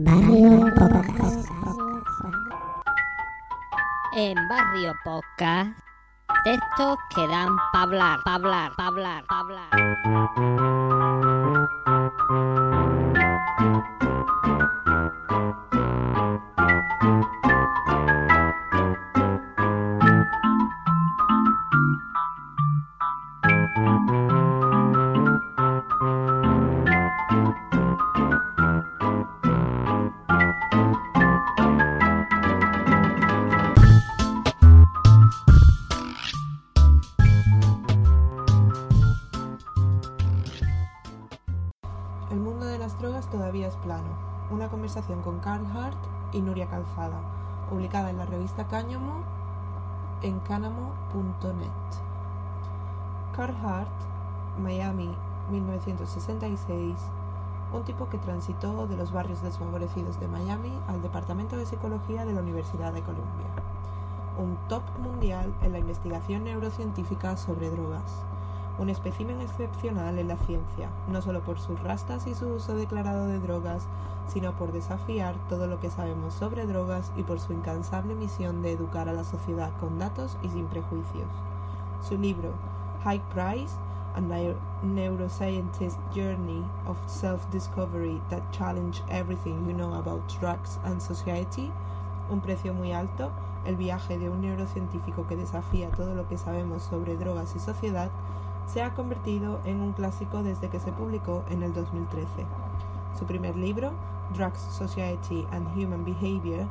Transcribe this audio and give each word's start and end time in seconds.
En 0.00 0.08
Barrio 4.48 4.94
Podcast, 5.04 5.70
textos 6.44 6.96
que 7.14 7.26
dan 7.28 7.48
pa' 7.72 7.82
hablar, 7.82 8.18
pa' 8.24 8.34
hablar, 8.34 8.72
pa' 8.76 8.86
hablar, 8.86 9.24
pa' 9.28 9.40
hablar. 9.40 10.69
Publicada 47.68 48.10
en 48.10 48.18
la 48.18 48.26
revista 48.26 48.66
Cáñamo 48.66 49.22
en 50.22 50.38
canamo.net. 50.40 51.70
Carl 53.34 53.54
Hart, 53.64 53.88
Miami, 54.62 55.14
1966, 55.50 56.96
un 57.72 57.84
tipo 57.84 58.08
que 58.08 58.18
transitó 58.18 58.86
de 58.86 58.96
los 58.96 59.12
barrios 59.12 59.42
desfavorecidos 59.42 60.18
de 60.20 60.28
Miami 60.28 60.72
al 60.88 61.00
Departamento 61.00 61.56
de 61.56 61.66
Psicología 61.66 62.24
de 62.24 62.34
la 62.34 62.40
Universidad 62.40 62.92
de 62.92 63.02
Columbia. 63.02 63.46
Un 64.38 64.56
top 64.68 64.82
mundial 65.02 65.52
en 65.62 65.72
la 65.72 65.78
investigación 65.78 66.44
neurocientífica 66.44 67.36
sobre 67.36 67.70
drogas 67.70 68.24
un 68.80 68.88
espécimen 68.88 69.40
excepcional 69.42 70.18
en 70.18 70.26
la 70.28 70.36
ciencia, 70.38 70.88
no 71.06 71.20
solo 71.20 71.40
por 71.42 71.60
sus 71.60 71.78
rastas 71.82 72.26
y 72.26 72.34
su 72.34 72.48
uso 72.48 72.74
declarado 72.74 73.26
de 73.26 73.38
drogas, 73.38 73.86
sino 74.26 74.52
por 74.56 74.72
desafiar 74.72 75.34
todo 75.48 75.66
lo 75.66 75.78
que 75.80 75.90
sabemos 75.90 76.32
sobre 76.34 76.66
drogas 76.66 77.12
y 77.16 77.22
por 77.22 77.38
su 77.40 77.52
incansable 77.52 78.14
misión 78.14 78.62
de 78.62 78.72
educar 78.72 79.08
a 79.08 79.12
la 79.12 79.24
sociedad 79.24 79.70
con 79.80 79.98
datos 79.98 80.38
y 80.42 80.48
sin 80.48 80.64
prejuicios. 80.66 81.28
Su 82.00 82.16
libro, 82.16 82.52
High 83.04 83.22
Price, 83.34 83.74
A 84.16 84.20
Neu- 84.20 84.56
Neuroscientist's 84.82 85.98
Journey 86.14 86.64
of 86.86 86.96
Self-Discovery 87.06 88.20
That 88.30 88.42
Challenge 88.50 89.02
Everything 89.08 89.66
You 89.68 89.74
Know 89.74 89.94
About 89.94 90.22
Drugs 90.40 90.80
and 90.84 91.00
Society, 91.00 91.70
Un 92.30 92.40
precio 92.40 92.72
muy 92.72 92.92
alto, 92.92 93.30
el 93.66 93.76
viaje 93.76 94.16
de 94.18 94.30
un 94.30 94.40
neurocientífico 94.40 95.26
que 95.26 95.36
desafía 95.36 95.90
todo 95.90 96.14
lo 96.14 96.26
que 96.28 96.38
sabemos 96.38 96.82
sobre 96.84 97.16
drogas 97.16 97.54
y 97.56 97.58
sociedad, 97.58 98.08
se 98.72 98.82
ha 98.82 98.94
convertido 98.94 99.60
en 99.64 99.80
un 99.80 99.92
clásico 99.92 100.44
desde 100.44 100.68
que 100.68 100.78
se 100.78 100.92
publicó 100.92 101.44
en 101.50 101.64
el 101.64 101.74
2013. 101.74 102.28
Su 103.18 103.24
primer 103.24 103.56
libro, 103.56 103.92
Drugs, 104.34 104.60
Society 104.60 105.44
and 105.50 105.66
Human 105.76 106.04
Behavior, 106.04 106.66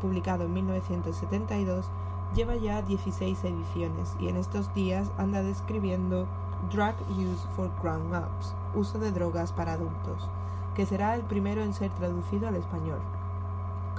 publicado 0.00 0.44
en 0.44 0.54
1972, 0.54 1.90
lleva 2.34 2.56
ya 2.56 2.80
16 2.80 3.44
ediciones 3.44 4.16
y 4.18 4.28
en 4.28 4.36
estos 4.36 4.72
días 4.72 5.10
anda 5.18 5.42
describiendo 5.42 6.26
Drug 6.72 6.94
Use 7.10 7.46
for 7.54 7.70
Grown-Ups, 7.82 8.54
uso 8.74 8.98
de 8.98 9.12
drogas 9.12 9.52
para 9.52 9.74
adultos, 9.74 10.30
que 10.74 10.86
será 10.86 11.14
el 11.14 11.22
primero 11.22 11.62
en 11.62 11.74
ser 11.74 11.90
traducido 11.90 12.48
al 12.48 12.56
español. 12.56 13.00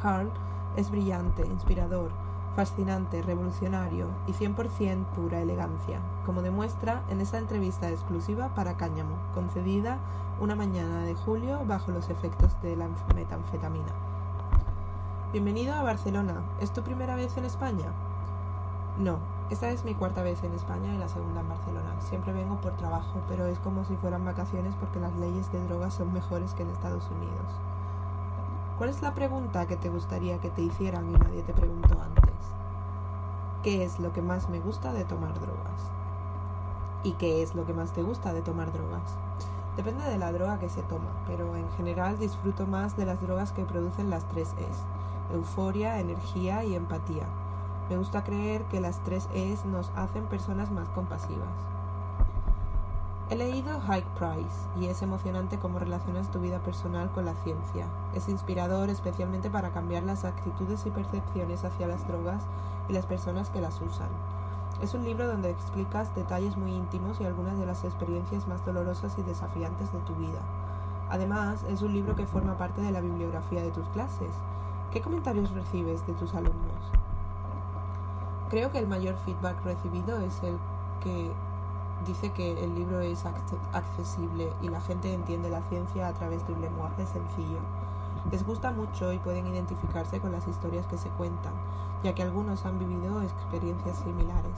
Carl 0.02 0.31
es 0.75 0.89
brillante, 0.89 1.45
inspirador, 1.45 2.09
fascinante, 2.56 3.22
revolucionario 3.22 4.08
y 4.25 4.31
100% 4.31 5.06
pura 5.16 5.41
elegancia, 5.41 6.00
como 6.25 6.41
demuestra 6.41 7.01
en 7.09 7.22
esa 7.22 7.38
entrevista 7.38 7.90
exclusiva 7.90 8.50
para 8.50 8.78
Cáñamo, 8.78 9.16
concedida 9.34 9.97
una 10.40 10.56
mañana 10.56 11.01
de 11.01 11.16
julio 11.16 11.62
bajo 11.66 11.91
los 11.91 12.09
efectos 12.09 12.59
de 12.62 12.75
la 12.75 12.88
metanfetamina. 13.16 13.91
Bienvenido 15.31 15.73
a 15.73 15.84
Barcelona. 15.84 16.41
¿Es 16.59 16.72
tu 16.72 16.81
primera 16.81 17.16
vez 17.16 17.38
en 17.38 17.46
España? 17.46 17.88
No, 18.97 19.19
esta 19.50 19.69
es 19.69 19.84
mi 19.85 19.96
cuarta 19.96 20.22
vez 20.22 20.44
en 20.44 20.53
España 20.53 20.94
y 20.94 20.97
la 20.97 21.07
segunda 21.07 21.41
en 21.41 21.50
Barcelona. 21.50 21.96
Siempre 22.01 22.34
vengo 22.34 22.59
por 22.62 22.75
trabajo, 22.78 23.22
pero 23.28 23.46
es 23.46 23.57
como 23.59 23.85
si 23.85 23.96
fueran 23.96 24.25
vacaciones 24.25 24.75
porque 24.79 25.00
las 25.00 25.16
leyes 25.16 25.51
de 25.51 25.66
drogas 25.67 25.94
son 25.94 26.13
mejores 26.13 26.53
que 26.53 26.63
en 26.63 26.69
Estados 26.69 27.09
Unidos. 27.09 27.59
¿Cuál 28.78 28.90
es 28.90 29.01
la 29.01 29.13
pregunta 29.13 29.67
que 29.67 29.78
te 29.78 29.90
gustaría 29.90 30.40
que 30.40 30.50
te 30.50 30.62
hicieran 30.62 31.09
y 31.09 31.13
nadie 31.13 31.44
te 31.44 31.53
preguntó 31.53 32.01
antes? 32.01 32.34
¿Qué 33.63 33.84
es 33.84 34.00
lo 34.00 34.12
que 34.12 34.22
más 34.22 34.50
me 34.50 34.59
gusta 34.59 34.91
de 34.91 35.06
tomar 35.06 35.40
drogas? 35.40 36.00
¿Y 37.03 37.13
qué 37.13 37.41
es 37.41 37.56
lo 37.56 37.66
que 37.66 37.73
más 37.73 37.91
te 37.94 38.03
gusta 38.03 38.31
de 38.31 38.44
tomar 38.44 38.72
drogas? 38.72 39.17
Depende 39.75 40.03
de 40.06 40.19
la 40.19 40.31
droga 40.31 40.59
que 40.59 40.69
se 40.69 40.84
toma, 40.84 41.09
pero 41.25 41.56
en 41.56 41.67
general 41.72 42.19
disfruto 42.19 42.67
más 42.67 42.95
de 42.95 43.06
las 43.06 43.19
drogas 43.22 43.51
que 43.51 43.66
producen 43.66 44.12
las 44.12 44.28
tres 44.28 44.50
E's, 44.59 45.34
euforia, 45.34 46.00
energía 46.00 46.63
y 46.63 46.75
empatía. 46.75 47.25
Me 47.90 47.97
gusta 47.97 48.23
creer 48.23 48.63
que 48.66 48.79
las 48.79 49.00
tres 49.03 49.28
E's 49.34 49.66
nos 49.66 49.90
hacen 49.95 50.25
personas 50.25 50.69
más 50.69 50.90
compasivas. 50.90 51.50
He 53.31 53.35
leído 53.35 53.79
High 53.79 54.06
Price 54.19 54.67
y 54.79 54.88
es 54.88 55.01
emocionante 55.01 55.57
cómo 55.57 55.79
relacionas 55.79 56.29
tu 56.29 56.40
vida 56.40 56.59
personal 56.59 57.09
con 57.11 57.25
la 57.25 57.34
ciencia. 57.44 57.88
Es 58.13 58.29
inspirador 58.29 58.90
especialmente 58.90 59.50
para 59.50 59.72
cambiar 59.72 60.03
las 60.03 60.25
actitudes 60.25 60.85
y 60.85 60.91
percepciones 60.91 61.63
hacia 61.63 61.88
las 61.88 62.06
drogas 62.07 62.44
y 62.90 62.94
las 62.94 63.06
personas 63.06 63.50
que 63.50 63.61
las 63.61 63.81
usan. 63.81 64.09
Es 64.81 64.96
un 64.96 65.03
libro 65.03 65.28
donde 65.28 65.52
explicas 65.52 66.14
detalles 66.16 66.58
muy 66.58 66.72
íntimos 66.72 67.22
y 67.22 67.24
algunas 67.24 67.56
de 67.59 67.68
las 67.68 67.84
experiencias 67.84 68.47
más 68.47 68.66
dolorosas 68.66 69.16
y 69.19 69.22
desafiantes 69.22 69.94
de 69.94 70.00
tu 70.00 70.16
vida. 70.16 70.40
Además, 71.08 71.64
es 71.69 71.84
un 71.84 71.94
libro 71.94 72.16
que 72.16 72.25
forma 72.25 72.58
parte 72.58 72.81
de 72.81 72.91
la 72.91 73.00
bibliografía 73.00 73.62
de 73.62 73.70
tus 73.70 73.88
clases. 73.90 74.34
¿Qué 74.91 75.02
comentarios 75.02 75.52
recibes 75.52 76.06
de 76.08 76.14
tus 76.14 76.34
alumnos? 76.34 76.91
Creo 78.50 78.72
que 78.72 78.80
el 78.80 78.88
mayor 78.88 79.16
feedback 79.24 79.64
recibido 79.64 80.20
es 80.20 80.41
el 80.41 80.58
que 81.03 81.31
dice 82.08 82.31
que 82.31 82.64
el 82.64 82.74
libro 82.74 83.02
es 83.02 83.24
accesible 83.74 84.52
y 84.64 84.70
la 84.70 84.81
gente 84.81 85.14
entiende 85.14 85.52
la 85.52 85.62
ciencia 85.70 86.08
a 86.08 86.14
través 86.14 86.46
de 86.47 86.53
un 86.53 86.62
lenguaje 86.62 87.06
sencillo. 87.06 87.59
Les 88.30 88.46
gusta 88.46 88.72
mucho 88.72 89.12
y 89.12 89.18
pueden 89.18 89.48
identificarse 89.48 90.20
con 90.20 90.32
las 90.32 90.48
historias 90.48 90.86
que 90.86 90.98
se 90.98 91.09
cuentan, 91.09 91.54
ya 92.04 92.14
que 92.14 92.22
algunos 92.22 92.66
han 92.66 92.78
vivido 92.78 93.22
experiencias 93.24 93.98
similares. 93.98 94.58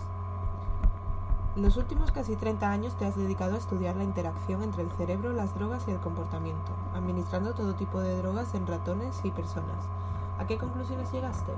Los 1.55 1.77
últimos 1.77 2.11
casi 2.11 2.35
30 2.35 2.69
años 2.69 2.95
te 2.95 3.05
has 3.05 3.15
dedicado 3.15 3.53
a 3.55 3.59
estudiar 3.59 3.95
la 3.95 4.03
interacción 4.03 4.63
entre 4.63 4.83
el 4.83 4.91
cerebro, 4.91 5.31
las 5.31 5.53
drogas 5.55 5.87
y 5.87 5.91
el 5.91 5.99
comportamiento, 5.99 6.71
administrando 6.95 7.53
todo 7.53 7.75
tipo 7.75 7.99
de 7.99 8.17
drogas 8.17 8.53
en 8.55 8.67
ratones 8.67 9.21
y 9.23 9.31
personas. 9.31 9.85
¿A 10.39 10.47
qué 10.47 10.57
conclusiones 10.57 11.11
llegaste? 11.11 11.53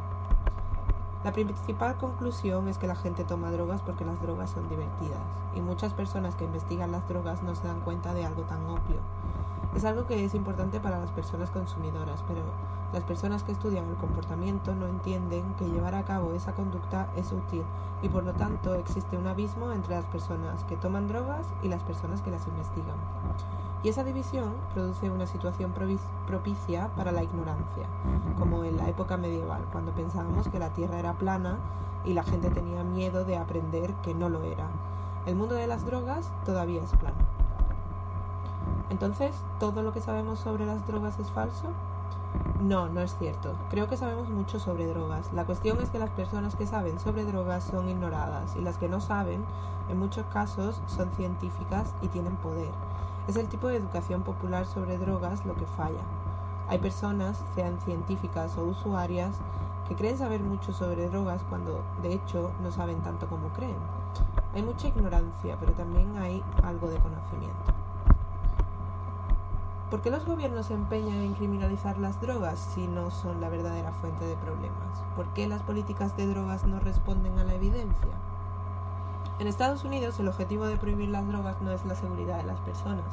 La 1.24 1.32
principal 1.32 1.98
conclusión 1.98 2.68
es 2.68 2.78
que 2.78 2.88
la 2.88 2.96
gente 2.96 3.24
toma 3.24 3.52
drogas 3.52 3.82
porque 3.82 4.06
las 4.06 4.22
drogas 4.22 4.52
son 4.52 4.70
divertidas, 4.70 5.24
y 5.56 5.62
muchas 5.62 5.94
personas 5.94 6.36
que 6.36 6.44
investigan 6.44 6.92
las 6.92 7.08
drogas 7.08 7.42
no 7.42 7.56
se 7.56 7.66
dan 7.66 7.80
cuenta 7.80 8.14
de 8.14 8.26
algo 8.26 8.44
tan 8.44 8.64
obvio. 8.66 9.00
Es 9.76 9.84
algo 9.84 10.08
que 10.08 10.24
es 10.24 10.34
importante 10.34 10.80
para 10.80 11.00
las 11.00 11.12
personas 11.12 11.52
consumidoras, 11.52 12.24
pero 12.30 12.40
las 12.94 13.04
personas 13.04 13.44
que 13.44 13.52
estudian 13.52 13.90
el 13.90 13.98
comportamiento 13.98 14.74
no 14.74 14.88
entienden 14.88 15.54
que 15.56 15.68
llevar 15.68 15.96
a 15.96 16.06
cabo 16.06 16.34
esa 16.34 16.54
conducta 16.54 17.10
es 17.18 17.34
útil 17.34 17.64
y 18.02 18.08
por 18.08 18.24
lo 18.24 18.32
tanto 18.32 18.74
existe 18.74 19.18
un 19.18 19.28
abismo 19.28 19.74
entre 19.74 19.96
las 19.96 20.06
personas 20.06 20.64
que 20.64 20.78
toman 20.78 21.10
drogas 21.10 21.46
y 21.62 21.68
las 21.68 21.84
personas 21.84 22.22
que 22.22 22.32
las 22.32 22.48
investigan. 22.48 22.96
Y 23.84 23.90
esa 23.90 24.06
división 24.06 24.54
produce 24.74 25.10
una 25.10 25.28
situación 25.28 25.74
propicia 26.26 26.88
para 26.96 27.12
la 27.12 27.24
ignorancia, 27.24 27.86
como 28.40 28.64
en 28.64 28.78
la 28.78 28.88
época 28.88 29.18
medieval, 29.18 29.66
cuando 29.74 29.92
pensábamos 29.92 30.48
que 30.48 30.58
la 30.58 30.70
Tierra 30.70 31.00
era 31.00 31.16
plana 31.16 31.58
y 32.06 32.14
la 32.14 32.24
gente 32.24 32.50
tenía 32.50 32.84
miedo 32.86 33.26
de 33.26 33.36
aprender 33.36 33.94
que 33.96 34.14
no 34.14 34.30
lo 34.30 34.42
era. 34.44 34.68
El 35.26 35.36
mundo 35.36 35.56
de 35.56 35.68
las 35.68 35.86
drogas 35.86 36.32
todavía 36.46 36.82
es 36.82 36.92
plano. 36.92 37.35
Entonces, 38.90 39.36
¿todo 39.60 39.82
lo 39.82 39.94
que 39.94 40.02
sabemos 40.02 40.40
sobre 40.40 40.66
las 40.66 40.86
drogas 40.88 41.20
es 41.20 41.32
falso? 41.32 41.70
No, 42.62 42.88
no 42.88 43.02
es 43.02 43.16
cierto. 43.18 43.54
Creo 43.70 43.88
que 43.88 43.98
sabemos 43.98 44.30
mucho 44.30 44.60
sobre 44.60 44.88
drogas. 44.88 45.32
La 45.34 45.46
cuestión 45.46 45.82
es 45.82 45.90
que 45.90 46.00
las 46.00 46.10
personas 46.12 46.56
que 46.56 46.68
saben 46.68 47.00
sobre 47.00 47.26
drogas 47.26 47.64
son 47.64 47.90
ignoradas 47.90 48.56
y 48.56 48.62
las 48.62 48.78
que 48.78 48.90
no 48.90 49.02
saben, 49.02 49.44
en 49.90 50.00
muchos 50.00 50.26
casos, 50.28 50.82
son 50.88 51.10
científicas 51.12 51.94
y 52.02 52.08
tienen 52.08 52.36
poder. 52.38 52.72
Es 53.28 53.36
el 53.36 53.48
tipo 53.48 53.68
de 53.68 53.78
educación 53.78 54.22
popular 54.22 54.66
sobre 54.66 54.98
drogas 54.98 55.46
lo 55.46 55.56
que 55.56 55.66
falla. 55.66 56.02
Hay 56.68 56.80
personas, 56.80 57.44
sean 57.56 57.80
científicas 57.82 58.58
o 58.58 58.64
usuarias, 58.64 59.36
que 59.88 59.96
creen 59.96 60.18
saber 60.18 60.42
mucho 60.42 60.74
sobre 60.74 61.10
drogas 61.10 61.42
cuando 61.50 61.84
de 62.02 62.14
hecho 62.14 62.52
no 62.62 62.72
saben 62.72 63.02
tanto 63.02 63.28
como 63.28 63.50
creen. 63.50 63.78
Hay 64.54 64.64
mucha 64.64 64.88
ignorancia, 64.88 65.58
pero 65.60 65.74
también 65.74 66.18
hay 66.18 66.44
algo 66.64 66.88
de 66.88 66.98
conocimiento. 67.00 67.85
¿Por 69.90 70.02
qué 70.02 70.10
los 70.10 70.26
gobiernos 70.26 70.66
se 70.66 70.74
empeñan 70.74 71.22
en 71.22 71.36
criminalizar 71.36 72.00
las 72.00 72.20
drogas 72.20 72.58
si 72.74 72.88
no 72.88 73.12
son 73.12 73.40
la 73.40 73.50
verdadera 73.50 73.92
fuente 73.92 74.26
de 74.26 74.36
problemas? 74.36 75.04
¿Por 75.16 75.28
qué 75.28 75.48
las 75.48 75.62
políticas 75.62 76.18
de 76.18 76.26
drogas 76.26 76.64
no 76.64 76.80
responden 76.80 77.38
a 77.38 77.44
la 77.44 77.54
evidencia? 77.54 78.10
En 79.38 79.46
Estados 79.46 79.84
Unidos 79.84 80.20
el 80.20 80.28
objetivo 80.28 80.66
de 80.66 80.78
prohibir 80.78 81.10
las 81.10 81.28
drogas 81.28 81.62
no 81.62 81.72
es 81.72 81.86
la 81.86 81.94
seguridad 81.94 82.38
de 82.38 82.46
las 82.46 82.60
personas, 82.62 83.06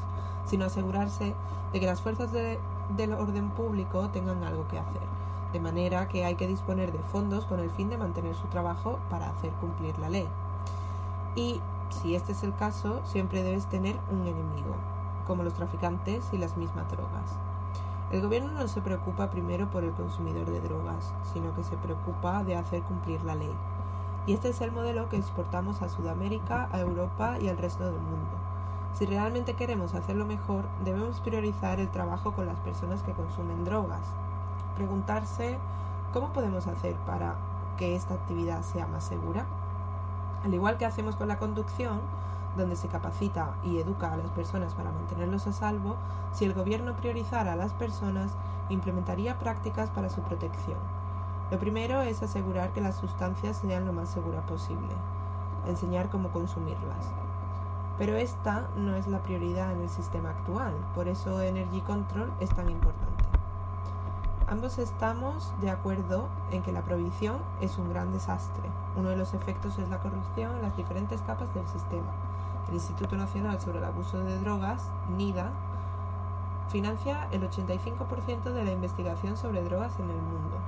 sino 0.46 0.64
asegurarse 0.64 1.34
de 1.74 1.80
que 1.80 1.86
las 1.86 2.00
fuerzas 2.00 2.32
de, 2.32 2.58
del 2.96 3.12
orden 3.12 3.50
público 3.50 4.08
tengan 4.08 4.42
algo 4.42 4.66
que 4.68 4.78
hacer, 4.78 5.02
de 5.52 5.60
manera 5.60 6.08
que 6.08 6.24
hay 6.24 6.36
que 6.36 6.46
disponer 6.46 6.90
de 6.90 7.00
fondos 7.00 7.44
con 7.44 7.60
el 7.60 7.70
fin 7.70 7.90
de 7.90 7.98
mantener 7.98 8.34
su 8.34 8.46
trabajo 8.46 8.98
para 9.10 9.28
hacer 9.28 9.50
cumplir 9.60 9.98
la 9.98 10.08
ley. 10.08 10.26
Y 11.36 11.60
si 11.90 12.14
este 12.14 12.32
es 12.32 12.42
el 12.42 12.54
caso, 12.54 13.02
siempre 13.04 13.42
debes 13.42 13.66
tener 13.66 13.98
un 14.10 14.22
enemigo, 14.22 14.76
como 15.26 15.42
los 15.42 15.54
traficantes 15.54 16.28
y 16.32 16.38
las 16.38 16.56
mismas 16.56 16.90
drogas. 16.90 17.38
El 18.10 18.20
gobierno 18.20 18.52
no 18.52 18.68
se 18.68 18.82
preocupa 18.82 19.30
primero 19.30 19.70
por 19.70 19.84
el 19.84 19.92
consumidor 19.92 20.50
de 20.50 20.60
drogas, 20.60 21.14
sino 21.32 21.54
que 21.54 21.64
se 21.64 21.76
preocupa 21.76 22.44
de 22.44 22.56
hacer 22.56 22.82
cumplir 22.82 23.22
la 23.24 23.34
ley. 23.34 23.54
Y 24.26 24.34
este 24.34 24.50
es 24.50 24.60
el 24.60 24.70
modelo 24.70 25.08
que 25.08 25.16
exportamos 25.16 25.80
a 25.82 25.88
Sudamérica, 25.88 26.68
a 26.72 26.80
Europa 26.80 27.38
y 27.40 27.48
al 27.48 27.56
resto 27.56 27.84
del 27.84 28.00
mundo. 28.00 28.36
Si 28.92 29.06
realmente 29.06 29.54
queremos 29.54 29.94
hacerlo 29.94 30.26
mejor, 30.26 30.64
debemos 30.84 31.20
priorizar 31.20 31.80
el 31.80 31.88
trabajo 31.88 32.32
con 32.32 32.46
las 32.46 32.60
personas 32.60 33.02
que 33.02 33.12
consumen 33.12 33.64
drogas. 33.64 34.02
Preguntarse 34.76 35.58
cómo 36.12 36.32
podemos 36.34 36.66
hacer 36.66 36.94
para 37.06 37.36
que 37.78 37.96
esta 37.96 38.14
actividad 38.14 38.62
sea 38.62 38.86
más 38.86 39.04
segura. 39.04 39.46
Al 40.44 40.52
igual 40.52 40.76
que 40.76 40.84
hacemos 40.84 41.16
con 41.16 41.28
la 41.28 41.38
conducción, 41.38 42.00
donde 42.56 42.76
se 42.76 42.88
capacita 42.88 43.54
y 43.62 43.78
educa 43.78 44.12
a 44.12 44.16
las 44.16 44.30
personas 44.30 44.74
para 44.74 44.92
mantenerlos 44.92 45.46
a 45.46 45.52
salvo, 45.52 45.96
si 46.32 46.44
el 46.44 46.54
gobierno 46.54 46.94
priorizara 46.94 47.52
a 47.52 47.56
las 47.56 47.72
personas, 47.72 48.32
implementaría 48.68 49.38
prácticas 49.38 49.90
para 49.90 50.10
su 50.10 50.20
protección. 50.22 50.78
Lo 51.50 51.58
primero 51.58 52.00
es 52.00 52.22
asegurar 52.22 52.72
que 52.72 52.80
las 52.80 52.96
sustancias 52.96 53.58
sean 53.58 53.86
lo 53.86 53.92
más 53.92 54.08
seguras 54.08 54.44
posible, 54.44 54.94
enseñar 55.66 56.08
cómo 56.08 56.30
consumirlas. 56.30 57.10
Pero 57.98 58.16
esta 58.16 58.68
no 58.76 58.94
es 58.96 59.06
la 59.06 59.18
prioridad 59.18 59.72
en 59.72 59.82
el 59.82 59.90
sistema 59.90 60.30
actual, 60.30 60.72
por 60.94 61.08
eso 61.08 61.40
Energy 61.42 61.82
Control 61.82 62.32
es 62.40 62.48
tan 62.50 62.70
importante. 62.70 63.22
Ambos 64.48 64.78
estamos 64.78 65.52
de 65.60 65.70
acuerdo 65.70 66.28
en 66.50 66.62
que 66.62 66.72
la 66.72 66.82
prohibición 66.82 67.38
es 67.60 67.78
un 67.78 67.88
gran 67.90 68.12
desastre. 68.12 68.68
Uno 68.96 69.08
de 69.08 69.16
los 69.16 69.34
efectos 69.34 69.78
es 69.78 69.88
la 69.88 69.98
corrupción 69.98 70.56
en 70.56 70.62
las 70.62 70.76
diferentes 70.76 71.22
capas 71.22 71.52
del 71.54 71.66
sistema. 71.68 72.12
El 72.68 72.74
Instituto 72.74 73.16
Nacional 73.16 73.60
sobre 73.60 73.78
el 73.78 73.84
Abuso 73.84 74.18
de 74.18 74.38
Drogas, 74.38 74.88
NIDA, 75.16 75.50
financia 76.70 77.28
el 77.32 77.42
85% 77.42 78.44
de 78.44 78.64
la 78.64 78.72
investigación 78.72 79.36
sobre 79.36 79.62
drogas 79.62 79.92
en 79.98 80.08
el 80.08 80.16
mundo. 80.16 80.58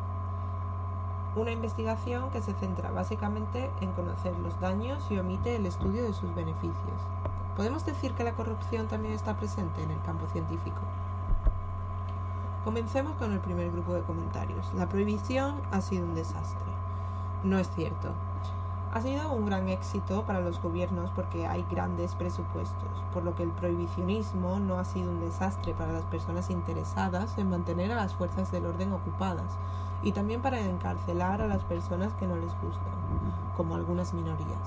Una 1.34 1.50
investigación 1.50 2.30
que 2.30 2.42
se 2.42 2.52
centra 2.52 2.90
básicamente 2.90 3.70
en 3.80 3.92
conocer 3.92 4.38
los 4.38 4.60
daños 4.60 5.10
y 5.10 5.18
omite 5.18 5.56
el 5.56 5.66
estudio 5.66 6.02
de 6.04 6.12
sus 6.12 6.32
beneficios. 6.34 7.00
¿Podemos 7.56 7.86
decir 7.86 8.12
que 8.12 8.24
la 8.24 8.34
corrupción 8.34 8.86
también 8.86 9.14
está 9.14 9.36
presente 9.36 9.82
en 9.82 9.90
el 9.90 10.00
campo 10.02 10.26
científico? 10.28 10.80
Comencemos 12.64 13.16
con 13.16 13.32
el 13.32 13.40
primer 13.40 13.70
grupo 13.70 13.94
de 13.94 14.02
comentarios. 14.02 14.72
La 14.74 14.88
prohibición 14.88 15.60
ha 15.70 15.80
sido 15.80 16.04
un 16.04 16.14
desastre. 16.14 16.72
No 17.42 17.58
es 17.58 17.68
cierto. 17.70 18.12
Ha 18.94 19.00
sido 19.00 19.32
un 19.32 19.44
gran 19.44 19.68
éxito 19.68 20.22
para 20.22 20.40
los 20.40 20.62
gobiernos 20.62 21.10
porque 21.10 21.48
hay 21.48 21.66
grandes 21.68 22.14
presupuestos, 22.14 23.02
por 23.12 23.24
lo 23.24 23.34
que 23.34 23.42
el 23.42 23.50
prohibicionismo 23.50 24.60
no 24.60 24.78
ha 24.78 24.84
sido 24.84 25.10
un 25.10 25.20
desastre 25.20 25.74
para 25.74 25.90
las 25.90 26.04
personas 26.04 26.48
interesadas 26.48 27.36
en 27.36 27.50
mantener 27.50 27.90
a 27.90 27.96
las 27.96 28.14
fuerzas 28.14 28.52
del 28.52 28.66
orden 28.66 28.92
ocupadas 28.92 29.58
y 30.04 30.12
también 30.12 30.42
para 30.42 30.60
encarcelar 30.60 31.42
a 31.42 31.48
las 31.48 31.64
personas 31.64 32.12
que 32.14 32.28
no 32.28 32.36
les 32.36 32.52
gustan, 32.62 32.94
como 33.56 33.74
algunas 33.74 34.14
minorías. 34.14 34.62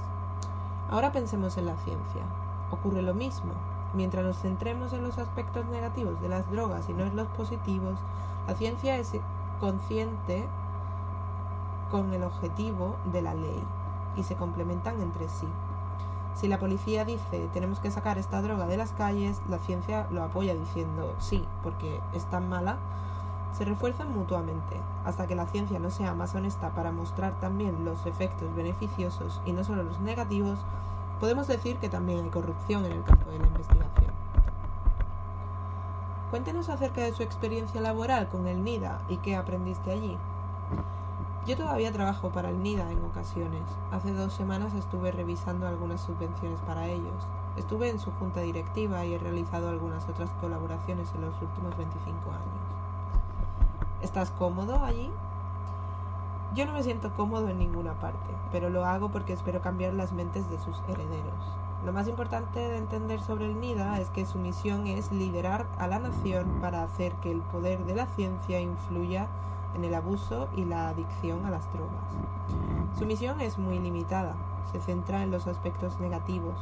Ahora 0.89 1.13
pensemos 1.13 1.55
en 1.55 1.67
la 1.67 1.77
ciencia. 1.77 2.23
Ocurre 2.69 3.03
lo 3.03 3.13
mismo. 3.13 3.53
Mientras 3.93 4.25
nos 4.25 4.39
centremos 4.39 4.91
en 4.91 5.05
los 5.05 5.19
aspectos 5.19 5.65
negativos 5.67 6.21
de 6.21 6.27
las 6.27 6.51
drogas 6.51 6.89
y 6.89 6.93
no 6.93 7.05
en 7.05 7.15
los 7.15 7.29
positivos, 7.29 7.97
la 8.45 8.55
ciencia 8.55 8.97
es 8.97 9.13
consciente 9.61 10.45
con 11.89 12.13
el 12.13 12.23
objetivo 12.23 12.97
de 13.13 13.21
la 13.21 13.33
ley 13.33 13.63
y 14.17 14.23
se 14.23 14.35
complementan 14.35 14.99
entre 15.01 15.29
sí. 15.29 15.47
Si 16.35 16.47
la 16.47 16.59
policía 16.59 17.05
dice 17.05 17.49
tenemos 17.53 17.79
que 17.79 17.91
sacar 17.91 18.17
esta 18.17 18.41
droga 18.41 18.67
de 18.67 18.77
las 18.77 18.91
calles, 18.91 19.41
la 19.49 19.59
ciencia 19.59 20.07
lo 20.11 20.23
apoya 20.23 20.53
diciendo 20.53 21.15
sí, 21.19 21.45
porque 21.63 22.01
es 22.13 22.25
tan 22.25 22.49
mala, 22.49 22.77
se 23.57 23.65
refuerzan 23.65 24.13
mutuamente, 24.13 24.79
hasta 25.03 25.25
que 25.25 25.35
la 25.35 25.47
ciencia 25.47 25.79
no 25.79 25.89
sea 25.89 26.13
más 26.13 26.35
honesta 26.35 26.69
para 26.75 26.91
mostrar 26.91 27.39
también 27.39 27.85
los 27.85 28.05
efectos 28.05 28.55
beneficiosos 28.55 29.41
y 29.45 29.51
no 29.51 29.63
solo 29.63 29.83
los 29.83 29.99
negativos, 29.99 30.59
podemos 31.19 31.47
decir 31.47 31.77
que 31.77 31.89
también 31.89 32.23
hay 32.23 32.29
corrupción 32.29 32.85
en 32.85 32.91
el 32.91 33.03
campo 33.03 33.31
de 33.31 33.39
la 33.39 33.47
investigación. 33.47 34.11
Cuéntenos 36.29 36.69
acerca 36.69 37.01
de 37.01 37.13
su 37.13 37.23
experiencia 37.23 37.81
laboral 37.81 38.27
con 38.27 38.47
el 38.47 38.63
NIDA 38.63 38.99
y 39.09 39.17
qué 39.17 39.35
aprendiste 39.35 39.91
allí. 39.91 40.17
Yo 41.47 41.55
todavía 41.55 41.93
trabajo 41.93 42.29
para 42.29 42.49
el 42.49 42.61
NIDA 42.61 42.91
en 42.91 43.01
ocasiones. 43.05 43.61
Hace 43.89 44.11
dos 44.11 44.33
semanas 44.33 44.73
estuve 44.73 45.13
revisando 45.13 45.65
algunas 45.65 46.01
subvenciones 46.01 46.59
para 46.59 46.89
ellos. 46.89 47.25
Estuve 47.55 47.89
en 47.89 47.99
su 47.99 48.11
junta 48.11 48.41
directiva 48.41 49.05
y 49.05 49.13
he 49.13 49.17
realizado 49.17 49.69
algunas 49.69 50.09
otras 50.09 50.29
colaboraciones 50.41 51.09
en 51.15 51.21
los 51.21 51.41
últimos 51.41 51.77
25 51.77 52.31
años. 52.31 52.41
¿Estás 54.01 54.31
cómodo 54.31 54.83
allí? 54.83 55.09
Yo 56.53 56.65
no 56.65 56.73
me 56.73 56.83
siento 56.83 57.13
cómodo 57.13 57.47
en 57.47 57.59
ninguna 57.59 57.93
parte, 57.93 58.33
pero 58.51 58.69
lo 58.69 58.83
hago 58.83 59.07
porque 59.07 59.31
espero 59.31 59.61
cambiar 59.61 59.93
las 59.93 60.11
mentes 60.11 60.49
de 60.49 60.59
sus 60.59 60.77
herederos. 60.89 61.55
Lo 61.85 61.93
más 61.93 62.09
importante 62.09 62.59
de 62.59 62.77
entender 62.77 63.21
sobre 63.21 63.45
el 63.45 63.57
NIDA 63.57 64.01
es 64.01 64.09
que 64.09 64.25
su 64.25 64.37
misión 64.37 64.85
es 64.85 65.13
liderar 65.13 65.65
a 65.77 65.87
la 65.87 65.99
nación 65.99 66.57
para 66.59 66.83
hacer 66.83 67.13
que 67.21 67.31
el 67.31 67.39
poder 67.39 67.85
de 67.85 67.95
la 67.95 68.07
ciencia 68.07 68.59
influya 68.59 69.29
en 69.75 69.83
el 69.83 69.93
abuso 69.93 70.47
y 70.55 70.65
la 70.65 70.89
adicción 70.89 71.45
a 71.45 71.49
las 71.49 71.71
drogas. 71.73 72.03
Su 72.97 73.05
misión 73.05 73.41
es 73.41 73.57
muy 73.57 73.79
limitada, 73.79 74.35
se 74.71 74.79
centra 74.79 75.23
en 75.23 75.31
los 75.31 75.47
aspectos 75.47 75.99
negativos 75.99 76.55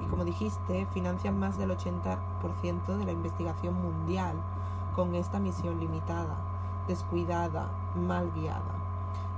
y 0.00 0.08
como 0.08 0.24
dijiste, 0.24 0.86
financian 0.92 1.38
más 1.38 1.58
del 1.58 1.70
80% 1.70 2.18
de 2.96 3.04
la 3.04 3.12
investigación 3.12 3.74
mundial 3.74 4.36
con 4.94 5.14
esta 5.14 5.38
misión 5.38 5.78
limitada, 5.78 6.36
descuidada, 6.86 7.70
mal 7.94 8.30
guiada. 8.34 8.74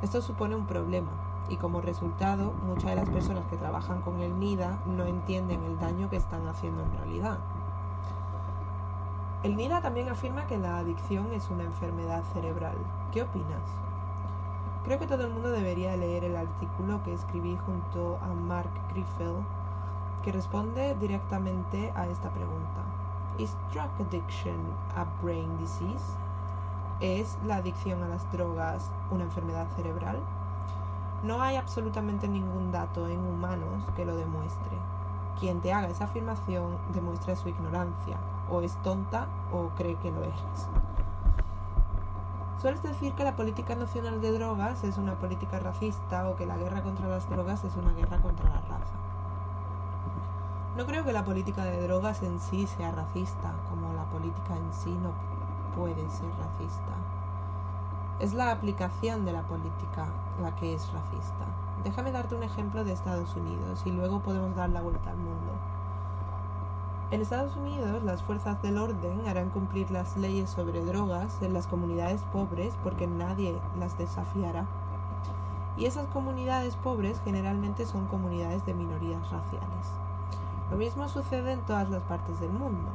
Esto 0.02 0.20
supone 0.20 0.56
un 0.56 0.66
problema 0.66 1.10
y 1.48 1.56
como 1.56 1.80
resultado 1.80 2.52
muchas 2.66 2.90
de 2.90 2.96
las 2.96 3.08
personas 3.08 3.46
que 3.46 3.56
trabajan 3.56 4.00
con 4.02 4.20
el 4.20 4.38
NIDA 4.38 4.78
no 4.86 5.04
entienden 5.04 5.62
el 5.64 5.78
daño 5.78 6.08
que 6.08 6.16
están 6.16 6.46
haciendo 6.48 6.82
en 6.82 6.92
realidad. 6.98 7.38
El 9.42 9.56
NIDA 9.56 9.80
también 9.80 10.08
afirma 10.08 10.46
que 10.46 10.56
la 10.56 10.78
adicción 10.78 11.32
es 11.32 11.50
una 11.50 11.64
enfermedad 11.64 12.22
cerebral. 12.32 12.76
¿Qué 13.10 13.22
opinas? 13.22 13.62
Creo 14.84 15.00
que 15.00 15.08
todo 15.08 15.24
el 15.24 15.32
mundo 15.32 15.50
debería 15.50 15.96
leer 15.96 16.22
el 16.22 16.36
artículo 16.36 17.02
que 17.02 17.12
escribí 17.12 17.58
junto 17.66 18.20
a 18.22 18.28
Mark 18.34 18.70
Griffith, 18.90 19.44
que 20.22 20.30
responde 20.30 20.94
directamente 20.94 21.92
a 21.96 22.06
esta 22.06 22.30
pregunta. 22.30 22.82
¿Is 23.36 23.56
drug 23.72 23.90
addiction 23.98 24.60
a 24.94 25.06
brain 25.20 25.58
disease? 25.58 26.14
¿Es 27.00 27.36
la 27.44 27.56
adicción 27.56 28.00
a 28.04 28.08
las 28.08 28.30
drogas 28.30 28.92
una 29.10 29.24
enfermedad 29.24 29.66
cerebral? 29.74 30.20
No 31.24 31.42
hay 31.42 31.56
absolutamente 31.56 32.28
ningún 32.28 32.70
dato 32.70 33.08
en 33.08 33.18
humanos 33.18 33.82
que 33.96 34.04
lo 34.04 34.14
demuestre. 34.14 34.78
Quien 35.40 35.60
te 35.60 35.72
haga 35.72 35.88
esa 35.88 36.04
afirmación 36.04 36.78
demuestra 36.94 37.34
su 37.34 37.48
ignorancia, 37.48 38.18
o 38.50 38.60
es 38.62 38.76
tonta 38.82 39.26
o 39.52 39.68
cree 39.76 39.96
que 39.96 40.10
lo 40.10 40.22
eres. 40.22 40.68
Sueles 42.60 42.82
decir 42.82 43.12
que 43.14 43.24
la 43.24 43.34
política 43.34 43.74
nacional 43.74 44.20
de 44.20 44.30
drogas 44.30 44.84
es 44.84 44.96
una 44.96 45.14
política 45.14 45.58
racista 45.58 46.28
o 46.28 46.36
que 46.36 46.46
la 46.46 46.56
guerra 46.56 46.82
contra 46.82 47.08
las 47.08 47.28
drogas 47.28 47.64
es 47.64 47.74
una 47.76 47.92
guerra 47.92 48.18
contra 48.18 48.48
la 48.48 48.60
raza. 48.60 48.94
No 50.76 50.86
creo 50.86 51.04
que 51.04 51.12
la 51.12 51.24
política 51.24 51.64
de 51.64 51.82
drogas 51.82 52.22
en 52.22 52.40
sí 52.40 52.66
sea 52.66 52.92
racista, 52.92 53.52
como 53.68 53.92
la 53.94 54.04
política 54.04 54.56
en 54.56 54.72
sí 54.72 54.96
no 55.02 55.10
puede 55.76 56.08
ser 56.08 56.30
racista. 56.38 56.92
Es 58.20 58.32
la 58.32 58.52
aplicación 58.52 59.24
de 59.24 59.32
la 59.32 59.42
política 59.42 60.06
la 60.40 60.54
que 60.54 60.74
es 60.74 60.90
racista. 60.92 61.44
Déjame 61.82 62.12
darte 62.12 62.36
un 62.36 62.44
ejemplo 62.44 62.84
de 62.84 62.92
Estados 62.92 63.34
Unidos 63.34 63.82
y 63.84 63.90
luego 63.90 64.20
podemos 64.20 64.54
dar 64.54 64.70
la 64.70 64.82
vuelta 64.82 65.10
al 65.10 65.16
mundo. 65.16 65.52
En 67.12 67.20
Estados 67.20 67.54
Unidos, 67.56 68.02
las 68.04 68.22
fuerzas 68.22 68.62
del 68.62 68.78
orden 68.78 69.28
harán 69.28 69.50
cumplir 69.50 69.90
las 69.90 70.16
leyes 70.16 70.48
sobre 70.48 70.82
drogas 70.82 71.42
en 71.42 71.52
las 71.52 71.66
comunidades 71.66 72.22
pobres 72.32 72.72
porque 72.82 73.06
nadie 73.06 73.54
las 73.78 73.98
desafiará. 73.98 74.64
Y 75.76 75.84
esas 75.84 76.06
comunidades 76.06 76.74
pobres 76.76 77.20
generalmente 77.22 77.84
son 77.84 78.06
comunidades 78.06 78.64
de 78.64 78.72
minorías 78.72 79.30
raciales. 79.30 79.92
Lo 80.70 80.78
mismo 80.78 81.06
sucede 81.06 81.52
en 81.52 81.60
todas 81.60 81.90
las 81.90 82.02
partes 82.04 82.40
del 82.40 82.50
mundo. 82.50 82.88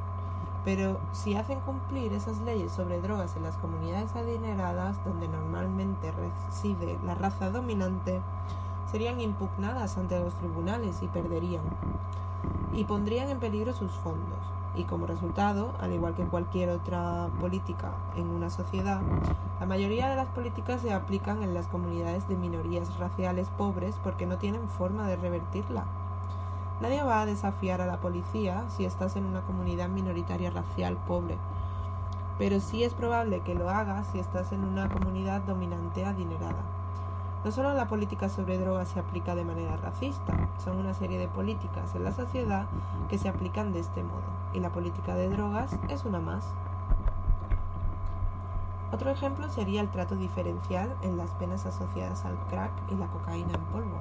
Pero 0.65 0.99
si 1.11 1.35
hacen 1.35 1.59
cumplir 1.59 2.11
esas 2.11 2.39
leyes 2.39 2.71
sobre 2.71 2.99
drogas 2.99 3.35
en 3.35 3.43
las 3.43 3.57
comunidades 3.57 4.15
adineradas, 4.15 4.97
donde 5.05 5.27
normalmente 5.27 6.11
reside 6.11 6.97
la 7.05 7.13
raza 7.13 7.51
dominante, 7.51 8.19
serían 8.91 9.21
impugnadas 9.21 9.95
ante 9.95 10.19
los 10.19 10.33
tribunales 10.33 11.03
y 11.03 11.07
perderían. 11.07 11.61
Y 12.77 12.83
pondrían 12.83 13.29
en 13.29 13.39
peligro 13.39 13.73
sus 13.73 13.91
fondos. 13.91 14.37
Y 14.75 14.83
como 14.83 15.07
resultado, 15.07 15.73
al 15.81 15.93
igual 15.93 16.13
que 16.13 16.23
cualquier 16.25 16.69
otra 16.69 17.27
política 17.39 17.91
en 18.15 18.29
una 18.29 18.51
sociedad, 18.51 19.01
la 19.59 19.65
mayoría 19.65 20.07
de 20.07 20.15
las 20.15 20.27
políticas 20.27 20.81
se 20.81 20.93
aplican 20.93 21.41
en 21.41 21.55
las 21.55 21.65
comunidades 21.65 22.27
de 22.27 22.35
minorías 22.35 22.95
raciales 22.99 23.47
pobres 23.57 23.95
porque 24.03 24.27
no 24.27 24.37
tienen 24.37 24.69
forma 24.69 25.07
de 25.07 25.15
revertirla. 25.15 25.85
Nadie 26.79 27.01
va 27.01 27.21
a 27.21 27.25
desafiar 27.25 27.81
a 27.81 27.87
la 27.87 27.99
policía 27.99 28.63
si 28.69 28.85
estás 28.85 29.15
en 29.15 29.25
una 29.25 29.41
comunidad 29.41 29.89
minoritaria 29.89 30.51
racial 30.51 30.97
pobre, 31.07 31.35
pero 32.37 32.59
sí 32.59 32.83
es 32.83 32.93
probable 32.93 33.39
que 33.39 33.55
lo 33.55 33.71
hagas 33.71 34.05
si 34.11 34.19
estás 34.19 34.51
en 34.51 34.63
una 34.63 34.87
comunidad 34.87 35.41
dominante 35.41 36.05
adinerada. 36.05 36.76
No 37.47 37.53
solo 37.53 37.73
la 37.73 37.87
política 37.87 38.27
sobre 38.27 38.57
drogas 38.57 38.89
se 38.89 38.99
aplica 38.99 39.33
de 39.33 39.45
manera 39.45 39.77
racista, 39.77 40.49
son 40.61 40.75
una 40.79 40.93
serie 40.93 41.17
de 41.17 41.29
políticas 41.29 41.95
en 41.95 42.03
la 42.03 42.11
sociedad 42.11 42.65
que 43.07 43.17
se 43.17 43.29
aplican 43.29 43.71
de 43.71 43.79
este 43.79 44.03
modo, 44.03 44.25
y 44.51 44.59
la 44.59 44.69
política 44.69 45.15
de 45.15 45.29
drogas 45.29 45.71
es 45.87 46.03
una 46.03 46.19
más. 46.19 46.43
Otro 48.91 49.11
ejemplo 49.11 49.49
sería 49.49 49.79
el 49.79 49.87
trato 49.87 50.17
diferencial 50.17 50.93
en 51.03 51.15
las 51.15 51.29
penas 51.35 51.65
asociadas 51.65 52.25
al 52.25 52.35
crack 52.49 52.73
y 52.91 52.95
la 52.95 53.07
cocaína 53.07 53.53
en 53.53 53.63
polvo. 53.71 53.97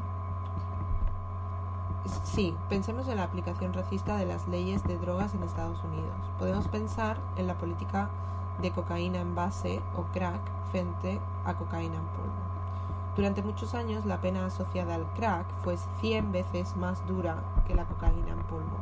Sí, 2.25 2.53
pensemos 2.69 3.07
en 3.07 3.19
la 3.19 3.23
aplicación 3.23 3.73
racista 3.73 4.17
de 4.17 4.26
las 4.26 4.49
leyes 4.49 4.83
de 4.83 4.99
drogas 4.99 5.35
en 5.35 5.45
Estados 5.45 5.85
Unidos. 5.85 6.17
Podemos 6.41 6.67
pensar 6.67 7.17
en 7.37 7.47
la 7.47 7.55
política 7.55 8.11
de 8.61 8.73
cocaína 8.73 9.21
en 9.21 9.37
base 9.37 9.81
o 9.97 10.03
crack 10.12 10.41
frente 10.73 11.21
a 11.45 11.55
cocaína 11.55 11.95
en 11.95 12.07
polvo. 12.07 12.46
Durante 13.16 13.42
muchos 13.42 13.75
años 13.75 14.04
la 14.04 14.20
pena 14.20 14.44
asociada 14.44 14.94
al 14.94 15.06
crack 15.14 15.46
fue 15.64 15.78
100 16.02 16.32
veces 16.32 16.76
más 16.76 17.06
dura 17.06 17.37
que 17.66 17.75
la 17.75 17.87
cocaína 17.87 18.32
en 18.32 18.42
polvo. 18.42 18.76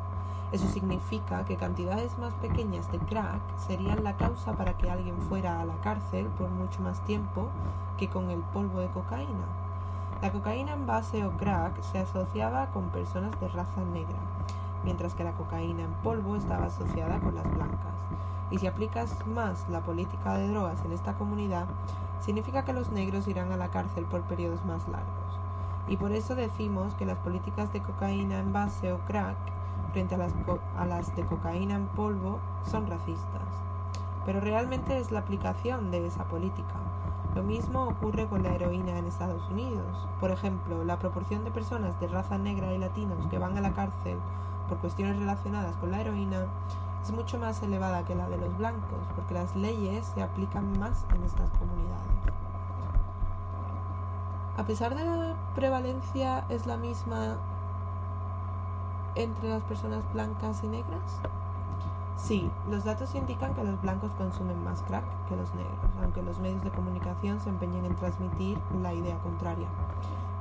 Eso 0.50 0.66
significa 0.66 1.44
que 1.44 1.56
cantidades 1.56 2.18
más 2.18 2.34
pequeñas 2.34 2.90
de 2.90 2.98
crack 2.98 3.40
serían 3.56 4.02
la 4.02 4.16
causa 4.16 4.54
para 4.54 4.76
que 4.76 4.90
alguien 4.90 5.16
fuera 5.28 5.60
a 5.60 5.64
la 5.64 5.76
cárcel 5.82 6.26
por 6.36 6.50
mucho 6.50 6.82
más 6.82 6.98
tiempo 7.04 7.48
que 7.96 8.08
con 8.08 8.28
el 8.30 8.40
polvo 8.40 8.80
de 8.80 8.88
cocaína. 8.88 9.46
La 10.20 10.32
cocaína 10.32 10.72
en 10.72 10.84
base 10.84 11.24
o 11.24 11.30
crack 11.36 11.80
se 11.82 12.00
asociaba 12.00 12.66
con 12.70 12.88
personas 12.88 13.38
de 13.40 13.46
raza 13.46 13.82
negra, 13.92 14.18
mientras 14.82 15.14
que 15.14 15.22
la 15.22 15.32
cocaína 15.32 15.84
en 15.84 15.92
polvo 16.02 16.34
estaba 16.34 16.66
asociada 16.66 17.20
con 17.20 17.36
las 17.36 17.48
blancas. 17.54 17.94
Y 18.50 18.58
si 18.58 18.66
aplicas 18.66 19.16
más 19.28 19.68
la 19.68 19.80
política 19.80 20.34
de 20.38 20.48
drogas 20.48 20.84
en 20.84 20.92
esta 20.92 21.14
comunidad, 21.14 21.66
significa 22.24 22.64
que 22.64 22.72
los 22.72 22.90
negros 22.90 23.28
irán 23.28 23.52
a 23.52 23.56
la 23.56 23.68
cárcel 23.68 24.04
por 24.04 24.22
periodos 24.22 24.64
más 24.64 24.88
largos. 24.88 25.38
Y 25.88 25.98
por 25.98 26.12
eso 26.12 26.34
decimos 26.34 26.94
que 26.94 27.04
las 27.04 27.18
políticas 27.18 27.72
de 27.72 27.82
cocaína 27.82 28.38
en 28.38 28.52
base 28.52 28.92
o 28.92 28.98
crack 29.00 29.36
frente 29.92 30.14
a 30.14 30.18
las, 30.18 30.32
a 30.78 30.86
las 30.86 31.14
de 31.14 31.26
cocaína 31.26 31.74
en 31.74 31.86
polvo 31.88 32.38
son 32.70 32.86
racistas. 32.86 33.42
Pero 34.24 34.40
realmente 34.40 34.98
es 34.98 35.10
la 35.10 35.20
aplicación 35.20 35.90
de 35.90 36.06
esa 36.06 36.24
política. 36.24 36.74
Lo 37.34 37.42
mismo 37.42 37.88
ocurre 37.88 38.26
con 38.26 38.42
la 38.42 38.54
heroína 38.54 38.96
en 38.96 39.06
Estados 39.06 39.46
Unidos. 39.50 40.08
Por 40.20 40.30
ejemplo, 40.30 40.82
la 40.84 40.98
proporción 40.98 41.44
de 41.44 41.50
personas 41.50 41.98
de 42.00 42.08
raza 42.08 42.38
negra 42.38 42.72
y 42.72 42.78
latinos 42.78 43.26
que 43.28 43.38
van 43.38 43.58
a 43.58 43.60
la 43.60 43.74
cárcel 43.74 44.18
por 44.68 44.78
cuestiones 44.78 45.18
relacionadas 45.18 45.76
con 45.76 45.90
la 45.90 46.00
heroína 46.00 46.46
es 47.04 47.12
mucho 47.12 47.38
más 47.38 47.62
elevada 47.62 48.04
que 48.06 48.14
la 48.14 48.28
de 48.30 48.38
los 48.38 48.56
blancos, 48.56 48.98
porque 49.14 49.34
las 49.34 49.54
leyes 49.54 50.06
se 50.14 50.22
aplican 50.22 50.78
más 50.78 51.04
en 51.14 51.22
estas 51.22 51.50
comunidades. 51.50 52.00
A 54.56 54.64
pesar 54.64 54.94
de 54.94 55.04
la 55.04 55.34
prevalencia 55.54 56.46
es 56.48 56.66
la 56.66 56.78
misma 56.78 57.36
entre 59.16 59.50
las 59.50 59.62
personas 59.64 60.02
blancas 60.14 60.64
y 60.64 60.68
negras? 60.68 61.20
Sí, 62.16 62.50
los 62.70 62.84
datos 62.84 63.14
indican 63.14 63.52
que 63.54 63.64
los 63.64 63.80
blancos 63.82 64.12
consumen 64.12 64.64
más 64.64 64.82
crack 64.82 65.04
que 65.28 65.36
los 65.36 65.52
negros, 65.54 65.90
aunque 66.02 66.22
los 66.22 66.38
medios 66.38 66.64
de 66.64 66.70
comunicación 66.70 67.38
se 67.40 67.50
empeñen 67.50 67.84
en 67.84 67.96
transmitir 67.96 68.58
la 68.80 68.94
idea 68.94 69.18
contraria. 69.18 69.68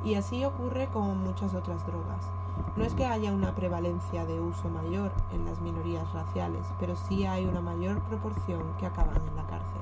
Y 0.05 0.15
así 0.15 0.45
ocurre 0.45 0.87
con 0.93 1.17
muchas 1.23 1.53
otras 1.55 1.85
drogas. 1.85 2.29
No 2.75 2.83
es 2.83 2.93
que 2.93 3.05
haya 3.05 3.31
una 3.31 3.53
prevalencia 3.53 4.25
de 4.25 4.41
uso 4.41 4.67
mayor 4.69 5.11
en 5.31 5.45
las 5.45 5.61
minorías 5.61 6.11
raciales, 6.13 6.65
pero 6.79 6.95
sí 6.95 7.25
hay 7.25 7.45
una 7.45 7.61
mayor 7.61 7.99
proporción 8.01 8.63
que 8.79 8.85
acaban 8.85 9.15
en 9.15 9.35
la 9.35 9.43
cárcel. 9.43 9.81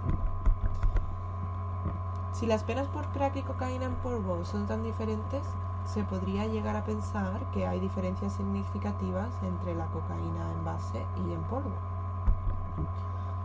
Si 2.33 2.45
las 2.45 2.63
penas 2.63 2.87
por 2.87 3.07
crack 3.07 3.35
y 3.37 3.41
cocaína 3.43 3.85
en 3.85 3.95
polvo 3.95 4.43
son 4.45 4.67
tan 4.67 4.83
diferentes, 4.83 5.43
se 5.85 6.03
podría 6.03 6.47
llegar 6.47 6.75
a 6.75 6.83
pensar 6.83 7.39
que 7.51 7.67
hay 7.67 7.79
diferencias 7.79 8.33
significativas 8.33 9.29
entre 9.43 9.75
la 9.75 9.85
cocaína 9.87 10.51
en 10.51 10.65
base 10.65 11.05
y 11.25 11.33
en 11.33 11.41
polvo. 11.43 11.71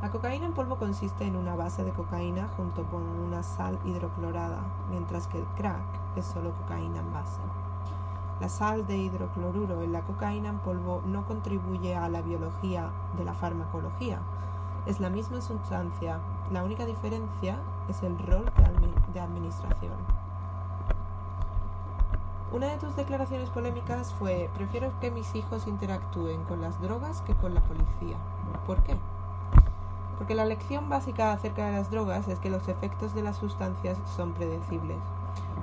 La 0.03 0.11
cocaína 0.11 0.47
en 0.47 0.53
polvo 0.53 0.77
consiste 0.77 1.25
en 1.25 1.37
una 1.37 1.57
base 1.57 1.83
de 1.83 1.93
cocaína 1.93 2.49
junto 2.57 2.85
con 2.85 3.03
una 3.03 3.43
sal 3.43 3.79
hidroclorada, 3.85 4.61
mientras 4.91 5.27
que 5.27 5.39
el 5.39 5.47
crack 5.57 5.83
es 6.17 6.27
solo 6.27 6.53
cocaína 6.53 7.01
en 7.01 7.13
base. 7.13 7.41
La 8.41 8.51
sal 8.51 8.87
de 8.87 8.99
hidrocloruro 8.99 9.81
en 9.81 9.93
la 9.93 10.03
cocaína 10.03 10.51
en 10.51 10.59
polvo 10.59 11.03
no 11.07 11.25
contribuye 11.25 11.97
a 11.97 12.09
la 12.11 12.21
biología 12.21 12.91
de 13.17 13.25
la 13.25 13.33
farmacología. 13.33 14.19
Es 14.85 15.01
la 15.01 15.09
misma 15.09 15.41
sustancia, 15.41 16.19
la 16.53 16.63
única 16.63 16.85
diferencia 16.85 17.59
es 17.89 18.03
el 18.03 18.19
rol 18.19 18.45
de 19.15 19.21
administración. 19.21 19.95
Una 22.53 22.69
de 22.69 22.77
tus 22.77 22.95
declaraciones 22.95 23.49
polémicas 23.49 24.13
fue, 24.15 24.51
prefiero 24.55 24.93
que 25.01 25.11
mis 25.11 25.35
hijos 25.35 25.67
interactúen 25.67 26.45
con 26.45 26.61
las 26.61 26.81
drogas 26.81 27.23
que 27.23 27.35
con 27.35 27.55
la 27.55 27.63
policía. 27.63 28.17
¿Por 28.67 28.83
qué? 28.83 28.97
Porque 30.19 30.35
la 30.35 30.45
lección 30.45 30.89
básica 30.89 31.33
acerca 31.33 31.67
de 31.67 31.73
las 31.73 31.91
drogas 31.91 32.29
es 32.29 32.39
que 32.39 32.51
los 32.51 32.69
efectos 32.69 33.15
de 33.15 33.23
las 33.23 33.37
sustancias 33.37 33.99
son 34.15 34.33
predecibles. 34.33 34.99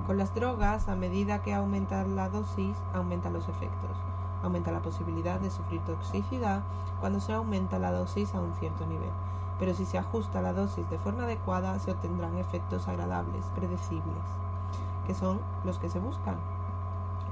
Con 0.06 0.18
las 0.18 0.36
drogas, 0.36 0.90
a 0.90 0.96
medida 0.96 1.42
que 1.42 1.54
aumenta 1.54 2.04
la 2.04 2.30
dosis, 2.30 2.76
aumentan 2.94 3.34
los 3.34 3.48
efectos. 3.48 3.92
Aumenta 4.44 4.72
la 4.72 4.82
posibilidad 4.82 5.40
de 5.40 5.50
sufrir 5.50 5.82
toxicidad 5.82 6.62
cuando 7.00 7.22
se 7.22 7.34
aumenta 7.34 7.80
la 7.80 7.92
dosis 7.92 8.36
a 8.36 8.42
un 8.42 8.54
cierto 8.56 8.86
nivel. 8.86 9.12
Pero 9.60 9.74
si 9.74 9.86
se 9.86 9.98
ajusta 9.98 10.42
la 10.42 10.52
dosis 10.52 10.90
de 10.90 11.00
forma 11.00 11.24
adecuada, 11.24 11.80
se 11.80 11.92
obtendrán 11.92 12.38
efectos 12.38 12.88
agradables, 12.88 13.46
predecibles, 13.56 14.24
que 15.08 15.14
son 15.14 15.40
los 15.64 15.80
que 15.80 15.90
se 15.90 16.00
buscan. 16.00 16.36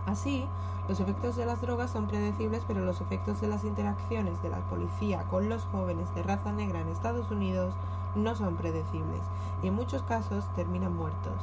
Así, 0.05 0.47
los 0.87 0.99
efectos 0.99 1.35
de 1.35 1.45
las 1.45 1.61
drogas 1.61 1.91
son 1.91 2.07
predecibles, 2.07 2.63
pero 2.67 2.81
los 2.81 3.01
efectos 3.01 3.39
de 3.41 3.47
las 3.47 3.63
interacciones 3.63 4.41
de 4.41 4.49
la 4.49 4.59
policía 4.61 5.23
con 5.29 5.47
los 5.47 5.65
jóvenes 5.65 6.13
de 6.15 6.23
raza 6.23 6.51
negra 6.51 6.79
en 6.79 6.87
Estados 6.87 7.29
Unidos 7.31 7.73
no 8.15 8.35
son 8.35 8.55
predecibles 8.55 9.21
y 9.61 9.67
en 9.67 9.75
muchos 9.75 10.01
casos 10.03 10.45
terminan 10.55 10.95
muertos. 10.95 11.39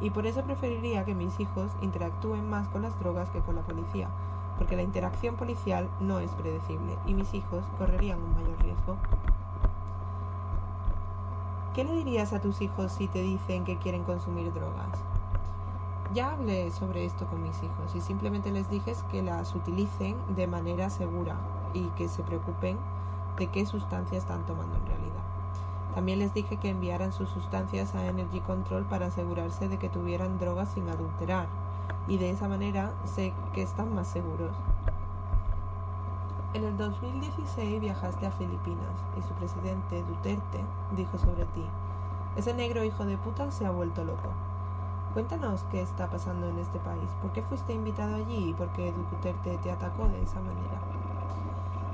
Y 0.00 0.10
por 0.10 0.26
eso 0.26 0.42
preferiría 0.42 1.04
que 1.04 1.14
mis 1.14 1.38
hijos 1.40 1.70
interactúen 1.82 2.48
más 2.48 2.68
con 2.68 2.82
las 2.82 2.98
drogas 2.98 3.28
que 3.30 3.40
con 3.40 3.56
la 3.56 3.62
policía, 3.62 4.08
porque 4.58 4.76
la 4.76 4.82
interacción 4.82 5.36
policial 5.36 5.88
no 6.00 6.20
es 6.20 6.30
predecible 6.32 6.98
y 7.06 7.14
mis 7.14 7.34
hijos 7.34 7.64
correrían 7.78 8.18
un 8.22 8.34
mayor 8.34 8.62
riesgo. 8.62 8.96
¿Qué 11.74 11.84
le 11.84 11.92
dirías 11.92 12.32
a 12.32 12.40
tus 12.40 12.60
hijos 12.62 12.92
si 12.92 13.08
te 13.08 13.22
dicen 13.22 13.64
que 13.64 13.78
quieren 13.78 14.04
consumir 14.04 14.52
drogas? 14.52 14.98
Ya 16.12 16.32
hablé 16.32 16.70
sobre 16.72 17.04
esto 17.04 17.26
con 17.26 17.42
mis 17.42 17.56
hijos 17.62 17.94
y 17.94 18.00
simplemente 18.00 18.50
les 18.50 18.68
dije 18.68 18.94
que 19.12 19.22
las 19.22 19.54
utilicen 19.54 20.16
de 20.34 20.48
manera 20.48 20.90
segura 20.90 21.36
y 21.72 21.84
que 21.90 22.08
se 22.08 22.24
preocupen 22.24 22.76
de 23.38 23.46
qué 23.46 23.64
sustancias 23.64 24.24
están 24.24 24.44
tomando 24.44 24.76
en 24.76 24.86
realidad. 24.86 24.99
También 25.94 26.20
les 26.20 26.32
dije 26.32 26.56
que 26.56 26.70
enviaran 26.70 27.12
sus 27.12 27.28
sustancias 27.30 27.94
a 27.94 28.06
Energy 28.06 28.40
Control 28.40 28.84
para 28.84 29.06
asegurarse 29.06 29.68
de 29.68 29.78
que 29.78 29.88
tuvieran 29.88 30.38
drogas 30.38 30.70
sin 30.70 30.88
adulterar 30.88 31.48
y 32.06 32.18
de 32.18 32.30
esa 32.30 32.48
manera 32.48 32.92
sé 33.04 33.32
que 33.52 33.62
están 33.62 33.94
más 33.94 34.08
seguros. 34.08 34.56
En 36.54 36.64
el 36.64 36.76
2016 36.76 37.80
viajaste 37.80 38.26
a 38.26 38.32
Filipinas 38.32 38.96
y 39.16 39.22
su 39.22 39.32
presidente 39.34 40.02
Duterte 40.02 40.60
dijo 40.96 41.18
sobre 41.18 41.44
ti, 41.46 41.64
ese 42.36 42.54
negro 42.54 42.84
hijo 42.84 43.04
de 43.04 43.16
puta 43.16 43.50
se 43.50 43.66
ha 43.66 43.70
vuelto 43.70 44.04
loco. 44.04 44.30
Cuéntanos 45.12 45.64
qué 45.70 45.80
está 45.80 46.08
pasando 46.08 46.48
en 46.48 46.58
este 46.58 46.78
país. 46.78 47.08
¿Por 47.20 47.32
qué 47.32 47.42
fuiste 47.42 47.72
invitado 47.72 48.16
allí 48.16 48.50
y 48.50 48.54
por 48.54 48.68
qué 48.70 48.92
Duterte 48.92 49.58
te 49.58 49.70
atacó 49.70 50.08
de 50.08 50.22
esa 50.22 50.40
manera? 50.40 50.80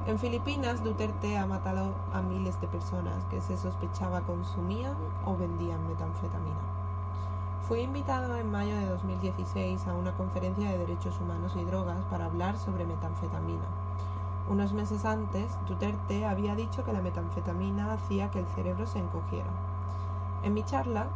En 0.06 0.20
Filipinas, 0.20 0.84
Duterte 0.84 1.36
ha 1.36 1.46
matado 1.46 1.92
a 2.12 2.22
miles 2.22 2.60
de 2.60 2.68
personas 2.68 3.24
que 3.28 3.40
se 3.40 3.56
sospechaba 3.56 4.20
consumían 4.20 4.94
o 5.24 5.36
vendían 5.36 5.84
metanfetamina. 5.88 6.60
Fui 7.66 7.80
invitado 7.80 8.36
en 8.36 8.48
mayo 8.48 8.76
de 8.76 8.86
2016 8.86 9.84
a 9.88 9.94
una 9.94 10.12
conferencia 10.12 10.70
de 10.70 10.78
derechos 10.78 11.20
humanos 11.20 11.54
y 11.56 11.64
drogas 11.64 12.04
para 12.04 12.26
hablar 12.26 12.56
sobre 12.56 12.86
metanfetamina. 12.86 13.66
Unos 14.48 14.72
meses 14.74 15.04
antes, 15.04 15.50
Duterte 15.66 16.24
había 16.24 16.54
dicho 16.54 16.84
que 16.84 16.92
la 16.92 17.02
metanfetamina 17.02 17.92
hacía 17.92 18.30
que 18.30 18.38
el 18.38 18.46
cerebro 18.54 18.86
se 18.86 19.00
encogiera. 19.00 19.50
En 20.44 20.54
mi 20.54 20.62
charla, 20.62 21.08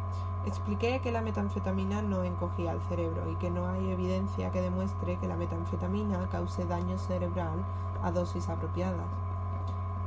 expliqué 0.45 0.99
que 1.01 1.11
la 1.11 1.21
metanfetamina 1.21 2.01
no 2.01 2.23
encogía 2.23 2.71
el 2.71 2.81
cerebro 2.81 3.29
y 3.29 3.35
que 3.35 3.51
no 3.51 3.67
hay 3.67 3.89
evidencia 3.89 4.51
que 4.51 4.61
demuestre 4.61 5.17
que 5.17 5.27
la 5.27 5.35
metanfetamina 5.35 6.27
cause 6.29 6.65
daño 6.65 6.97
cerebral 6.97 7.63
a 8.03 8.11
dosis 8.11 8.49
apropiadas. 8.49 9.05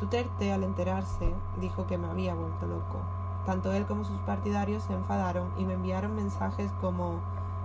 Duterte, 0.00 0.52
al 0.52 0.64
enterarse, 0.64 1.32
dijo 1.60 1.86
que 1.86 1.98
me 1.98 2.08
había 2.08 2.34
vuelto 2.34 2.66
loco. 2.66 2.98
Tanto 3.46 3.72
él 3.72 3.86
como 3.86 4.04
sus 4.04 4.18
partidarios 4.20 4.82
se 4.82 4.94
enfadaron 4.94 5.48
y 5.56 5.64
me 5.64 5.74
enviaron 5.74 6.16
mensajes 6.16 6.72
como 6.80 7.20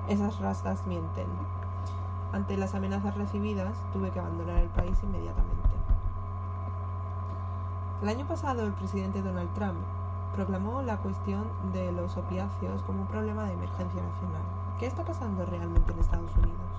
esas 0.08 0.40
rastas 0.40 0.86
mienten. 0.86 1.28
Ante 2.32 2.58
las 2.58 2.76
amenazas 2.76 3.16
recibidas, 3.16 3.74
tuve 3.92 4.12
que 4.12 4.20
abandonar 4.20 4.58
el 4.58 4.70
país 4.70 4.98
inmediatamente. 5.02 5.70
El 8.04 8.10
año 8.10 8.26
pasado, 8.28 8.66
el 8.66 8.74
presidente 8.74 9.22
Donald 9.22 9.52
Trump 9.54 9.78
proclamó 10.34 10.82
la 10.82 10.98
cuestión 10.98 11.46
de 11.74 11.92
los 11.92 12.18
opiáceos 12.18 12.82
como 12.84 13.02
un 13.02 13.08
problema 13.08 13.46
de 13.46 13.54
emergencia 13.54 14.02
nacional. 14.02 14.42
¿Qué 14.80 14.86
está 14.86 15.04
pasando 15.04 15.46
realmente 15.46 15.92
en 15.92 16.00
Estados 16.00 16.32
Unidos? 16.38 16.70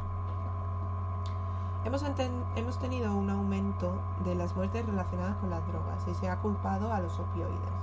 Hemos, 1.85 2.04
hemos, 2.57 2.78
tenido 2.78 3.14
un 3.14 3.30
aumento 3.30 3.92
de 4.25 4.35
las 4.35 4.54
muertes 4.54 4.85
relacionadas 4.85 5.37
con 5.38 5.50
las 5.50 5.66
drogas 5.66 6.07
y 6.07 6.14
se 6.14 6.28
ha 6.28 6.37
culpado 6.37 6.92
a 6.92 7.00
los 7.00 7.19
opioides. 7.19 7.80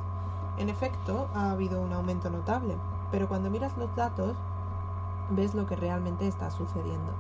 En 0.58 0.70
efecto, 0.70 1.28
ha 1.34 1.52
habido 1.52 1.82
un 1.82 1.94
aumento 1.94 2.30
notable, 2.30 2.76
pero 3.12 3.28
cuando 3.28 3.50
miras 3.50 3.76
los 3.78 3.96
datos, 3.96 4.36
ves 5.32 5.56
lo 5.56 5.66
que 5.66 5.76
realmente 5.76 6.28
está 6.28 6.52
sucediendo. 6.52 7.12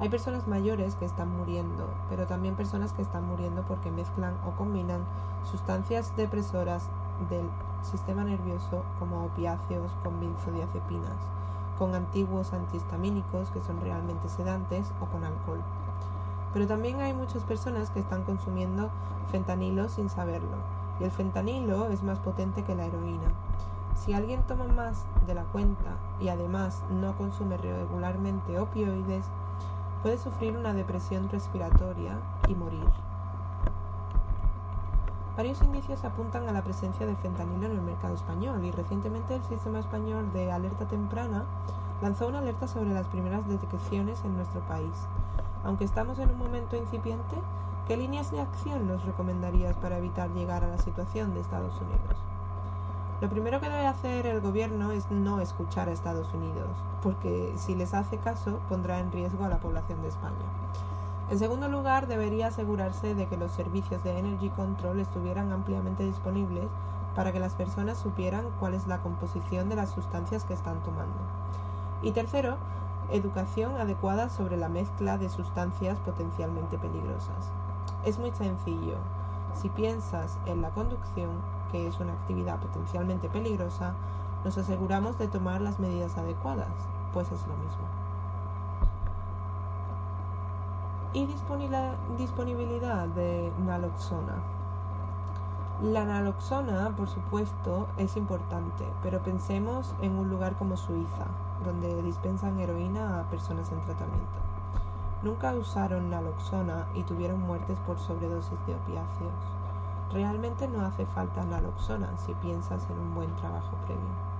Hay 0.00 0.08
personas 0.08 0.48
mayores 0.48 0.96
que 0.96 1.04
están 1.04 1.34
muriendo, 1.36 1.88
pero 2.10 2.26
también 2.26 2.54
personas 2.54 2.92
que 2.92 3.02
están 3.02 3.26
muriendo 3.26 3.62
porque 3.62 3.90
mezclan 3.90 4.34
o 4.46 4.50
combinan 4.56 5.04
sustancias 5.50 6.14
depresoras 6.16 6.88
del 7.28 7.48
sistema 7.82 8.24
nervioso 8.24 8.84
como 8.98 9.24
opiáceos 9.24 9.92
con 10.02 10.20
benzodiazepinas, 10.20 11.18
con 11.78 11.94
antiguos 11.94 12.52
antihistamínicos 12.52 13.50
que 13.50 13.60
son 13.60 13.80
realmente 13.80 14.28
sedantes 14.28 14.90
o 15.00 15.06
con 15.06 15.24
alcohol. 15.24 15.60
Pero 16.52 16.66
también 16.66 17.00
hay 17.00 17.12
muchas 17.12 17.42
personas 17.42 17.90
que 17.90 18.00
están 18.00 18.24
consumiendo 18.24 18.90
fentanilo 19.30 19.88
sin 19.88 20.08
saberlo, 20.08 20.56
y 21.00 21.04
el 21.04 21.10
fentanilo 21.10 21.86
es 21.86 22.02
más 22.02 22.18
potente 22.20 22.62
que 22.62 22.74
la 22.74 22.86
heroína. 22.86 23.28
Si 23.96 24.12
alguien 24.12 24.42
toma 24.42 24.66
más 24.66 25.04
de 25.26 25.34
la 25.34 25.44
cuenta 25.44 25.96
y 26.20 26.28
además 26.28 26.82
no 26.90 27.16
consume 27.16 27.56
regularmente 27.56 28.58
opioides, 28.58 29.24
puede 30.02 30.18
sufrir 30.18 30.56
una 30.56 30.74
depresión 30.74 31.28
respiratoria 31.30 32.18
y 32.48 32.54
morir. 32.54 33.03
Varios 35.36 35.60
indicios 35.62 36.04
apuntan 36.04 36.48
a 36.48 36.52
la 36.52 36.62
presencia 36.62 37.06
de 37.06 37.16
fentanilo 37.16 37.66
en 37.66 37.72
el 37.72 37.82
mercado 37.82 38.14
español 38.14 38.64
y 38.64 38.70
recientemente 38.70 39.34
el 39.34 39.42
Sistema 39.42 39.80
Español 39.80 40.32
de 40.32 40.52
Alerta 40.52 40.86
Temprana 40.86 41.44
lanzó 42.00 42.28
una 42.28 42.38
alerta 42.38 42.68
sobre 42.68 42.94
las 42.94 43.08
primeras 43.08 43.44
detecciones 43.48 44.24
en 44.24 44.36
nuestro 44.36 44.60
país. 44.60 44.94
Aunque 45.64 45.84
estamos 45.84 46.20
en 46.20 46.30
un 46.30 46.38
momento 46.38 46.76
incipiente, 46.76 47.34
¿qué 47.88 47.96
líneas 47.96 48.30
de 48.30 48.42
acción 48.42 48.86
nos 48.86 49.04
recomendarías 49.04 49.74
para 49.76 49.98
evitar 49.98 50.30
llegar 50.30 50.62
a 50.62 50.68
la 50.68 50.78
situación 50.78 51.34
de 51.34 51.40
Estados 51.40 51.74
Unidos? 51.80 52.16
Lo 53.20 53.28
primero 53.28 53.58
que 53.58 53.68
debe 53.68 53.88
hacer 53.88 54.26
el 54.26 54.40
gobierno 54.40 54.92
es 54.92 55.10
no 55.10 55.40
escuchar 55.40 55.88
a 55.88 55.92
Estados 55.92 56.32
Unidos, 56.32 56.70
porque 57.02 57.54
si 57.56 57.74
les 57.74 57.92
hace 57.92 58.18
caso 58.18 58.60
pondrá 58.68 59.00
en 59.00 59.10
riesgo 59.10 59.44
a 59.44 59.48
la 59.48 59.58
población 59.58 60.00
de 60.02 60.08
España. 60.08 60.46
En 61.30 61.38
segundo 61.38 61.68
lugar, 61.68 62.06
debería 62.06 62.48
asegurarse 62.48 63.14
de 63.14 63.26
que 63.26 63.38
los 63.38 63.50
servicios 63.52 64.02
de 64.04 64.18
Energy 64.18 64.50
Control 64.50 65.00
estuvieran 65.00 65.52
ampliamente 65.52 66.04
disponibles 66.04 66.68
para 67.14 67.32
que 67.32 67.40
las 67.40 67.54
personas 67.54 67.98
supieran 67.98 68.44
cuál 68.60 68.74
es 68.74 68.86
la 68.86 68.98
composición 68.98 69.68
de 69.68 69.76
las 69.76 69.90
sustancias 69.90 70.44
que 70.44 70.52
están 70.52 70.82
tomando. 70.82 71.16
Y 72.02 72.12
tercero, 72.12 72.56
educación 73.10 73.76
adecuada 73.76 74.28
sobre 74.28 74.58
la 74.58 74.68
mezcla 74.68 75.16
de 75.16 75.30
sustancias 75.30 75.98
potencialmente 76.00 76.76
peligrosas. 76.76 77.50
Es 78.04 78.18
muy 78.18 78.30
sencillo. 78.32 78.96
Si 79.54 79.70
piensas 79.70 80.38
en 80.44 80.60
la 80.60 80.70
conducción, 80.70 81.30
que 81.72 81.86
es 81.86 82.00
una 82.00 82.12
actividad 82.12 82.58
potencialmente 82.58 83.30
peligrosa, 83.30 83.94
nos 84.44 84.58
aseguramos 84.58 85.18
de 85.18 85.28
tomar 85.28 85.62
las 85.62 85.78
medidas 85.78 86.18
adecuadas, 86.18 86.68
pues 87.14 87.32
es 87.32 87.40
lo 87.46 87.54
mismo. 87.56 88.03
Y 91.14 91.26
disponibilidad 92.18 93.06
de 93.08 93.52
naloxona. 93.64 94.34
La 95.82 96.04
naloxona, 96.04 96.92
por 96.96 97.08
supuesto, 97.08 97.88
es 97.96 98.16
importante, 98.16 98.84
pero 99.02 99.20
pensemos 99.22 99.94
en 100.02 100.16
un 100.16 100.28
lugar 100.28 100.56
como 100.56 100.76
Suiza, 100.76 101.26
donde 101.64 102.02
dispensan 102.02 102.58
heroína 102.58 103.20
a 103.20 103.24
personas 103.24 103.70
en 103.70 103.80
tratamiento. 103.80 104.40
Nunca 105.22 105.54
usaron 105.54 106.10
naloxona 106.10 106.86
y 106.94 107.02
tuvieron 107.02 107.40
muertes 107.40 107.78
por 107.86 107.98
sobredosis 107.98 108.58
de 108.66 108.74
opiáceos. 108.74 109.32
Realmente 110.12 110.68
no 110.68 110.84
hace 110.84 111.06
falta 111.06 111.44
naloxona 111.44 112.16
si 112.18 112.34
piensas 112.34 112.84
en 112.90 112.98
un 112.98 113.14
buen 113.14 113.34
trabajo 113.36 113.76
previo. 113.86 114.33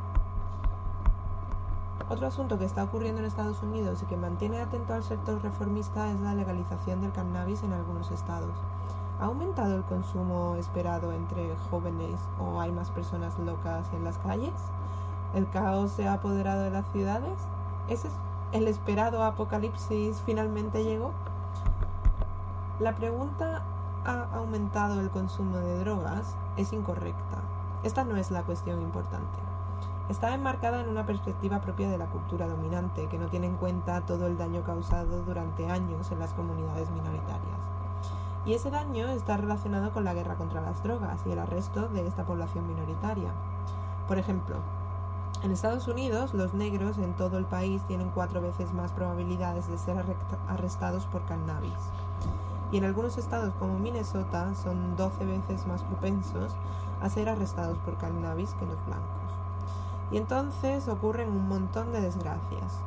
Otro 2.08 2.26
asunto 2.26 2.58
que 2.58 2.64
está 2.66 2.84
ocurriendo 2.84 3.20
en 3.20 3.26
Estados 3.26 3.62
Unidos 3.62 4.02
y 4.02 4.06
que 4.06 4.16
mantiene 4.16 4.60
atento 4.60 4.92
al 4.92 5.02
sector 5.02 5.40
reformista 5.42 6.10
es 6.10 6.20
la 6.20 6.34
legalización 6.34 7.00
del 7.00 7.12
cannabis 7.12 7.62
en 7.62 7.72
algunos 7.72 8.10
estados. 8.10 8.52
¿Ha 9.20 9.26
aumentado 9.26 9.76
el 9.76 9.84
consumo 9.84 10.56
esperado 10.56 11.12
entre 11.12 11.56
jóvenes 11.70 12.20
o 12.38 12.60
hay 12.60 12.72
más 12.72 12.90
personas 12.90 13.38
locas 13.38 13.86
en 13.94 14.04
las 14.04 14.18
calles? 14.18 14.52
¿El 15.34 15.48
caos 15.48 15.92
se 15.92 16.06
ha 16.06 16.14
apoderado 16.14 16.62
de 16.62 16.70
las 16.70 16.86
ciudades? 16.92 17.38
¿Ese 17.88 18.08
es 18.08 18.14
el 18.52 18.68
esperado 18.68 19.22
apocalipsis 19.22 20.20
finalmente 20.26 20.84
llegó? 20.84 21.12
La 22.80 22.94
pregunta 22.94 23.62
¿ha 24.04 24.36
aumentado 24.36 25.00
el 25.00 25.10
consumo 25.10 25.56
de 25.56 25.78
drogas? 25.78 26.36
es 26.56 26.72
incorrecta. 26.72 27.38
Esta 27.82 28.04
no 28.04 28.16
es 28.16 28.30
la 28.30 28.42
cuestión 28.42 28.80
importante 28.82 29.53
está 30.08 30.34
enmarcada 30.34 30.80
en 30.80 30.88
una 30.88 31.06
perspectiva 31.06 31.60
propia 31.60 31.88
de 31.88 31.98
la 31.98 32.06
cultura 32.06 32.46
dominante, 32.46 33.06
que 33.08 33.18
no 33.18 33.28
tiene 33.28 33.46
en 33.46 33.56
cuenta 33.56 34.02
todo 34.02 34.26
el 34.26 34.36
daño 34.36 34.62
causado 34.62 35.22
durante 35.22 35.70
años 35.70 36.10
en 36.10 36.18
las 36.18 36.34
comunidades 36.34 36.90
minoritarias. 36.90 37.58
Y 38.44 38.52
ese 38.52 38.70
daño 38.70 39.08
está 39.08 39.38
relacionado 39.38 39.92
con 39.92 40.04
la 40.04 40.12
guerra 40.12 40.34
contra 40.34 40.60
las 40.60 40.82
drogas 40.82 41.20
y 41.26 41.30
el 41.30 41.38
arresto 41.38 41.88
de 41.88 42.06
esta 42.06 42.24
población 42.24 42.66
minoritaria. 42.66 43.30
Por 44.06 44.18
ejemplo, 44.18 44.56
en 45.42 45.50
Estados 45.50 45.88
Unidos, 45.88 46.34
los 46.34 46.52
negros 46.52 46.98
en 46.98 47.14
todo 47.14 47.38
el 47.38 47.46
país 47.46 47.82
tienen 47.86 48.10
cuatro 48.10 48.42
veces 48.42 48.72
más 48.74 48.92
probabilidades 48.92 49.66
de 49.68 49.78
ser 49.78 49.96
arrestados 50.48 51.06
por 51.06 51.24
cannabis. 51.24 51.72
Y 52.70 52.78
en 52.78 52.84
algunos 52.84 53.16
estados 53.16 53.54
como 53.54 53.78
Minnesota 53.78 54.54
son 54.54 54.96
12 54.96 55.24
veces 55.24 55.66
más 55.66 55.82
propensos 55.82 56.52
a 57.00 57.08
ser 57.08 57.28
arrestados 57.28 57.78
por 57.78 57.96
cannabis 57.96 58.54
que 58.54 58.66
los 58.66 58.84
blancos. 58.86 59.23
Y 60.14 60.16
entonces 60.16 60.86
ocurren 60.86 61.28
un 61.28 61.48
montón 61.48 61.90
de 61.90 62.00
desgracias. 62.00 62.78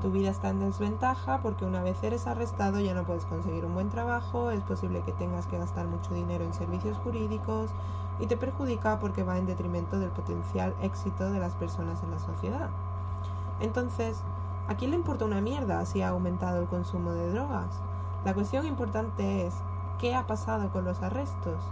Tu 0.00 0.10
vida 0.10 0.30
está 0.30 0.48
en 0.48 0.60
desventaja 0.60 1.40
porque 1.42 1.66
una 1.66 1.82
vez 1.82 2.02
eres 2.02 2.26
arrestado 2.26 2.80
ya 2.80 2.94
no 2.94 3.04
puedes 3.04 3.26
conseguir 3.26 3.66
un 3.66 3.74
buen 3.74 3.90
trabajo, 3.90 4.50
es 4.50 4.62
posible 4.62 5.02
que 5.02 5.12
tengas 5.12 5.46
que 5.46 5.58
gastar 5.58 5.86
mucho 5.88 6.14
dinero 6.14 6.42
en 6.42 6.54
servicios 6.54 6.96
jurídicos 6.96 7.68
y 8.18 8.28
te 8.28 8.38
perjudica 8.38 8.98
porque 8.98 9.24
va 9.24 9.36
en 9.36 9.44
detrimento 9.44 9.98
del 9.98 10.08
potencial 10.08 10.74
éxito 10.80 11.30
de 11.30 11.38
las 11.38 11.52
personas 11.52 12.02
en 12.02 12.12
la 12.12 12.18
sociedad. 12.18 12.70
Entonces, 13.60 14.22
¿a 14.66 14.74
quién 14.74 14.92
le 14.92 14.96
importa 14.96 15.26
una 15.26 15.42
mierda 15.42 15.84
si 15.84 16.00
ha 16.00 16.08
aumentado 16.08 16.62
el 16.62 16.66
consumo 16.66 17.12
de 17.12 17.30
drogas? 17.30 17.78
La 18.24 18.32
cuestión 18.32 18.66
importante 18.66 19.46
es, 19.46 19.52
¿qué 19.98 20.14
ha 20.14 20.26
pasado 20.26 20.70
con 20.70 20.86
los 20.86 21.02
arrestos? 21.02 21.62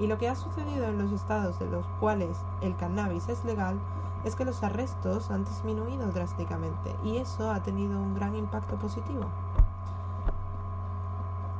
Y 0.00 0.08
lo 0.08 0.18
que 0.18 0.28
ha 0.28 0.34
sucedido 0.34 0.86
en 0.86 0.98
los 0.98 1.12
estados 1.12 1.60
de 1.60 1.70
los 1.70 1.86
cuales 2.00 2.36
el 2.60 2.74
cannabis 2.74 3.28
es 3.28 3.44
legal 3.44 3.78
es 4.24 4.34
que 4.34 4.44
los 4.44 4.62
arrestos 4.62 5.30
han 5.30 5.44
disminuido 5.44 6.06
drásticamente 6.08 6.94
y 7.04 7.18
eso 7.18 7.50
ha 7.50 7.62
tenido 7.62 8.00
un 8.00 8.14
gran 8.14 8.34
impacto 8.34 8.76
positivo. 8.76 9.26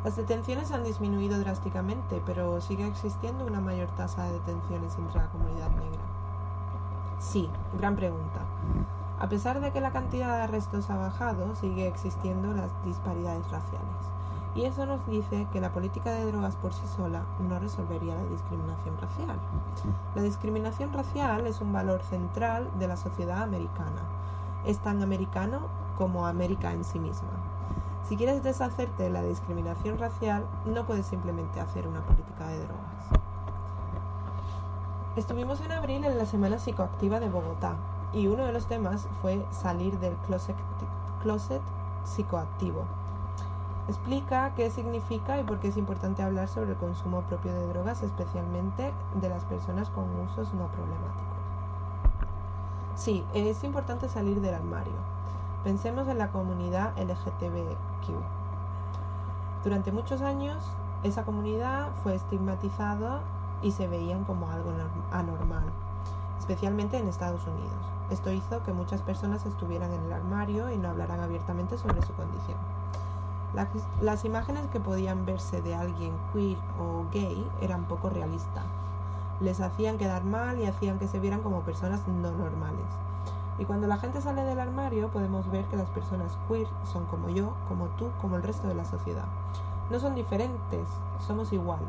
Las 0.05 0.17
detenciones 0.17 0.71
han 0.71 0.85
disminuido 0.85 1.39
drásticamente, 1.39 2.23
pero 2.25 2.61
sigue 2.61 2.87
existiendo 2.87 3.45
una 3.45 3.61
mayor 3.61 3.89
tasa 3.97 4.25
de 4.25 4.33
detenciones 4.33 4.97
entre 4.97 5.21
la 5.21 5.29
comunidad 5.29 5.71
negra. 5.71 6.01
Sí, 7.19 7.51
gran 7.79 7.97
pregunta. 7.97 8.41
A 9.19 9.29
pesar 9.29 9.61
de 9.61 9.73
que 9.73 9.81
la 9.81 9.91
cantidad 9.91 10.37
de 10.37 10.43
arrestos 10.45 10.89
ha 10.91 10.97
bajado, 10.97 11.57
sigue 11.57 11.89
existiendo 11.89 12.55
las 12.55 12.71
disparidades 12.85 13.51
raciales. 13.51 14.18
Y 14.59 14.65
eso 14.65 14.87
nos 14.87 15.07
dice 15.07 15.47
que 15.53 15.61
la 15.61 15.73
política 15.73 16.11
de 16.11 16.27
drogas 16.27 16.57
por 16.57 16.73
sí 16.73 16.83
sola 16.97 17.23
no 17.49 17.61
resolvería 17.61 18.17
la 18.17 18.25
discriminación 18.25 18.99
racial. 19.01 19.39
La 20.17 20.23
discriminación 20.23 20.93
racial 20.93 21.47
es 21.47 21.61
un 21.61 21.73
valor 21.73 22.03
central 22.03 22.69
de 22.77 22.89
la 22.89 22.97
sociedad 22.97 23.41
americana. 23.45 24.03
Es 24.67 24.79
tan 24.81 25.01
americano 25.01 25.69
como 25.97 26.27
América 26.27 26.73
en 26.73 26.83
sí 26.83 26.99
misma. 26.99 27.29
Si 28.09 28.17
quieres 28.17 28.43
deshacerte 28.43 29.05
de 29.05 29.11
la 29.11 29.23
discriminación 29.23 29.97
racial, 29.97 30.45
no 30.67 30.85
puedes 30.87 31.07
simplemente 31.07 31.61
hacer 31.61 31.87
una 31.87 32.01
política 32.01 32.49
de 32.49 32.59
drogas. 32.59 33.21
Estuvimos 35.15 35.61
en 35.61 35.71
abril 35.71 36.05
en 36.05 36.19
la 36.19 36.27
Semana 36.27 36.59
Psicoactiva 36.59 37.21
de 37.21 37.29
Bogotá 37.29 37.77
y 38.13 38.27
uno 38.27 38.45
de 38.45 38.53
los 38.53 38.67
temas 38.67 39.07
fue 39.23 39.47
salir 39.53 40.01
del 40.01 40.17
closet, 40.27 40.57
closet 41.23 41.63
psicoactivo. 42.03 42.98
Explica 43.89 44.53
qué 44.55 44.71
significa 44.71 45.41
y 45.41 45.45
por 45.45 45.61
qué 45.61 45.69
es 45.69 45.79
importante 45.79 46.23
hablar 46.23 46.49
sobre 46.49 46.73
el 46.73 46.77
consumo 46.77 47.23
propio 47.23 47.55
de 47.55 47.69
drogas, 47.69 48.03
especialmente 48.03 48.93
de 49.15 49.29
las 49.31 49.45
personas 49.45 49.89
con 49.89 50.05
usos 50.21 50.53
no 50.53 50.67
problemáticos. 50.67 51.39
Sí, 52.97 53.25
es 53.33 53.65
importante 53.65 54.11
salir 54.11 54.43
del 54.43 54.55
armario. 54.55 54.93
Pensemos 55.65 56.07
en 56.07 56.19
la 56.19 56.29
comunidad 56.29 56.93
LGTBQ. 56.99 58.13
Durante 59.65 59.91
muchos 59.91 60.21
años, 60.21 60.63
esa 61.03 61.25
comunidad 61.25 61.89
fue 62.03 62.15
estigmatizada 62.15 63.21
y 63.63 63.71
se 63.71 63.89
veían 63.89 64.25
como 64.25 64.51
algo 64.51 64.71
anormal, 65.13 65.65
especialmente 66.39 66.99
en 66.99 67.09
Estados 67.09 67.47
Unidos. 67.47 67.87
Esto 68.11 68.31
hizo 68.33 68.63
que 68.65 68.75
muchas 68.75 69.01
personas 69.01 69.47
estuvieran 69.47 69.93
en 69.93 70.03
el 70.05 70.13
armario 70.13 70.71
y 70.71 70.77
no 70.77 70.91
hablaran 70.91 71.21
abiertamente 71.21 71.79
sobre 71.79 72.03
su 72.03 72.13
condición. 72.13 72.78
Las, 73.55 74.25
imágenes 74.25 74.67
que 74.67 74.79
podían 74.79 75.25
verse 75.25 75.63
de 75.63 75.75
alguien 75.75 76.13
queer 76.33 76.59
o 76.79 77.07
gay 77.11 77.51
eran 77.63 77.85
poco 77.85 78.11
realistas. 78.11 78.65
Les 79.41 79.61
hacían 79.61 79.97
quedar 79.97 80.25
mal 80.25 80.59
y 80.59 80.67
hacían 80.67 80.99
que 80.99 81.09
se 81.09 81.19
vieran 81.19 81.41
como 81.41 81.63
personas 81.63 82.07
no 82.07 82.31
normales. 82.31 82.87
Y 83.59 83.65
cuando 83.65 83.87
la 83.87 83.97
gente 83.97 84.21
sale 84.21 84.43
del 84.45 84.61
armario 84.61 85.09
podemos 85.09 85.51
ver 85.51 85.65
que 85.67 85.77
las 85.77 85.89
personas 85.89 86.37
queer 86.47 86.69
son 86.85 87.07
como 87.07 87.31
yo, 87.31 87.55
como 87.69 87.87
tú, 87.97 88.11
como 88.21 88.37
el 88.37 88.43
resto 88.43 88.69
de 88.69 88.75
la 88.75 88.85
sociedad. 88.85 89.25
No 89.91 89.99
son 89.99 90.15
diferentes, 90.15 90.87
somos 91.27 91.53
iguales. 91.53 91.89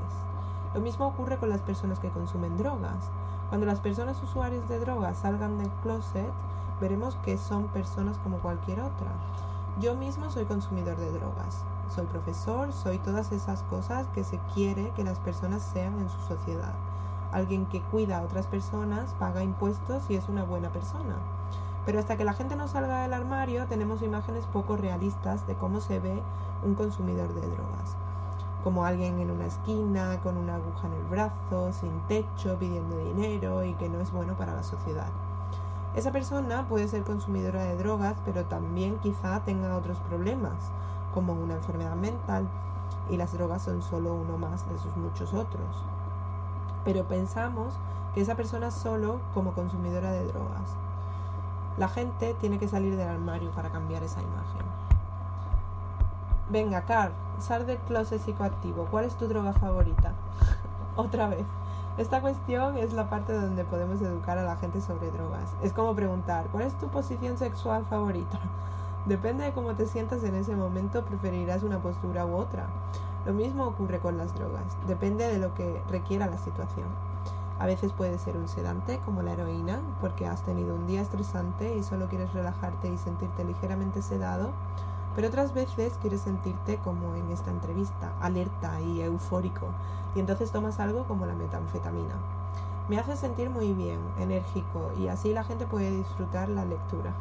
Lo 0.74 0.80
mismo 0.80 1.08
ocurre 1.08 1.38
con 1.38 1.50
las 1.50 1.62
personas 1.62 2.00
que 2.00 2.10
consumen 2.10 2.58
drogas. 2.58 3.10
Cuando 3.50 3.66
las 3.66 3.82
personas 3.82 4.22
usuarias 4.24 4.68
de 4.70 4.80
drogas 4.80 5.18
salgan 5.18 5.58
del 5.58 5.70
closet, 5.84 6.32
veremos 6.80 7.16
que 7.26 7.38
son 7.38 7.68
personas 7.68 8.18
como 8.20 8.38
cualquier 8.38 8.80
otra. 8.80 9.12
Yo 9.78 9.96
mismo 9.96 10.30
soy 10.30 10.44
consumidor 10.44 10.98
de 10.98 11.10
drogas. 11.12 11.64
Soy 11.96 12.06
profesor, 12.08 12.74
soy 12.74 12.98
todas 12.98 13.32
esas 13.32 13.64
cosas 13.64 14.08
que 14.14 14.26
se 14.26 14.38
quiere 14.54 14.92
que 14.92 15.06
las 15.06 15.20
personas 15.20 15.62
sean 15.62 15.98
en 16.00 16.10
su 16.10 16.20
sociedad. 16.22 16.74
Alguien 17.32 17.66
que 17.66 17.82
cuida 17.82 18.18
a 18.18 18.24
otras 18.24 18.48
personas, 18.48 19.14
paga 19.20 19.42
impuestos 19.42 20.04
y 20.10 20.16
es 20.16 20.28
una 20.28 20.44
buena 20.44 20.70
persona. 20.70 21.16
Pero 21.86 22.00
hasta 22.00 22.18
que 22.18 22.26
la 22.26 22.34
gente 22.34 22.58
no 22.58 22.68
salga 22.68 23.04
del 23.04 23.14
armario 23.14 23.68
tenemos 23.68 24.02
imágenes 24.02 24.46
poco 24.48 24.76
realistas 24.76 25.48
de 25.48 25.56
cómo 25.56 25.80
se 25.80 26.00
ve 26.00 26.22
un 26.66 26.76
consumidor 26.76 27.34
de 27.34 27.42
drogas. 27.42 27.96
Como 28.64 28.84
alguien 28.84 29.20
en 29.20 29.32
una 29.32 29.46
esquina, 29.46 30.20
con 30.22 30.36
una 30.36 30.56
aguja 30.56 30.88
en 30.88 30.94
el 30.94 31.06
brazo, 31.06 31.72
sin 31.72 32.02
techo, 32.08 32.58
pidiendo 32.60 32.98
dinero 32.98 33.64
y 33.64 33.76
que 33.76 33.88
no 33.88 34.02
es 34.02 34.12
bueno 34.12 34.36
para 34.36 34.54
la 34.54 34.64
sociedad. 34.64 35.08
Esa 35.96 36.12
persona 36.12 36.68
puede 36.68 36.88
ser 36.88 37.04
consumidora 37.04 37.64
de 37.64 37.76
drogas, 37.76 38.16
pero 38.24 38.46
también 38.46 39.00
quizá 39.00 39.40
tenga 39.42 39.76
otros 39.76 39.98
problemas, 40.00 40.72
como 41.14 41.34
una 41.34 41.56
enfermedad 41.56 41.96
mental, 41.96 42.48
y 43.10 43.18
las 43.18 43.34
drogas 43.34 43.64
son 43.64 43.82
solo 43.82 44.14
uno 44.14 44.38
más 44.38 44.70
de 44.70 44.78
sus 44.78 44.96
muchos 44.96 45.34
otros. 45.34 45.84
Pero 46.86 47.06
pensamos 47.06 47.74
que 48.14 48.22
esa 48.22 48.36
persona 48.36 48.72
solo 48.72 49.20
como 49.34 49.54
consumidora 49.54 50.12
de 50.12 50.26
drogas. 50.26 50.76
La 51.78 51.88
gente 51.88 52.36
tiene 52.40 52.60
que 52.60 52.68
salir 52.68 52.96
del 52.96 53.08
armario 53.08 53.52
para 53.52 53.70
cambiar 53.70 54.04
esa 54.04 54.22
imagen. 54.22 54.62
Venga, 56.50 56.82
Carl, 56.82 57.14
sal 57.40 57.66
del 57.66 57.78
closet 57.78 58.22
psicoactivo. 58.22 58.86
¿Cuál 58.92 59.06
es 59.06 59.16
tu 59.16 59.28
droga 59.28 59.54
favorita? 59.54 60.14
Otra 60.96 61.28
vez. 61.28 61.46
Esta 62.00 62.22
cuestión 62.22 62.78
es 62.78 62.94
la 62.94 63.10
parte 63.10 63.34
donde 63.34 63.66
podemos 63.66 64.00
educar 64.00 64.38
a 64.38 64.44
la 64.44 64.56
gente 64.56 64.80
sobre 64.80 65.12
drogas. 65.12 65.54
Es 65.62 65.74
como 65.74 65.94
preguntar, 65.96 66.46
¿cuál 66.50 66.64
es 66.64 66.74
tu 66.76 66.88
posición 66.88 67.38
sexual 67.38 67.86
favorita? 67.90 68.40
Depende 69.06 69.44
de 69.44 69.52
cómo 69.52 69.74
te 69.76 69.86
sientas 69.86 70.24
en 70.24 70.36
ese 70.36 70.56
momento, 70.56 71.04
preferirás 71.04 71.62
una 71.62 71.80
postura 71.80 72.26
u 72.26 72.38
otra. 72.38 72.68
Lo 73.26 73.34
mismo 73.34 73.66
ocurre 73.66 74.00
con 74.00 74.18
las 74.18 74.34
drogas, 74.34 74.78
depende 74.88 75.28
de 75.28 75.40
lo 75.40 75.54
que 75.56 75.82
requiera 75.90 76.28
la 76.28 76.38
situación. 76.38 76.88
A 77.60 77.66
veces 77.66 77.92
puede 77.92 78.18
ser 78.18 78.38
un 78.38 78.48
sedante 78.48 79.02
como 79.04 79.22
la 79.22 79.34
heroína, 79.34 79.82
porque 80.00 80.26
has 80.26 80.42
tenido 80.44 80.76
un 80.76 80.88
día 80.88 81.02
estresante 81.02 81.76
y 81.76 81.84
solo 81.84 82.08
quieres 82.08 82.32
relajarte 82.32 82.88
y 82.88 82.98
sentirte 82.98 83.44
ligeramente 83.44 84.02
sedado, 84.02 84.52
pero 85.20 85.28
otras 85.28 85.54
veces 85.54 85.98
quieres 86.00 86.22
sentirte 86.22 86.78
como 86.78 87.14
en 87.14 87.30
esta 87.30 87.52
entrevista, 87.52 88.14
alerta 88.22 88.80
y 88.80 89.02
eufórico, 89.02 89.68
y 90.16 90.22
entonces 90.22 90.50
tomas 90.50 90.80
algo 90.80 91.04
como 91.10 91.26
la 91.26 91.36
metanfetamina. 91.36 92.14
Me 92.88 92.98
hace 92.98 93.18
sentir 93.18 93.50
muy 93.50 93.74
bien, 93.74 94.00
enérgico, 94.18 94.94
y 94.98 95.10
así 95.10 95.34
la 95.34 95.44
gente 95.44 95.68
puede 95.68 95.92
disfrutar 95.92 96.48
la 96.48 96.64
lectura. 96.64 97.12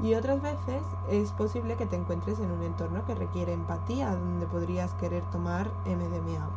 Y 0.00 0.14
otras 0.14 0.40
veces 0.40 0.84
es 1.10 1.32
posible 1.32 1.74
que 1.74 1.86
te 1.86 1.96
encuentres 1.96 2.38
en 2.38 2.52
un 2.52 2.62
entorno 2.62 3.04
que 3.06 3.16
requiere 3.16 3.54
empatía, 3.54 4.12
donde 4.12 4.46
podrías 4.46 4.92
querer 4.92 5.24
tomar 5.32 5.68
MDMA. 5.84 6.48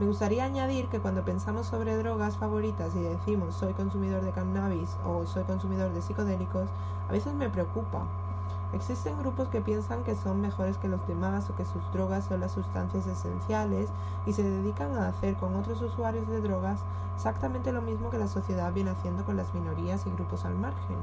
Me 0.00 0.06
gustaría 0.06 0.42
añadir 0.42 0.88
que 0.88 0.98
cuando 0.98 1.24
pensamos 1.24 1.68
sobre 1.68 1.96
drogas 1.96 2.36
favoritas 2.36 2.96
y 2.96 3.00
decimos 3.00 3.54
soy 3.54 3.74
consumidor 3.74 4.24
de 4.24 4.32
cannabis 4.32 4.96
o 5.06 5.24
soy 5.24 5.44
consumidor 5.44 5.92
de 5.92 6.02
psicodélicos, 6.02 6.68
a 7.08 7.12
veces 7.12 7.32
me 7.34 7.48
preocupa. 7.48 8.08
Existen 8.72 9.18
grupos 9.18 9.48
que 9.48 9.60
piensan 9.60 10.04
que 10.04 10.14
son 10.14 10.40
mejores 10.40 10.76
que 10.78 10.86
los 10.86 11.04
demás 11.08 11.50
o 11.50 11.56
que 11.56 11.64
sus 11.64 11.82
drogas 11.92 12.26
son 12.26 12.40
las 12.40 12.52
sustancias 12.52 13.06
esenciales 13.06 13.88
y 14.26 14.32
se 14.32 14.44
dedican 14.44 14.96
a 14.96 15.08
hacer 15.08 15.34
con 15.36 15.56
otros 15.56 15.82
usuarios 15.82 16.28
de 16.28 16.40
drogas 16.40 16.78
exactamente 17.16 17.72
lo 17.72 17.82
mismo 17.82 18.10
que 18.10 18.18
la 18.18 18.28
sociedad 18.28 18.72
viene 18.72 18.90
haciendo 18.90 19.24
con 19.24 19.36
las 19.36 19.52
minorías 19.54 20.06
y 20.06 20.10
grupos 20.10 20.44
al 20.44 20.54
margen. 20.54 20.96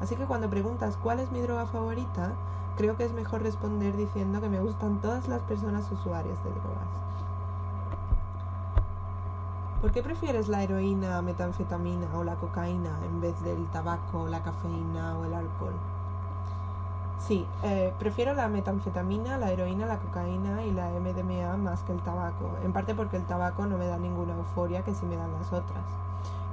Así 0.00 0.16
que 0.16 0.24
cuando 0.24 0.50
preguntas 0.50 0.98
cuál 1.00 1.20
es 1.20 1.30
mi 1.30 1.40
droga 1.40 1.66
favorita, 1.66 2.32
creo 2.76 2.96
que 2.96 3.04
es 3.04 3.12
mejor 3.12 3.42
responder 3.42 3.96
diciendo 3.96 4.40
que 4.40 4.48
me 4.48 4.60
gustan 4.60 5.00
todas 5.00 5.28
las 5.28 5.42
personas 5.42 5.90
usuarias 5.92 6.42
de 6.42 6.50
drogas. 6.50 7.00
¿Por 9.80 9.92
qué 9.92 10.02
prefieres 10.02 10.48
la 10.48 10.62
heroína, 10.62 11.22
metanfetamina 11.22 12.06
o 12.14 12.22
la 12.22 12.34
cocaína 12.34 12.98
en 13.06 13.22
vez 13.22 13.40
del 13.42 13.64
tabaco, 13.70 14.28
la 14.28 14.42
cafeína 14.42 15.16
o 15.18 15.24
el 15.24 15.32
alcohol? 15.32 15.72
Sí, 17.30 17.46
eh, 17.62 17.94
prefiero 17.96 18.34
la 18.34 18.48
metanfetamina, 18.48 19.38
la 19.38 19.52
heroína, 19.52 19.86
la 19.86 20.00
cocaína 20.00 20.64
y 20.64 20.72
la 20.72 20.90
MDMA 20.90 21.56
más 21.58 21.84
que 21.84 21.92
el 21.92 22.00
tabaco, 22.00 22.56
en 22.64 22.72
parte 22.72 22.92
porque 22.92 23.18
el 23.18 23.24
tabaco 23.24 23.66
no 23.66 23.78
me 23.78 23.86
da 23.86 23.98
ninguna 23.98 24.34
euforia 24.34 24.82
que 24.82 24.96
si 24.96 25.06
me 25.06 25.14
dan 25.14 25.30
las 25.34 25.52
otras. 25.52 25.84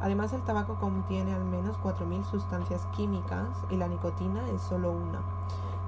Además, 0.02 0.34
el 0.34 0.44
tabaco 0.44 0.76
contiene 0.76 1.34
al 1.34 1.46
menos 1.46 1.78
4.000 1.84 2.24
sustancias 2.26 2.86
químicas 2.96 3.48
y 3.72 3.78
la 3.78 3.88
nicotina 3.88 4.48
es 4.50 4.62
solo 4.62 4.92
una. 4.92 5.22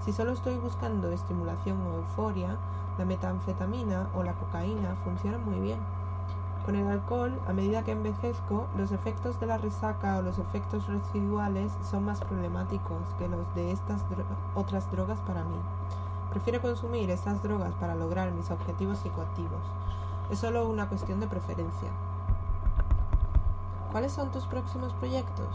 Si 0.04 0.12
solo 0.12 0.32
estoy 0.32 0.58
buscando 0.58 1.12
estimulación 1.12 1.78
o 1.86 1.98
euforia, 1.98 2.58
la 2.98 3.06
metanfetamina 3.06 4.08
o 4.16 4.24
la 4.24 4.34
cocaína 4.34 4.96
funcionan 5.04 5.46
muy 5.46 5.60
bien. 5.60 5.78
Con 6.70 6.78
el 6.78 6.88
alcohol, 6.88 7.32
a 7.48 7.54
medida 7.54 7.84
que 7.84 7.94
envejezco, 7.94 8.68
los 8.78 8.92
efectos 8.92 9.40
de 9.40 9.48
la 9.48 9.58
resaca 9.58 10.20
o 10.20 10.22
los 10.22 10.38
efectos 10.38 10.86
residuales 10.86 11.72
son 11.90 12.06
más 12.06 12.20
problemáticos 12.20 13.02
que 13.18 13.28
los 13.28 13.56
de 13.56 13.72
estas 13.72 14.02
otras 14.54 14.92
drogas 14.92 15.18
para 15.22 15.44
mí. 15.46 15.58
Prefiero 16.30 16.62
consumir 16.62 17.10
estas 17.10 17.42
drogas 17.42 17.74
para 17.80 17.96
lograr 17.96 18.32
mis 18.34 18.52
objetivos 18.52 19.00
psicoactivos. 19.00 19.64
Es 20.30 20.38
solo 20.38 20.70
una 20.70 20.88
cuestión 20.88 21.20
de 21.20 21.26
preferencia. 21.26 21.90
¿Cuáles 23.92 24.12
son 24.12 24.30
tus 24.30 24.46
próximos 24.46 24.94
proyectos? 24.94 25.48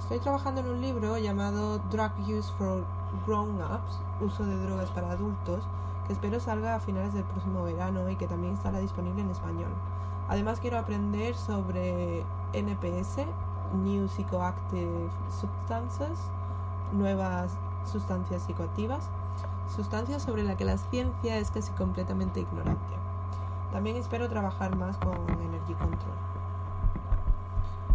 Estoy 0.00 0.18
trabajando 0.18 0.62
en 0.62 0.66
un 0.66 0.80
libro 0.80 1.16
llamado 1.16 1.78
Drug 1.92 2.10
Use 2.26 2.52
for 2.58 2.82
Grown-Ups, 3.24 4.00
uso 4.20 4.44
de 4.44 4.66
drogas 4.66 4.90
para 4.90 5.12
adultos, 5.12 5.62
que 6.08 6.12
espero 6.12 6.40
salga 6.40 6.74
a 6.74 6.80
finales 6.80 7.14
del 7.14 7.22
próximo 7.22 7.62
verano 7.62 8.10
y 8.10 8.16
que 8.16 8.26
también 8.26 8.54
estará 8.54 8.80
disponible 8.80 9.22
en 9.22 9.30
español. 9.30 9.70
Además 10.28 10.60
quiero 10.60 10.78
aprender 10.78 11.34
sobre 11.34 12.24
NPS, 12.52 13.24
New 13.82 14.08
Psychoactive 14.08 15.08
Substances, 15.30 16.18
nuevas 16.92 17.56
sustancias 17.90 18.42
psicoactivas, 18.42 19.08
sustancias 19.74 20.22
sobre 20.22 20.42
las 20.42 20.56
que 20.56 20.64
la 20.64 20.76
ciencia 20.76 21.38
es 21.38 21.50
casi 21.50 21.72
completamente 21.72 22.40
ignorante. 22.40 22.94
También 23.72 23.96
espero 23.96 24.28
trabajar 24.28 24.76
más 24.76 24.96
con 24.98 25.14
Energy 25.40 25.74
Control. 25.74 26.16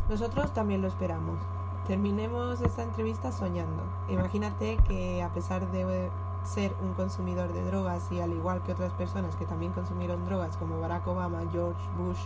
Nosotros 0.09 0.53
también 0.53 0.81
lo 0.81 0.87
esperamos. 0.87 1.39
Terminemos 1.87 2.61
esta 2.61 2.83
entrevista 2.83 3.31
soñando. 3.31 3.83
Imagínate 4.09 4.77
que 4.87 5.21
a 5.21 5.29
pesar 5.29 5.69
de 5.71 6.09
ser 6.43 6.75
un 6.81 6.93
consumidor 6.93 7.51
de 7.53 7.63
drogas 7.65 8.11
y 8.11 8.19
al 8.19 8.33
igual 8.33 8.61
que 8.63 8.73
otras 8.73 8.93
personas 8.93 9.35
que 9.35 9.45
también 9.45 9.71
consumieron 9.71 10.25
drogas 10.25 10.57
como 10.57 10.79
Barack 10.79 11.07
Obama, 11.07 11.41
George 11.51 11.81
Bush 11.97 12.19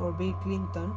o 0.00 0.12
Bill 0.12 0.34
Clinton, 0.42 0.92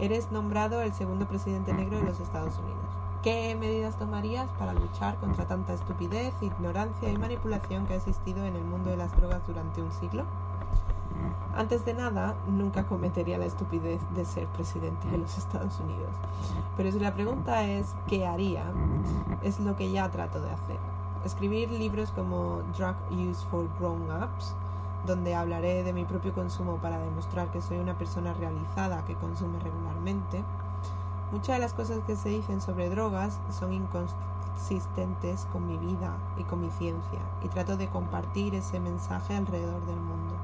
Eres 0.00 0.32
nombrado 0.32 0.80
el 0.80 0.94
segundo 0.94 1.26
presidente 1.26 1.74
negro 1.74 1.98
de 1.98 2.04
los 2.04 2.20
Estados 2.20 2.56
Unidos. 2.58 2.80
¿Qué 3.22 3.54
medidas 3.54 3.98
tomarías 3.98 4.48
para 4.58 4.72
luchar 4.72 5.16
contra 5.16 5.46
tanta 5.46 5.74
estupidez, 5.74 6.32
ignorancia 6.40 7.10
y 7.10 7.18
manipulación 7.18 7.86
que 7.86 7.92
ha 7.92 7.96
existido 7.96 8.46
en 8.46 8.56
el 8.56 8.64
mundo 8.64 8.88
de 8.88 8.96
las 8.96 9.14
drogas 9.14 9.46
durante 9.46 9.82
un 9.82 9.92
siglo? 9.92 10.24
Antes 11.54 11.84
de 11.84 11.92
nada, 11.92 12.34
nunca 12.48 12.86
cometería 12.86 13.36
la 13.36 13.44
estupidez 13.44 14.00
de 14.14 14.24
ser 14.24 14.46
presidente 14.46 15.06
de 15.08 15.18
los 15.18 15.36
Estados 15.36 15.78
Unidos. 15.80 16.14
Pero 16.78 16.90
si 16.90 16.98
la 16.98 17.12
pregunta 17.12 17.64
es 17.64 17.94
¿qué 18.06 18.26
haría? 18.26 18.64
Es 19.42 19.60
lo 19.60 19.76
que 19.76 19.90
ya 19.90 20.10
trato 20.10 20.40
de 20.40 20.50
hacer. 20.50 20.78
Escribir 21.24 21.70
libros 21.70 22.10
como 22.12 22.62
Drug 22.78 22.96
Use 23.10 23.44
for 23.50 23.68
Grown 23.78 24.08
Ups, 24.10 24.54
donde 25.06 25.34
hablaré 25.34 25.82
de 25.82 25.92
mi 25.92 26.06
propio 26.06 26.32
consumo 26.32 26.78
para 26.78 26.98
demostrar 26.98 27.50
que 27.50 27.60
soy 27.60 27.76
una 27.76 27.98
persona 27.98 28.32
realizada 28.32 29.04
que 29.04 29.16
consume 29.16 29.58
regularmente. 29.58 30.42
Muchas 31.30 31.56
de 31.56 31.60
las 31.60 31.74
cosas 31.74 32.00
que 32.06 32.16
se 32.16 32.30
dicen 32.30 32.62
sobre 32.62 32.88
drogas 32.88 33.38
son 33.50 33.74
inconsistentes 33.74 35.46
con 35.52 35.66
mi 35.66 35.76
vida 35.76 36.16
y 36.38 36.44
con 36.44 36.62
mi 36.62 36.70
ciencia, 36.70 37.20
y 37.44 37.48
trato 37.48 37.76
de 37.76 37.88
compartir 37.88 38.54
ese 38.54 38.80
mensaje 38.80 39.36
alrededor 39.36 39.84
del 39.84 40.00
mundo. 40.00 40.34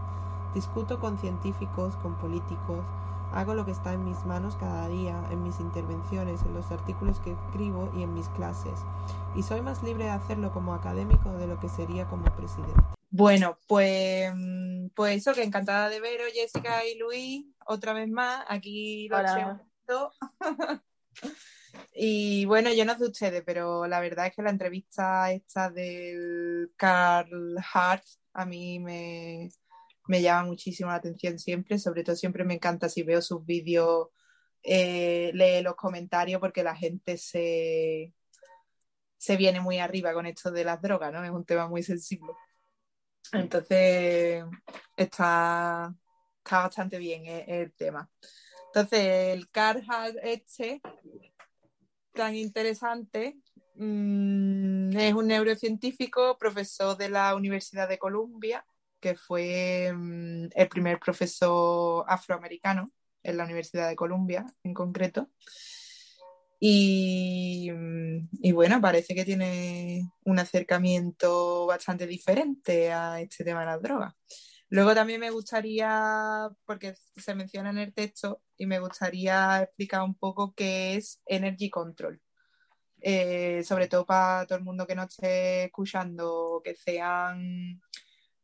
Discuto 0.52 1.00
con 1.00 1.16
científicos, 1.16 1.96
con 2.02 2.14
políticos, 2.16 2.84
hago 3.32 3.54
lo 3.54 3.64
que 3.64 3.70
está 3.70 3.92
en 3.92 4.04
mis 4.04 4.24
manos 4.24 4.56
cada 4.56 4.88
día, 4.88 5.22
en 5.30 5.42
mis 5.42 5.60
intervenciones, 5.60 6.42
en 6.42 6.54
los 6.54 6.70
artículos 6.70 7.20
que 7.20 7.32
escribo 7.32 7.92
y 7.96 8.02
en 8.02 8.14
mis 8.14 8.28
clases. 8.30 8.78
Y 9.34 9.42
soy 9.42 9.60
más 9.60 9.82
libre 9.82 10.04
de 10.04 10.10
hacerlo 10.10 10.52
como 10.52 10.74
académico 10.74 11.32
de 11.32 11.46
lo 11.46 11.60
que 11.60 11.68
sería 11.68 12.06
como 12.06 12.24
presidente. 12.36 12.80
Bueno, 13.10 13.58
pues, 13.66 14.32
pues 14.94 15.16
eso, 15.18 15.32
que 15.32 15.42
encantada 15.42 15.88
de 15.88 16.00
veros, 16.00 16.32
Jessica 16.34 16.84
y 16.84 16.98
Luis, 16.98 17.46
otra 17.66 17.92
vez 17.92 18.08
más. 18.08 18.44
Aquí 18.48 19.08
lo 19.08 19.18
Y 21.92 22.44
bueno, 22.44 22.72
yo 22.72 22.84
no 22.84 22.96
sé 22.96 23.04
ustedes, 23.04 23.42
pero 23.44 23.86
la 23.86 24.00
verdad 24.00 24.26
es 24.26 24.36
que 24.36 24.42
la 24.42 24.50
entrevista 24.50 25.32
esta 25.32 25.70
del 25.70 26.72
Carl 26.76 27.56
Hart 27.72 28.04
a 28.34 28.44
mí 28.44 28.78
me, 28.78 29.50
me 30.08 30.22
llama 30.22 30.44
muchísimo 30.48 30.90
la 30.90 30.96
atención 30.96 31.38
siempre, 31.38 31.78
sobre 31.78 32.04
todo 32.04 32.16
siempre 32.16 32.44
me 32.44 32.54
encanta 32.54 32.88
si 32.88 33.02
veo 33.02 33.20
sus 33.22 33.44
vídeos, 33.44 34.08
eh, 34.62 35.30
lee 35.34 35.62
los 35.62 35.76
comentarios 35.76 36.40
porque 36.40 36.62
la 36.62 36.76
gente 36.76 37.16
se, 37.18 38.12
se 39.16 39.36
viene 39.36 39.60
muy 39.60 39.78
arriba 39.78 40.12
con 40.12 40.26
esto 40.26 40.50
de 40.50 40.64
las 40.64 40.80
drogas, 40.82 41.12
¿no? 41.12 41.24
Es 41.24 41.30
un 41.30 41.44
tema 41.44 41.68
muy 41.68 41.82
sensible. 41.82 42.32
Entonces, 43.32 44.44
está, 44.96 45.94
está 46.38 46.58
bastante 46.58 46.98
bien 46.98 47.26
el, 47.26 47.44
el 47.48 47.72
tema. 47.72 48.08
Entonces, 48.68 49.34
el 49.34 49.48
Carhart 49.50 50.16
este, 50.22 50.80
tan 52.12 52.34
interesante, 52.36 53.38
mmm, 53.74 54.96
es 54.96 55.14
un 55.14 55.26
neurocientífico, 55.26 56.36
profesor 56.38 56.96
de 56.96 57.08
la 57.08 57.34
Universidad 57.34 57.88
de 57.88 57.98
Columbia, 57.98 58.64
que 59.06 59.14
fue 59.14 59.92
mm, 59.94 60.48
el 60.52 60.68
primer 60.68 60.98
profesor 60.98 62.04
afroamericano 62.08 62.90
en 63.22 63.36
la 63.36 63.44
Universidad 63.44 63.88
de 63.88 63.94
Columbia 63.94 64.44
en 64.64 64.74
concreto. 64.74 65.30
Y, 66.58 67.70
mm, 67.72 68.28
y, 68.42 68.50
bueno, 68.50 68.80
parece 68.80 69.14
que 69.14 69.24
tiene 69.24 70.10
un 70.24 70.40
acercamiento 70.40 71.66
bastante 71.66 72.04
diferente 72.08 72.92
a 72.92 73.20
este 73.20 73.44
tema 73.44 73.60
de 73.60 73.66
las 73.66 73.82
drogas. 73.82 74.14
Luego 74.70 74.92
también 74.92 75.20
me 75.20 75.30
gustaría, 75.30 76.48
porque 76.64 76.96
se 77.16 77.34
menciona 77.36 77.70
en 77.70 77.78
el 77.78 77.94
texto, 77.94 78.42
y 78.56 78.66
me 78.66 78.80
gustaría 78.80 79.62
explicar 79.62 80.02
un 80.02 80.16
poco 80.16 80.52
qué 80.52 80.96
es 80.96 81.20
Energy 81.26 81.70
Control. 81.70 82.20
Eh, 83.00 83.62
sobre 83.62 83.86
todo 83.86 84.04
para 84.04 84.46
todo 84.46 84.58
el 84.58 84.64
mundo 84.64 84.84
que 84.84 84.96
no 84.96 85.04
esté 85.04 85.66
escuchando, 85.66 86.60
que 86.64 86.74
sean 86.74 87.80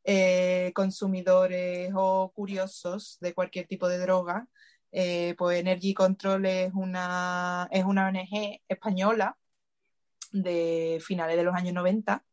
eh, 0.04 0.72
consumidores 0.74 1.92
o 1.94 2.32
curiosos 2.34 3.18
de 3.20 3.34
cualquier 3.34 3.66
tipo 3.66 3.88
de 3.88 3.98
droga, 3.98 4.48
eh, 4.92 5.34
pues 5.38 5.58
Energy 5.60 5.94
Control 5.94 6.44
es 6.46 6.72
una, 6.74 7.68
es 7.70 7.84
una 7.84 8.08
ONG 8.08 8.60
española 8.68 9.38
de 10.32 10.98
finales 11.04 11.36
de 11.36 11.44
los 11.44 11.54
años 11.54 11.74
90 11.74 12.24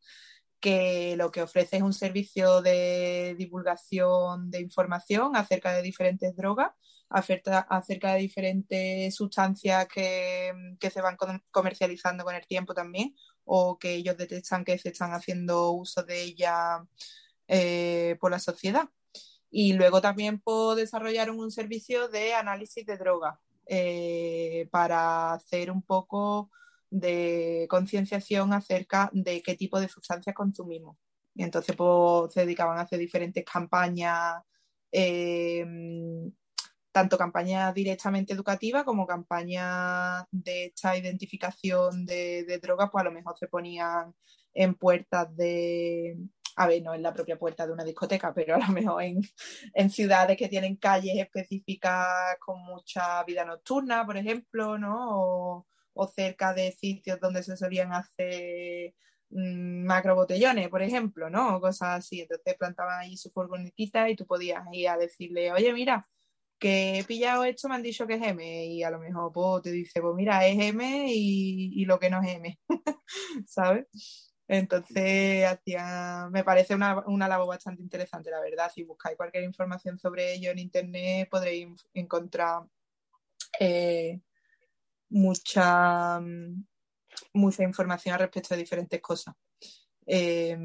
que 0.59 1.15
lo 1.17 1.31
que 1.31 1.41
ofrece 1.41 1.77
es 1.77 1.83
un 1.83 1.93
servicio 1.93 2.61
de 2.61 3.35
divulgación 3.37 4.51
de 4.51 4.61
información 4.61 5.35
acerca 5.35 5.73
de 5.73 5.81
diferentes 5.81 6.35
drogas, 6.35 6.71
acerca, 7.09 8.13
de 8.13 8.19
diferentes 8.19 9.15
sustancias 9.15 9.87
que, 9.87 10.51
que, 10.79 10.89
se 10.89 11.01
van 11.01 11.17
comercializando 11.51 12.23
con 12.23 12.35
el 12.35 12.45
tiempo 12.45 12.73
también 12.73 13.15
o 13.45 13.79
que 13.79 13.95
ellos 13.95 14.17
detectan 14.17 14.63
que 14.65 14.77
se 14.77 14.89
están 14.89 15.13
haciendo 15.13 15.71
uso 15.71 16.03
de 16.03 16.21
ellas 16.21 16.81
eh, 17.51 18.15
por 18.19 18.29
la 18.29 18.39
sociedad. 18.39 18.89
Y 19.49 19.73
luego 19.73 20.01
también 20.01 20.39
puedo 20.39 20.75
desarrollar 20.75 21.31
un 21.31 21.49
servicio 21.49 22.07
de 22.07 22.35
análisis 22.35 22.85
de 22.85 22.97
drogas 22.97 23.39
eh, 23.65 24.67
para 24.71 25.33
hacer 25.33 25.71
un 25.71 25.81
poco 25.81 26.51
de 26.91 27.65
concienciación 27.67 28.53
acerca 28.53 29.09
de 29.13 29.41
qué 29.41 29.55
tipo 29.55 29.79
de 29.79 29.89
sustancias 29.89 30.35
consumimos. 30.35 30.97
Y 31.33 31.43
entonces 31.43 31.75
pues, 31.75 32.33
se 32.33 32.41
dedicaban 32.41 32.77
a 32.77 32.81
hacer 32.81 32.99
diferentes 32.99 33.43
campañas, 33.43 34.43
eh, 34.91 35.65
tanto 36.91 37.17
campañas 37.17 37.73
directamente 37.73 38.33
educativas 38.33 38.83
como 38.83 39.07
campañas 39.07 40.23
de 40.31 40.65
esta 40.65 40.95
identificación 40.95 42.05
de, 42.05 42.43
de 42.43 42.59
drogas, 42.59 42.89
pues 42.91 43.01
a 43.01 43.05
lo 43.05 43.11
mejor 43.11 43.35
se 43.39 43.47
ponían 43.47 44.13
en 44.53 44.75
puertas 44.75 45.35
de, 45.35 46.17
a 46.55 46.67
ver, 46.67 46.81
no 46.81 46.93
en 46.93 47.03
la 47.03 47.13
propia 47.13 47.37
puerta 47.37 47.65
de 47.65 47.73
una 47.73 47.83
discoteca, 47.83 48.33
pero 48.35 48.55
a 48.55 48.59
lo 48.59 48.67
mejor 48.67 49.03
en, 49.03 49.21
en 49.73 49.89
ciudades 49.89 50.37
que 50.37 50.47
tienen 50.47 50.77
calles 50.77 51.17
específicas 51.17 52.37
con 52.39 52.61
mucha 52.63 53.23
vida 53.23 53.45
nocturna, 53.45 54.05
por 54.05 54.17
ejemplo, 54.17 54.77
¿no? 54.77 55.65
O, 55.93 56.07
cerca 56.15 56.53
de 56.53 56.71
sitios 56.71 57.19
donde 57.19 57.43
se 57.43 57.57
solían 57.57 57.91
hacer 57.91 58.93
mmm, 59.29 59.85
macro 59.85 60.15
botellones, 60.15 60.69
por 60.69 60.81
ejemplo, 60.81 61.29
¿no? 61.29 61.57
O 61.57 61.61
cosas 61.61 61.99
así. 61.99 62.21
Entonces 62.21 62.55
plantaban 62.57 62.99
ahí 63.01 63.17
su 63.17 63.29
furgonetita 63.31 64.09
y 64.09 64.15
tú 64.15 64.25
podías 64.25 64.63
ir 64.71 64.87
a 64.89 64.97
decirle, 64.97 65.51
oye, 65.51 65.73
mira, 65.73 66.07
que 66.59 66.99
he 66.99 67.03
pillado 67.05 67.43
esto, 67.45 67.69
me 67.69 67.75
han 67.75 67.83
dicho 67.83 68.05
que 68.07 68.15
es 68.15 68.21
M, 68.21 68.65
y 68.65 68.83
a 68.83 68.91
lo 68.91 68.99
mejor 68.99 69.31
pues, 69.33 69.63
te 69.63 69.71
dice, 69.71 70.01
pues 70.01 70.13
mira, 70.15 70.45
es 70.47 70.57
M 70.59 71.05
y, 71.09 71.81
y 71.81 71.85
lo 71.85 71.99
que 71.99 72.09
no 72.09 72.21
es 72.21 72.35
M, 72.35 72.59
¿sabes? 73.47 74.28
Entonces, 74.51 75.45
hacía, 75.45 76.27
me 76.31 76.43
parece 76.43 76.73
una, 76.73 77.03
una, 77.05 77.27
labor 77.27 77.49
bastante 77.49 77.83
interesante, 77.83 78.31
la 78.31 78.41
verdad. 78.41 78.71
Si 78.73 78.81
buscáis 78.83 79.15
cualquier 79.15 79.43
información 79.43 79.99
sobre 79.99 80.33
ello 80.33 80.49
en 80.49 80.57
Internet, 80.57 81.29
podréis 81.29 81.67
encontrar 81.93 82.63
eh, 83.59 84.19
mucha, 85.09 86.19
mucha 87.31 87.63
información 87.63 88.13
al 88.15 88.21
respecto 88.21 88.55
de 88.55 88.61
diferentes 88.61 88.99
cosas. 88.99 89.35
Eh, 90.07 90.57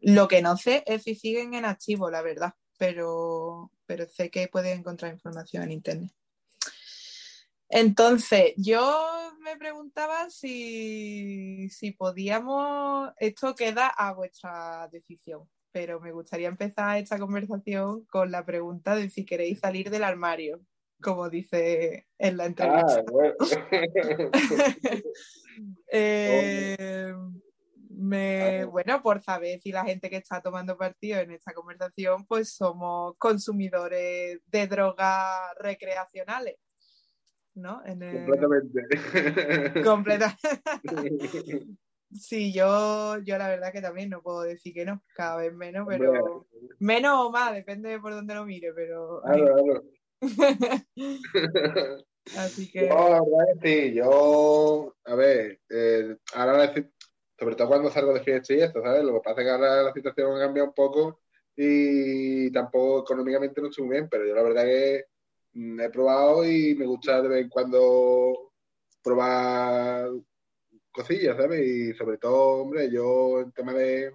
lo 0.00 0.28
que 0.28 0.42
no 0.42 0.58
sé 0.58 0.84
es 0.86 1.04
si 1.04 1.14
siguen 1.14 1.54
en 1.54 1.64
activo, 1.64 2.10
la 2.10 2.20
verdad, 2.20 2.52
pero, 2.76 3.72
pero 3.86 4.06
sé 4.06 4.30
que 4.30 4.48
puedes 4.48 4.78
encontrar 4.78 5.14
información 5.14 5.62
en 5.62 5.72
Internet. 5.72 6.12
Entonces, 7.76 8.54
yo 8.56 9.32
me 9.40 9.56
preguntaba 9.56 10.30
si, 10.30 11.68
si 11.70 11.90
podíamos, 11.90 13.10
esto 13.18 13.56
queda 13.56 13.88
a 13.88 14.12
vuestra 14.12 14.88
decisión, 14.92 15.50
pero 15.72 16.00
me 16.00 16.12
gustaría 16.12 16.46
empezar 16.46 16.98
esta 16.98 17.18
conversación 17.18 18.04
con 18.04 18.30
la 18.30 18.46
pregunta 18.46 18.94
de 18.94 19.10
si 19.10 19.24
queréis 19.24 19.58
salir 19.58 19.90
del 19.90 20.04
armario, 20.04 20.60
como 21.02 21.28
dice 21.28 22.06
en 22.16 22.36
la 22.36 22.46
entrevista. 22.46 23.00
Ah, 23.00 23.10
bueno. 23.10 23.34
eh, 25.90 27.12
me, 27.90 28.66
bueno, 28.66 29.02
por 29.02 29.20
saber 29.20 29.60
si 29.60 29.72
la 29.72 29.84
gente 29.84 30.08
que 30.08 30.18
está 30.18 30.40
tomando 30.40 30.78
partido 30.78 31.18
en 31.18 31.32
esta 31.32 31.52
conversación, 31.52 32.24
pues 32.26 32.54
somos 32.54 33.16
consumidores 33.18 34.38
de 34.46 34.66
drogas 34.68 35.40
recreacionales. 35.58 36.54
¿No? 37.54 37.82
Completamente. 37.82 39.82
Completamente. 39.82 40.38
sí, 42.12 42.52
yo, 42.52 43.18
yo 43.18 43.38
la 43.38 43.48
verdad 43.48 43.72
que 43.72 43.80
también 43.80 44.10
no 44.10 44.22
puedo 44.22 44.42
decir 44.42 44.72
que 44.72 44.84
no, 44.84 45.02
cada 45.14 45.36
vez 45.36 45.52
menos, 45.52 45.86
pero 45.88 46.46
menos 46.78 47.26
o 47.26 47.30
más, 47.30 47.54
depende 47.54 47.90
de 47.90 48.00
por 48.00 48.12
dónde 48.12 48.34
lo 48.34 48.44
mire, 48.44 48.72
pero... 48.72 49.22
Claro, 49.22 49.54
claro. 49.54 49.84
Así 52.38 52.70
que... 52.70 52.88
Yo, 52.88 53.20
sí, 53.62 53.92
yo, 53.92 54.96
a 55.04 55.14
ver, 55.14 55.60
eh, 55.68 56.16
ahora 56.34 56.72
sobre 57.38 57.56
todo 57.56 57.68
cuando 57.68 57.90
salgo 57.90 58.14
de 58.14 58.22
fiesta 58.22 58.54
y 58.54 58.60
esto, 58.60 58.80
¿sabes? 58.82 59.04
Lo 59.04 59.14
que 59.14 59.20
pasa 59.20 59.40
es 59.40 59.46
que 59.46 59.50
ahora 59.50 59.82
la 59.82 59.92
situación 59.92 60.36
ha 60.36 60.40
cambiado 60.40 60.68
un 60.68 60.74
poco 60.74 61.20
y 61.56 62.50
tampoco 62.50 63.00
económicamente 63.00 63.60
no 63.60 63.68
estoy 63.68 63.84
muy 63.84 63.96
bien, 63.96 64.08
pero 64.08 64.26
yo 64.26 64.34
la 64.34 64.42
verdad 64.42 64.64
que 64.64 65.04
he 65.54 65.90
probado 65.90 66.44
y 66.44 66.74
me 66.74 66.86
gusta 66.86 67.22
de 67.22 67.28
vez 67.28 67.42
en 67.42 67.48
cuando 67.48 68.52
probar 69.02 70.10
cosillas, 70.90 71.36
¿sabes? 71.36 71.66
Y 71.66 71.94
sobre 71.94 72.18
todo, 72.18 72.62
hombre, 72.62 72.90
yo 72.90 73.40
en 73.40 73.52
tema 73.52 73.72
de 73.72 74.14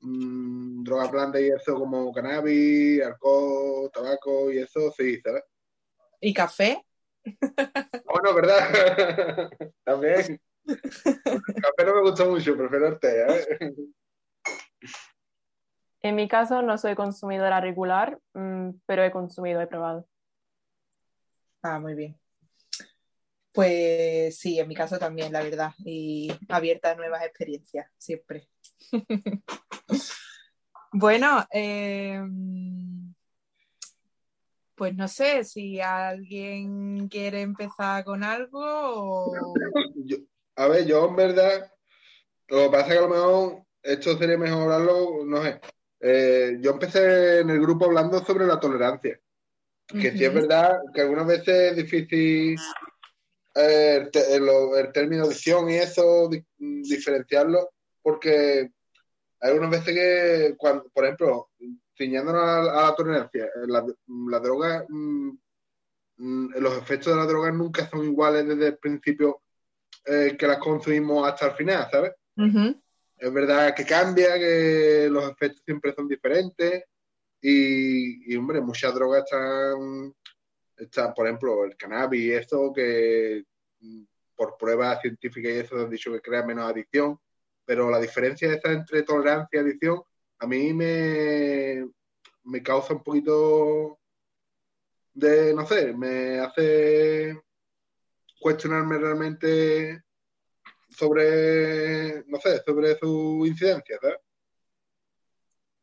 mm, 0.00 0.84
drogas 0.84 1.10
blandas 1.10 1.42
y 1.42 1.48
eso 1.48 1.74
como 1.74 2.12
cannabis, 2.12 3.02
alcohol, 3.02 3.90
tabaco 3.92 4.52
y 4.52 4.58
eso, 4.58 4.92
sí, 4.92 5.20
¿sabes? 5.20 5.44
¿Y 6.20 6.34
café? 6.34 6.84
Bueno, 8.04 8.34
¿verdad? 8.34 9.50
También. 9.84 10.40
El 10.66 10.80
café 11.62 11.84
no 11.86 11.94
me 11.94 12.02
gusta 12.02 12.24
mucho, 12.24 12.56
prefiero 12.56 12.88
el 12.88 12.98
té, 12.98 13.26
¿eh? 13.26 13.74
En 16.02 16.14
mi 16.14 16.28
caso 16.28 16.62
no 16.62 16.78
soy 16.78 16.94
consumidora 16.94 17.60
regular, 17.60 18.18
mm, 18.34 18.70
pero 18.86 19.04
he 19.04 19.10
consumido, 19.10 19.60
he 19.60 19.66
probado. 19.66 20.06
Ah, 21.62 21.78
muy 21.78 21.94
bien. 21.94 22.18
Pues 23.52 24.38
sí, 24.38 24.58
en 24.58 24.68
mi 24.68 24.74
caso 24.74 24.98
también, 24.98 25.32
la 25.32 25.42
verdad. 25.42 25.72
Y 25.78 26.32
abierta 26.48 26.92
a 26.92 26.94
nuevas 26.94 27.24
experiencias, 27.24 27.90
siempre. 27.98 28.48
bueno, 30.92 31.44
eh, 31.52 32.22
pues 34.74 34.96
no 34.96 35.08
sé 35.08 35.44
si 35.44 35.80
alguien 35.80 37.08
quiere 37.08 37.42
empezar 37.42 38.04
con 38.04 38.22
algo. 38.24 39.32
Yo- 39.96 40.16
a 40.56 40.68
ver, 40.68 40.86
yo 40.86 41.08
en 41.08 41.16
verdad, 41.16 41.72
lo 42.48 42.62
que 42.64 42.70
pasa 42.70 42.86
es 42.86 42.92
que 42.92 42.98
a 42.98 43.02
lo 43.02 43.08
mejor 43.08 43.62
esto 43.82 44.16
sería 44.16 44.38
mejor 44.38 44.62
hablarlo, 44.62 45.24
no 45.26 45.42
sé. 45.42 45.60
Eh, 46.00 46.56
yo 46.60 46.70
empecé 46.70 47.40
en 47.40 47.50
el 47.50 47.60
grupo 47.60 47.84
hablando 47.86 48.24
sobre 48.24 48.46
la 48.46 48.58
tolerancia, 48.58 49.20
que 49.98 50.12
sí 50.12 50.24
es 50.24 50.34
verdad 50.34 50.80
que 50.94 51.00
algunas 51.00 51.26
veces 51.26 51.70
es 51.72 51.76
difícil 51.76 52.58
eh, 53.54 53.98
el, 54.02 54.10
te- 54.10 54.34
el- 54.34 54.44
lo- 54.46 54.76
el 54.76 54.92
término 54.92 55.24
adicción 55.24 55.68
y 55.70 55.76
eso, 55.76 56.28
di- 56.28 56.44
diferenciarlo, 56.58 57.70
porque 58.02 58.70
hay 59.40 59.52
unas 59.56 59.70
veces 59.70 59.94
que, 59.94 60.54
cuando, 60.56 60.88
por 60.92 61.04
ejemplo, 61.04 61.50
ciñándonos 61.96 62.42
a, 62.42 62.58
a 62.60 62.90
la 62.90 62.94
tolerancia, 62.94 63.44
eh, 63.46 63.66
la, 63.66 63.84
la 64.28 64.38
droga, 64.40 64.84
mm, 64.88 65.30
mm, 66.18 66.48
los 66.60 66.78
efectos 66.78 67.12
de 67.12 67.18
la 67.20 67.26
droga 67.26 67.50
nunca 67.50 67.88
son 67.88 68.04
iguales 68.04 68.46
desde 68.46 68.68
el 68.68 68.78
principio 68.78 69.42
eh, 70.06 70.36
que 70.38 70.46
las 70.46 70.58
consumimos 70.58 71.28
hasta 71.28 71.46
el 71.46 71.52
final, 71.52 71.88
¿sabes? 71.90 72.12
Es 73.18 73.32
verdad 73.32 73.74
que 73.74 73.84
cambia, 73.84 74.38
que 74.38 75.08
los 75.10 75.30
efectos 75.30 75.62
siempre 75.64 75.92
son 75.94 76.08
diferentes 76.08 76.84
y, 77.40 78.36
hombre, 78.36 78.60
muchas 78.60 78.94
drogas 78.94 79.24
están, 79.24 80.14
están, 80.76 81.14
por 81.14 81.26
ejemplo, 81.26 81.64
el 81.64 81.76
cannabis 81.76 82.20
y 82.20 82.32
esto 82.32 82.72
que 82.72 83.44
por 84.36 84.56
pruebas 84.56 85.00
científicas 85.00 85.52
y 85.52 85.58
eso 85.58 85.76
han 85.76 85.90
dicho 85.90 86.12
que 86.12 86.20
crea 86.20 86.42
menos 86.42 86.70
adicción, 86.70 87.18
pero 87.64 87.90
la 87.90 88.00
diferencia 88.00 88.52
esa 88.52 88.72
entre 88.72 89.02
tolerancia 89.02 89.58
y 89.58 89.62
adicción 89.62 90.02
a 90.38 90.46
mí 90.46 90.72
me, 90.72 91.86
me 92.44 92.62
causa 92.62 92.94
un 92.94 93.02
poquito 93.02 93.98
de, 95.12 95.52
no 95.54 95.66
sé, 95.66 95.92
me 95.92 96.38
hace 96.38 97.38
cuestionarme 98.40 98.96
realmente 98.98 100.02
sobre, 100.88 102.24
no 102.26 102.38
sé, 102.40 102.62
sobre 102.64 102.98
su 102.98 103.44
incidencia, 103.46 103.98
¿sabes? 104.00 104.18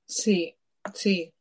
Sí, 0.06 0.58
sí. 0.94 1.34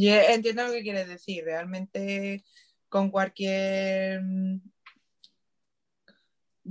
Yo 0.00 0.14
entiendo 0.14 0.64
lo 0.64 0.70
que 0.72 0.82
quieres 0.82 1.08
decir. 1.08 1.44
Realmente 1.44 2.44
con 2.88 3.10
cualquier... 3.10 4.22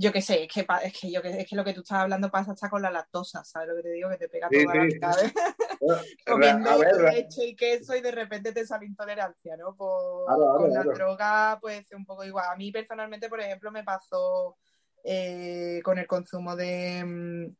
Yo 0.00 0.12
qué 0.12 0.22
sé, 0.22 0.44
es 0.44 0.52
que, 0.52 0.64
es 0.84 0.92
que, 1.00 1.10
yo, 1.10 1.20
que- 1.20 1.40
es 1.40 1.48
que 1.48 1.56
lo 1.56 1.64
que 1.64 1.74
tú 1.74 1.80
estás 1.80 1.98
hablando 1.98 2.30
pasa 2.30 2.52
hasta 2.52 2.70
con 2.70 2.80
la 2.80 2.90
lactosa, 2.90 3.42
¿sabes 3.44 3.68
lo 3.70 3.74
que 3.76 3.82
te 3.82 3.90
digo? 3.90 4.08
Que 4.08 4.16
te 4.16 4.28
pega 4.28 4.48
Sí, 4.48 4.62
toda 4.64 4.74
la 4.76 4.82
sí. 4.84 5.26
de- 5.26 5.32
Bueno, 5.80 6.02
comiendo 6.26 6.78
ver, 6.78 7.00
leche 7.12 7.46
y 7.46 7.56
queso 7.56 7.96
y 7.96 8.00
de 8.00 8.12
repente 8.12 8.52
te 8.52 8.64
sale 8.64 8.86
intolerancia, 8.86 9.56
¿no? 9.56 9.74
Por- 9.74 10.26
con 10.56 10.72
la 10.72 10.84
droga 10.84 11.58
puede 11.60 11.82
ser 11.84 11.96
un 11.96 12.06
poco 12.06 12.24
igual. 12.24 12.46
A 12.48 12.56
mí 12.56 12.70
personalmente, 12.70 13.28
por 13.28 13.40
ejemplo, 13.40 13.72
me 13.72 13.82
pasó 13.82 14.56
eh, 15.02 15.80
con 15.82 15.98
el 15.98 16.06
consumo 16.06 16.54
de, 16.54 17.04
mm, 17.04 17.56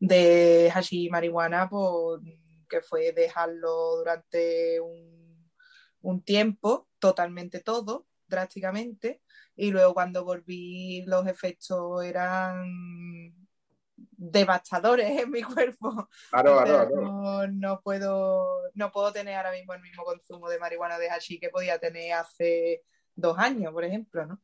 de 0.00 0.70
hashish 0.72 1.06
y 1.06 1.10
marihuana, 1.10 1.66
pues, 1.68 2.20
que 2.68 2.80
fue 2.80 3.12
dejarlo 3.12 3.96
durante 3.96 4.80
un, 4.80 5.50
un 6.02 6.22
tiempo, 6.22 6.88
totalmente 6.98 7.60
todo, 7.60 8.06
drásticamente, 8.26 9.22
y 9.56 9.70
luego 9.70 9.94
cuando 9.94 10.24
volví 10.24 11.02
los 11.06 11.26
efectos 11.26 12.04
eran 12.04 13.34
devastadores 13.96 15.20
en 15.20 15.30
mi 15.30 15.42
cuerpo. 15.42 16.08
claro, 16.30 16.62
claro, 16.62 16.88
claro. 16.88 17.02
no, 17.02 17.46
no 17.48 17.80
puedo, 17.80 18.60
no 18.74 18.92
puedo 18.92 19.12
tener 19.12 19.34
ahora 19.34 19.52
mismo 19.52 19.74
el 19.74 19.80
mismo 19.80 20.04
consumo 20.04 20.48
de 20.48 20.58
marihuana 20.58 20.98
de 20.98 21.08
hashish 21.08 21.40
que 21.40 21.50
podía 21.50 21.78
tener 21.78 22.12
hace 22.12 22.82
dos 23.14 23.38
años, 23.38 23.72
por 23.72 23.84
ejemplo, 23.84 24.26
¿no? 24.26 24.40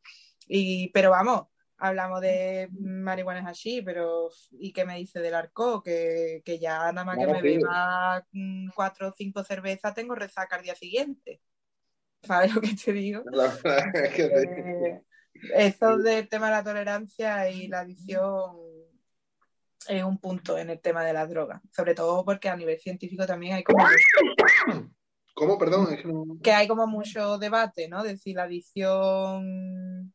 Y, 0.46 0.90
pero 0.90 1.10
vamos, 1.10 1.46
hablamos 1.78 2.20
de 2.20 2.68
marihuana 2.80 3.40
y 3.40 3.44
hashish, 3.44 3.84
pero 3.84 4.30
¿y 4.52 4.72
qué 4.72 4.84
me 4.84 4.96
dice 4.96 5.20
del 5.20 5.34
arco? 5.34 5.82
Que, 5.82 6.42
que 6.44 6.58
ya 6.58 6.92
nada 6.92 7.04
más 7.04 7.18
que 7.18 7.26
me 7.26 7.40
sí. 7.40 7.58
beba 7.58 8.26
mm, 8.32 8.68
cuatro 8.74 9.08
o 9.08 9.12
cinco 9.12 9.42
cervezas 9.44 9.94
tengo 9.94 10.14
resaca 10.14 10.56
al 10.56 10.62
día 10.62 10.74
siguiente. 10.74 11.40
¿Sabes 12.22 12.54
lo 12.54 12.60
que 12.60 12.74
te 12.74 12.92
digo? 12.92 13.22
Es 13.94 14.10
que. 14.14 14.24
Eh, 14.24 15.02
eso 15.54 15.98
del 15.98 16.28
tema 16.28 16.46
de 16.46 16.52
la 16.52 16.64
tolerancia 16.64 17.50
y 17.50 17.66
la 17.66 17.80
adicción 17.80 18.56
es 19.88 20.02
un 20.02 20.18
punto 20.18 20.56
en 20.56 20.70
el 20.70 20.80
tema 20.80 21.04
de 21.04 21.12
las 21.12 21.28
drogas, 21.28 21.60
sobre 21.70 21.94
todo 21.94 22.24
porque 22.24 22.48
a 22.48 22.56
nivel 22.56 22.78
científico 22.78 23.26
también 23.26 23.54
hay 23.54 23.64
como 23.64 23.84
¿Cómo? 25.34 25.58
Perdón, 25.58 25.92
es 25.92 26.00
que 26.00 26.08
no... 26.08 26.38
que 26.42 26.52
hay 26.52 26.68
como 26.68 26.86
mucho 26.86 27.38
debate, 27.38 27.88
¿no? 27.88 28.04
De 28.04 28.16
si 28.16 28.32
la 28.32 28.44
adicción, 28.44 30.14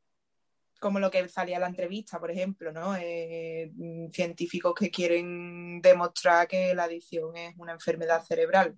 como 0.80 1.00
lo 1.00 1.12
que 1.12 1.28
salía 1.30 1.56
en 1.56 1.62
la 1.62 1.68
entrevista, 1.68 2.20
por 2.20 2.32
ejemplo, 2.32 2.72
¿no? 2.72 2.96
Eh, 2.96 3.72
mm, 3.76 4.10
científicos 4.12 4.74
que 4.74 4.90
quieren 4.90 5.82
demostrar 5.82 6.48
que 6.48 6.74
la 6.74 6.86
adicción 6.86 7.36
es 7.36 7.54
una 7.58 7.74
enfermedad 7.74 8.24
cerebral. 8.24 8.78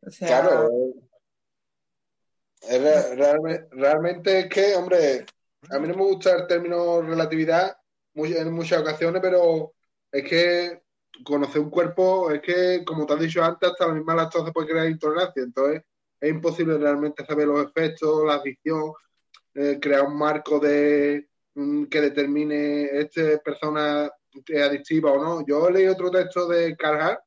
O 0.00 0.10
sea, 0.10 0.40
Claro. 0.42 0.70
Realme- 2.60 3.68
realmente 3.70 4.40
es 4.40 4.48
que, 4.48 4.74
hombre, 4.74 5.24
a 5.70 5.78
mí 5.78 5.88
no 5.88 5.94
me 5.94 6.02
gusta 6.02 6.34
el 6.36 6.46
término 6.46 7.00
relatividad 7.02 7.76
en 8.14 8.52
muchas 8.52 8.80
ocasiones, 8.80 9.22
pero 9.22 9.74
es 10.10 10.28
que 10.28 10.82
conocer 11.24 11.60
un 11.60 11.70
cuerpo, 11.70 12.30
es 12.30 12.40
que, 12.42 12.84
como 12.84 13.06
te 13.06 13.14
has 13.14 13.20
dicho 13.20 13.42
antes, 13.44 13.70
hasta 13.70 13.86
la 13.86 13.94
misma 13.94 14.14
lactosa 14.14 14.52
puede 14.52 14.68
crear 14.68 14.88
intolerancia. 14.88 15.42
Entonces, 15.42 15.82
es 16.20 16.30
imposible 16.30 16.78
realmente 16.78 17.24
saber 17.24 17.46
los 17.46 17.64
efectos, 17.64 18.24
la 18.26 18.34
adicción, 18.34 18.92
eh, 19.60 19.80
crear 19.80 20.02
un 20.04 20.16
marco 20.16 20.60
de 20.60 21.28
mm, 21.54 21.86
que 21.86 22.00
determine 22.00 22.84
esta 22.96 23.38
persona 23.38 24.08
es 24.46 24.62
adictiva 24.62 25.10
o 25.10 25.20
no. 25.20 25.44
Yo 25.44 25.68
leí 25.68 25.88
otro 25.88 26.12
texto 26.12 26.46
de 26.46 26.76
Carl 26.76 27.00
Hart 27.00 27.20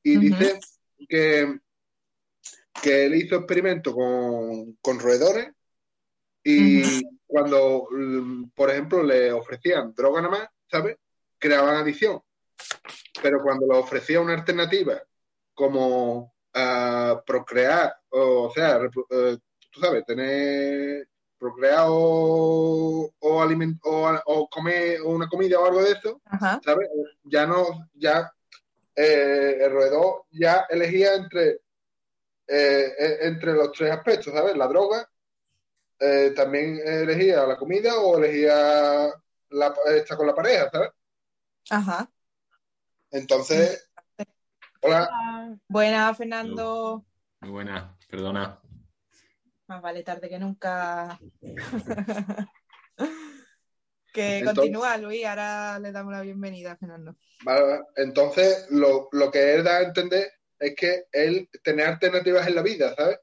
y 0.00 0.16
dice 0.16 0.60
que, 1.08 1.58
que 2.80 3.06
él 3.06 3.16
hizo 3.16 3.34
experimentos 3.34 3.92
con, 3.92 4.74
con 4.80 5.00
roedores 5.00 5.48
y 6.44 7.02
cuando, 7.26 7.88
mm, 7.90 8.50
por 8.54 8.70
ejemplo, 8.70 9.02
le 9.02 9.32
ofrecían 9.32 9.92
droga 9.92 10.22
nada 10.22 10.38
más, 10.38 10.48
¿sabes? 10.70 10.96
Creaban 11.36 11.74
adicción. 11.74 12.22
Pero 13.20 13.42
cuando 13.42 13.66
le 13.66 13.76
ofrecía 13.76 14.20
una 14.20 14.34
alternativa 14.34 15.02
como 15.52 16.32
ah, 16.54 17.20
procrear, 17.26 17.92
o, 18.10 18.44
o 18.44 18.52
sea, 18.52 18.78
eh, 19.10 19.36
tú 19.72 19.80
sabes, 19.80 20.04
tener 20.06 21.08
procrear 21.38 21.84
o, 21.88 23.12
o, 23.18 23.42
aliment- 23.42 23.80
o, 23.84 24.20
o 24.26 24.48
comer 24.48 25.02
una 25.02 25.28
comida 25.28 25.58
o 25.60 25.66
algo 25.66 25.82
de 25.82 25.92
eso, 25.92 26.20
ajá, 26.24 26.60
¿sabes? 26.64 26.88
Ya 27.24 27.46
no, 27.46 27.88
ya 27.94 28.32
eh, 28.94 29.58
el 29.60 29.70
roedor 29.72 30.24
ya 30.30 30.66
elegía 30.70 31.14
entre, 31.14 31.60
eh, 32.48 32.92
eh, 32.98 33.18
entre 33.22 33.52
los 33.54 33.72
tres 33.72 33.92
aspectos, 33.92 34.32
¿sabes? 34.32 34.56
La 34.56 34.66
droga, 34.68 35.08
eh, 35.98 36.32
también 36.34 36.80
elegía 36.84 37.46
la 37.46 37.56
comida 37.56 37.96
o 37.98 38.18
elegía 38.18 39.12
la, 39.50 39.74
esta 39.94 40.16
con 40.16 40.26
la 40.26 40.34
pareja, 40.34 40.70
¿sabes? 40.70 40.90
ajá. 41.70 42.10
Entonces, 43.10 43.88
hola, 44.82 45.58
Buenas, 45.68 46.16
Fernando. 46.16 47.04
Muy 47.40 47.50
buena, 47.50 47.96
perdona. 48.08 48.60
Más 49.68 49.82
vale 49.82 50.02
tarde 50.04 50.28
que 50.28 50.38
nunca. 50.38 51.18
que 54.12 54.38
Entonces- 54.38 54.54
continúa, 54.54 54.96
Luis. 54.98 55.24
Ahora 55.26 55.78
le 55.78 55.92
damos 55.92 56.12
la 56.12 56.22
bienvenida 56.22 56.72
a 56.72 56.76
Fernando. 56.76 57.16
Vale, 57.44 57.80
entonces 57.96 58.66
lo, 58.70 59.08
lo 59.12 59.30
que 59.30 59.54
él 59.54 59.64
da 59.64 59.78
a 59.78 59.82
entender 59.82 60.30
es 60.58 60.74
que 60.74 61.04
él 61.12 61.48
tener 61.62 61.86
alternativas 61.86 62.46
en 62.46 62.54
la 62.54 62.62
vida, 62.62 62.94
¿sabes? 62.94 63.18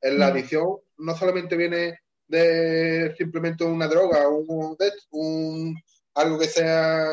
En 0.00 0.18
la 0.18 0.28
Mm. 0.28 0.30
adicción 0.32 0.76
no 0.98 1.14
solamente 1.16 1.56
viene 1.56 1.98
de 2.26 3.14
simplemente 3.18 3.64
una 3.64 3.88
droga, 3.88 4.28
un, 4.28 4.76
un- 5.10 5.74
algo 6.14 6.38
que 6.38 6.46
sea 6.46 7.08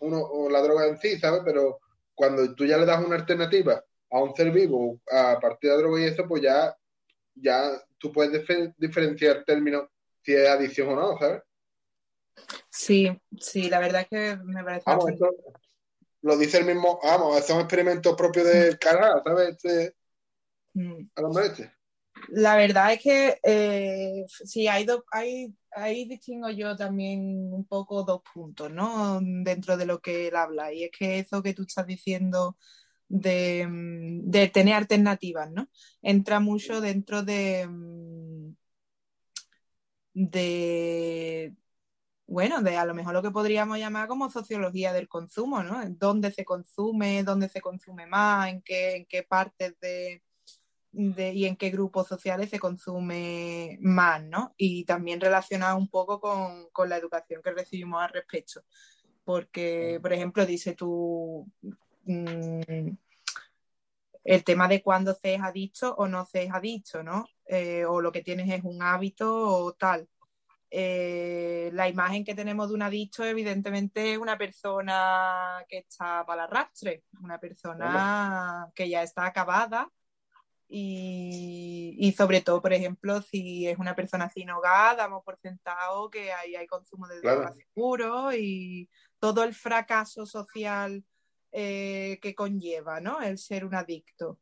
uno, 0.00 0.20
o 0.22 0.48
la 0.48 0.62
droga 0.62 0.86
en 0.86 0.96
sí, 0.98 1.18
¿sabes? 1.18 1.42
Pero 1.44 1.80
cuando 2.14 2.54
tú 2.54 2.64
ya 2.64 2.78
le 2.78 2.86
das 2.86 3.04
una 3.04 3.16
alternativa 3.16 3.82
a 4.10 4.20
un 4.22 4.34
ser 4.34 4.50
vivo 4.50 5.00
a 5.10 5.38
partir 5.40 5.68
de 5.70 5.76
la 5.76 5.82
droga 5.82 6.00
y 6.00 6.04
eso, 6.04 6.26
pues 6.26 6.40
ya, 6.42 6.74
ya 7.40 7.70
tú 7.98 8.12
puedes 8.12 8.32
difer- 8.32 8.74
diferenciar 8.76 9.44
términos 9.44 9.88
si 10.22 10.34
es 10.34 10.48
adicción 10.48 10.88
o 10.90 10.96
no, 10.96 11.18
¿sabes? 11.18 11.42
Sí, 12.70 13.10
sí, 13.40 13.68
la 13.68 13.80
verdad 13.80 14.02
es 14.02 14.08
que 14.08 14.36
me 14.44 14.62
parece 14.64 14.84
Vamos, 14.86 15.06
bastante- 15.06 15.36
esto 15.36 15.52
lo 16.22 16.36
dice 16.36 16.58
el 16.58 16.64
mismo, 16.66 16.98
vamos, 17.02 17.44
son 17.46 17.60
experimentos 17.60 18.14
propios 18.16 18.46
del 18.46 18.78
canal, 18.78 19.22
¿sabes? 19.24 19.50
Este, 19.50 19.94
Mm. 20.74 21.08
al 21.16 21.24
hombre 21.24 21.46
este. 21.46 21.72
La 22.30 22.56
verdad 22.56 22.92
es 22.92 23.00
que 23.02 23.38
eh, 23.44 24.24
sí, 24.28 24.66
hay 24.66 24.84
dos, 24.84 25.02
hay, 25.12 25.54
ahí 25.72 26.04
distingo 26.04 26.50
yo 26.50 26.76
también 26.76 27.20
un 27.52 27.64
poco 27.66 28.02
dos 28.02 28.22
puntos, 28.34 28.70
¿no? 28.72 29.20
Dentro 29.22 29.76
de 29.76 29.86
lo 29.86 30.00
que 30.00 30.28
él 30.28 30.36
habla. 30.36 30.72
Y 30.72 30.84
es 30.84 30.90
que 30.96 31.20
eso 31.20 31.42
que 31.42 31.54
tú 31.54 31.62
estás 31.62 31.86
diciendo 31.86 32.56
de, 33.08 33.66
mm, 33.68 34.30
de 34.30 34.48
tener 34.48 34.74
alternativas, 34.74 35.50
¿no? 35.50 35.68
Entra 36.02 36.40
mucho 36.40 36.80
dentro 36.80 37.22
de, 37.22 37.66
mm, 37.68 38.52
de 40.14 41.54
bueno, 42.26 42.62
de 42.62 42.76
a 42.78 42.86
lo 42.86 42.94
mejor 42.94 43.14
lo 43.14 43.22
que 43.22 43.30
podríamos 43.32 43.78
llamar 43.78 44.08
como 44.08 44.30
sociología 44.30 44.92
del 44.94 45.08
consumo, 45.08 45.62
¿no? 45.64 45.80
¿Dónde 45.90 46.32
se 46.32 46.44
consume, 46.44 47.24
dónde 47.24 47.48
se 47.50 47.60
consume 47.60 48.06
más, 48.06 48.50
en 48.50 48.62
qué, 48.62 48.96
en 48.96 49.06
qué 49.06 49.22
partes 49.24 49.78
de, 49.80 50.22
de- 50.92 51.34
y 51.34 51.46
en 51.46 51.56
qué 51.56 51.70
grupos 51.70 52.08
sociales 52.08 52.50
se 52.50 52.60
consume 52.60 53.78
más, 53.82 54.24
¿no? 54.24 54.54
Y 54.58 54.84
también 54.86 55.20
relacionado 55.20 55.78
un 55.78 55.88
poco 55.90 56.20
con, 56.20 56.68
con 56.72 56.88
la 56.90 56.96
educación 56.98 57.42
que 57.42 57.52
recibimos 57.52 58.02
al 58.02 58.10
respecto. 58.10 58.62
Porque, 59.24 59.98
por 60.02 60.12
ejemplo, 60.14 60.46
dice 60.46 60.74
tú 60.74 61.46
mm, 62.08 62.96
el 64.24 64.44
tema 64.44 64.68
de 64.68 64.82
cuándo 64.82 65.14
se 65.14 65.34
es 65.34 65.42
adicto 65.42 65.94
o 65.94 66.06
no 66.08 66.26
se 66.26 66.42
es 66.44 66.52
adicto, 66.52 67.02
¿no? 67.02 67.26
Eh, 67.46 67.84
o 67.86 68.00
lo 68.00 68.12
que 68.12 68.22
tienes 68.22 68.50
es 68.50 68.62
un 68.64 68.82
hábito 68.82 69.32
o 69.48 69.72
tal. 69.72 70.08
Eh, 70.70 71.70
la 71.72 71.88
imagen 71.88 72.24
que 72.24 72.34
tenemos 72.34 72.68
de 72.68 72.74
un 72.74 72.82
adicto, 72.82 73.24
evidentemente, 73.24 74.12
es 74.12 74.18
una 74.18 74.36
persona 74.36 75.64
que 75.68 75.78
está 75.78 76.26
para 76.26 76.44
el 76.44 76.48
arrastre, 76.50 77.04
una 77.22 77.38
persona 77.40 78.70
que 78.74 78.88
ya 78.88 79.02
está 79.02 79.24
acabada 79.24 79.90
y, 80.68 81.96
y 81.98 82.12
sobre 82.12 82.42
todo, 82.42 82.60
por 82.60 82.74
ejemplo, 82.74 83.22
si 83.22 83.66
es 83.66 83.78
una 83.78 83.96
persona 83.96 84.28
sin 84.28 84.50
hogar, 84.50 84.98
damos 84.98 85.24
por 85.24 85.38
sentado 85.38 86.10
que 86.10 86.32
ahí 86.32 86.54
hay 86.54 86.66
consumo 86.66 87.08
de 87.08 87.22
Claro. 87.22 87.38
drogas 87.40 87.56
seguro 87.56 88.34
y 88.34 88.90
todo 89.18 89.44
el 89.44 89.54
fracaso 89.54 90.26
social 90.26 91.02
eh, 91.60 92.20
que 92.22 92.36
conlleva, 92.36 93.00
¿no? 93.00 93.20
El 93.20 93.36
ser 93.36 93.64
un 93.64 93.74
adicto. 93.74 94.38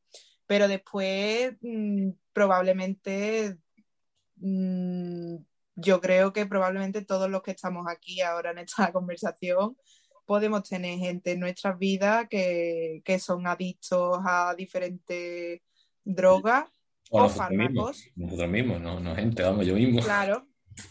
Pero 0.46 0.68
después, 0.68 1.56
mm, 1.62 2.10
probablemente, 2.34 3.56
mm, 4.36 5.36
yo 5.76 6.00
creo 6.02 6.34
que 6.34 6.44
probablemente 6.44 7.06
todos 7.06 7.30
los 7.30 7.42
que 7.42 7.52
estamos 7.52 7.86
aquí 7.88 8.20
ahora 8.20 8.50
en 8.50 8.58
esta 8.58 8.92
conversación 8.92 9.78
podemos 10.26 10.68
tener 10.68 10.98
gente 10.98 11.32
en 11.32 11.40
nuestras 11.40 11.78
vidas 11.78 12.26
que, 12.28 13.00
que 13.02 13.18
son 13.18 13.46
adictos 13.46 14.18
a 14.22 14.54
diferentes 14.54 15.62
drogas 16.04 16.68
O 17.10 17.22
o 17.22 17.22
nosotros 17.22 17.50
mismos. 17.56 17.96
fármacos. 17.96 18.10
Nosotros 18.16 18.48
mismos, 18.50 18.80
no, 18.82 19.00
no 19.00 19.16
gente, 19.16 19.42
vamos, 19.42 19.64
yo 19.66 19.74
mismo. 19.74 20.02
Claro, 20.02 20.46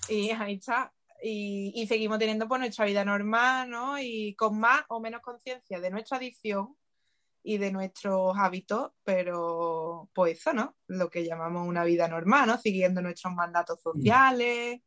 y 0.09 0.31
ahí 0.31 0.55
está. 0.55 0.91
Y, 1.21 1.71
y 1.75 1.87
seguimos 1.87 2.19
teniendo 2.19 2.47
pues 2.47 2.59
nuestra 2.59 2.85
vida 2.85 3.03
normal, 3.05 3.69
¿no? 3.69 3.99
Y 3.99 4.35
con 4.35 4.59
más 4.59 4.83
o 4.89 4.99
menos 4.99 5.21
conciencia 5.21 5.79
de 5.79 5.89
nuestra 5.89 6.17
adicción 6.17 6.75
y 7.41 7.57
de 7.59 7.71
nuestros 7.71 8.35
hábitos, 8.37 8.91
pero 9.03 10.09
pues 10.13 10.39
eso, 10.39 10.53
¿no? 10.53 10.75
Lo 10.87 11.09
que 11.09 11.23
llamamos 11.23 11.67
una 11.67 11.83
vida 11.83 12.07
normal, 12.07 12.47
¿no? 12.47 12.57
Siguiendo 12.57 13.01
nuestros 13.01 13.33
mandatos 13.33 13.81
sociales 13.81 14.81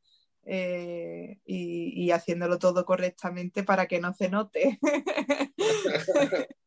eh, 0.44 1.38
y, 1.44 2.04
y 2.04 2.10
haciéndolo 2.10 2.58
todo 2.58 2.84
correctamente 2.84 3.62
para 3.62 3.86
que 3.86 4.00
no 4.00 4.12
se 4.12 4.28
note. 4.28 4.78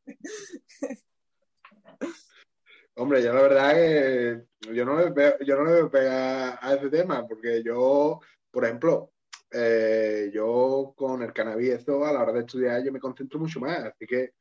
Hombre, 2.96 3.24
yo 3.24 3.34
la 3.34 3.42
verdad 3.42 3.74
que 3.74 4.44
yo 4.74 4.86
no 4.86 4.98
le 4.98 5.10
veo, 5.10 5.40
yo 5.40 5.58
no 5.58 5.66
le 5.66 5.72
veo 5.74 5.90
pega 5.90 6.60
a 6.62 6.76
ese 6.76 6.90
tema, 6.90 7.28
porque 7.28 7.64
yo, 7.64 8.20
por 8.52 8.66
ejemplo, 8.66 9.12
eh, 9.52 10.32
yo 10.34 10.94
con 10.96 11.22
el 11.24 11.34
cannabis, 11.34 11.72
eso 11.72 12.06
a 12.06 12.14
la 12.14 12.22
hora 12.22 12.34
de 12.34 12.42
estudiar, 12.42 12.84
yo 12.84 12.92
me 12.92 13.00
concentro 13.00 13.40
mucho 13.40 13.60
más, 13.60 13.80
así 13.80 14.06
que 14.06 14.34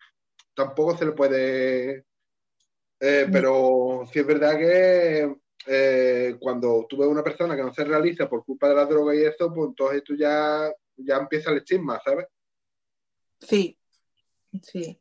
tampoco 0.55 0.97
se 0.97 1.07
le 1.07 1.13
puede. 1.13 2.05
eh, 3.01 3.29
pero 3.33 4.03
sí 4.13 4.19
es 4.21 4.27
verdad 4.27 4.59
que 4.59 5.37
eh, 5.67 6.37
cuando 6.41 6.87
tú 6.89 6.97
ves 6.97 7.09
una 7.09 7.23
persona 7.23 7.57
que 7.57 7.63
no 7.63 7.73
se 7.73 7.85
realiza 7.85 8.29
por 8.29 8.45
culpa 8.45 8.69
de 8.69 8.75
la 8.75 8.87
droga 8.87 9.15
y 9.15 9.23
eso, 9.23 9.53
pues 9.53 9.69
entonces 9.69 10.03
tú 10.05 10.17
ya, 10.17 10.71
ya 10.97 11.17
empieza 11.17 11.51
el 11.51 11.59
estigma, 11.59 12.01
¿sabes? 12.05 12.27
Sí, 13.41 13.79
sí. 14.63 15.01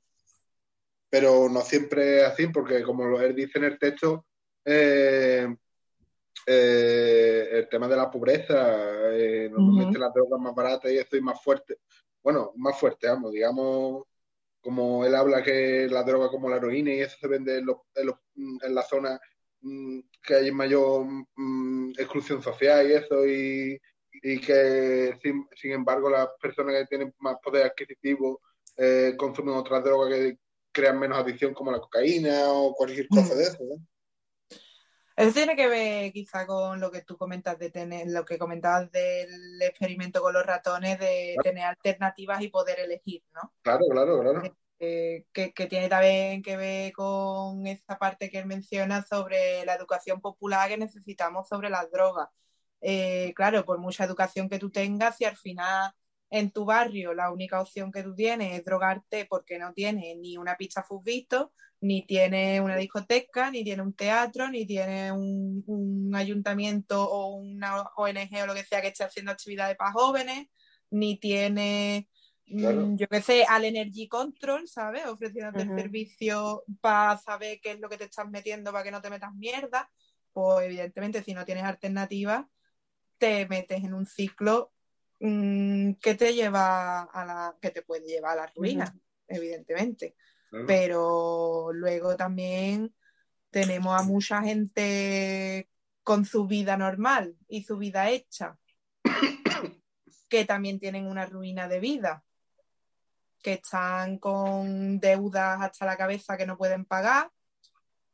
pero 1.09 1.49
no 1.49 1.61
siempre 1.61 2.21
es 2.21 2.23
así, 2.25 2.47
porque 2.47 2.83
como 2.83 3.19
él 3.19 3.35
dice 3.35 3.57
en 3.57 3.65
el 3.65 3.79
texto, 3.79 4.25
eh, 4.65 5.47
eh, 6.45 7.47
el 7.51 7.69
tema 7.69 7.87
de 7.87 7.95
la 7.97 8.09
pobreza, 8.09 9.11
eh, 9.13 9.49
normalmente 9.51 9.99
las 9.99 10.13
drogas 10.13 10.39
más 10.39 10.55
baratas 10.55 10.91
y 10.91 10.97
eso 10.97 11.15
y 11.17 11.21
más 11.21 11.41
fuerte, 11.43 11.77
bueno, 12.23 12.51
más 12.55 12.79
fuerte, 12.79 13.07
vamos, 13.07 13.31
digamos, 13.31 14.03
como 14.61 15.05
él 15.05 15.15
habla 15.15 15.41
que 15.43 15.87
la 15.89 16.03
droga 16.03 16.29
como 16.29 16.49
la 16.49 16.57
heroína 16.57 16.93
y 16.93 16.99
eso 17.01 17.17
se 17.19 17.27
vende 17.27 17.57
en, 17.59 17.65
los, 17.65 17.77
en, 17.95 18.07
los- 18.07 18.19
en 18.35 18.75
la 18.75 18.83
zona 18.83 19.19
mm, 19.61 19.99
que 20.21 20.35
hay 20.35 20.51
mayor 20.51 21.05
mm, 21.35 21.91
exclusión 21.97 22.41
social 22.43 22.89
y 22.89 22.93
eso, 22.93 23.25
y, 23.25 23.79
y 24.21 24.39
que 24.41 25.17
sin, 25.21 25.47
sin 25.55 25.71
embargo 25.71 26.09
las 26.09 26.27
personas 26.41 26.75
que 26.75 26.85
tienen 26.87 27.13
más 27.19 27.37
poder 27.43 27.67
adquisitivo 27.67 28.41
eh, 28.75 29.13
consumen 29.17 29.55
otras 29.55 29.83
drogas 29.83 30.13
que 30.13 30.37
crean 30.71 30.99
menos 30.99 31.17
adicción 31.19 31.53
como 31.53 31.71
la 31.71 31.79
cocaína 31.79 32.51
o 32.51 32.73
cualquier 32.73 33.07
cosa 33.07 33.33
de 33.35 33.43
eso. 33.43 33.57
¿no? 33.63 33.75
Eso 35.19 35.33
tiene 35.33 35.55
que 35.57 35.67
ver 35.67 36.13
quizá 36.13 36.47
con 36.47 36.79
lo 36.79 36.89
que 36.89 37.01
tú 37.01 37.17
comentas 37.17 37.59
de 37.59 37.69
tener, 37.69 38.07
lo 38.07 38.23
que 38.23 38.37
comentabas 38.37 38.89
del 38.89 39.61
experimento 39.61 40.21
con 40.21 40.33
los 40.33 40.45
ratones, 40.45 40.97
de 40.97 41.35
tener 41.43 41.65
alternativas 41.65 42.41
y 42.41 42.47
poder 42.47 42.79
elegir, 42.79 43.21
¿no? 43.33 43.53
Claro, 43.61 43.85
claro, 43.89 44.21
claro. 44.21 44.55
Eh, 44.79 45.25
que, 45.33 45.51
que 45.51 45.65
tiene 45.65 45.89
también 45.89 46.41
que 46.41 46.55
ver 46.55 46.93
con 46.93 47.67
esa 47.67 47.99
parte 47.99 48.29
que 48.29 48.39
él 48.39 48.45
menciona 48.45 49.01
sobre 49.01 49.65
la 49.65 49.73
educación 49.73 50.21
popular 50.21 50.69
que 50.69 50.77
necesitamos 50.77 51.49
sobre 51.49 51.69
las 51.69 51.91
drogas. 51.91 52.29
Eh, 52.79 53.33
claro, 53.35 53.65
por 53.65 53.77
mucha 53.77 54.05
educación 54.05 54.47
que 54.47 54.57
tú 54.57 54.69
tengas, 54.69 55.17
si 55.17 55.25
al 55.25 55.35
final 55.35 55.91
en 56.29 56.51
tu 56.51 56.65
barrio 56.65 57.13
la 57.13 57.31
única 57.31 57.61
opción 57.61 57.91
que 57.91 58.03
tú 58.03 58.13
tienes 58.13 58.57
es 58.57 58.65
drogarte 58.65 59.25
porque 59.25 59.57
no 59.57 59.73
tienes 59.73 60.17
ni 60.17 60.37
una 60.37 60.55
pista 60.55 60.83
futbito, 60.83 61.53
ni 61.81 62.05
tiene 62.05 62.61
una 62.61 62.75
discoteca, 62.75 63.49
ni 63.51 63.63
tiene 63.63 63.81
un 63.81 63.93
teatro, 63.93 64.49
ni 64.49 64.65
tiene 64.65 65.11
un, 65.11 65.63
un 65.65 66.15
ayuntamiento 66.15 67.01
o 67.03 67.35
una 67.35 67.83
ONG 67.95 68.43
o 68.43 68.47
lo 68.47 68.53
que 68.53 68.63
sea 68.63 68.81
que 68.81 68.89
esté 68.89 69.03
haciendo 69.03 69.31
actividades 69.31 69.77
para 69.77 69.93
jóvenes, 69.93 70.47
ni 70.91 71.17
tiene, 71.19 72.09
mm, 72.47 72.59
Claro. 72.59 72.95
yo 72.95 73.07
qué 73.07 73.21
sé, 73.21 73.45
al 73.47 73.65
Energy 73.65 74.07
Control, 74.07 74.67
¿sabes? 74.67 75.05
Ofreciéndote 75.05 75.63
el 75.63 75.69
servicio 75.75 76.63
para 76.81 77.17
saber 77.17 77.59
qué 77.61 77.71
es 77.71 77.79
lo 77.79 77.89
que 77.89 77.97
te 77.97 78.05
estás 78.05 78.29
metiendo 78.29 78.71
para 78.71 78.83
que 78.83 78.91
no 78.91 79.01
te 79.01 79.09
metas 79.09 79.33
mierda. 79.35 79.89
Pues 80.33 80.65
evidentemente 80.65 81.23
si 81.23 81.33
no 81.33 81.45
tienes 81.45 81.63
alternativa, 81.63 82.47
te 83.17 83.47
metes 83.47 83.83
en 83.83 83.93
un 83.93 84.05
ciclo 84.05 84.73
mm, 85.19 85.93
que 85.93 86.15
te 86.15 86.33
lleva 86.33 87.03
a 87.03 87.25
la, 87.25 87.57
que 87.61 87.71
te 87.71 87.81
puede 87.81 88.07
llevar 88.07 88.37
a 88.37 88.41
la 88.43 88.51
ruina, 88.55 88.95
evidentemente 89.27 90.15
claro. 90.49 90.65
pero 90.67 91.69
luego 91.73 92.15
también 92.15 92.93
tenemos 93.51 93.99
a 93.99 94.03
mucha 94.03 94.41
gente 94.41 95.69
con 96.03 96.25
su 96.25 96.47
vida 96.47 96.77
normal 96.77 97.35
y 97.47 97.63
su 97.63 97.77
vida 97.77 98.09
hecha, 98.09 98.57
que 100.29 100.45
también 100.45 100.79
tienen 100.79 101.07
una 101.07 101.25
ruina 101.25 101.67
de 101.67 101.79
vida, 101.79 102.23
que 103.41 103.53
están 103.53 104.17
con 104.17 104.99
deudas 104.99 105.61
hasta 105.61 105.85
la 105.85 105.97
cabeza 105.97 106.37
que 106.37 106.45
no 106.45 106.57
pueden 106.57 106.85
pagar, 106.85 107.31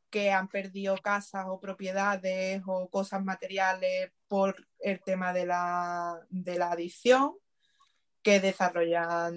que 0.10 0.32
han 0.32 0.48
perdido 0.48 0.98
casas 0.98 1.46
o 1.48 1.60
propiedades 1.60 2.62
o 2.66 2.90
cosas 2.90 3.24
materiales 3.24 4.12
por 4.28 4.56
el 4.86 5.02
tema 5.02 5.34
de 5.34 5.48
la, 5.48 6.20
de 6.30 6.60
la 6.60 6.72
adicción 6.72 7.36
que 8.22 8.40
desarrollan 8.40 9.34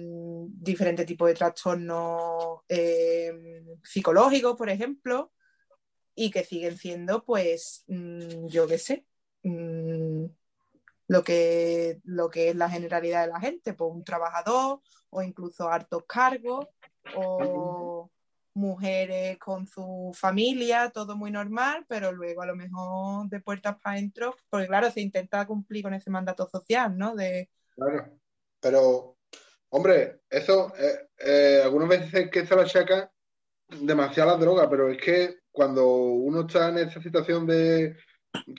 diferentes 0.63 1.07
tipos 1.07 1.27
de 1.27 1.33
trastornos 1.33 2.59
eh, 2.69 3.33
psicológicos, 3.83 4.55
por 4.55 4.69
ejemplo, 4.69 5.31
y 6.13 6.29
que 6.29 6.43
siguen 6.43 6.77
siendo, 6.77 7.25
pues, 7.25 7.83
mm, 7.87 8.45
yo 8.45 8.67
qué 8.67 8.77
sé, 8.77 9.07
mm, 9.41 10.25
lo, 11.07 11.23
que, 11.23 11.99
lo 12.03 12.29
que 12.29 12.49
es 12.49 12.55
la 12.55 12.69
generalidad 12.69 13.21
de 13.25 13.31
la 13.31 13.39
gente, 13.39 13.73
pues 13.73 13.91
un 13.91 14.03
trabajador 14.03 14.81
o 15.09 15.21
incluso 15.23 15.67
hartos 15.67 16.03
cargos 16.05 16.67
o 17.15 18.11
mujeres 18.53 19.37
con 19.37 19.67
su 19.67 20.11
familia, 20.15 20.91
todo 20.93 21.15
muy 21.15 21.31
normal, 21.31 21.85
pero 21.87 22.11
luego 22.11 22.41
a 22.41 22.45
lo 22.45 22.55
mejor 22.55 23.29
de 23.29 23.39
puertas 23.39 23.77
para 23.81 23.97
adentro, 23.97 24.35
porque 24.49 24.67
claro, 24.67 24.91
se 24.91 25.01
intenta 25.01 25.45
cumplir 25.45 25.83
con 25.83 25.93
ese 25.93 26.09
mandato 26.09 26.47
social, 26.47 26.97
¿no? 26.97 27.15
De... 27.15 27.49
Claro, 27.75 28.19
pero, 28.59 29.17
hombre, 29.69 30.21
eso, 30.29 30.73
eh, 30.77 31.09
eh, 31.17 31.61
algunas 31.63 31.89
veces 31.89 32.29
que 32.29 32.45
se 32.45 32.55
la 32.55 32.63
achaca 32.63 33.11
demasiada 33.67 34.37
droga, 34.37 34.69
pero 34.69 34.89
es 34.89 34.97
que 34.97 35.39
cuando 35.51 35.85
uno 35.87 36.41
está 36.41 36.69
en 36.69 36.79
esa 36.79 37.01
situación 37.01 37.45
de 37.45 37.95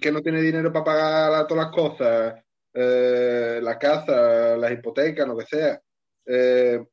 que 0.01 0.12
no 0.12 0.20
tiene 0.20 0.41
dinero 0.41 0.72
para 0.72 0.84
pagar 0.84 1.47
todas 1.47 1.64
las 1.64 1.74
cosas, 1.74 2.45
eh, 2.72 3.61
la 3.62 3.78
casa, 3.78 4.57
las 4.57 4.72
hipotecas, 4.72 5.26
lo 5.26 5.36
que 5.36 5.47
sea, 5.47 5.80
eh, 6.26 6.84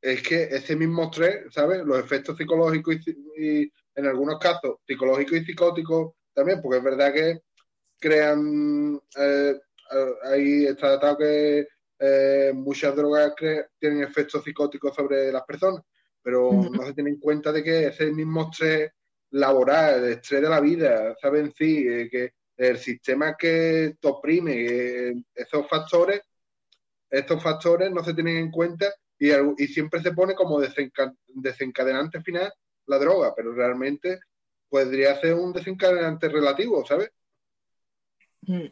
es 0.00 0.22
que 0.22 0.44
ese 0.44 0.76
mismo 0.76 1.04
estrés, 1.04 1.52
¿sabes? 1.52 1.84
Los 1.84 1.98
efectos 1.98 2.36
psicológicos 2.36 2.96
y, 3.36 3.70
en 3.94 4.06
algunos 4.06 4.38
casos 4.38 4.76
psicológicos 4.86 5.38
y 5.38 5.44
psicóticos 5.44 6.12
también, 6.32 6.60
porque 6.62 6.78
es 6.78 6.84
verdad 6.84 7.12
que 7.12 7.40
crean, 7.98 9.00
eh, 9.16 9.58
ahí 10.24 10.66
está 10.66 10.90
datado 10.90 11.18
que 11.18 11.66
eh, 11.98 12.52
muchas 12.54 12.94
drogas 12.94 13.34
tienen 13.78 14.04
efectos 14.04 14.44
psicóticos 14.44 14.94
sobre 14.94 15.32
las 15.32 15.42
personas, 15.42 15.82
pero 16.22 16.52
no 16.52 16.86
se 16.86 16.94
tiene 16.94 17.10
en 17.10 17.18
cuenta 17.18 17.50
de 17.50 17.64
que 17.64 17.86
ese 17.88 18.12
mismo 18.12 18.50
estrés 18.50 18.92
laboral, 19.30 20.04
el 20.04 20.12
estrés 20.12 20.42
de 20.42 20.48
la 20.48 20.60
vida, 20.60 21.16
¿saben? 21.20 21.52
Sí, 21.52 21.86
eh, 21.88 22.08
que 22.08 22.34
el 22.56 22.78
sistema 22.78 23.36
que 23.36 23.96
te 24.00 24.08
oprime, 24.08 25.24
esos 25.34 25.68
factores, 25.68 26.22
estos 27.10 27.42
factores 27.42 27.90
no 27.90 28.04
se 28.04 28.14
tienen 28.14 28.36
en 28.36 28.50
cuenta 28.50 28.92
y, 29.18 29.30
y 29.32 29.66
siempre 29.68 30.02
se 30.02 30.12
pone 30.12 30.34
como 30.34 30.60
desencadenante 30.60 32.22
final 32.22 32.52
la 32.86 32.98
droga, 32.98 33.34
pero 33.36 33.52
realmente 33.52 34.20
podría 34.68 35.18
ser 35.20 35.34
un 35.34 35.52
desencadenante 35.52 36.28
relativo, 36.28 36.84
¿sabes? 36.86 37.10
Mm. 38.42 38.66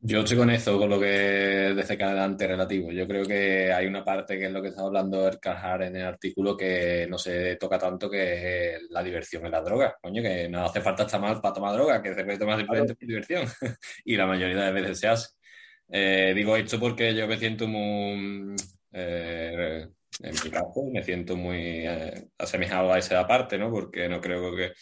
Yo 0.00 0.20
estoy 0.20 0.36
con 0.36 0.50
eso, 0.50 0.78
con 0.78 0.88
lo 0.90 1.00
que 1.00 1.70
es 1.70 1.76
desencadenante 1.76 2.46
relativo. 2.46 2.92
Yo 2.92 3.06
creo 3.08 3.24
que 3.26 3.72
hay 3.72 3.86
una 3.86 4.04
parte 4.04 4.38
que 4.38 4.46
es 4.46 4.52
lo 4.52 4.62
que 4.62 4.68
está 4.68 4.82
hablando 4.82 5.26
el 5.26 5.40
Carhart 5.40 5.82
en 5.82 5.96
el 5.96 6.04
artículo 6.04 6.56
que 6.56 7.08
no 7.10 7.18
se 7.18 7.56
toca 7.56 7.80
tanto, 7.80 8.08
que 8.08 8.76
es 8.76 8.82
la 8.90 9.02
diversión 9.02 9.44
en 9.44 9.50
las 9.50 9.64
drogas. 9.64 9.94
Coño, 10.00 10.22
que 10.22 10.48
no 10.48 10.64
hace 10.64 10.80
falta 10.80 11.02
estar 11.02 11.20
mal 11.20 11.40
para 11.40 11.54
tomar 11.54 11.74
droga, 11.74 12.00
que 12.00 12.14
se 12.14 12.24
puede 12.24 12.38
tomar 12.38 12.58
simplemente 12.58 12.94
por 12.94 13.08
diversión. 13.08 13.48
y 14.04 14.16
la 14.16 14.26
mayoría 14.26 14.66
de 14.66 14.72
veces 14.72 15.00
se 15.00 15.08
hace. 15.08 15.28
Eh, 15.88 16.32
digo 16.34 16.56
esto 16.56 16.78
porque 16.78 17.12
yo 17.14 17.26
me 17.26 17.38
siento 17.38 17.66
muy 17.66 18.54
eh, 18.98 19.88
en 20.20 20.34
mi 20.44 20.50
caso 20.50 20.84
me 20.92 21.02
siento 21.02 21.36
muy 21.36 21.86
eh, 21.86 22.28
asemejado 22.38 22.92
a 22.92 22.98
esa 22.98 23.26
parte, 23.26 23.58
¿no? 23.58 23.70
Porque 23.70 24.08
no 24.08 24.20
creo 24.20 24.54
que 24.54 24.72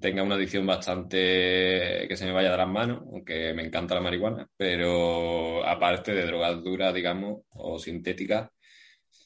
tenga 0.00 0.22
una 0.22 0.36
adicción 0.36 0.66
bastante 0.66 2.06
que 2.08 2.16
se 2.16 2.24
me 2.24 2.32
vaya 2.32 2.52
de 2.52 2.56
las 2.56 2.68
manos, 2.68 3.02
aunque 3.10 3.52
me 3.54 3.64
encanta 3.64 3.94
la 3.94 4.00
marihuana, 4.00 4.48
pero 4.56 5.66
aparte 5.66 6.14
de 6.14 6.26
drogas 6.26 6.62
duras, 6.62 6.94
digamos, 6.94 7.42
o 7.50 7.78
sintéticas, 7.78 8.48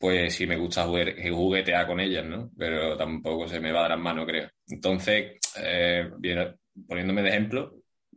pues 0.01 0.35
sí 0.35 0.47
me 0.47 0.57
gusta 0.57 0.87
juguetear 0.87 1.87
con 1.87 2.01
ellas, 2.01 2.25
¿no? 2.25 2.51
Pero 2.57 2.97
tampoco 2.97 3.49
se 3.49 3.61
me 3.61 3.73
va 3.73 3.85
de 3.85 3.89
las 3.91 3.99
manos, 3.99 4.27
creo. 4.27 4.49
Entonces, 4.69 5.39
eh, 5.59 6.11
poniéndome 6.87 7.23
de 7.23 7.29
ejemplo, 7.29 7.75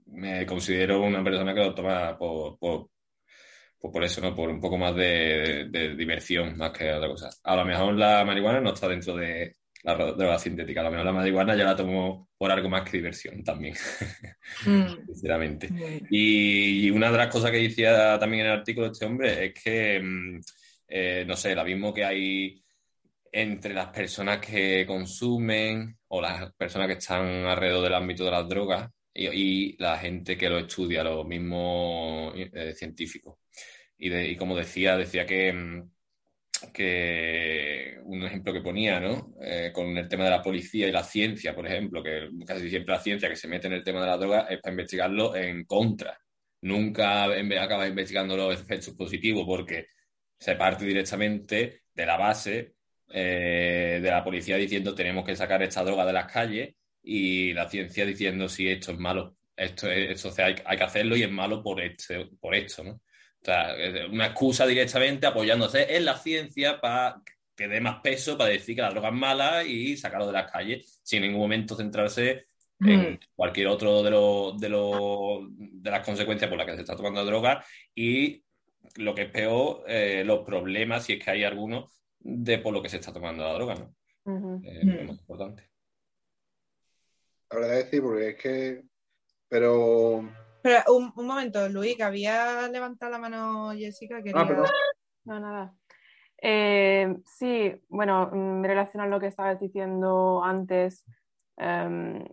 me 0.07 0.45
considero 0.45 1.01
una 1.01 1.23
persona 1.23 1.53
que 1.53 1.61
lo 1.61 1.75
toma 1.75 2.17
por, 2.17 2.89
pues 3.80 3.93
por 3.93 4.03
eso, 4.03 4.21
¿no? 4.21 4.36
Por 4.36 4.49
un 4.49 4.59
poco 4.59 4.77
más 4.77 4.95
de, 4.95 5.69
diversión 5.97 6.57
más 6.57 6.71
que 6.71 6.91
otra 6.91 7.07
cosa. 7.07 7.30
A 7.43 7.55
lo 7.55 7.65
mejor 7.65 7.93
la 7.95 8.25
marihuana 8.25 8.59
no 8.59 8.73
está 8.73 8.88
dentro 8.89 9.15
de 9.15 9.55
la 9.84 9.95
droga 9.95 10.38
sintética. 10.38 10.82
A 10.82 10.84
lo 10.84 10.91
mejor 10.91 11.05
la 11.05 11.13
marihuana 11.13 11.55
ya 11.55 11.63
la 11.63 11.75
tomo 11.75 12.30
por 12.38 12.51
algo 12.51 12.69
más 12.69 12.84
que 12.84 12.97
diversión 12.97 13.43
también, 13.43 13.75
mm. 14.65 15.05
sinceramente. 15.07 15.69
Y, 16.09 16.89
una 16.91 17.11
de 17.11 17.17
las 17.17 17.27
cosas 17.27 17.51
que 17.51 17.57
decía 17.57 18.19
también 18.19 18.45
en 18.45 18.51
el 18.51 18.59
artículo 18.59 18.88
de 18.88 18.91
este 18.93 19.05
hombre 19.05 19.45
es 19.45 19.53
que, 19.53 19.99
mm, 20.01 20.41
eh, 20.89 21.23
no 21.25 21.36
sé, 21.38 21.53
el 21.53 21.59
abismo 21.59 21.93
que 21.93 22.03
hay 22.03 22.61
entre 23.32 23.73
las 23.73 23.88
personas 23.89 24.39
que 24.39 24.86
consumen 24.86 25.97
o 26.07 26.21
las 26.21 26.51
personas 26.53 26.88
que 26.88 26.93
están 26.93 27.45
alrededor 27.45 27.84
del 27.84 27.93
ámbito 27.93 28.25
de 28.25 28.32
las 28.32 28.49
drogas 28.49 28.89
y, 29.13 29.77
la 29.82 29.97
gente 29.97 30.38
que 30.38 30.49
lo 30.49 30.59
estudia, 30.59 31.03
los 31.03 31.25
mismos 31.25 32.34
eh, 32.36 32.73
científicos. 32.75 33.38
Y, 33.99 34.35
como 34.37 34.55
decía, 34.55 34.97
decía 34.97 35.25
que, 35.25 35.51
mm, 35.53 35.91
que 36.73 37.99
un 38.03 38.23
ejemplo 38.23 38.53
que 38.53 38.61
ponía, 38.61 38.99
¿no? 38.99 39.33
Eh, 39.41 39.71
con 39.73 39.97
el 39.97 40.07
tema 40.07 40.25
de 40.25 40.31
la 40.31 40.41
policía 40.41 40.87
y 40.87 40.91
la 40.91 41.03
ciencia, 41.03 41.53
por 41.53 41.67
ejemplo, 41.67 42.01
que 42.01 42.29
casi 42.45 42.69
siempre 42.69 42.95
la 42.95 43.01
ciencia 43.01 43.29
que 43.29 43.35
se 43.35 43.47
mete 43.47 43.67
en 43.67 43.73
el 43.73 43.83
tema 43.83 44.01
de 44.01 44.07
la 44.07 44.17
droga 44.17 44.47
es 44.49 44.59
para 44.61 44.73
investigarlo 44.73 45.35
en 45.35 45.65
contra. 45.65 46.17
Nunca 46.61 47.25
acaba 47.25 47.87
investigando 47.87 48.35
los 48.37 48.59
efectos 48.59 48.93
positivos 48.95 49.45
porque 49.45 49.87
se 50.39 50.55
parte 50.55 50.85
directamente 50.85 51.83
de 51.93 52.05
la 52.05 52.17
base 52.17 52.75
eh, 53.11 53.99
de 54.01 54.11
la 54.11 54.23
policía 54.23 54.57
diciendo 54.57 54.93
tenemos 54.93 55.25
que 55.25 55.35
sacar 55.35 55.63
esta 55.63 55.83
droga 55.83 56.05
de 56.05 56.13
las 56.13 56.31
calles 56.31 56.75
y 57.01 57.53
la 57.53 57.69
ciencia 57.69 58.05
diciendo 58.05 58.47
si 58.47 58.69
esto 58.69 58.91
es 58.91 58.99
malo, 58.99 59.37
esto, 59.55 59.87
hay, 59.87 60.55
hay, 60.65 60.77
que 60.77 60.83
hacerlo 60.83 61.15
y 61.17 61.23
es 61.23 61.31
malo 61.31 61.63
por, 61.63 61.81
este, 61.81 62.27
por 62.39 62.55
esto, 62.55 62.83
¿no? 62.83 63.01
O 63.41 63.45
sea, 63.45 63.73
una 64.11 64.27
excusa 64.27 64.65
directamente 64.65 65.25
apoyándose 65.25 65.95
en 65.95 66.05
la 66.05 66.17
ciencia 66.17 66.81
para 66.81 67.21
que 67.55 67.67
dé 67.67 67.81
más 67.81 68.01
peso 68.01 68.37
para 68.37 68.51
decir 68.51 68.75
que 68.75 68.81
la 68.81 68.89
droga 68.89 69.09
es 69.09 69.15
mala 69.15 69.63
y 69.63 69.97
sacarlo 69.97 70.27
de 70.27 70.33
las 70.33 70.51
calles, 70.51 70.99
sin 71.03 71.23
en 71.23 71.29
ningún 71.29 71.41
momento 71.41 71.75
centrarse 71.75 72.47
en 72.81 73.13
mm. 73.13 73.19
cualquier 73.35 73.67
otro 73.67 74.03
de, 74.03 74.11
los 74.11 74.59
de, 74.59 74.69
de 75.49 75.91
las 75.91 76.05
consecuencias 76.05 76.49
por 76.49 76.57
las 76.57 76.65
que 76.65 76.75
se 76.75 76.81
está 76.81 76.95
tomando 76.95 77.21
la 77.21 77.29
droga 77.29 77.65
y 77.93 78.43
lo 78.95 79.13
que 79.13 79.23
es 79.23 79.31
peor, 79.31 79.83
eh, 79.87 80.23
los 80.25 80.45
problemas, 80.45 81.05
si 81.05 81.13
es 81.13 81.23
que 81.23 81.31
hay 81.31 81.43
algunos, 81.43 81.91
de 82.19 82.59
por 82.59 82.73
lo 82.73 82.81
que 82.81 82.89
se 82.89 82.97
está 82.97 83.13
tomando 83.13 83.43
la 83.43 83.53
droga, 83.53 83.75
¿no? 83.75 83.95
Es 84.63 84.83
lo 84.83 85.03
más 85.05 85.19
importante. 85.19 85.69
La 87.49 87.59
verdad 87.59 87.79
es 87.79 87.85
que 87.85 88.01
porque 88.01 88.29
es 88.29 88.35
que. 88.35 88.83
Pero 89.47 90.29
pero 90.64 90.80
un, 90.93 91.14
momento, 91.16 91.68
Luis, 91.70 91.95
que 91.95 92.03
había 92.03 92.68
levantado 92.68 93.12
la 93.12 93.20
mano 93.20 93.72
Jessica. 93.72 94.22
Quería... 94.22 94.41
Ah, 94.41 94.72
no, 95.26 95.39
nada. 95.39 95.74
Eh, 96.41 97.16
sí, 97.26 97.74
bueno, 97.89 98.30
me 98.32 98.68
relaciona 98.68 99.03
a 99.05 99.07
lo 99.07 99.20
que 99.20 99.28
estabas 99.28 99.60
diciendo 99.60 100.41
antes. 100.43 101.05
Em, 101.57 102.26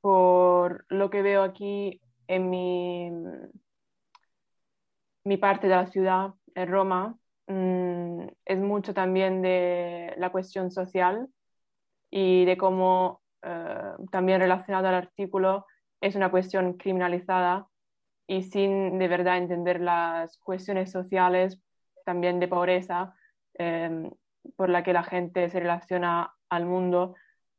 por 0.00 0.84
lo 0.88 1.10
que 1.10 1.22
veo 1.22 1.42
aquí 1.42 2.00
en 2.28 2.50
mi, 2.50 3.10
mi 5.24 5.36
parte 5.36 5.68
de 5.68 5.74
la 5.74 5.86
ciudad, 5.86 6.34
en 6.54 6.68
Roma, 6.68 7.18
mm, 7.46 8.26
es 8.44 8.58
mucho 8.58 8.94
también 8.94 9.42
de 9.42 10.14
la 10.16 10.30
cuestión 10.30 10.70
social 10.70 11.28
y 12.10 12.44
de 12.44 12.56
cómo 12.56 13.22
eh, 13.42 13.92
también 14.10 14.40
relacionado 14.40 14.88
al 14.88 14.94
artículo 14.94 15.66
es 16.00 16.14
una 16.14 16.30
cuestión 16.30 16.74
criminalizada 16.74 17.68
y 18.26 18.42
sin 18.42 18.98
de 18.98 19.08
verdad 19.08 19.38
entender 19.38 19.80
las 19.80 20.38
cuestiones 20.38 20.90
sociales, 20.90 21.60
también 22.04 22.40
de 22.40 22.48
pobreza, 22.48 23.14
em, 23.54 24.10
por 24.56 24.68
la 24.68 24.82
que 24.82 24.92
la 24.92 25.02
gente 25.02 25.48
se 25.48 25.60
relaciona 25.60 26.34
al 26.48 26.66
mundo 26.66 27.14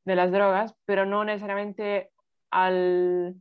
de 0.06 0.16
las 0.16 0.32
drogas, 0.32 0.76
pero 0.86 1.06
no 1.06 1.24
necesariamente 1.24 2.12
al, 2.52 3.36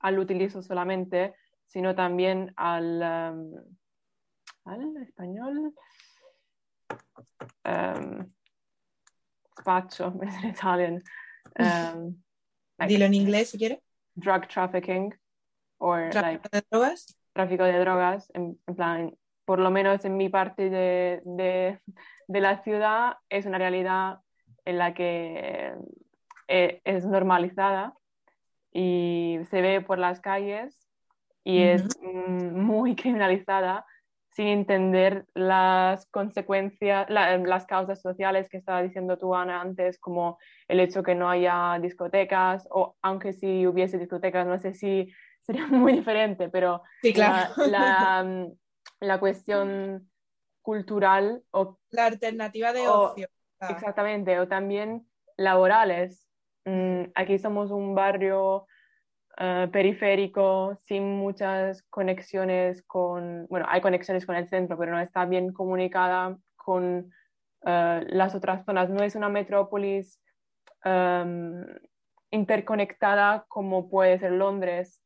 al 0.00 0.18
utilizo 0.18 0.62
solamente, 0.62 1.34
sino 1.66 1.94
también 1.94 2.52
al, 2.56 3.02
em, 3.02 3.54
al 4.64 4.96
español. 4.98 5.74
Um, 7.64 8.32
spaccio, 9.58 10.12
es 10.22 10.44
en 10.44 10.50
italiano. 10.50 11.00
Dilo 12.86 13.04
en 13.04 13.14
inglés 13.14 13.50
si 13.50 13.58
quieres 13.58 13.78
drug 14.14 14.46
trafficking 14.46 15.14
o 15.78 15.96
¿Tráfico 16.10 16.48
de 16.50 16.62
drogas? 16.70 17.18
Tráfico 17.32 17.64
de 17.64 17.78
drogas, 17.78 18.30
en, 18.34 18.56
plan, 18.76 19.14
por 19.44 19.58
lo 19.58 19.70
menos 19.70 20.04
en 20.04 20.16
mi 20.16 20.28
parte 20.28 20.70
de, 20.70 21.22
de, 21.24 22.40
la 22.40 22.62
ciudad 22.62 23.16
es 23.28 23.46
una 23.46 23.58
realidad 23.58 24.18
en 24.64 24.78
la 24.78 24.94
que 24.94 25.72
eh, 26.48 26.80
es 26.84 27.06
normalizada 27.06 27.94
y 28.72 29.38
se 29.50 29.60
ve 29.60 29.80
por 29.80 29.98
las 29.98 30.20
calles 30.20 30.78
y 31.42 31.62
es 31.62 31.84
muy 32.02 32.94
criminalizada 32.94 33.84
sin 34.34 34.48
entender 34.48 35.26
las 35.34 36.06
consecuencias, 36.06 37.06
las 37.10 37.66
causas 37.66 38.00
sociales 38.00 38.48
que 38.48 38.56
estaba 38.56 38.82
diciendo 38.82 39.18
tú, 39.18 39.34
Ana, 39.34 39.60
antes, 39.60 39.98
como 39.98 40.38
el 40.68 40.80
hecho 40.80 41.02
que 41.02 41.14
no 41.14 41.28
haya 41.28 41.78
discotecas, 41.80 42.66
o 42.70 42.96
aunque 43.02 43.34
si 43.34 43.66
hubiese 43.66 43.98
discotecas, 43.98 44.46
no 44.46 44.58
sé 44.58 44.72
si 44.72 45.12
sería 45.42 45.66
muy 45.66 45.92
diferente, 45.92 46.48
pero 46.48 46.82
la, 47.02 48.22
mm, 48.24 48.52
la, 49.00 49.20
cuestión 49.20 50.10
cultural 50.62 51.42
o... 51.50 51.78
La 51.90 52.06
alternativa 52.06 52.72
de 52.72 52.88
ocio. 52.88 53.28
Exactamente, 53.60 54.40
o 54.40 54.48
también 54.48 55.06
laborales. 55.36 56.26
Mm, 56.64 57.10
aquí 57.14 57.38
somos 57.38 57.70
un 57.70 57.94
barrio 57.94 58.66
eh, 59.38 59.68
periférico, 59.72 60.78
sin 60.82 61.16
muchas 61.16 61.82
conexiones 61.84 62.82
con, 62.82 63.46
bueno, 63.48 63.66
hay 63.68 63.80
conexiones 63.80 64.26
con 64.26 64.36
el 64.36 64.48
centro, 64.48 64.76
pero 64.76 64.92
no 64.92 65.00
está 65.00 65.24
bien 65.24 65.52
comunicada 65.54 66.36
con 66.54 67.10
eh, 67.64 68.04
las 68.08 68.34
otras 68.34 68.64
zonas. 68.66 68.90
No 68.90 69.02
es 69.02 69.14
una 69.14 69.30
metrópolis 69.30 70.20
em, 70.84 71.64
interconectada 72.30 73.46
como 73.48 73.88
puede 73.88 74.18
ser 74.18 74.32
Londres. 74.32 75.02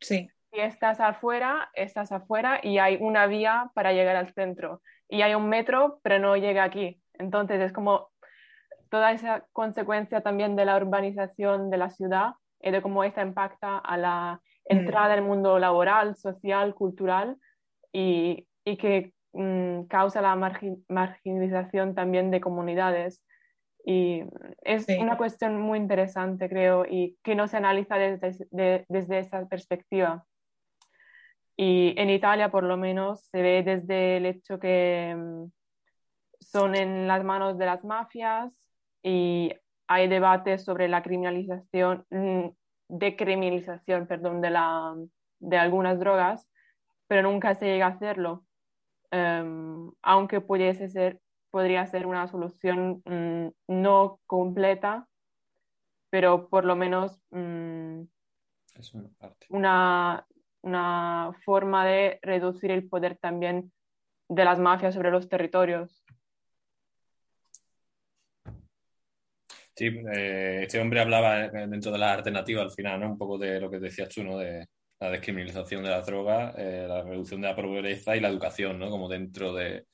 Sí. 0.00 0.28
Si 0.52 0.60
estás 0.60 1.00
afuera, 1.00 1.70
estás 1.72 2.12
afuera 2.12 2.60
y 2.62 2.76
hay 2.76 2.98
una 3.00 3.26
vía 3.26 3.70
para 3.74 3.94
llegar 3.94 4.16
al 4.16 4.34
centro. 4.34 4.82
Y 5.08 5.22
hay 5.22 5.34
un 5.34 5.48
metro, 5.48 5.98
pero 6.02 6.18
no 6.18 6.36
llega 6.36 6.64
aquí. 6.64 7.00
Entonces 7.14 7.60
es 7.62 7.72
como 7.72 8.10
toda 8.90 9.12
esa 9.12 9.46
consecuencia 9.52 10.20
también 10.20 10.56
de 10.56 10.66
la 10.66 10.76
urbanización 10.76 11.70
de 11.70 11.78
la 11.78 11.88
ciudad 11.88 12.34
y 12.62 12.70
de 12.70 12.82
cómo 12.82 13.04
esta 13.04 13.22
impacta 13.22 13.78
a 13.78 13.96
la 13.96 14.40
mm. 14.68 14.76
entrada 14.76 15.14
al 15.14 15.22
mundo 15.22 15.58
laboral, 15.58 16.16
social, 16.16 16.74
cultural 16.74 17.36
y, 17.92 18.46
y 18.64 18.76
que 18.76 19.12
mm, 19.32 19.82
causa 19.84 20.22
la 20.22 20.36
marginalización 20.88 21.94
también 21.94 22.30
de 22.30 22.40
comunidades. 22.40 23.22
Y 23.84 24.22
es 24.62 24.86
una 25.00 25.16
cuestión 25.16 25.60
muy 25.60 25.76
interesante, 25.78 26.48
creo, 26.48 26.86
y 26.88 27.18
que 27.24 27.34
no 27.34 27.48
se 27.48 27.56
analiza 27.56 27.96
desde, 27.96 28.86
desde 28.88 29.18
esa 29.18 29.44
perspectiva. 29.46 30.24
Y 31.56 31.94
en 31.96 32.08
Italia, 32.10 32.50
por 32.50 32.62
lo 32.62 32.76
menos, 32.76 33.24
se 33.26 33.42
ve 33.42 33.62
desde 33.64 34.18
el 34.18 34.26
hecho 34.26 34.60
que 34.60 35.14
mm, 35.16 35.44
son 36.40 36.74
en 36.74 37.08
las 37.08 37.24
manos 37.24 37.58
de 37.58 37.66
las 37.66 37.84
mafias 37.84 38.56
y 39.02 39.52
hay 39.92 40.08
debates 40.08 40.64
sobre 40.64 40.88
la 40.88 41.02
criminalización, 41.02 42.06
mm, 42.10 42.48
decriminalización, 42.88 44.06
perdón, 44.06 44.40
de, 44.40 44.50
la, 44.50 44.94
de 45.38 45.58
algunas 45.58 45.98
drogas, 45.98 46.48
pero 47.06 47.22
nunca 47.22 47.54
se 47.54 47.66
llega 47.66 47.86
a 47.86 47.90
hacerlo, 47.90 48.44
em, 49.10 49.90
aunque 50.02 50.40
pudiese 50.40 50.88
ser, 50.88 51.20
podría 51.50 51.86
ser 51.86 52.06
una 52.06 52.26
solución 52.26 53.02
mm, 53.04 53.48
no 53.68 54.18
completa, 54.26 55.06
pero 56.10 56.48
por 56.48 56.64
lo 56.64 56.74
menos 56.76 57.20
mm, 57.30 58.02
una, 59.50 60.26
una 60.62 61.32
forma 61.44 61.84
de 61.84 62.18
reducir 62.22 62.70
el 62.70 62.88
poder 62.88 63.18
también 63.18 63.72
de 64.28 64.44
las 64.44 64.58
mafias 64.58 64.94
sobre 64.94 65.10
los 65.10 65.28
territorios. 65.28 66.01
Sí, 69.74 69.86
eh, 69.86 70.60
este 70.62 70.80
hombre 70.80 71.00
hablaba 71.00 71.48
dentro 71.48 71.90
de 71.92 71.98
las 71.98 72.18
alternativas 72.18 72.64
al 72.64 72.70
final, 72.72 73.00
¿no? 73.00 73.10
Un 73.12 73.18
poco 73.18 73.38
de 73.38 73.58
lo 73.58 73.70
que 73.70 73.78
decías 73.78 74.08
tú, 74.08 74.22
¿no? 74.22 74.38
De 74.38 74.66
la 75.00 75.10
descriminalización 75.10 75.82
de 75.82 75.90
las 75.90 76.06
drogas, 76.06 76.54
eh, 76.58 76.84
la 76.86 77.02
reducción 77.02 77.40
de 77.40 77.48
la 77.48 77.56
pobreza 77.56 78.14
y 78.14 78.20
la 78.20 78.28
educación, 78.28 78.78
¿no? 78.78 78.90
Como 78.90 79.08
dentro 79.08 79.54
de, 79.54 79.86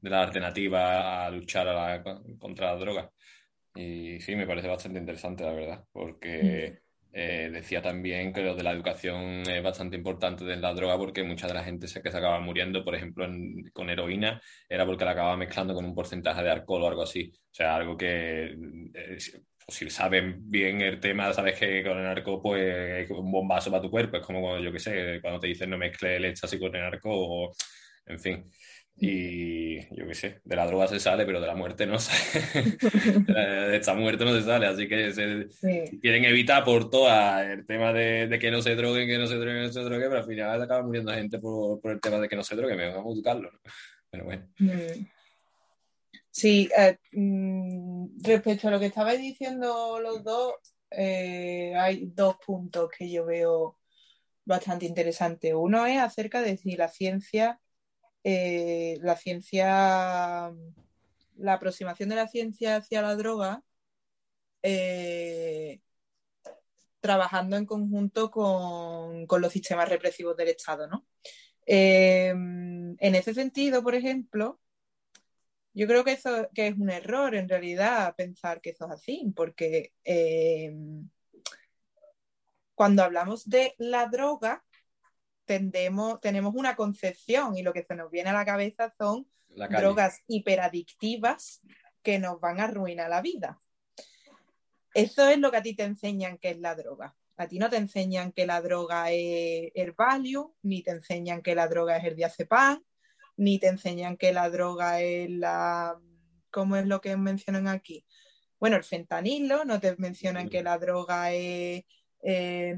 de 0.00 0.10
la 0.10 0.22
alternativa 0.22 1.24
a 1.26 1.30
luchar 1.30 2.02
contra 2.38 2.72
las 2.72 2.80
drogas. 2.80 3.10
Y 3.74 4.20
sí, 4.20 4.36
me 4.36 4.46
parece 4.46 4.68
bastante 4.68 4.98
interesante, 4.98 5.44
la 5.44 5.52
verdad, 5.52 5.84
porque 5.92 6.80
mm. 6.80 6.83
Eh, 7.16 7.48
decía 7.52 7.80
también 7.80 8.32
que 8.32 8.42
lo 8.42 8.56
de 8.56 8.64
la 8.64 8.72
educación 8.72 9.48
es 9.48 9.62
bastante 9.62 9.96
importante 9.96 10.44
de 10.44 10.56
la 10.56 10.74
droga 10.74 10.98
porque 10.98 11.22
mucha 11.22 11.46
de 11.46 11.54
la 11.54 11.62
gente 11.62 11.86
que 11.86 12.10
se 12.10 12.18
acaba 12.18 12.40
muriendo, 12.40 12.84
por 12.84 12.96
ejemplo, 12.96 13.24
con 13.72 13.88
heroína, 13.88 14.42
era 14.68 14.84
porque 14.84 15.04
la 15.04 15.12
acababa 15.12 15.36
mezclando 15.36 15.74
con 15.74 15.84
un 15.84 15.94
porcentaje 15.94 16.42
de 16.42 16.50
alcohol 16.50 16.82
o 16.82 16.88
algo 16.88 17.02
así. 17.02 17.32
O 17.36 17.54
sea, 17.54 17.76
algo 17.76 17.96
que 17.96 18.56
eh, 18.94 19.18
si 19.68 19.90
saben 19.90 20.50
bien 20.50 20.80
el 20.80 20.98
tema, 21.00 21.32
sabes 21.32 21.56
que 21.58 21.84
con 21.84 21.98
el 21.98 22.04
narco 22.04 22.42
pues 22.42 23.04
es 23.04 23.10
un 23.10 23.30
bombazo 23.30 23.70
para 23.70 23.82
tu 23.82 23.90
cuerpo. 23.90 24.16
Es 24.16 24.26
como, 24.26 24.58
yo 24.58 24.72
que 24.72 24.80
sé, 24.80 25.20
cuando 25.22 25.38
te 25.38 25.46
dicen 25.46 25.70
no 25.70 25.78
mezcle 25.78 26.18
leche 26.18 26.46
así 26.46 26.58
con 26.58 26.74
el 26.74 26.82
narco 26.82 27.10
o, 27.12 27.52
en 28.06 28.18
fin. 28.18 28.50
Y 28.96 29.80
yo 29.94 30.06
qué 30.06 30.14
sé, 30.14 30.40
de 30.44 30.56
la 30.56 30.66
droga 30.66 30.86
se 30.86 31.00
sale, 31.00 31.26
pero 31.26 31.40
de 31.40 31.46
la 31.46 31.56
muerte 31.56 31.86
no 31.86 31.98
sale. 31.98 32.62
de 33.26 33.76
esta 33.76 33.94
muerte 33.94 34.24
no 34.24 34.32
se 34.32 34.42
sale, 34.42 34.66
así 34.66 34.88
que 34.88 35.12
se, 35.12 35.48
quieren 36.00 36.24
evitar 36.24 36.64
por 36.64 36.88
todo 36.90 37.08
el 37.40 37.66
tema 37.66 37.92
de, 37.92 38.38
que 38.40 38.50
no 38.50 38.62
se 38.62 38.76
droguen, 38.76 39.08
que 39.08 39.18
no 39.18 39.26
se 39.26 39.36
droguen, 39.36 39.56
que 39.56 39.66
no 39.66 39.72
se 39.72 39.80
droguen, 39.80 40.08
pero 40.08 40.20
al 40.20 40.26
final 40.26 40.62
acaba 40.62 40.82
muriendo 40.82 41.12
gente 41.12 41.38
por, 41.38 41.80
por 41.80 41.92
el 41.92 42.00
tema 42.00 42.18
de 42.18 42.28
que 42.28 42.36
no 42.36 42.44
se 42.44 42.56
droguen, 42.56 42.76
me 42.76 42.88
vamos 42.88 43.00
a 43.00 43.02
buscarlo. 43.02 43.50
Pero 44.10 44.24
bueno. 44.24 44.48
Mm. 44.58 45.06
Sí, 46.30 46.68
eh, 46.76 46.98
mm, 47.12 48.20
respecto 48.22 48.66
a 48.66 48.72
lo 48.72 48.80
que 48.80 48.86
estabais 48.86 49.20
diciendo 49.20 50.00
los 50.00 50.24
dos, 50.24 50.54
eh, 50.90 51.72
hay 51.76 52.06
dos 52.06 52.36
puntos 52.44 52.90
que 52.90 53.08
yo 53.08 53.24
veo 53.24 53.78
bastante 54.44 54.84
interesantes. 54.84 55.52
Uno 55.54 55.86
es 55.86 55.98
acerca 55.98 56.42
de 56.42 56.56
si 56.56 56.76
la 56.76 56.88
ciencia 56.88 57.60
eh, 58.24 58.98
la 59.02 59.16
ciencia, 59.16 60.50
la 61.36 61.52
aproximación 61.52 62.08
de 62.08 62.16
la 62.16 62.26
ciencia 62.26 62.76
hacia 62.76 63.02
la 63.02 63.16
droga, 63.16 63.62
eh, 64.62 65.80
trabajando 67.00 67.56
en 67.56 67.66
conjunto 67.66 68.30
con, 68.30 69.26
los 69.28 69.52
sistemas 69.52 69.90
represivos 69.90 70.36
del 70.38 70.48
Estado, 70.48 70.86
¿no? 70.86 71.06
Eh, 71.66 72.28
en 72.30 73.14
ese 73.14 73.34
sentido, 73.34 73.82
por 73.82 73.94
ejemplo, 73.94 74.58
yo 75.74 75.86
creo 75.86 76.04
que 76.04 76.12
eso 76.12 76.48
que 76.54 76.68
es 76.68 76.78
un 76.78 76.88
error 76.90 77.34
en 77.34 77.48
realidad 77.48 78.14
pensar 78.16 78.60
que 78.62 78.70
eso 78.70 78.86
es 78.86 78.92
así, 78.92 79.32
porque 79.36 79.92
cuando 82.74 83.02
hablamos 83.02 83.48
de 83.48 83.74
la 83.78 84.06
droga, 84.06 84.64
tenemos 85.44 86.54
una 86.54 86.76
concepción 86.76 87.56
y 87.56 87.62
lo 87.62 87.72
que 87.72 87.84
se 87.84 87.94
nos 87.94 88.10
viene 88.10 88.30
a 88.30 88.34
la 88.34 88.44
cabeza 88.44 88.92
son 88.98 89.26
drogas 89.48 90.22
hiperadictivas 90.26 91.60
que 92.02 92.18
nos 92.18 92.40
van 92.40 92.60
a 92.60 92.64
arruinar 92.64 93.10
la 93.10 93.22
vida. 93.22 93.58
Eso 94.94 95.28
es 95.28 95.38
lo 95.38 95.50
que 95.50 95.56
a 95.56 95.62
ti 95.62 95.74
te 95.74 95.84
enseñan 95.84 96.38
que 96.38 96.50
es 96.50 96.58
la 96.58 96.74
droga. 96.74 97.16
A 97.36 97.48
ti 97.48 97.58
no 97.58 97.68
te 97.68 97.76
enseñan 97.76 98.30
que 98.30 98.46
la 98.46 98.60
droga 98.60 99.10
es 99.10 99.72
el 99.74 99.92
Valium, 99.92 100.52
ni 100.62 100.82
te 100.82 100.92
enseñan 100.92 101.42
que 101.42 101.56
la 101.56 101.66
droga 101.66 101.96
es 101.96 102.04
el 102.04 102.14
diazepam, 102.14 102.80
ni 103.36 103.58
te 103.58 103.66
enseñan 103.66 104.16
que 104.16 104.32
la 104.32 104.48
droga 104.50 105.00
es 105.00 105.28
la... 105.30 105.98
¿Cómo 106.50 106.76
es 106.76 106.86
lo 106.86 107.00
que 107.00 107.16
mencionan 107.16 107.66
aquí? 107.66 108.06
Bueno, 108.60 108.76
el 108.76 108.84
fentanilo, 108.84 109.64
no 109.64 109.80
te 109.80 109.96
mencionan 109.96 110.48
que 110.48 110.62
la 110.62 110.78
droga 110.78 111.32
es 111.32 111.84
eh, 112.26 112.74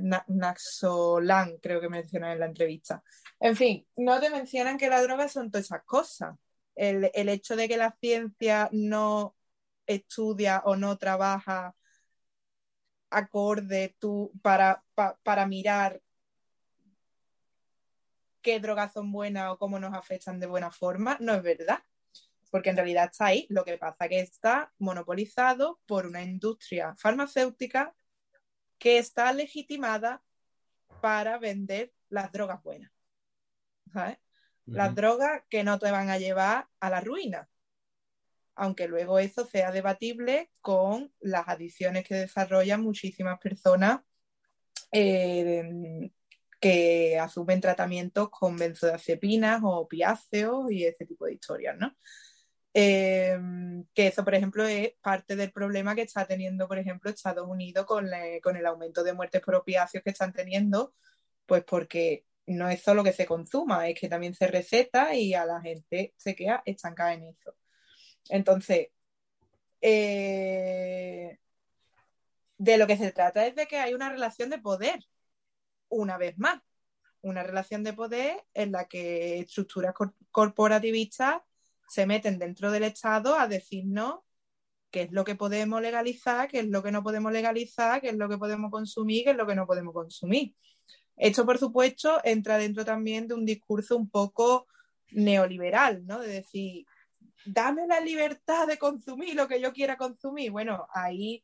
creo 1.63 1.81
que 1.81 1.89
mencionan 1.89 2.33
en 2.33 2.41
la 2.41 2.47
entrevista. 2.47 3.03
En 3.39 3.57
fin, 3.57 3.87
no 3.97 4.21
te 4.21 4.29
mencionan 4.29 4.77
que 4.77 4.89
las 4.89 5.03
drogas 5.03 5.33
son 5.33 5.51
todas 5.51 5.67
esas 5.67 5.85
cosas. 5.85 6.37
El, 6.75 7.05
hecho 7.15 7.57
de 7.57 7.69
que 7.69 7.77
la 7.77 7.97
ciencia 8.01 8.69
no 8.73 9.37
estudia 9.87 10.63
o 10.65 10.77
no 10.77 10.99
trabaja 10.99 11.75
acorde 13.09 13.97
tú 13.99 14.33
para, 14.43 14.85
para 15.23 15.47
mirar 15.47 16.03
qué 18.43 18.61
drogas 18.61 18.93
son 18.93 19.13
buenas 19.13 19.53
o 19.53 19.59
cómo 19.59 19.79
nos 19.79 19.95
afectan 19.95 20.41
de 20.41 20.47
buena 20.47 20.71
forma, 20.71 21.17
no 21.21 21.35
es 21.35 21.43
verdad. 21.43 21.79
Porque 22.51 22.71
en 22.71 22.77
realidad 22.77 23.11
está 23.11 23.27
ahí. 23.27 23.47
Lo 23.49 23.65
que 23.65 23.79
pasa 23.79 24.05
es 24.05 24.11
que 24.11 24.21
está 24.21 24.73
monopolizado 24.79 25.81
por 25.87 26.07
una 26.07 26.23
industria 26.23 26.95
farmacéutica 26.97 27.95
que 28.79 28.99
está 28.99 29.33
legitimada 29.33 30.23
para 31.01 31.39
vender 31.39 31.93
las 32.09 32.33
drogas 32.33 32.63
buenas. 32.63 32.93
Las 34.67 34.95
drogas 34.95 35.43
que 35.49 35.65
no 35.65 35.79
te 35.79 35.91
van 35.91 36.11
a 36.11 36.19
llevar 36.19 36.69
a 36.81 36.91
la 36.91 37.01
ruina. 37.01 37.49
Aunque 38.55 38.89
luego 38.89 39.19
eso 39.19 39.47
sea 39.47 39.71
debatible 39.71 40.51
con 40.61 41.13
las 41.21 41.49
adicciones 41.49 42.05
que 42.05 42.15
desarrollan 42.15 42.83
muchísimas 42.83 43.39
personas 43.39 44.01
eh, 44.93 46.11
que 46.61 47.19
asumen 47.19 47.61
tratamientos 47.61 48.31
con 48.31 48.57
benzodiazepinas 48.57 49.63
o 49.63 49.69
opiáceos 49.69 50.71
y 50.71 50.85
ese 50.85 51.07
tipo 51.07 51.27
de 51.27 51.35
historias, 51.35 51.77
¿no? 51.77 51.95
Em, 52.79 53.87
que 53.95 54.09
eso, 54.09 54.23
por 54.23 54.35
ejemplo, 54.35 54.67
es 54.67 54.93
parte 55.01 55.35
del 55.35 55.51
problema 55.51 55.95
que 55.95 56.03
está 56.03 56.27
teniendo, 56.27 56.69
por 56.69 56.79
ejemplo, 56.79 57.11
Estados 57.11 57.49
Unidos 57.49 57.87
con, 57.87 58.07
el 58.13 58.67
aumento 58.67 59.03
de 59.03 59.15
muertes 59.15 59.41
por 59.41 59.55
opiáceos 59.55 60.05
que 60.05 60.11
están 60.11 60.35
teniendo, 60.35 60.95
pues 61.47 61.65
porque 61.65 62.27
no 62.47 62.69
es 62.69 62.83
solo 62.83 63.03
que 63.03 63.15
se 63.15 63.25
consuma, 63.25 63.89
es 63.89 63.99
que 63.99 64.11
también 64.11 64.35
se 64.35 64.47
receta 64.49 65.15
y 65.15 65.33
a 65.33 65.47
la 65.47 65.63
gente 65.63 66.13
se 66.19 66.37
queda 66.37 66.63
estancada 66.67 67.15
en 67.15 67.25
eso. 67.25 67.57
Entonces, 68.29 68.89
eh, 69.81 71.39
de 72.59 72.77
lo 72.79 72.87
que 72.87 72.99
se 72.99 73.11
trata 73.13 73.47
es 73.47 73.55
de 73.57 73.67
que 73.67 73.79
hay 73.79 73.95
una 73.95 74.11
relación 74.11 74.51
de 74.51 74.59
poder, 74.59 75.01
una 75.89 76.19
vez 76.19 76.37
más, 76.39 76.61
una 77.23 77.43
relación 77.43 77.85
de 77.85 77.95
poder 77.95 78.45
en 78.53 78.73
la 78.73 78.87
que 78.87 79.41
estructuras 79.41 79.95
corporativistas 80.31 81.41
se 81.89 82.07
meten 82.07 82.39
dentro 82.39 82.71
del 82.71 82.85
Estado 82.85 83.39
a 83.39 83.49
decirnos 83.49 84.21
qué 84.91 85.03
es 85.03 85.13
lo 85.13 85.25
que 85.25 85.35
podemos 85.35 85.81
legalizar, 85.81 86.49
qué 86.49 86.61
es 86.61 86.69
lo 86.69 86.83
que 86.83 86.93
no 86.93 87.03
podemos 87.03 87.33
legalizar, 87.33 88.01
qué 88.01 88.09
es 88.09 88.17
lo 88.17 88.29
que 88.29 88.39
podemos 88.39 88.71
consumir, 88.71 89.25
qué 89.25 89.31
es 89.31 89.37
lo 89.37 89.47
que 89.47 89.55
no 89.55 89.67
podemos 89.67 89.95
consumir. 89.95 90.55
Esto, 91.17 91.47
por 91.47 91.59
supuesto, 91.59 92.21
entra 92.25 92.59
dentro 92.59 92.85
también 92.85 93.27
de 93.27 93.35
un 93.35 93.47
discurso 93.47 93.97
un 93.97 94.09
poco 94.11 94.67
neoliberal, 95.11 96.05
¿no? 96.07 96.21
De 96.21 96.29
decir, 96.29 96.87
dame 97.45 97.87
la 97.87 98.01
libertad 98.01 98.67
de 98.67 98.79
consumir 98.79 99.35
lo 99.35 99.49
que 99.49 99.61
yo 99.61 99.73
quiera 99.73 99.97
consumir. 99.97 100.51
Bueno, 100.51 100.87
ahí 100.93 101.43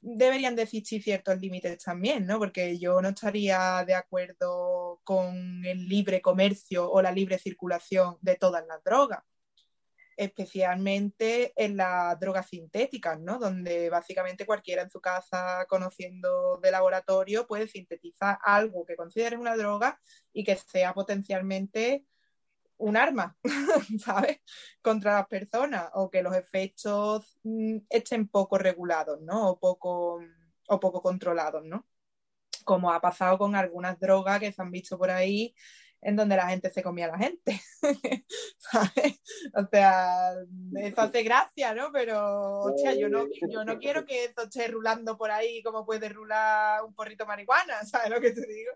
deberían 0.00 0.56
de 0.56 0.62
existir 0.62 1.02
ciertos 1.02 1.38
límites 1.40 1.82
también, 1.82 2.26
¿no? 2.26 2.38
Porque 2.38 2.78
yo 2.78 3.00
no 3.00 3.10
estaría 3.10 3.84
de 3.86 3.94
acuerdo 3.94 5.00
con 5.04 5.64
el 5.64 5.88
libre 5.88 6.20
comercio 6.20 6.90
o 6.90 7.02
la 7.02 7.12
libre 7.12 7.38
circulación 7.38 8.16
de 8.20 8.36
todas 8.36 8.66
las 8.66 8.82
drogas 8.82 9.22
especialmente 10.18 11.52
en 11.56 11.76
las 11.76 12.18
drogas 12.18 12.48
sintéticas, 12.48 13.20
¿no? 13.20 13.38
Donde 13.38 13.88
básicamente 13.88 14.46
cualquiera 14.46 14.82
en 14.82 14.90
su 14.90 15.00
casa, 15.00 15.64
conociendo 15.68 16.58
de 16.60 16.72
laboratorio, 16.72 17.46
puede 17.46 17.68
sintetizar 17.68 18.36
algo 18.42 18.84
que 18.84 18.96
considere 18.96 19.36
una 19.36 19.56
droga 19.56 20.00
y 20.32 20.42
que 20.42 20.56
sea 20.56 20.92
potencialmente 20.92 22.04
un 22.78 22.96
arma, 22.96 23.36
¿sabes? 24.04 24.40
Contra 24.82 25.14
las 25.14 25.28
personas 25.28 25.88
o 25.94 26.10
que 26.10 26.22
los 26.22 26.34
efectos 26.34 27.38
mm, 27.44 27.78
estén 27.88 28.26
poco 28.26 28.58
regulados, 28.58 29.20
¿no? 29.20 29.50
O 29.50 29.60
poco, 29.60 30.20
o 30.68 30.80
poco 30.80 31.00
controlados, 31.00 31.64
¿no? 31.64 31.86
Como 32.64 32.92
ha 32.92 33.00
pasado 33.00 33.38
con 33.38 33.54
algunas 33.54 34.00
drogas 34.00 34.40
que 34.40 34.50
se 34.52 34.62
han 34.62 34.72
visto 34.72 34.98
por 34.98 35.10
ahí 35.10 35.54
en 36.00 36.16
donde 36.16 36.36
la 36.36 36.48
gente 36.48 36.70
se 36.70 36.82
comía 36.82 37.06
a 37.06 37.12
la 37.12 37.18
gente. 37.18 37.60
¿Sabes? 38.58 39.20
O 39.54 39.66
sea, 39.70 40.32
eso 40.76 41.00
hace 41.00 41.22
gracia, 41.22 41.74
¿no? 41.74 41.90
Pero, 41.92 42.60
hostia, 42.60 42.94
yo 42.94 43.08
no, 43.08 43.26
yo 43.50 43.64
no 43.64 43.78
quiero 43.78 44.04
que 44.04 44.24
esto 44.24 44.42
esté 44.42 44.68
rulando 44.68 45.16
por 45.16 45.30
ahí 45.30 45.62
como 45.62 45.84
puede 45.84 46.08
rular 46.08 46.84
un 46.84 46.94
porrito 46.94 47.26
marihuana, 47.26 47.84
¿sabes 47.84 48.10
lo 48.10 48.20
que 48.20 48.32
te 48.32 48.46
digo? 48.46 48.72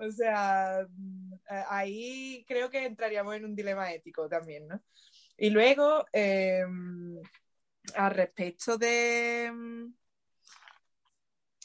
O 0.00 0.10
sea, 0.12 0.80
eh, 0.82 1.64
ahí 1.68 2.44
creo 2.46 2.70
que 2.70 2.84
entraríamos 2.84 3.34
en 3.34 3.44
un 3.44 3.54
dilema 3.54 3.92
ético 3.92 4.28
también, 4.28 4.68
¿no? 4.68 4.80
Y 5.36 5.50
luego, 5.50 6.04
eh, 6.12 6.64
al 7.96 8.14
respecto 8.14 8.78
de 8.78 9.50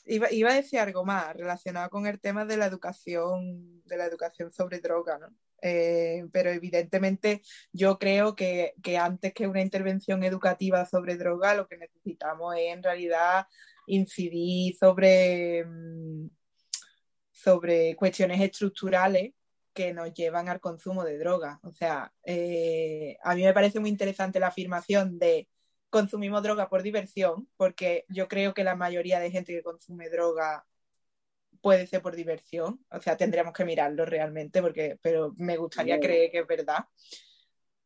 Iba, 0.09 0.49
a 0.49 0.53
decir 0.53 0.79
algo 0.79 1.03
más 1.05 1.35
relacionado 1.35 1.89
con 1.89 2.07
el 2.07 2.19
tema 2.19 2.45
de 2.45 2.57
la 2.57 2.65
educación, 2.65 3.83
de 3.85 3.97
la 3.97 4.05
educación 4.05 4.51
sobre 4.51 4.79
droga, 4.79 5.17
¿no? 5.17 5.27
Eh, 5.61 6.23
pero 6.31 6.51
evidentemente 6.51 7.41
yo 7.73 7.97
creo 7.97 8.35
que, 8.35 8.73
antes 8.99 9.33
que 9.33 9.47
una 9.47 9.61
intervención 9.61 10.23
educativa 10.23 10.85
sobre 10.85 11.17
droga, 11.17 11.55
lo 11.55 11.67
que 11.67 11.77
necesitamos 11.77 12.55
es 12.55 12.73
en 12.73 12.83
realidad 12.83 13.47
incidir 13.87 14.75
sobre, 14.77 15.65
mm, 15.65 16.29
sobre 17.31 17.95
cuestiones 17.95 18.39
estructurales 18.41 19.33
que 19.73 19.93
nos 19.93 20.13
llevan 20.13 20.49
al 20.49 20.59
consumo 20.59 21.03
de 21.03 21.17
droga. 21.17 21.59
O 21.63 21.71
sea, 21.71 22.13
eh, 22.23 23.17
a 23.23 23.35
mí 23.35 23.43
me 23.43 23.53
parece 23.53 23.79
muy 23.79 23.89
interesante 23.89 24.39
la 24.39 24.47
afirmación 24.47 25.19
de 25.19 25.47
consumimos 25.97 26.43
droga 26.43 26.69
por 26.69 26.83
diversión, 26.83 27.49
porque 27.57 28.05
yo 28.07 28.27
creo 28.27 28.53
que 28.53 28.63
la 28.63 28.75
mayoría 28.75 29.19
de 29.19 29.31
gente 29.31 29.51
que 29.51 29.63
consume 29.63 30.09
droga 30.09 30.63
puede 31.59 31.87
ser 31.87 32.03
por 32.03 32.15
diversión, 32.15 32.85
o 32.91 33.01
sea, 33.01 33.17
tendríamos 33.17 33.51
que 33.51 33.65
mirarlo 33.65 34.05
realmente, 34.05 34.61
porque, 34.61 34.99
pero 35.01 35.33
me 35.37 35.57
gustaría 35.57 35.99
creer 35.99 36.29
que 36.29 36.39
es 36.41 36.47
verdad. 36.47 36.85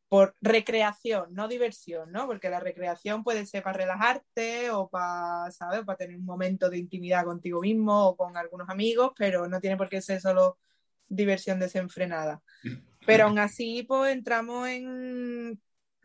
Por 0.09 0.35
recreación, 0.41 1.33
no 1.33 1.47
diversión, 1.47 2.11
¿no? 2.11 2.27
Porque 2.27 2.49
la 2.49 2.59
recreación 2.59 3.23
puede 3.23 3.45
ser 3.45 3.63
para 3.63 3.77
relajarte 3.77 4.71
o 4.71 4.89
para, 4.89 5.49
¿sabes? 5.51 5.85
Para 5.85 5.97
tener 5.97 6.17
un 6.17 6.25
momento 6.25 6.69
de 6.69 6.79
intimidad 6.79 7.23
contigo 7.23 7.61
mismo 7.61 8.07
o 8.07 8.17
con 8.17 8.35
algunos 8.35 8.67
amigos, 8.67 9.13
pero 9.15 9.47
no 9.47 9.61
tiene 9.61 9.77
por 9.77 9.87
qué 9.87 10.01
ser 10.01 10.19
solo 10.19 10.57
diversión 11.07 11.61
desenfrenada. 11.61 12.41
Pero 13.05 13.23
aún 13.23 13.39
así, 13.39 13.81
pues 13.81 14.13
entramos 14.13 14.67
en 14.67 15.59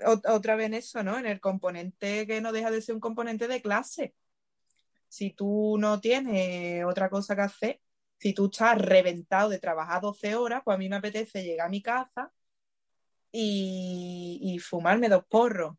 otra 0.04 0.56
vez 0.56 0.66
en 0.66 0.74
eso, 0.74 1.02
¿no? 1.02 1.18
En 1.18 1.26
el 1.26 1.40
componente 1.40 2.26
que 2.26 2.40
no 2.40 2.52
deja 2.52 2.70
de 2.70 2.82
ser 2.82 2.94
un 2.94 3.00
componente 3.00 3.48
de 3.48 3.62
clase. 3.62 4.14
Si 5.08 5.30
tú 5.32 5.76
no 5.78 6.00
tienes 6.00 6.84
otra 6.84 7.08
cosa 7.10 7.34
que 7.36 7.42
hacer, 7.42 7.80
si 8.18 8.32
tú 8.34 8.46
estás 8.46 8.78
reventado 8.78 9.48
de 9.50 9.58
trabajar 9.58 10.02
12 10.02 10.34
horas, 10.36 10.62
pues 10.64 10.74
a 10.74 10.78
mí 10.78 10.88
me 10.88 10.96
apetece 10.96 11.42
llegar 11.44 11.66
a 11.66 11.70
mi 11.70 11.82
casa 11.82 12.32
y, 13.32 14.58
fumarme 14.60 15.08
dos 15.08 15.24
porros. 15.26 15.76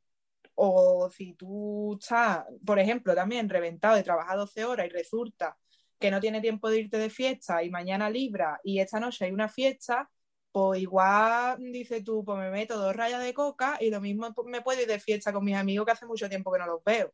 O 0.55 1.09
si 1.09 1.33
tú 1.35 1.97
estás, 1.99 2.45
por 2.65 2.79
ejemplo, 2.79 3.15
también 3.15 3.49
reventado 3.49 3.95
de 3.95 4.03
trabajar 4.03 4.37
12 4.37 4.65
horas 4.65 4.87
y 4.87 4.89
resulta 4.89 5.57
que 5.99 6.11
no 6.11 6.19
tiene 6.19 6.41
tiempo 6.41 6.69
de 6.69 6.79
irte 6.79 6.97
de 6.97 7.09
fiesta 7.09 7.63
y 7.63 7.69
mañana 7.69 8.09
libra 8.09 8.59
y 8.63 8.79
esta 8.79 8.99
noche 8.99 9.25
hay 9.25 9.31
una 9.31 9.49
fiesta, 9.49 10.09
pues 10.57 10.81
igual 10.81 11.71
dice 11.71 12.01
tú, 12.01 12.25
pues 12.25 12.39
me 12.39 12.49
meto 12.49 12.79
dos 12.79 12.95
rayas 12.95 13.21
de 13.21 13.31
coca 13.31 13.77
y 13.79 13.91
lo 13.91 14.01
mismo 14.01 14.33
me 14.47 14.63
puedo 14.63 14.81
ir 14.81 14.87
de 14.87 14.99
fiesta 14.99 15.31
con 15.31 15.45
mis 15.45 15.55
amigos 15.55 15.85
que 15.85 15.91
hace 15.91 16.07
mucho 16.07 16.27
tiempo 16.27 16.51
que 16.51 16.57
no 16.57 16.65
los 16.65 16.83
veo. 16.83 17.13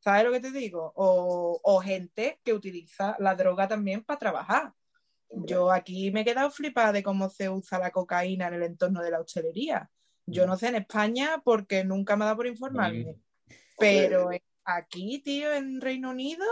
¿Sabes 0.00 0.24
lo 0.24 0.32
que 0.32 0.40
te 0.40 0.50
digo? 0.50 0.92
O, 0.96 1.80
gente 1.80 2.40
que 2.42 2.52
utiliza 2.52 3.14
la 3.20 3.36
droga 3.36 3.68
también 3.68 4.02
para 4.02 4.18
trabajar. 4.18 4.72
Yo 5.30 5.70
aquí 5.70 6.10
me 6.10 6.22
he 6.22 6.24
quedado 6.24 6.50
flipada 6.50 6.90
de 6.90 7.04
cómo 7.04 7.30
se 7.30 7.48
usa 7.48 7.78
la 7.78 7.92
cocaína 7.92 8.48
en 8.48 8.54
el 8.54 8.64
entorno 8.64 9.00
de 9.00 9.12
la 9.12 9.20
hostelería. 9.20 9.88
Yo 10.26 10.44
no 10.44 10.56
sé 10.56 10.66
en 10.66 10.74
España 10.74 11.40
porque 11.44 11.84
nunca 11.84 12.16
me 12.16 12.24
ha 12.24 12.26
dado 12.26 12.38
por 12.38 12.48
informarme. 12.48 13.16
Pero 13.78 14.28
aquí, 14.64 15.20
tío, 15.20 15.52
en 15.52 15.80
Reino 15.80 16.10
Unido, 16.10 16.44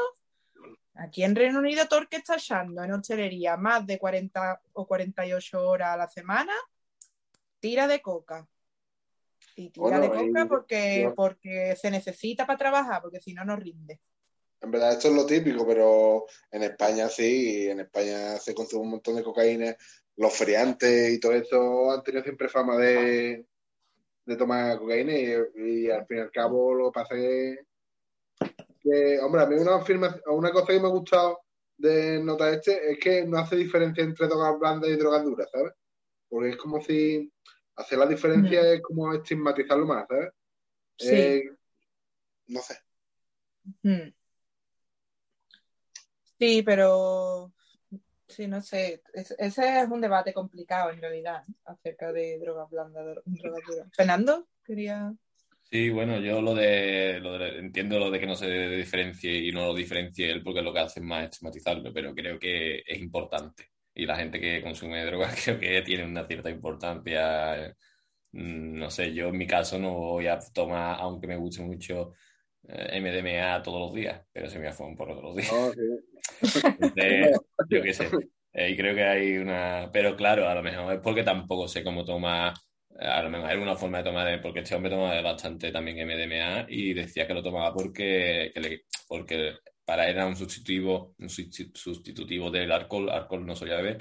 Aquí 1.01 1.24
en 1.24 1.34
Reino 1.34 1.61
Unido, 1.61 1.88
todo 1.88 2.01
el 2.01 2.09
que 2.09 2.18
está 2.18 2.34
echando 2.34 2.84
en 2.84 2.92
hostelería 2.92 3.57
más 3.57 3.86
de 3.86 3.98
40 3.98 4.61
o 4.74 4.86
48 4.86 5.66
horas 5.66 5.94
a 5.94 5.96
la 5.96 6.07
semana, 6.07 6.53
tira 7.59 7.88
de 7.88 8.03
coca. 8.03 8.46
Y 9.57 9.70
tira 9.70 9.98
de 9.98 10.11
coca 10.11 10.46
porque, 10.46 11.11
porque 11.16 11.74
se 11.80 11.90
necesita 11.90 12.46
para 12.46 12.59
trabajar, 12.59 13.01
porque 13.01 13.18
si 13.18 13.32
no, 13.32 13.46
no 13.46 13.57
rinde. 13.57 13.98
En 14.61 14.70
verdad, 14.70 14.92
esto 14.92 15.09
es 15.09 15.14
lo 15.14 15.24
típico, 15.24 15.66
pero 15.66 16.26
en 16.51 16.64
España 16.64 17.09
sí, 17.09 17.66
en 17.66 17.80
España 17.80 18.36
se 18.36 18.55
consume 18.55 18.82
un 18.82 18.90
montón 18.90 19.16
de 19.16 19.24
cocaína. 19.24 19.74
Los 20.16 20.36
feriantes 20.36 21.14
y 21.14 21.18
todo 21.18 21.32
eso 21.32 21.92
han 21.92 22.03
tenido 22.03 22.22
siempre 22.22 22.51
fama 22.51 22.76
de, 22.76 23.46
tomar 24.36 24.78
cocaína 24.78 25.14
y, 25.14 25.86
y, 25.86 25.90
al 25.90 26.07
fin 26.07 26.18
y 26.18 26.20
al 26.20 26.30
cabo 26.30 26.74
lo 26.74 26.92
que 26.92 27.01
pasa 27.01 27.14
es 27.16 27.20
que, 27.22 27.70
hombre, 29.22 29.43
a 29.43 29.47
mí 29.47 29.57
una, 29.57 29.76
una 30.26 30.53
cosa 30.53 30.66
que 30.66 30.81
me 30.81 30.87
ha 30.87 30.91
gustado 30.91 31.41
de 31.76 32.22
nota 32.22 32.51
este 32.51 32.93
es 32.93 32.99
que 32.99 33.24
no 33.24 33.39
hace 33.39 33.57
diferencia 33.57 34.05
entre 34.05 34.28
drogas 34.28 34.59
blandas 34.59 34.91
y 34.91 34.97
drogas 34.97 35.24
duras, 35.24 35.49
¿sabes? 35.51 35.72
Porque 36.28 36.51
es 36.51 36.57
como 36.57 36.81
si 36.83 37.33
hacer 37.76 37.99
la 37.99 38.07
diferencia 38.07 38.61
mm. 38.61 38.66
es 38.66 38.83
como 38.83 39.12
estigmatizarlo 39.14 39.87
más, 39.87 40.07
¿sabes? 40.07 40.31
Sí. 40.99 41.09
Eh, 41.09 41.51
no 42.49 42.61
sé. 42.61 42.78
Mm. 43.83 44.12
Sí, 46.39 46.62
pero 46.62 47.53
sí, 48.28 48.47
no 48.47 48.61
sé. 48.61 49.03
ese 49.14 49.81
es 49.81 49.89
un 49.89 50.01
debate 50.01 50.33
complicado 50.33 50.91
en 50.91 51.01
realidad 51.01 51.45
acerca 51.64 52.12
de 52.12 52.39
drogas 52.39 52.68
blandas, 52.70 53.22
drogas 53.24 53.62
duras. 53.66 53.89
Fernando, 53.95 54.49
quería. 54.64 55.14
Sí, 55.73 55.89
bueno, 55.91 56.18
yo 56.18 56.43
lo 56.43 56.53
de, 56.53 57.21
lo 57.21 57.39
de, 57.39 57.59
entiendo 57.61 58.01
lo 58.01 58.11
de 58.11 58.18
que 58.18 58.27
no 58.27 58.35
se 58.35 58.49
diferencie 58.71 59.33
y 59.39 59.53
no 59.53 59.66
lo 59.66 59.75
diferencie 59.75 60.29
él 60.29 60.43
porque 60.43 60.62
lo 60.62 60.73
que 60.73 60.81
hace 60.81 60.99
es 60.99 61.07
más 61.07 61.25
estigmatizarlo, 61.25 61.93
pero 61.93 62.12
creo 62.12 62.41
que 62.41 62.83
es 62.85 62.99
importante. 62.99 63.71
Y 63.95 64.05
la 64.05 64.16
gente 64.16 64.41
que 64.41 64.62
consume 64.62 65.05
drogas 65.07 65.41
creo 65.45 65.61
que 65.61 65.83
tiene 65.83 66.05
una 66.05 66.27
cierta 66.27 66.51
importancia. 66.51 67.73
Mm, 68.33 68.75
no 68.79 68.91
sé, 68.91 69.14
yo 69.14 69.29
en 69.29 69.39
mi 69.39 69.47
caso 69.47 69.79
no 69.79 69.93
voy 69.95 70.27
a 70.27 70.41
tomar, 70.53 70.97
aunque 71.01 71.29
me 71.29 71.37
guste 71.37 71.62
mucho 71.62 72.14
eh, 72.68 73.01
MDMA 73.01 73.62
todos 73.62 73.81
los 73.81 73.95
días, 73.95 74.21
pero 74.33 74.49
se 74.49 74.59
me 74.59 74.73
un 74.73 74.97
por 74.97 75.09
todos 75.09 75.23
los 75.23 75.37
días. 75.37 75.53
Oh, 75.53 75.73
yo 77.71 77.83
qué 77.83 77.95
sé. 77.95 78.09
Eh, 78.53 78.71
y 78.71 78.77
creo 78.77 78.95
que 78.95 79.05
hay 79.05 79.37
una. 79.37 79.89
Pero 79.93 80.16
claro, 80.16 80.49
a 80.49 80.55
lo 80.55 80.62
mejor 80.64 80.95
es 80.95 81.01
porque 81.01 81.23
tampoco 81.23 81.68
sé 81.68 81.85
cómo 81.85 82.05
toma 82.05 82.53
a 83.01 83.22
lo 83.22 83.30
mejor 83.30 83.51
hay 83.51 83.59
una 83.59 83.76
forma 83.76 83.98
de 83.98 84.05
tomar, 84.05 84.40
porque 84.42 84.61
este 84.61 84.74
hombre 84.74 84.90
toma 84.90 85.20
bastante 85.22 85.72
también 85.72 86.07
MDMA 86.07 86.66
y 86.68 86.92
decía 86.92 87.26
que 87.26 87.34
lo 87.34 87.42
tomaba 87.42 87.72
porque, 87.72 88.53
porque 89.09 89.55
para 89.84 90.09
él 90.09 90.16
era 90.16 90.26
un 90.26 90.36
sustitutivo, 90.36 91.14
un 91.18 91.30
sustitutivo 91.30 92.51
del 92.51 92.70
alcohol, 92.70 93.11
alcohol 93.11 93.46
no 93.46 93.57
solía 93.57 93.76
beber, 93.76 93.98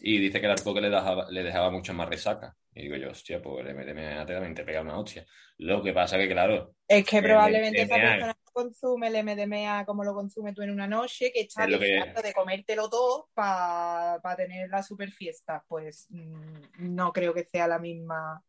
y 0.00 0.18
dice 0.18 0.40
que 0.40 0.46
el 0.46 0.52
alcohol 0.52 0.80
le 0.80 0.90
dejaba, 0.90 1.30
le 1.30 1.42
dejaba 1.42 1.70
mucho 1.70 1.92
más 1.94 2.08
resaca. 2.08 2.54
Y 2.72 2.82
digo 2.82 2.96
yo, 2.96 3.10
hostia, 3.10 3.42
pues 3.42 3.66
el 3.66 3.74
MDMA 3.74 4.24
también 4.24 4.54
te 4.54 4.62
pega 4.62 4.82
una 4.82 4.98
hostia. 4.98 5.26
Lo 5.58 5.82
que 5.82 5.92
pasa 5.92 6.16
que, 6.16 6.28
claro... 6.28 6.74
Es 6.86 7.04
que 7.04 7.20
probablemente 7.20 7.82
esa 7.82 7.96
persona 7.96 8.36
consume 8.62 9.08
el 9.08 9.24
MDMA 9.24 9.84
como 9.84 10.04
lo 10.04 10.14
consume 10.14 10.52
tú 10.52 10.62
en 10.62 10.70
una 10.70 10.86
noche, 10.86 11.30
que 11.32 11.40
está 11.40 11.66
deseando 11.66 12.20
de 12.22 12.32
comértelo 12.32 12.88
todo 12.88 13.28
para 13.34 14.36
tener 14.36 14.68
la 14.68 14.82
super 14.82 15.10
fiesta. 15.12 15.64
Pues 15.68 16.06
mm, 16.10 16.94
no 16.94 17.12
creo 17.12 17.32
que 17.32 17.44
sea 17.44 17.68
la 17.68 17.78
misma... 17.78 18.42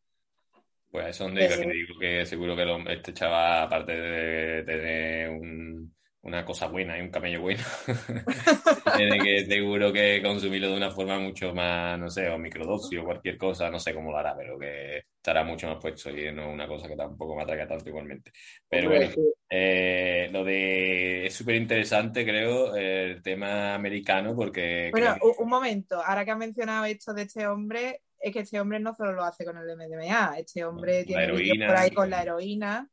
Pues 0.91 1.07
eso 1.07 1.27
es 1.27 1.29
donde 1.29 1.49
yo 1.49 1.69
digo 1.69 1.99
que 1.99 2.25
seguro 2.25 2.55
que 2.55 2.93
este 2.93 3.13
chaval, 3.13 3.63
aparte 3.63 3.91
de 3.91 4.63
tener 4.63 5.29
un 5.29 5.93
una 6.21 6.43
cosa 6.43 6.67
buena 6.67 6.97
y 6.97 7.01
un 7.01 7.09
camello 7.09 7.41
bueno. 7.41 7.63
Tiene 8.97 9.19
que 9.19 9.45
seguro 9.45 9.91
que 9.93 10.21
consumirlo 10.21 10.69
de 10.69 10.77
una 10.77 10.91
forma 10.91 11.19
mucho 11.19 11.53
más, 11.53 11.97
no 11.97 12.09
sé, 12.09 12.29
o 12.29 12.37
microdosis 12.37 12.99
o 12.99 13.05
cualquier 13.05 13.37
cosa, 13.37 13.69
no 13.69 13.79
sé 13.79 13.93
cómo 13.93 14.11
lo 14.11 14.17
hará, 14.17 14.35
pero 14.35 14.57
que 14.59 15.03
estará 15.19 15.43
mucho 15.43 15.67
más 15.67 15.77
puesto 15.81 16.09
y 16.09 16.31
no 16.31 16.43
es 16.43 16.53
una 16.53 16.67
cosa 16.67 16.87
que 16.87 16.95
tampoco 16.95 17.35
me 17.35 17.43
atraiga 17.43 17.67
tanto 17.67 17.89
igualmente. 17.89 18.31
Pero 18.69 18.89
bueno, 18.89 19.11
eh, 19.49 20.29
lo 20.31 20.45
de 20.45 21.25
es 21.25 21.33
súper 21.33 21.55
interesante, 21.55 22.23
creo, 22.23 22.73
el 22.75 23.21
tema 23.21 23.75
americano, 23.75 24.33
porque. 24.33 24.89
Bueno, 24.91 25.17
un 25.37 25.49
momento, 25.49 26.01
ahora 26.01 26.23
que 26.23 26.31
has 26.31 26.37
mencionado 26.37 26.85
esto 26.85 27.13
de 27.13 27.23
este 27.23 27.45
hombre, 27.47 28.01
es 28.17 28.31
que 28.31 28.39
este 28.39 28.61
hombre 28.61 28.79
no 28.79 28.95
solo 28.95 29.11
lo 29.11 29.23
hace 29.23 29.43
con 29.43 29.57
el 29.57 29.75
MDMA, 29.75 30.39
este 30.39 30.63
hombre 30.63 31.03
tiene 31.03 31.23
heroína, 31.25 31.67
por 31.67 31.75
ahí 31.75 31.91
con 31.91 32.09
la 32.09 32.21
heroína 32.21 32.89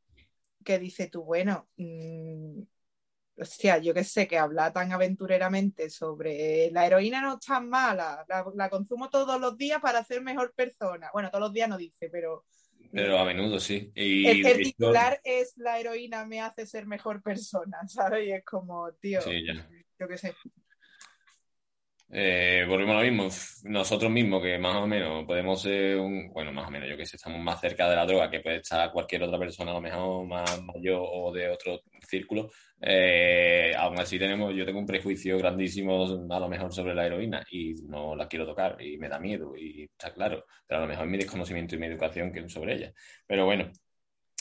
que 0.65 0.79
dice 0.79 1.07
tú, 1.07 1.23
bueno. 1.23 1.69
Mmm, 1.77 2.61
hostia, 3.37 3.77
yo 3.77 3.93
que 3.93 4.03
sé, 4.03 4.27
que 4.27 4.37
habla 4.37 4.71
tan 4.73 4.91
aventureramente 4.91 5.89
sobre 5.89 6.69
la 6.71 6.85
heroína 6.85 7.21
no 7.21 7.33
es 7.35 7.39
tan 7.45 7.69
mala, 7.69 8.25
la, 8.27 8.69
consumo 8.69 9.09
todos 9.09 9.39
los 9.39 9.57
días 9.57 9.79
para 9.81 10.03
ser 10.03 10.21
mejor 10.21 10.53
persona. 10.55 11.09
Bueno, 11.13 11.29
todos 11.29 11.43
los 11.43 11.53
días 11.53 11.69
no 11.69 11.77
dice, 11.77 12.09
pero... 12.11 12.45
Pero 12.91 13.17
a 13.19 13.25
menudo 13.25 13.59
sí. 13.59 13.91
Y 13.95 14.27
el 14.27 14.63
titular 14.63 15.19
es 15.23 15.53
la 15.57 15.79
heroína 15.79 16.25
me 16.25 16.41
hace 16.41 16.65
ser 16.65 16.87
mejor 16.87 17.21
persona, 17.21 17.79
¿sabes? 17.87 18.27
Y 18.27 18.31
es 18.31 18.43
como, 18.43 18.91
tío, 18.93 19.19
yo 19.99 20.07
qué 20.07 20.17
sé. 20.17 20.33
Eh, 22.09 22.65
volvemos 22.67 22.95
a 22.95 22.99
lo 22.99 23.11
mismo, 23.11 23.27
nosotros 23.69 24.09
mismos 24.09 24.41
que 24.41 24.57
más 24.57 24.77
o 24.77 24.87
menos 24.87 25.25
podemos 25.25 25.61
ser 25.61 25.97
un, 25.97 26.29
bueno, 26.31 26.53
más 26.53 26.67
o 26.67 26.71
menos, 26.71 26.87
yo 26.89 26.95
que 26.95 27.05
sé, 27.05 27.17
estamos 27.17 27.41
más 27.41 27.59
cerca 27.59 27.89
de 27.89 27.97
la 27.97 28.05
droga 28.05 28.29
que 28.29 28.39
puede 28.39 28.57
estar 28.57 28.91
cualquier 28.93 29.23
otra 29.23 29.37
persona, 29.37 29.71
a 29.71 29.73
lo 29.73 29.81
mejor 29.81 30.25
más 30.25 30.61
mayor 30.63 31.01
o 31.03 31.33
de 31.33 31.49
otro 31.49 31.81
círculo, 32.07 32.49
eh, 32.81 33.73
aún 33.77 33.99
así 33.99 34.17
tenemos, 34.17 34.55
yo 34.55 34.65
tengo 34.65 34.79
un 34.79 34.85
prejuicio 34.85 35.37
grandísimo 35.37 36.05
a 36.29 36.39
lo 36.39 36.47
mejor 36.47 36.73
sobre 36.73 36.95
la 36.95 37.05
heroína 37.05 37.45
y 37.51 37.73
no 37.83 38.15
la 38.15 38.27
quiero 38.27 38.45
tocar 38.45 38.81
y 38.81 38.97
me 38.97 39.09
da 39.09 39.19
miedo 39.19 39.53
y 39.57 39.83
está 39.83 40.13
claro, 40.13 40.45
pero 40.65 40.79
a 40.79 40.81
lo 40.83 40.87
mejor 40.87 41.07
mi 41.07 41.17
desconocimiento 41.17 41.75
y 41.75 41.79
mi 41.79 41.87
educación 41.87 42.31
que 42.31 42.47
sobre 42.47 42.75
ella. 42.75 42.93
Pero 43.25 43.45
bueno, 43.45 43.69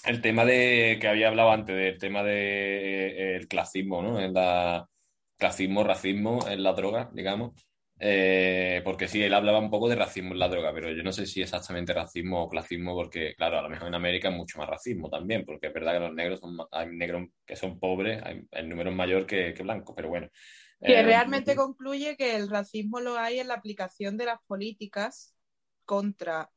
el 0.04 0.20
tema 0.20 0.44
de 0.44 0.98
que 1.00 1.08
había 1.08 1.28
hablado 1.28 1.50
antes, 1.50 1.76
del 1.76 1.98
tema 1.98 2.22
del 2.22 2.26
de, 2.26 3.36
eh, 3.38 3.46
clasismo, 3.48 4.02
¿no? 4.02 4.20
En 4.20 4.32
la 4.34 4.88
clasismo, 5.36 5.84
racismo 5.84 6.46
en 6.48 6.62
la 6.62 6.72
droga, 6.72 7.10
digamos. 7.12 7.52
Eh, 7.98 8.82
porque 8.84 9.08
sí, 9.08 9.22
él 9.22 9.32
hablaba 9.32 9.58
un 9.58 9.70
poco 9.70 9.88
de 9.88 9.96
racismo 9.96 10.32
en 10.32 10.38
la 10.38 10.48
droga, 10.48 10.72
pero 10.74 10.90
yo 10.90 11.02
no 11.02 11.12
sé 11.12 11.24
si 11.24 11.40
exactamente 11.40 11.94
racismo 11.94 12.42
o 12.42 12.48
clasismo, 12.48 12.94
porque 12.94 13.34
claro, 13.34 13.58
a 13.58 13.62
lo 13.62 13.70
mejor 13.70 13.88
en 13.88 13.94
América 13.94 14.28
hay 14.28 14.34
mucho 14.34 14.58
más 14.58 14.68
racismo 14.68 15.08
también, 15.08 15.44
porque 15.46 15.68
es 15.68 15.72
verdad 15.72 15.94
que 15.94 16.00
los 16.00 16.14
negros 16.14 16.40
son, 16.40 16.58
hay 16.70 16.88
negros 16.88 17.28
que 17.46 17.56
son 17.56 17.78
pobres, 17.78 18.22
hay, 18.22 18.42
el 18.50 18.68
número 18.68 18.90
es 18.90 18.96
mayor 18.96 19.26
que, 19.26 19.54
que 19.54 19.62
blancos, 19.62 19.94
pero 19.96 20.08
bueno. 20.08 20.28
Que 20.78 21.00
eh, 21.00 21.02
realmente 21.02 21.56
concluye 21.56 22.18
que 22.18 22.36
el 22.36 22.50
racismo 22.50 23.00
lo 23.00 23.16
hay 23.16 23.40
en 23.40 23.48
la 23.48 23.54
aplicación 23.54 24.18
de 24.18 24.26
las 24.26 24.40
políticas 24.46 25.34
contra 25.86 26.50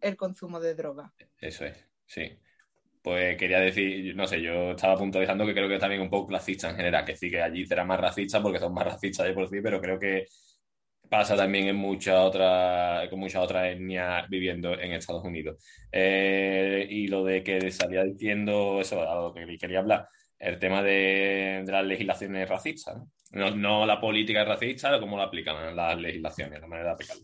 el 0.00 0.16
consumo 0.16 0.60
de 0.60 0.74
droga. 0.74 1.12
Eso 1.38 1.66
es, 1.66 1.76
sí 2.06 2.38
pues 3.06 3.36
quería 3.36 3.60
decir, 3.60 4.16
no 4.16 4.26
sé, 4.26 4.42
yo 4.42 4.72
estaba 4.72 4.96
puntualizando 4.96 5.46
que 5.46 5.54
creo 5.54 5.68
que 5.68 5.78
también 5.78 6.00
un 6.02 6.10
poco 6.10 6.26
clasista 6.26 6.70
en 6.70 6.76
general, 6.76 7.04
que 7.04 7.16
sí 7.16 7.30
que 7.30 7.40
allí 7.40 7.64
será 7.64 7.84
más 7.84 8.00
racista 8.00 8.42
porque 8.42 8.58
son 8.58 8.74
más 8.74 8.84
racistas 8.84 9.24
de 9.28 9.32
por 9.32 9.48
sí, 9.48 9.60
pero 9.62 9.80
creo 9.80 9.96
que 9.96 10.26
pasa 11.08 11.36
también 11.36 11.68
en 11.68 11.76
muchas 11.76 12.16
otras, 12.16 13.08
con 13.08 13.20
muchas 13.20 13.44
otras 13.44 13.68
etnias 13.68 14.28
viviendo 14.28 14.72
en 14.74 14.90
Estados 14.90 15.24
Unidos. 15.24 15.64
Eh, 15.92 16.84
y 16.90 17.06
lo 17.06 17.22
de 17.22 17.44
que 17.44 17.70
salía 17.70 18.02
diciendo 18.02 18.80
eso, 18.80 19.00
a 19.08 19.14
lo 19.14 19.32
que 19.32 19.56
quería 19.56 19.78
hablar, 19.78 20.08
el 20.40 20.58
tema 20.58 20.82
de, 20.82 21.62
las 21.64 21.86
legislaciones 21.86 22.48
racistas, 22.48 22.96
¿no? 23.30 23.52
¿no? 23.52 23.86
la 23.86 24.00
política 24.00 24.44
racista, 24.44 24.98
cómo 24.98 25.16
lo 25.16 25.22
aplican 25.22 25.76
las 25.76 25.96
legislaciones, 25.96 26.60
la 26.60 26.66
manera 26.66 26.88
de 26.88 26.94
aplicarlo. 26.94 27.22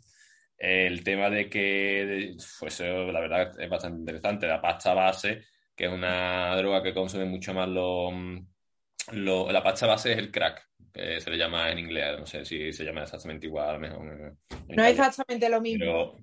El 0.57 1.03
tema 1.03 1.29
de 1.29 1.51
que, 1.51 2.37
pues 2.61 2.79
la 2.79 3.19
verdad 3.19 3.61
es 3.61 3.69
bastante 3.69 3.99
interesante, 3.99 4.47
la 4.47 4.63
pasta 4.63 4.95
base 4.95 5.43
que 5.75 5.87
es 5.87 5.93
una 5.93 6.55
droga 6.57 6.83
que 6.83 6.95
consume 6.95 7.25
mucho 7.25 7.55
más 7.55 7.69
lo, 7.69 9.51
la 9.51 9.63
pasta 9.63 9.87
base 9.87 10.13
es 10.13 10.19
el 10.19 10.31
crack, 10.31 10.69
que 10.93 11.21
se 11.21 11.31
le 11.31 11.37
llama 11.37 11.71
en 11.71 11.79
inglés, 11.79 12.19
no 12.19 12.27
sé 12.27 12.45
si 12.45 12.73
se 12.73 12.85
llama 12.85 13.03
exactamente 13.03 13.47
igual, 13.47 13.81
mejor. 13.81 14.37
No 14.69 14.85
es 14.85 14.91
exactamente 14.91 15.49
lo 15.49 15.61
mismo. 15.61 16.17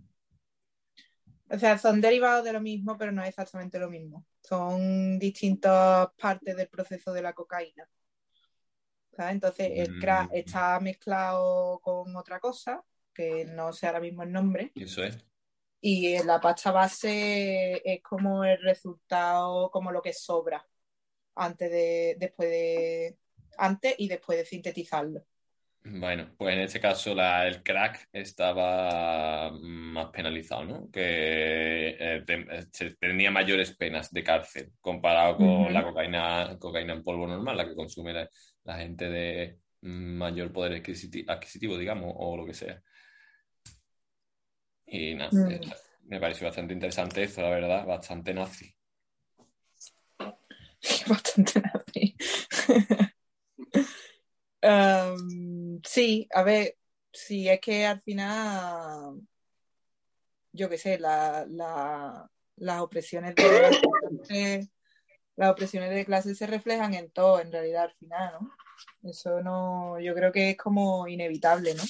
O 1.51 1.57
sea, 1.57 1.77
son 1.79 1.99
derivados 1.99 2.45
de 2.45 2.53
lo 2.53 2.61
mismo, 2.61 2.95
pero 2.97 3.11
no 3.11 3.23
es 3.23 3.29
exactamente 3.29 3.79
lo 3.79 3.89
mismo. 3.89 4.25
Son 4.41 5.17
distintas 5.17 6.09
partes 6.19 6.55
del 6.55 6.67
proceso 6.67 7.11
de 7.11 7.23
la 7.23 7.33
cocaína. 7.33 7.89
Entonces, 9.17 9.71
el 9.75 9.99
crack 9.99 10.29
mm. 10.29 10.35
está 10.35 10.79
mezclado 10.79 11.79
con 11.79 12.15
otra 12.15 12.39
cosa, 12.39 12.83
que 13.13 13.45
no 13.45 13.73
sé 13.73 13.87
ahora 13.87 13.99
mismo 13.99 14.23
el 14.23 14.31
nombre. 14.31 14.71
Eso 14.75 15.03
es 15.03 15.28
y 15.81 16.21
la 16.23 16.39
pasta 16.39 16.71
base 16.71 17.81
es 17.85 18.01
como 18.01 18.43
el 18.43 18.61
resultado, 18.61 19.69
como 19.71 19.91
lo 19.91 20.01
que 20.01 20.13
sobra 20.13 20.65
antes 21.35 21.71
de, 21.71 22.15
después 22.19 22.49
de, 22.49 23.17
antes 23.57 23.95
y 23.97 24.07
después 24.07 24.37
de 24.37 24.45
sintetizarlo. 24.45 25.23
Bueno, 25.81 26.29
pues 26.37 26.55
en 26.55 26.61
este 26.61 26.79
caso 26.79 27.15
la, 27.15 27.47
el 27.47 27.63
crack 27.63 28.09
estaba 28.11 29.49
más 29.51 30.07
penalizado, 30.07 30.65
¿no? 30.65 30.91
Que 30.91 31.95
eh, 31.97 32.25
eh, 32.27 32.95
tenía 32.99 33.31
mayores 33.31 33.75
penas 33.75 34.11
de 34.11 34.23
cárcel 34.23 34.73
comparado 34.81 35.37
con 35.37 35.73
la 35.73 35.83
cocaína, 35.83 36.57
cocaína 36.59 36.93
en 36.93 37.03
polvo 37.03 37.25
normal, 37.25 37.55
la 37.55 37.65
que 37.65 37.75
consume 37.75 38.13
la, 38.13 38.77
gente 38.77 39.09
de 39.09 39.57
mayor 39.81 40.51
poder 40.51 40.73
adquisitivo, 40.73 41.77
digamos, 41.77 42.13
o 42.17 42.35
lo 42.35 42.45
que 42.45 42.53
sea. 42.53 42.81
Y 44.91 45.15
nada, 45.15 45.29
mm. 45.31 45.51
eh, 45.51 45.61
me 46.05 46.19
pareció 46.19 46.47
bastante 46.47 46.73
interesante 46.73 47.23
eso, 47.23 47.41
la 47.41 47.49
verdad, 47.49 47.85
bastante 47.85 48.33
nazi. 48.33 48.75
Bastante 51.07 51.61
nazi. 51.61 52.15
um, 54.63 55.81
sí, 55.83 56.27
a 56.33 56.43
ver, 56.43 56.77
sí, 57.11 57.49
es 57.49 57.59
que 57.59 57.85
al 57.85 58.01
final, 58.01 59.19
yo 60.53 60.69
qué 60.69 60.77
sé, 60.77 60.97
la, 60.97 61.45
la, 61.49 62.29
las 62.55 62.81
opresiones 62.81 63.35
de 63.35 63.43
clase, 63.43 64.69
las 65.35 65.51
opresiones 65.51 65.89
de 65.91 66.05
clase 66.05 66.33
se 66.33 66.47
reflejan 66.47 66.93
en 66.93 67.11
todo, 67.11 67.39
en 67.41 67.51
realidad, 67.51 67.83
al 67.83 67.93
final, 67.95 68.33
¿no? 68.39 69.09
Eso 69.09 69.41
no, 69.41 69.99
yo 69.99 70.13
creo 70.15 70.31
que 70.31 70.51
es 70.51 70.57
como 70.57 71.07
inevitable, 71.07 71.75
¿no? 71.75 71.83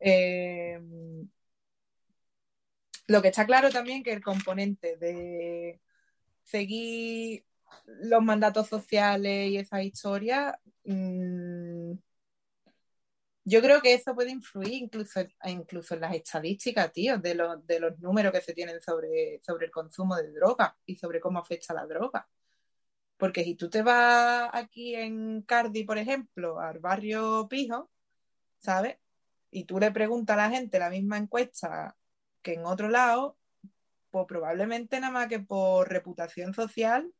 Eh, 0.00 0.80
lo 3.06 3.22
que 3.22 3.28
está 3.28 3.46
claro 3.46 3.70
también 3.70 4.02
que 4.02 4.12
el 4.12 4.22
componente 4.22 4.96
de 4.96 5.80
seguir 6.42 7.44
los 7.86 8.22
mandatos 8.22 8.68
sociales 8.68 9.50
y 9.50 9.58
esa 9.58 9.82
historia, 9.82 10.58
mm, 10.84 11.92
yo 13.44 13.62
creo 13.62 13.80
que 13.80 13.94
eso 13.94 14.14
puede 14.14 14.30
influir 14.30 14.72
incluso, 14.74 15.20
incluso 15.44 15.94
en 15.94 16.00
las 16.00 16.14
estadísticas, 16.14 16.92
tío, 16.92 17.18
de 17.18 17.34
los, 17.34 17.64
de 17.66 17.80
los 17.80 17.98
números 18.00 18.32
que 18.32 18.40
se 18.40 18.52
tienen 18.54 18.80
sobre, 18.80 19.40
sobre 19.44 19.66
el 19.66 19.72
consumo 19.72 20.16
de 20.16 20.32
droga 20.32 20.76
y 20.84 20.96
sobre 20.96 21.20
cómo 21.20 21.38
afecta 21.38 21.72
la 21.74 21.86
droga. 21.86 22.28
Porque 23.16 23.44
si 23.44 23.54
tú 23.54 23.70
te 23.70 23.82
vas 23.82 24.50
aquí 24.52 24.94
en 24.96 25.42
Cardi, 25.42 25.84
por 25.84 25.98
ejemplo, 25.98 26.60
al 26.60 26.80
barrio 26.80 27.46
Pijo, 27.48 27.90
¿sabes? 28.58 28.98
Y 29.50 29.64
tú 29.64 29.78
le 29.78 29.90
preguntas 29.92 30.34
a 30.34 30.48
la 30.48 30.50
gente 30.50 30.78
la 30.78 30.90
misma 30.90 31.16
encuesta 31.18 31.96
que 32.46 32.54
en 32.54 32.64
otro 32.64 32.88
lado, 32.88 33.36
pues 34.10 34.26
probablemente 34.28 35.00
nada 35.00 35.12
más 35.12 35.28
que 35.28 35.40
por 35.40 35.88
reputación 35.88 36.54
social, 36.54 37.12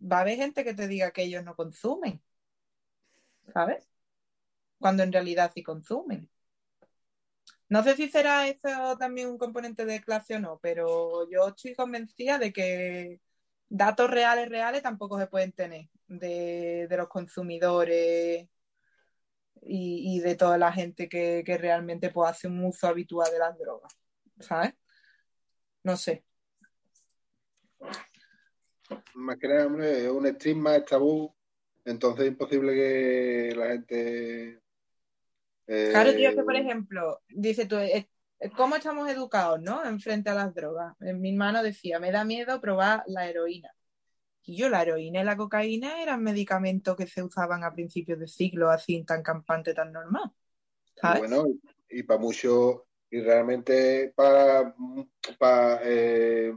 va 0.00 0.18
a 0.18 0.20
haber 0.22 0.36
gente 0.36 0.64
que 0.64 0.74
te 0.74 0.86
diga 0.88 1.10
que 1.12 1.22
ellos 1.24 1.44
no 1.44 1.56
consumen, 1.56 2.22
¿sabes? 3.52 3.88
Cuando 4.78 5.02
en 5.02 5.12
realidad 5.12 5.50
sí 5.54 5.62
consumen. 5.64 6.30
No 7.68 7.82
sé 7.82 7.96
si 7.96 8.08
será 8.08 8.46
eso 8.46 8.96
también 8.98 9.28
un 9.28 9.38
componente 9.38 9.84
de 9.84 10.00
clase 10.00 10.36
o 10.36 10.40
no, 10.40 10.58
pero 10.62 11.28
yo 11.30 11.48
estoy 11.48 11.74
convencida 11.74 12.38
de 12.38 12.52
que 12.52 13.20
datos 13.68 14.10
reales, 14.10 14.48
reales 14.48 14.82
tampoco 14.82 15.18
se 15.18 15.26
pueden 15.26 15.52
tener 15.52 15.88
de, 16.06 16.86
los 16.90 17.08
consumidores 17.08 18.48
y, 19.62 20.20
de 20.20 20.36
toda 20.36 20.58
la 20.58 20.72
gente 20.72 21.08
que, 21.08 21.42
realmente 21.58 22.10
pues, 22.10 22.30
hace 22.30 22.48
un 22.48 22.64
uso 22.64 22.86
habitual 22.86 23.30
de 23.32 23.38
las 23.38 23.58
drogas, 23.58 23.92
¿sabes? 24.40 24.74
No 25.82 25.96
sé. 25.96 26.24
Más 29.14 29.36
que 29.38 29.48
nada, 29.48 29.66
hombre, 29.66 30.04
es 30.04 30.10
un 30.10 30.26
estigma, 30.26 30.76
es 30.76 30.84
tabú, 30.84 31.34
entonces 31.84 32.24
es 32.24 32.30
imposible 32.32 32.74
que 32.74 33.54
la 33.56 33.66
gente... 33.68 34.60
Claro, 35.66 36.14
tío, 36.14 36.34
que 36.34 36.42
por 36.42 36.56
eh, 36.56 36.60
ejemplo, 36.60 37.22
dice 37.28 37.66
tú, 37.66 37.76
¿cómo 38.56 38.76
estamos 38.76 39.08
educados, 39.08 39.60
no? 39.60 39.84
En 39.84 39.98
frente 39.98 40.30
a 40.30 40.34
las 40.34 40.54
drogas. 40.54 40.94
Mi 41.00 41.30
hermano 41.30 41.62
decía, 41.62 41.98
me 41.98 42.12
da 42.12 42.24
miedo 42.24 42.60
probar 42.60 43.02
la 43.06 43.28
heroína. 43.28 43.70
Y 44.46 44.56
yo, 44.56 44.68
la 44.68 44.82
heroína 44.82 45.22
y 45.22 45.24
la 45.24 45.38
cocaína 45.38 46.02
eran 46.02 46.22
medicamentos 46.22 46.96
que 46.96 47.06
se 47.06 47.22
usaban 47.22 47.64
a 47.64 47.72
principios 47.72 48.18
de 48.18 48.28
siglo, 48.28 48.70
así 48.70 49.02
tan 49.04 49.22
campante, 49.22 49.72
tan 49.72 49.90
normal. 49.90 50.32
Bueno, 51.18 51.46
y 51.88 52.02
para 52.02 52.20
mucho, 52.20 52.86
y 53.10 53.20
realmente 53.20 54.12
para, 54.16 54.74
eh, 55.84 56.52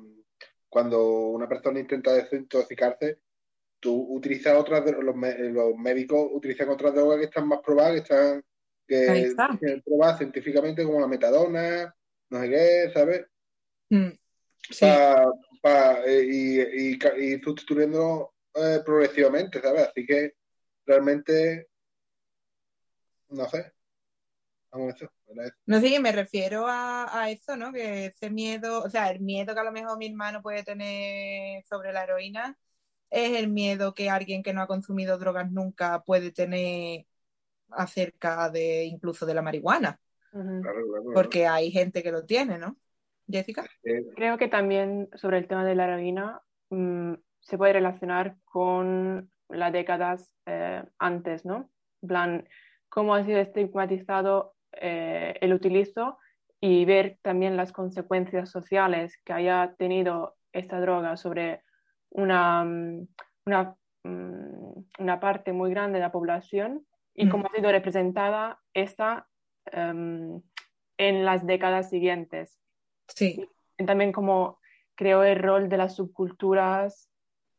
cuando 0.70 1.28
una 1.30 1.48
persona 1.48 1.80
intenta 1.80 2.14
desintoxicarse, 2.14 3.20
tú 3.80 4.16
utilizas 4.16 4.56
otras, 4.56 4.84
los, 4.91 5.16
los 5.16 5.76
médicos 5.78 6.30
utilizan 6.32 6.70
otras 6.70 6.93
drogas 6.93 7.20
que 7.20 7.26
están 7.26 7.48
más 7.48 7.60
probadas, 7.60 8.02
que 8.88 9.22
están 9.22 9.58
que, 9.60 9.82
probadas 9.86 10.18
científicamente 10.18 10.84
como 10.84 11.00
la 11.00 11.08
metadona, 11.08 11.95
no 12.30 12.41
sé 12.41 12.50
qué, 12.50 12.91
¿sabes? 12.93 13.26
Mm, 13.89 14.10
sí. 14.72 14.86
Eh, 16.06 16.24
y, 16.24 16.91
y, 16.93 17.39
sustituyendo 17.41 18.34
eh, 18.54 18.80
progresivamente, 18.86 19.62
¿sabes? 19.62 19.89
Así 19.89 20.06
que 20.06 20.36
realmente, 20.86 21.68
no 23.30 23.48
sé. 23.50 23.74
No 25.65 25.80
sé, 25.80 25.99
me 25.99 26.11
refiero 26.11 26.67
a, 26.67 27.21
a, 27.21 27.30
eso, 27.30 27.57
¿no? 27.57 27.71
Que 27.73 28.07
ese 28.07 28.30
miedo, 28.30 28.84
o 28.84 28.89
sea, 28.89 29.11
el 29.11 29.19
miedo 29.19 29.53
que 29.53 29.59
a 29.59 29.63
lo 29.63 29.71
mejor 29.71 29.97
mi 29.97 30.07
hermano 30.07 30.41
puede 30.41 30.63
tener 30.63 31.63
sobre 31.65 31.91
la 31.91 32.03
heroína 32.03 32.57
es 33.09 33.38
el 33.38 33.49
miedo 33.49 33.93
que 33.93 34.09
alguien 34.09 34.43
que 34.43 34.53
no 34.53 34.61
ha 34.61 34.67
consumido 34.67 35.17
drogas 35.17 35.51
nunca 35.51 36.03
puede 36.03 36.32
tener 36.32 37.05
acerca 37.69 38.49
de 38.49 38.86
incluso 38.86 39.25
de 39.25 39.34
la 39.34 39.41
marihuana. 39.41 39.99
Porque 41.13 41.47
hay 41.47 41.71
gente 41.71 42.03
que 42.03 42.11
lo 42.11 42.25
tiene, 42.25 42.57
¿no? 42.57 42.78
Jessica. 43.28 43.65
Creo 44.15 44.38
que 44.38 44.47
también 44.47 45.09
sobre 45.15 45.38
el 45.38 45.47
tema 45.47 45.65
de 45.65 45.75
la 45.75 45.86
heroína 45.86 46.41
mm, 46.69 47.13
se 47.39 47.57
puede 47.57 47.73
relacionar 47.73 48.38
con 48.45 49.32
las 49.49 49.73
décadas 49.73 50.32
eh, 50.45 50.84
antes, 50.97 51.45
¿no? 51.45 51.69
En 52.01 52.07
plan, 52.07 52.49
cómo 52.89 53.15
ha 53.15 53.25
sido 53.25 53.39
estigmatizado 53.39 54.55
eh, 54.82 55.38
el 55.41 55.53
utilizo 55.53 56.17
y 56.59 56.86
ver 56.86 57.19
también 57.21 57.57
las 57.57 57.71
consecuencias 57.71 58.49
sociales 58.49 59.19
que 59.23 59.34
haya 59.34 59.75
tenido 59.78 60.36
esta 60.51 60.80
droga 60.80 61.17
sobre 61.17 61.61
una, 62.09 62.63
mm, 62.63 63.07
una, 63.45 63.75
mm, 64.03 64.86
una 64.99 65.19
parte 65.19 65.53
muy 65.53 65.69
grande 65.71 65.99
de 65.99 66.03
la 66.03 66.11
población 66.11 66.86
y 67.13 67.30
cómo 67.30 67.47
ha 67.47 67.55
sido 67.55 67.71
representada 67.71 68.59
esta 68.73 69.28
em, 69.71 70.41
en 70.97 71.25
las 71.25 71.45
décadas 71.45 71.89
siguientes. 71.89 72.59
Sí. 73.07 73.47
también 73.86 74.11
como 74.11 74.59
creo 74.95 75.23
el 75.23 75.39
rol 75.39 75.69
de 75.69 75.78
las 75.78 75.95
subculturas 75.95 77.09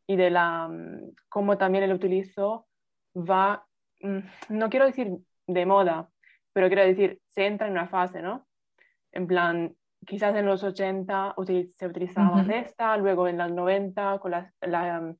y 0.07 0.17
de 0.17 0.31
la 0.31 0.69
mm, 0.69 1.15
cómo 1.29 1.57
también 1.57 1.85
el 1.85 1.93
utilizo 1.93 2.67
va, 3.15 3.67
mm, 4.01 4.19
no 4.51 4.69
quiero 4.69 4.87
decir 4.87 5.17
de 5.47 5.67
moda, 5.67 6.11
pero 6.59 6.69
quiero 6.69 6.85
decir, 6.85 7.21
se 7.29 7.47
entra 7.47 7.67
en 7.67 7.73
una 7.75 7.89
fase, 7.89 8.21
¿no? 8.21 8.47
En 9.13 9.27
plan, 9.27 9.75
quizás 10.07 10.35
en 10.35 10.47
los 10.47 10.65
80 10.65 11.35
se 11.77 11.87
utilizaba 11.87 12.43
esta, 12.43 12.97
luego 12.97 13.29
en 13.29 13.39
los 13.39 13.53
90 13.53 14.19
con 14.19 14.33
la, 14.33 14.53
la 14.61 15.01
mm, 15.01 15.17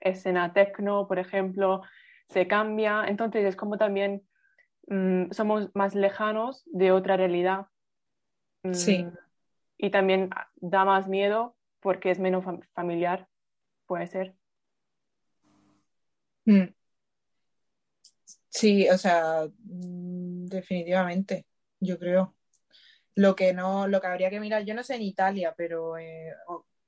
escena 0.00 0.52
techno, 0.52 1.08
por 1.08 1.18
ejemplo, 1.18 1.82
se 2.28 2.46
cambia. 2.46 3.04
Entonces 3.06 3.44
es 3.44 3.56
como 3.56 3.78
también 3.78 4.22
somos 5.32 5.74
más 5.74 5.96
lejanos 5.96 6.62
de 6.66 6.92
otra 6.92 7.16
realidad. 7.16 7.66
Sí 8.72 9.04
y 9.78 9.90
también 9.90 10.30
da 10.56 10.84
más 10.84 11.08
miedo 11.08 11.56
porque 11.80 12.10
es 12.10 12.18
menos 12.18 12.44
familiar, 12.74 13.28
puede 13.86 14.06
ser. 14.06 14.34
Mm. 16.44 16.74
Sí, 18.48 18.88
o 18.88 18.96
sea, 18.96 19.46
mm, 19.64 20.05
definitivamente, 20.48 21.46
yo 21.80 21.98
creo. 21.98 22.36
Lo 23.14 23.34
que 23.36 23.52
no, 23.54 23.88
lo 23.88 24.00
que 24.00 24.06
habría 24.08 24.30
que 24.30 24.40
mirar, 24.40 24.64
yo 24.64 24.74
no 24.74 24.82
sé 24.82 24.96
en 24.96 25.02
Italia, 25.02 25.54
pero 25.56 25.96
eh, 25.98 26.32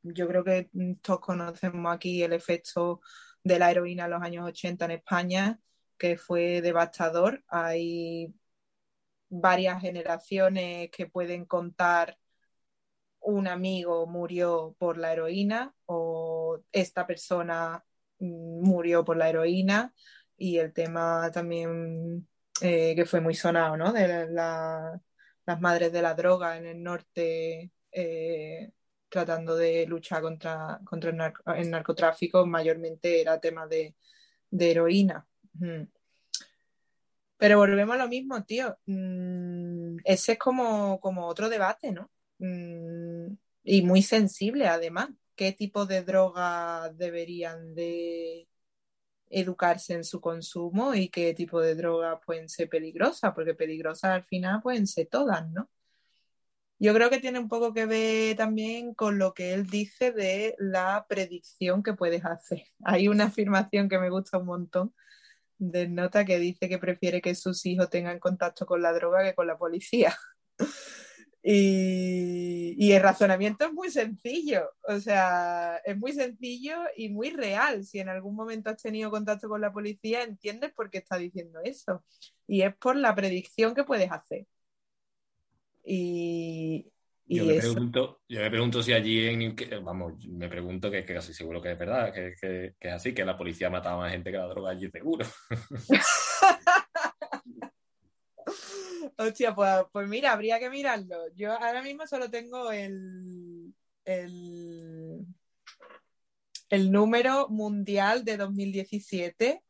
yo 0.02 0.28
creo 0.28 0.44
que 0.44 0.70
todos 1.02 1.20
conocemos 1.20 1.94
aquí 1.94 2.22
el 2.22 2.32
efecto 2.32 3.00
de 3.42 3.58
la 3.58 3.70
heroína 3.70 4.04
en 4.04 4.10
los 4.10 4.22
años 4.22 4.46
80 4.46 4.84
en 4.86 4.90
España, 4.92 5.60
que 5.98 6.16
fue 6.18 6.60
devastador. 6.62 7.44
Hay 7.48 8.34
varias 9.30 9.80
generaciones 9.80 10.90
que 10.90 11.06
pueden 11.06 11.44
contar 11.46 12.18
un 13.20 13.48
amigo 13.48 14.06
murió 14.06 14.74
por 14.78 14.96
la 14.98 15.12
heroína 15.12 15.74
o 15.86 16.60
esta 16.72 17.06
persona 17.06 17.84
mm, 18.18 18.62
murió 18.62 19.04
por 19.04 19.16
la 19.16 19.28
heroína 19.28 19.94
y 20.36 20.58
el 20.58 20.72
tema 20.72 21.30
también 21.32 22.28
eh, 22.60 22.94
que 22.96 23.04
fue 23.04 23.20
muy 23.20 23.34
sonado, 23.34 23.76
¿no? 23.76 23.92
De 23.92 24.28
las 24.28 25.60
madres 25.60 25.92
de 25.92 26.02
la 26.02 26.14
droga 26.14 26.56
en 26.56 26.66
el 26.66 26.82
norte 26.82 27.72
eh, 27.90 28.70
tratando 29.08 29.56
de 29.56 29.86
luchar 29.86 30.22
contra, 30.22 30.80
contra 30.84 31.10
el, 31.56 31.70
narcotráfico, 31.70 32.46
mayormente 32.46 33.20
era 33.20 33.40
tema 33.40 33.66
de, 33.66 33.94
heroína. 34.50 35.26
Pero 37.36 37.58
volvemos 37.58 37.94
a 37.94 37.98
lo 37.98 38.08
mismo, 38.08 38.44
tío. 38.44 38.76
Mm, 38.86 39.98
ese 40.04 40.32
es 40.32 40.38
como, 40.38 41.00
como 41.00 41.26
otro 41.26 41.48
debate, 41.48 41.92
¿no? 41.92 42.10
Mm, 42.38 43.36
y 43.64 43.82
muy 43.82 44.02
sensible 44.02 44.66
además. 44.66 45.10
¿Qué 45.34 45.52
tipo 45.52 45.86
de 45.86 46.02
drogas 46.02 46.96
deberían 46.96 47.74
de 47.74 48.48
educarse 49.30 49.94
en 49.94 50.04
su 50.04 50.20
consumo 50.20 50.94
y 50.94 51.08
qué 51.08 51.34
tipo 51.34 51.60
de 51.60 51.74
drogas 51.74 52.20
pueden 52.24 52.48
ser 52.48 52.68
peligrosas? 52.68 53.32
Porque 53.34 53.54
peligrosas 53.54 54.12
al 54.12 54.24
final 54.24 54.60
pueden 54.62 54.86
ser 54.86 55.08
todas, 55.08 55.48
¿no? 55.50 55.68
Yo 56.80 56.94
creo 56.94 57.10
que 57.10 57.18
tiene 57.18 57.40
un 57.40 57.48
poco 57.48 57.74
que 57.74 57.86
ver 57.86 58.36
también 58.36 58.94
con 58.94 59.18
lo 59.18 59.34
que 59.34 59.52
él 59.52 59.66
dice 59.66 60.12
de 60.12 60.54
la 60.58 61.06
predicción 61.08 61.82
que 61.82 61.94
puedes 61.94 62.24
hacer. 62.24 62.62
Hay 62.84 63.08
una 63.08 63.24
afirmación 63.24 63.88
que 63.88 63.98
me 63.98 64.10
gusta 64.10 64.38
un 64.38 64.46
montón 64.46 64.94
de 65.58 65.88
Nota 65.88 66.24
que 66.24 66.38
dice 66.38 66.68
que 66.68 66.78
prefiere 66.78 67.20
que 67.20 67.34
sus 67.34 67.66
hijos 67.66 67.90
tengan 67.90 68.20
contacto 68.20 68.66
con 68.66 68.80
la 68.82 68.92
droga 68.92 69.24
que 69.24 69.34
con 69.34 69.46
la 69.46 69.58
policía. 69.58 70.16
Y, 71.50 72.27
el 72.92 73.02
razonamiento 73.02 73.66
es 73.66 73.72
muy 73.72 73.90
sencillo, 73.90 74.70
o 74.86 75.00
sea, 75.00 75.78
es 75.84 75.98
muy 75.98 76.12
sencillo 76.12 76.76
y 76.96 77.08
muy 77.08 77.30
real. 77.30 77.84
Si 77.84 77.98
en 77.98 78.08
algún 78.08 78.36
momento 78.36 78.70
has 78.70 78.80
tenido 78.80 79.10
contacto 79.10 79.48
con 79.48 79.60
la 79.60 79.72
policía, 79.72 80.22
entiendes 80.22 80.72
por 80.72 80.88
qué 80.88 80.98
está 80.98 81.16
diciendo 81.16 81.58
eso. 81.64 82.04
Y 82.46 82.62
es 82.62 82.76
por 82.76 82.94
la 82.94 83.14
predicción 83.16 83.74
que 83.74 83.82
puedes 83.82 84.12
hacer. 84.12 84.46
Y, 85.84 86.86
yo, 87.26 87.46
me 87.46 87.54
pregunto, 87.54 88.20
yo 88.28 88.40
me 88.40 88.50
pregunto 88.50 88.82
si 88.82 88.92
allí 88.92 89.26
en 89.26 89.56
vamos, 89.82 90.24
me 90.28 90.48
pregunto 90.48 90.88
que, 90.88 91.04
casi 91.04 91.34
seguro 91.34 91.60
que 91.60 91.72
es 91.72 91.78
verdad, 91.78 92.12
que, 92.14 92.34
que, 92.40 92.74
es 92.78 92.92
así, 92.92 93.12
que 93.12 93.24
la 93.24 93.36
policía 93.36 93.70
mataba 93.70 94.06
a 94.06 94.10
gente 94.10 94.30
que 94.30 94.38
la 94.38 94.46
droga 94.46 94.70
allí 94.70 94.88
seguro. 94.88 95.26
Hostia, 99.20 99.52
pues, 99.52 99.68
pues, 99.90 100.08
mira, 100.08 100.32
habría 100.32 100.60
que 100.60 100.70
mirarlo. 100.70 101.26
Yo 101.34 101.52
ahora 101.52 101.82
mismo 101.82 102.06
solo 102.06 102.30
tengo 102.30 102.70
el, 102.70 103.74
el, 104.04 105.26
el 106.70 106.92
número 106.92 107.48
mundial 107.48 108.24
de 108.24 108.36
2017 108.36 109.64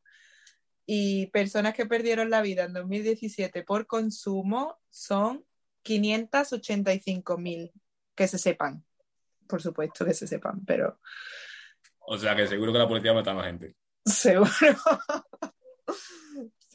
y 0.84 1.26
personas 1.28 1.72
que 1.72 1.86
perdieron 1.86 2.28
la 2.28 2.42
vida 2.42 2.64
en 2.64 2.74
2017 2.74 3.62
por 3.62 3.86
consumo 3.86 4.76
son 4.90 5.46
585 5.82 7.38
mil, 7.38 7.72
que 8.14 8.28
se 8.28 8.36
sepan. 8.36 8.84
Por 9.46 9.62
supuesto 9.62 10.04
que 10.04 10.12
se 10.12 10.26
sepan, 10.26 10.62
pero... 10.66 11.00
O 12.00 12.18
sea 12.18 12.36
que 12.36 12.46
seguro 12.46 12.70
que 12.70 12.78
la 12.78 12.88
policía 12.88 13.14
mata 13.14 13.30
a 13.30 13.34
más 13.34 13.46
gente. 13.46 13.74
Seguro. 14.04 14.50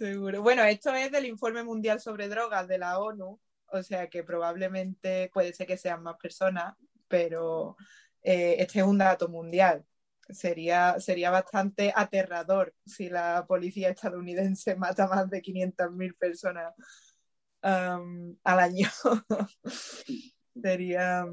Seguro. 0.03 0.41
Bueno, 0.41 0.63
esto 0.65 0.93
es 0.93 1.09
del 1.13 1.25
informe 1.25 1.63
mundial 1.63 2.01
sobre 2.01 2.27
drogas 2.27 2.67
de 2.67 2.77
la 2.77 2.99
ONU, 2.99 3.39
o 3.67 3.83
sea 3.83 4.09
que 4.09 4.21
probablemente 4.21 5.31
puede 5.33 5.53
ser 5.53 5.65
que 5.65 5.77
sean 5.77 6.03
más 6.03 6.17
personas, 6.17 6.75
pero 7.07 7.77
eh, 8.21 8.57
este 8.59 8.79
es 8.79 8.85
un 8.85 8.97
dato 8.97 9.29
mundial. 9.29 9.85
sería, 10.27 10.99
sería 10.99 11.31
bastante 11.31 11.93
aterrador 11.95 12.75
si 12.85 13.07
la 13.07 13.45
policía 13.47 13.91
estadounidense 13.91 14.75
mata 14.75 15.07
más 15.07 15.29
de 15.29 15.41
500.000 15.41 16.17
personas 16.17 16.73
um, 17.63 18.35
al 18.43 18.59
año. 18.59 18.89
sería, 20.61 21.25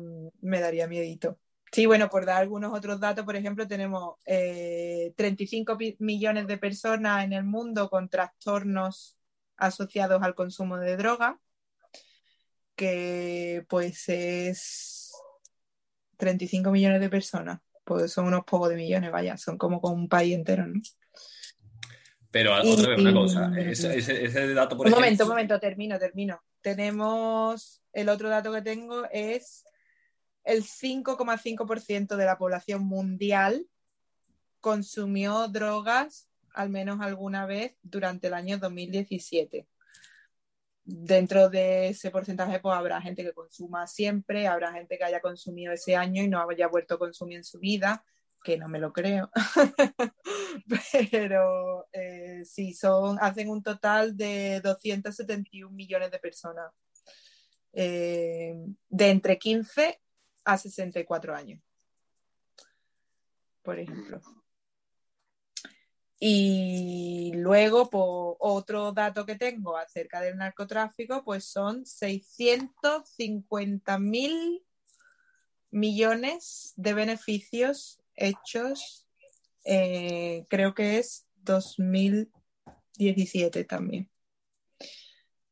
me 0.43 0.61
daría 0.61 0.87
miedito. 0.87 1.41
Sí, 1.73 1.87
bueno, 1.87 2.11
por 2.11 2.27
dar 2.27 2.43
algunos 2.43 2.73
otros 2.73 2.99
datos, 2.99 3.25
por 3.25 3.37
ejemplo, 3.37 3.66
tenemos 3.66 4.16
35 4.25 5.77
eh, 5.81 5.97
millones 6.01 6.47
de 6.49 6.59
personas 6.59 7.25
en 7.25 7.33
el 7.33 7.45
mundo 7.45 7.89
con 7.89 8.09
trastornos 8.09 9.16
asociados 9.57 10.21
al 10.23 10.35
consumo 10.35 10.79
de 10.79 10.97
droga, 10.97 11.39
que 12.75 13.64
pues 13.68 14.09
es 14.09 15.12
35 16.16 16.73
millones 16.73 17.01
de 17.01 17.09
personas, 17.09 17.61
pues 17.85 18.12
son 18.12 18.27
unos 18.27 18.45
pocos 18.45 18.71
de 18.71 18.77
millones, 18.77 19.12
vaya, 19.12 19.37
son 19.37 19.57
como 19.57 19.81
con 19.81 19.93
un 19.93 20.09
país 20.09 20.35
entero, 20.35 20.66
¿no? 20.66 20.81
Pero 22.33 22.53
otra 22.55 22.91
vez 22.91 22.99
una 22.99 23.12
cosa, 23.12 23.53
ese, 23.59 24.55
dato 24.55 24.77
por 24.77 24.87
Un 24.87 24.93
momento, 24.93 25.25
un 25.25 25.31
momento, 25.31 25.59
termino, 25.59 25.99
termino. 25.99 26.41
Tenemos, 26.61 27.83
el 27.93 28.09
otro 28.09 28.29
dato 28.29 28.53
que 28.53 28.62
tengo 28.62 29.05
es 29.11 29.64
el 30.45 30.64
5,5% 30.64 32.16
de 32.16 32.24
la 32.24 32.38
población 32.38 32.84
mundial 32.84 33.66
consumió 34.61 35.49
drogas 35.49 36.28
al 36.55 36.70
menos 36.70 37.01
alguna 37.01 37.47
vez 37.47 37.76
durante 37.82 38.26
el 38.26 38.34
año 38.34 38.59
2017. 38.59 39.66
Dentro 40.84 41.49
de 41.49 41.88
ese 41.88 42.11
porcentaje 42.11 42.59
pues 42.59 42.76
habrá 42.76 43.01
gente 43.01 43.22
que 43.22 43.32
consuma 43.32 43.86
siempre, 43.86 44.47
habrá 44.47 44.72
gente 44.72 44.99
que 44.99 45.05
haya 45.05 45.20
consumido 45.20 45.72
ese 45.72 45.95
año 45.95 46.22
y 46.22 46.28
no 46.28 46.45
haya 46.49 46.66
vuelto 46.68 46.95
a 46.95 46.99
consumir 46.99 47.38
en 47.38 47.45
su 47.45 47.59
vida, 47.59 48.05
que 48.43 48.57
no 48.59 48.68
me 48.68 48.80
lo 48.80 48.93
creo. 48.93 49.30
Pero 51.11 51.86
eh, 51.93 52.43
sí, 52.45 52.74
son, 52.74 53.18
hacen 53.20 53.51
un 53.51 53.62
total 53.62 54.16
de 54.16 54.61
271 54.62 55.70
millones 55.70 56.11
de 56.11 56.18
personas 56.18 56.72
eh, 57.72 58.55
de 58.88 59.11
entre 59.11 59.38
15 59.38 60.01
a 60.45 60.59
64 60.59 61.34
años, 61.34 61.62
por 63.62 63.78
ejemplo. 63.78 64.20
Y 66.22 67.32
luego, 67.34 67.88
por 67.88 68.36
otro 68.41 68.93
dato 68.93 69.24
que 69.24 69.36
tengo 69.36 69.78
acerca 69.78 70.20
del 70.20 70.36
narcotráfico, 70.36 71.24
pues 71.24 71.47
son 71.47 71.86
650 71.86 73.99
mil 73.99 74.62
millones 75.70 76.74
de 76.76 76.95
beneficios 76.95 78.01
hechos, 78.14 79.07
eh, 79.64 80.45
creo 80.51 80.74
que 80.74 80.99
es 80.99 81.26
2017 81.36 83.64
también. 83.64 84.11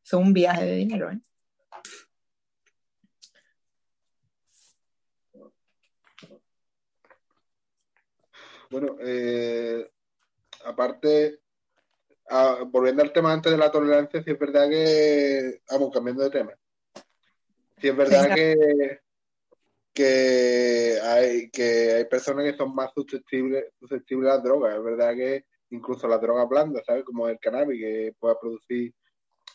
Son 0.03 0.22
un 0.22 0.34
viaje 0.34 0.66
de 0.66 0.76
dinero, 0.76 1.11
¿eh? 1.11 1.18
Bueno, 8.71 8.97
eh, 9.01 9.91
aparte, 10.64 11.41
volviendo 12.66 13.03
al 13.03 13.12
tema 13.12 13.33
antes 13.33 13.51
de 13.53 13.59
la 13.59 13.71
tolerancia, 13.71 14.23
sí 14.23 14.31
es 14.31 14.39
verdad 14.39 14.69
que, 14.69 15.61
vamos, 15.71 15.91
cambiando 15.93 16.25
de 16.25 16.31
tema, 16.31 16.53
sí 17.81 17.89
es 17.89 17.97
verdad 17.97 18.35
que, 18.35 19.01
que, 19.93 20.99
hay, 21.03 21.51
que 21.51 21.93
hay 21.93 22.05
personas 22.05 22.45
que 22.45 22.57
son 22.57 22.75
más 22.75 22.91
susceptibles, 22.95 23.66
susceptibles 23.79 24.31
a 24.31 24.35
las 24.35 24.45
drogas, 24.45 24.77
es 24.77 24.83
verdad 24.83 25.14
que 25.14 25.45
incluso 25.71 26.07
las 26.09 26.21
drogas 26.21 26.49
blandas, 26.49 26.85
¿sabes? 26.87 27.05
Como 27.05 27.29
el 27.29 27.39
cannabis, 27.39 27.81
que 27.81 28.14
puede 28.19 28.37
producir 28.41 28.95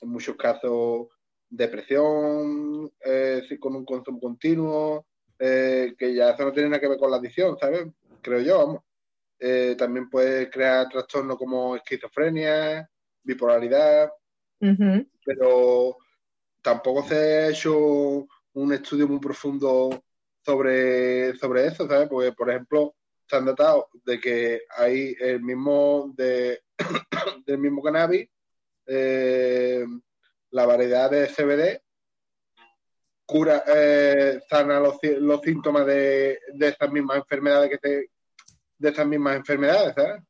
en 0.02 0.10
muchos 0.10 0.36
casos 0.36 1.08
depresión, 1.50 2.92
eh, 3.06 3.44
con 3.60 3.76
un 3.76 3.86
consumo 3.86 4.20
continuo, 4.20 5.06
eh, 5.38 5.94
que 5.98 6.14
ya 6.14 6.32
eso 6.32 6.46
no 6.46 6.52
tiene 6.52 6.70
nada 6.70 6.82
que 6.82 6.88
ver 6.88 6.98
con 6.98 7.12
la 7.12 7.18
adicción, 7.18 7.58
¿sabes? 7.60 7.86
Creo 8.22 8.40
yo, 8.40 8.58
vamos. 8.58 8.84
Eh, 9.40 9.76
también 9.78 10.10
puede 10.10 10.50
crear 10.50 10.88
trastornos 10.90 11.38
como 11.38 11.76
esquizofrenia, 11.76 12.90
bipolaridad, 13.24 14.10
pero 15.26 15.98
tampoco 16.62 17.04
se 17.04 17.16
ha 17.16 17.50
hecho 17.50 18.26
un 18.54 18.74
estudio 18.74 19.08
muy 19.08 19.20
profundo 19.20 20.04
sobre, 20.46 21.36
sobre 21.36 21.68
eso, 21.68 21.88
¿sabes? 21.88 22.08
Porque, 22.08 22.32
por 22.32 22.50
ejemplo, 22.50 22.96
se 23.28 23.36
han 23.36 23.46
datado 23.46 23.90
de 24.06 24.20
que 24.20 24.62
hay 24.70 25.16
el 25.20 25.42
mismo 25.42 26.14
de, 26.16 26.62
del 27.46 27.58
mismo 27.58 27.82
cannabis, 27.82 28.30
eh, 28.86 29.86
la 30.52 30.66
variedad 30.66 31.10
de 31.10 31.28
CBD 31.28 31.82
cura, 33.26 33.64
eh, 33.68 34.42
sana 34.50 34.80
los, 34.80 34.98
los 35.02 35.42
síntomas 35.42 35.86
de, 35.86 36.40
de 36.54 36.68
estas 36.68 36.92
mismas 36.92 37.18
enfermedades 37.18 37.70
que 37.70 37.78
te, 37.78 38.10
de 38.84 38.90
estas 38.90 39.08
mismas 39.08 39.38
enfermedades, 39.38 39.96
¿sabes? 39.96 40.24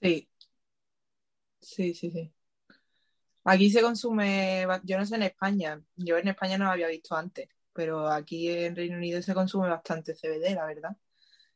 Sí. 0.00 0.28
Sí, 1.60 1.92
sí, 1.92 2.10
sí. 2.10 2.32
Aquí 3.44 3.70
se 3.70 3.82
consume, 3.82 4.66
yo 4.84 4.96
no 4.96 5.04
sé 5.04 5.16
en 5.16 5.24
España, 5.24 5.82
yo 5.96 6.18
en 6.18 6.28
España 6.28 6.56
no 6.56 6.66
lo 6.66 6.70
había 6.70 6.86
visto 6.86 7.16
antes, 7.16 7.48
pero 7.72 8.08
aquí 8.08 8.48
en 8.48 8.76
Reino 8.76 8.96
Unido 8.96 9.20
se 9.22 9.34
consume 9.34 9.68
bastante 9.68 10.14
CBD, 10.14 10.54
la 10.54 10.66
verdad. 10.66 10.96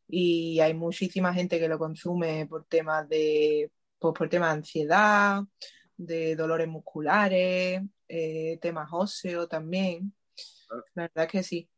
Y 0.09 0.59
hay 0.61 0.75
muchísima 0.75 1.33
gente 1.33 1.61
que 1.61 1.69
lo 1.69 1.79
consume 1.79 2.47
por 2.47 2.65
temas 2.67 3.09
de, 3.09 3.71
pues 3.99 4.15
por 4.17 4.29
temas 4.29 4.51
de 4.51 4.59
ansiedad, 4.59 5.43
de 5.97 6.35
dolores 6.35 6.67
musculares, 6.67 7.83
eh, 8.09 8.59
temas 8.61 8.89
óseos 8.91 9.49
también. 9.49 10.15
La 10.95 11.03
verdad 11.05 11.25
es 11.27 11.31
que 11.31 11.43
sí. 11.43 11.71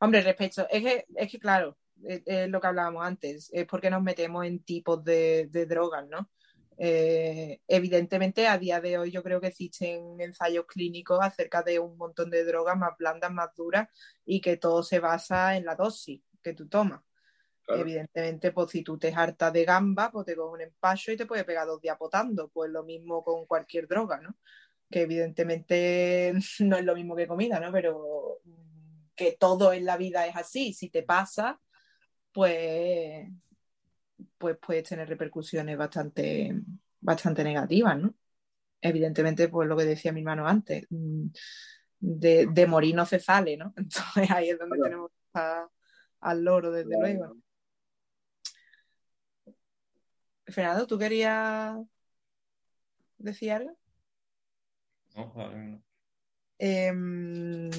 Hombre, 0.00 0.20
respecto, 0.22 0.66
es 0.70 0.82
que, 0.82 1.06
es 1.16 1.30
que 1.30 1.38
claro, 1.38 1.78
es, 2.06 2.48
lo 2.48 2.60
que 2.60 2.66
hablábamos 2.66 3.04
antes, 3.04 3.50
es 3.52 3.66
porque 3.66 3.90
nos 3.90 4.02
metemos 4.02 4.44
en 4.44 4.62
tipos 4.62 5.02
de, 5.04 5.48
drogas, 5.68 6.06
¿no? 6.08 6.30
Eh, 6.76 7.60
evidentemente, 7.68 8.48
a 8.48 8.58
día 8.58 8.80
de 8.80 8.98
hoy 8.98 9.10
yo 9.10 9.22
creo 9.22 9.40
que 9.40 9.46
existen 9.48 10.20
ensayos 10.20 10.66
clínicos 10.66 11.20
acerca 11.22 11.62
de 11.62 11.78
un 11.78 11.96
montón 11.96 12.30
de 12.30 12.44
drogas 12.44 12.76
más 12.76 12.96
blandas, 12.98 13.32
más 13.32 13.54
duras 13.54 13.88
y 14.24 14.40
que 14.40 14.56
todo 14.56 14.82
se 14.82 14.98
basa 14.98 15.56
en 15.56 15.64
la 15.64 15.76
dosis 15.76 16.20
que 16.42 16.52
tú 16.52 16.68
tomas. 16.68 17.00
Evidentemente, 17.66 18.52
pues 18.52 18.70
si 18.70 18.82
tú 18.82 18.98
te 18.98 19.12
hartas 19.12 19.52
de 19.52 19.64
gamba, 19.64 20.10
pues 20.10 20.26
te 20.26 20.36
coges 20.36 20.52
un 20.52 20.60
empacho 20.60 21.12
y 21.12 21.16
te 21.16 21.26
puede 21.26 21.44
pegar 21.44 21.66
dos 21.66 21.80
días 21.80 21.96
potando. 21.96 22.48
Pues 22.48 22.70
lo 22.70 22.84
mismo 22.84 23.24
con 23.24 23.46
cualquier 23.46 23.88
droga, 23.88 24.20
¿no? 24.20 24.36
Que 24.90 25.02
evidentemente 25.02 26.34
no 26.60 26.76
es 26.76 26.84
lo 26.84 26.94
mismo 26.94 27.16
que 27.16 27.26
comida, 27.26 27.58
¿no? 27.60 27.72
Pero 27.72 28.40
que 29.14 29.32
todo 29.32 29.72
en 29.72 29.84
la 29.84 29.96
vida 29.96 30.26
es 30.26 30.36
así. 30.36 30.72
Si 30.74 30.90
te 30.90 31.02
pasa, 31.02 31.60
pues, 32.34 33.28
pues 34.36 34.58
puedes 34.58 34.88
tener 34.88 35.08
repercusiones 35.08 35.78
bastante, 35.78 36.60
bastante 37.00 37.44
negativas, 37.44 37.96
¿no? 37.96 38.14
Evidentemente, 38.80 39.48
pues 39.48 39.68
lo 39.68 39.76
que 39.76 39.84
decía 39.84 40.12
mi 40.12 40.20
hermano 40.20 40.46
antes, 40.46 40.84
mm, 40.90 41.26
de, 42.00 42.66
morir 42.66 42.94
no 42.94 43.06
se 43.06 43.20
sale, 43.20 43.56
¿no? 43.56 43.72
Entonces 43.76 44.30
ahí 44.30 44.50
es 44.50 44.58
donde 44.58 44.78
tenemos 44.82 45.12
al 46.20 46.44
loro, 46.44 46.72
desde 46.72 46.98
luego. 46.98 47.36
Fernando, 50.46 50.86
¿tú 50.86 50.98
querías 50.98 51.76
decir 53.16 53.52
algo? 53.52 53.78
No, 55.14 55.32
em, 56.58 57.70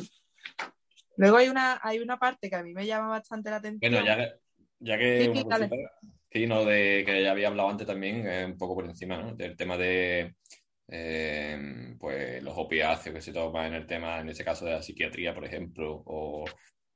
luego 1.17 1.37
hay 1.37 1.49
una, 1.49 1.79
hay 1.83 1.99
una 1.99 2.17
parte 2.17 2.49
que 2.49 2.55
a 2.55 2.63
mí 2.63 2.73
me 2.73 2.85
llama 2.85 3.09
bastante 3.09 3.49
la 3.49 3.57
atención. 3.57 3.91
Bueno, 3.91 4.05
ya, 4.05 4.39
ya 4.85 4.97
que 4.97 5.33
sí, 6.31 6.47
no, 6.47 6.63
de 6.63 7.03
que 7.05 7.23
ya 7.23 7.31
había 7.31 7.47
hablado 7.47 7.69
antes 7.69 7.87
también, 7.87 8.27
eh, 8.27 8.45
un 8.45 8.57
poco 8.57 8.75
por 8.75 8.85
encima, 8.85 9.17
¿no? 9.17 9.35
Del 9.35 9.55
tema 9.57 9.77
de 9.77 10.35
eh, 10.87 11.95
pues 11.99 12.43
los 12.43 12.53
opiáceos 12.57 13.15
que 13.15 13.21
se 13.21 13.33
toman 13.33 13.67
en 13.67 13.73
el 13.75 13.87
tema, 13.87 14.19
en 14.19 14.29
ese 14.29 14.43
caso 14.43 14.65
de 14.65 14.71
la 14.71 14.83
psiquiatría, 14.83 15.33
por 15.33 15.45
ejemplo, 15.45 16.03
o 16.05 16.45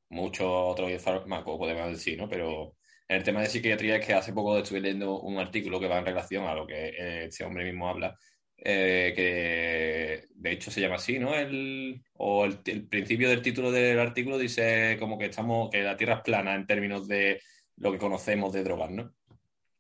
muchos 0.09 0.47
otros 0.47 1.01
fármacos, 1.01 1.57
podemos 1.57 1.89
decir, 1.91 2.17
¿no? 2.17 2.29
Pero 2.29 2.75
en 3.07 3.17
el 3.17 3.23
tema 3.23 3.41
de 3.41 3.47
psiquiatría 3.47 3.97
es 3.97 4.05
que 4.05 4.13
hace 4.13 4.33
poco 4.33 4.57
estuve 4.57 4.81
leyendo 4.81 5.19
un 5.21 5.37
artículo 5.39 5.79
que 5.79 5.87
va 5.87 5.99
en 5.99 6.05
relación 6.05 6.45
a 6.45 6.53
lo 6.53 6.67
que 6.67 7.25
este 7.25 7.43
hombre 7.43 7.65
mismo 7.65 7.89
habla, 7.89 8.15
eh, 8.57 9.13
que 9.15 10.27
de 10.35 10.51
hecho 10.51 10.69
se 10.69 10.81
llama 10.81 10.95
así, 10.95 11.17
¿no? 11.17 11.33
El, 11.33 12.01
o 12.15 12.45
el, 12.45 12.59
principio 12.87 13.29
del 13.29 13.41
título 13.41 13.71
del 13.71 13.99
artículo 13.99 14.37
dice 14.37 14.97
como 14.99 15.17
que 15.17 15.27
estamos, 15.27 15.69
que 15.69 15.81
la 15.81 15.95
Tierra 15.97 16.15
es 16.15 16.21
plana 16.21 16.55
en 16.55 16.67
términos 16.67 17.07
de 17.07 17.41
lo 17.79 17.91
que 17.91 17.97
conocemos 17.97 18.53
de 18.53 18.63
drogas, 18.63 18.91
¿no? 18.91 19.13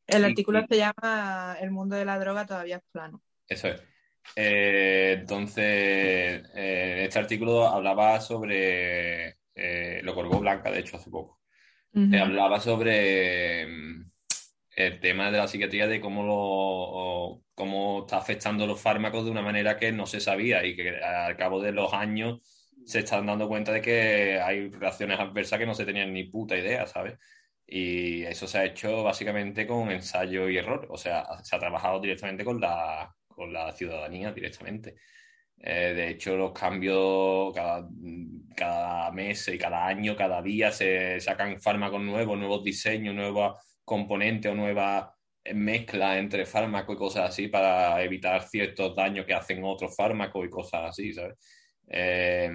El 0.07 0.25
artículo 0.25 0.65
se 0.67 0.77
llama 0.77 1.57
El 1.61 1.71
mundo 1.71 1.95
de 1.95 2.05
la 2.05 2.17
droga 2.17 2.45
todavía 2.45 2.77
es 2.77 2.83
plano. 2.91 3.21
Eso 3.47 3.67
es. 3.67 3.81
Eh, 4.35 5.17
entonces, 5.19 6.43
eh, 6.55 7.03
este 7.03 7.19
artículo 7.19 7.67
hablaba 7.67 8.19
sobre, 8.21 9.37
eh, 9.55 10.01
lo 10.03 10.13
colgó 10.13 10.39
Blanca, 10.39 10.71
de 10.71 10.79
hecho, 10.79 10.97
hace 10.97 11.09
poco, 11.09 11.41
hablaba 11.93 12.59
sobre 12.59 13.65
mm, 13.67 14.05
el 14.75 14.99
tema 14.99 15.31
de 15.31 15.37
la 15.37 15.47
psiquiatría, 15.47 15.87
de 15.87 15.99
cómo, 15.99 16.23
lo, 16.23 17.43
cómo 17.55 18.01
está 18.01 18.17
afectando 18.17 18.67
los 18.67 18.81
fármacos 18.81 19.25
de 19.25 19.31
una 19.31 19.41
manera 19.41 19.77
que 19.77 19.91
no 19.91 20.05
se 20.05 20.19
sabía 20.19 20.63
y 20.65 20.75
que 20.75 20.97
al 20.97 21.35
cabo 21.35 21.61
de 21.61 21.71
los 21.71 21.93
años 21.93 22.41
se 22.85 22.99
están 22.99 23.25
dando 23.25 23.47
cuenta 23.47 23.71
de 23.71 23.81
que 23.81 24.39
hay 24.41 24.69
reacciones 24.69 25.19
adversas 25.19 25.59
que 25.59 25.65
no 25.65 25.75
se 25.75 25.85
tenían 25.85 26.13
ni 26.13 26.25
puta 26.25 26.57
idea, 26.57 26.87
¿sabes? 26.87 27.17
Y 27.71 28.23
eso 28.23 28.47
se 28.47 28.57
ha 28.57 28.65
hecho 28.65 29.03
básicamente 29.03 29.67
con 29.67 29.91
ensayo 29.91 30.49
y 30.49 30.57
error, 30.57 30.87
o 30.89 30.97
sea, 30.97 31.23
se 31.43 31.55
ha 31.55 31.59
trabajado 31.59 31.99
directamente 31.99 32.43
con 32.43 32.59
la, 32.59 33.13
con 33.27 33.53
la 33.53 33.71
ciudadanía 33.73 34.31
directamente. 34.31 34.95
Eh, 35.59 35.93
de 35.93 36.09
hecho, 36.09 36.35
los 36.35 36.51
cambios 36.51 37.53
cada, 37.53 37.87
cada, 38.55 39.11
mes 39.11 39.47
y 39.49 39.57
cada 39.59 39.85
año, 39.85 40.15
cada 40.15 40.41
día 40.41 40.71
se 40.71 41.19
sacan 41.19 41.61
fármacos 41.61 42.01
nuevos, 42.01 42.39
nuevos 42.39 42.63
diseños, 42.63 43.13
nuevos 43.13 43.55
componentes 43.85 44.51
o 44.51 44.55
nuevas 44.55 45.07
mezclas 45.53 46.17
entre 46.17 46.47
fármacos 46.47 46.95
y 46.95 46.97
cosas 46.99 47.29
así 47.29 47.47
para 47.49 48.01
evitar 48.03 48.41
ciertos 48.43 48.95
daños 48.95 49.25
que 49.27 49.33
hacen 49.33 49.63
otros 49.63 49.95
fármacos 49.95 50.45
y 50.45 50.49
cosas 50.49 50.89
así, 50.89 51.13
¿sabes? 51.13 51.37
Eh, 51.87 52.49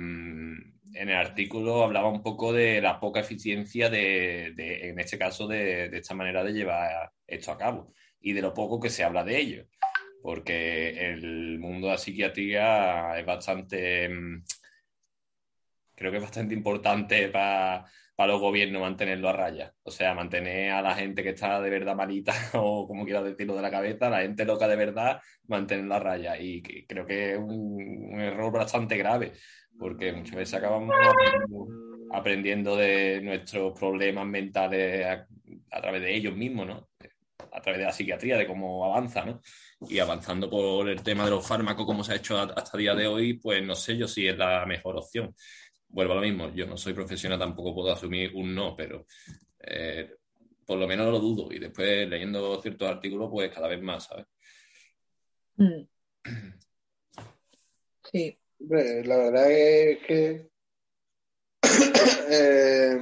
en 0.93 1.09
el 1.09 1.17
artículo 1.17 1.83
hablaba 1.83 2.09
un 2.09 2.23
poco 2.23 2.53
de 2.53 2.81
la 2.81 3.01
poca 3.01 3.21
eficiencia 3.21 3.89
de, 3.89 4.53
de 4.55 4.91
en 4.91 4.99
este 5.01 5.19
caso, 5.19 5.47
de, 5.47 5.89
de, 5.89 5.99
esta 5.99 6.15
manera 6.15 6.45
de 6.45 6.53
llevar 6.53 7.11
esto 7.27 7.53
a 7.53 7.59
cabo 7.59 7.93
y 8.21 8.33
de 8.33 8.43
lo 8.43 8.53
poco 8.55 8.81
que 8.81 8.91
se 8.91 9.05
habla 9.05 9.25
de 9.25 9.39
ello 9.39 9.67
porque 10.25 11.13
el 11.13 11.59
mundo 11.59 11.87
de 11.87 11.93
la 11.93 11.99
psiquiatría 11.99 13.19
es 13.19 13.27
bastante, 13.27 14.09
mm, 14.09 14.43
creo 15.95 16.11
que 16.11 16.17
es 16.17 16.23
bastante 16.23 16.55
importante 16.55 17.29
para, 17.29 17.85
los 18.17 18.41
gobiernos 18.41 18.81
mantenerlo 18.81 19.29
a 19.29 19.35
raya. 19.35 19.75
O 19.83 19.91
sea, 19.91 20.15
mantener 20.15 20.71
a 20.73 20.81
la 20.81 20.95
gente 20.95 21.23
que 21.23 21.31
está 21.31 21.61
de 21.61 21.69
verdad 21.69 21.95
malita 21.95 22.33
o 22.55 22.89
como 22.89 23.05
quiera 23.05 23.23
decirlo 23.23 23.55
de 23.55 23.61
la 23.61 23.71
cabeza, 23.71 24.09
la 24.09 24.23
gente 24.23 24.47
loca 24.47 24.67
de 24.67 24.77
verdad, 24.77 25.21
mantenerla 25.47 25.97
a 25.97 26.01
raya. 26.01 26.41
Y 26.41 26.63
creo 26.87 27.05
que 27.05 27.33
es 27.35 27.39
un, 27.39 28.19
error 28.19 28.51
bastante 28.51 28.97
grave, 28.97 29.33
porque 29.79 30.13
muchas 30.13 30.37
veces 30.37 30.55
acabamos 30.55 30.95
aprendiendo 32.13 32.77
de 32.77 33.21
nuestros 33.23 33.79
problemas 33.79 34.27
mentales 34.27 35.07
a, 35.71 35.81
través 35.81 36.03
de 36.03 36.15
ellos 36.15 36.37
mismos, 36.37 36.67
¿no? 36.67 36.89
a 37.53 37.61
través 37.61 37.79
de 37.79 37.87
la 37.87 37.93
psiquiatría, 37.93 38.37
de 38.37 38.47
cómo 38.47 38.85
avanza, 38.85 39.25
¿no? 39.25 39.41
Y 39.89 39.99
avanzando 40.01 40.51
por 40.51 40.89
el 40.89 41.03
tema 41.03 41.25
de 41.25 41.31
los 41.31 41.47
fármacos, 41.47 41.87
como 41.87 42.03
se 42.03 42.13
ha 42.13 42.17
hecho 42.17 42.39
hasta 42.39 42.77
el 42.77 42.81
día 42.81 42.95
de 42.95 43.07
hoy, 43.07 43.35
pues 43.35 43.63
no 43.65 43.77
sé 43.77 43.97
yo 43.97 44.09
si 44.09 44.27
es 44.27 44.37
la 44.37 44.67
mejor 44.67 44.97
opción. 44.97 45.35
Vuelvo 45.89 46.13
a 46.13 46.17
lo 46.17 46.23
mismo, 46.23 46.53
yo 46.53 46.67
no 46.67 46.77
soy 46.77 46.95
profesional, 46.95 47.39
tampoco 47.39 47.75
puedo 47.75 47.93
asumir 47.93 48.33
un 48.35 48.55
no, 48.55 48.75
pero 48.75 49.07
eh, 49.61 50.17
por 50.67 50.79
lo 50.79 50.89
menos 50.89 51.07
lo 51.13 51.21
dudo. 51.21 51.53
Y 51.53 51.61
después 51.61 52.09
leyendo 52.09 52.61
ciertos 52.61 52.89
artículos, 52.89 53.31
pues 53.31 53.53
cada 53.53 53.69
vez 53.69 53.81
más, 53.81 54.05
¿sabes? 54.05 54.27
Mm. 55.57 55.87
Sí. 58.11 58.39
La 58.69 59.17
verdad 59.17 59.51
es 59.51 59.99
que 60.07 60.51
eh, 62.31 63.01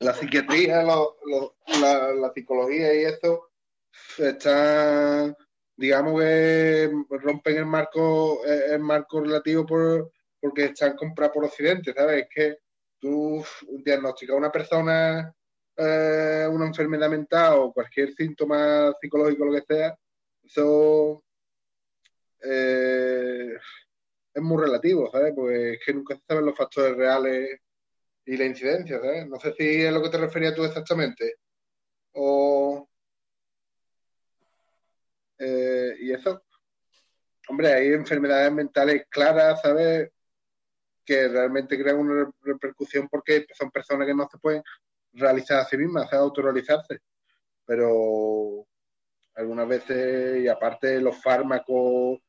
la 0.00 0.14
psiquiatría, 0.14 0.82
la, 0.82 2.14
la, 2.14 2.32
psicología 2.32 2.94
y 2.94 3.04
esto 3.04 3.50
están, 4.18 5.36
digamos 5.76 6.20
que 6.20 6.90
rompen 7.08 7.56
el 7.56 7.66
marco, 7.66 8.44
el 8.44 8.80
marco 8.80 9.20
relativo 9.20 9.64
por, 9.66 10.12
porque 10.40 10.66
están 10.66 10.96
comprados 10.96 11.34
por 11.34 11.44
Occidente, 11.44 11.92
¿sabes? 11.94 12.22
Es 12.22 12.28
que 12.34 12.58
tú 12.98 13.44
diagnosticas 13.84 14.34
a 14.34 14.38
una 14.38 14.52
persona 14.52 15.34
eh, 15.76 16.46
una 16.50 16.66
enfermedad 16.66 17.10
mental 17.10 17.54
o 17.58 17.72
cualquier 17.72 18.14
síntoma 18.14 18.92
psicológico, 19.00 19.44
lo 19.44 19.52
que 19.52 19.74
sea, 19.74 19.98
eso 20.44 21.24
eh, 22.42 23.56
es 24.34 24.42
muy 24.42 24.62
relativo, 24.62 25.10
¿sabes? 25.10 25.32
Porque 25.34 25.74
es 25.74 25.80
que 25.84 25.94
nunca 25.94 26.16
se 26.16 26.22
saben 26.26 26.46
los 26.46 26.56
factores 26.56 26.96
reales 26.96 27.60
y 28.26 28.36
la 28.36 28.44
incidencia, 28.46 29.00
¿sabes? 29.00 29.28
No 29.28 29.38
sé 29.38 29.54
si 29.56 29.82
es 29.82 29.92
lo 29.92 30.02
que 30.02 30.08
te 30.10 30.18
referías 30.18 30.54
tú 30.54 30.64
exactamente. 30.64 31.36
O, 32.12 32.88
eh, 35.38 35.96
y 36.00 36.12
eso, 36.12 36.42
hombre, 37.48 37.72
hay 37.72 37.88
enfermedades 37.88 38.52
mentales 38.52 39.06
claras, 39.08 39.62
¿sabes? 39.62 40.10
Que 41.04 41.28
realmente 41.28 41.78
crean 41.80 41.98
una 41.98 42.30
repercusión 42.42 43.08
porque 43.08 43.46
son 43.54 43.70
personas 43.70 44.06
que 44.06 44.14
no 44.14 44.28
se 44.30 44.38
pueden 44.38 44.62
realizar 45.12 45.60
a 45.60 45.64
sí 45.64 45.76
mismas, 45.76 46.12
o 46.12 46.16
autorrealizarse. 46.16 47.00
Pero 47.66 48.66
algunas 49.36 49.68
veces, 49.68 50.42
y 50.42 50.48
aparte 50.48 51.00
los 51.00 51.20
fármacos, 51.22 52.20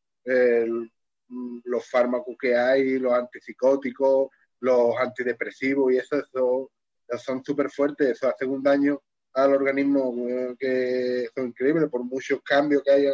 los 1.27 1.89
fármacos 1.89 2.35
que 2.39 2.55
hay, 2.55 2.99
los 2.99 3.13
antipsicóticos, 3.13 4.29
los 4.59 4.95
antidepresivos 4.97 5.93
y 5.93 5.97
eso, 5.97 6.17
eso, 6.17 6.71
son 7.17 7.43
súper 7.43 7.69
fuertes, 7.69 8.09
eso 8.09 8.27
hace 8.27 8.45
un 8.45 8.63
daño 8.63 9.01
al 9.33 9.53
organismo 9.53 10.13
que 10.57 11.27
son 11.35 11.47
increíbles 11.47 11.89
por 11.89 12.03
muchos 12.03 12.41
cambios 12.41 12.81
que 12.83 12.91
haya 12.91 13.11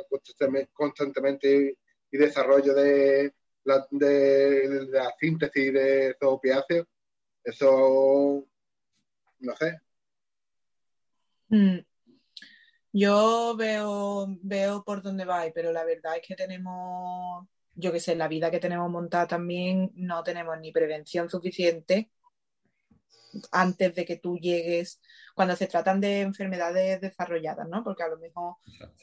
constantemente 0.74 1.78
y 2.12 2.18
desarrollo 2.18 2.74
de 2.74 3.34
la, 3.64 3.88
de, 3.90 4.88
la 4.90 5.14
síntesis 5.20 5.74
de 5.74 6.10
esos 6.10 6.18
opiáceos. 6.22 6.86
Eso, 7.44 8.46
no 9.40 9.56
sé. 9.56 9.80
Mm. 11.50 11.80
Yo 12.94 13.56
veo, 13.58 14.28
veo 14.42 14.84
por 14.84 15.02
dónde 15.02 15.26
va, 15.26 15.46
pero 15.54 15.72
la 15.72 15.86
verdad 15.86 16.18
es 16.18 16.28
que 16.28 16.36
tenemos, 16.36 17.48
yo 17.82 17.92
qué 17.92 18.00
sé, 18.00 18.16
la 18.16 18.28
vida 18.28 18.52
que 18.52 18.60
tenemos 18.60 18.90
montada 18.90 19.28
también 19.28 19.92
no 19.96 20.24
tenemos 20.24 20.58
ni 20.60 20.72
prevención 20.72 21.30
suficiente 21.30 22.12
antes 23.52 23.96
de 23.96 24.06
que 24.06 24.18
tú 24.18 24.38
llegues, 24.38 25.02
cuando 25.36 25.56
se 25.56 25.68
tratan 25.68 26.02
de 26.02 26.22
enfermedades 26.22 27.00
desarrolladas, 27.02 27.68
¿no? 27.68 27.84
Porque 27.84 28.04
a 28.04 28.10
lo 28.10 28.18
mejor 28.18 28.56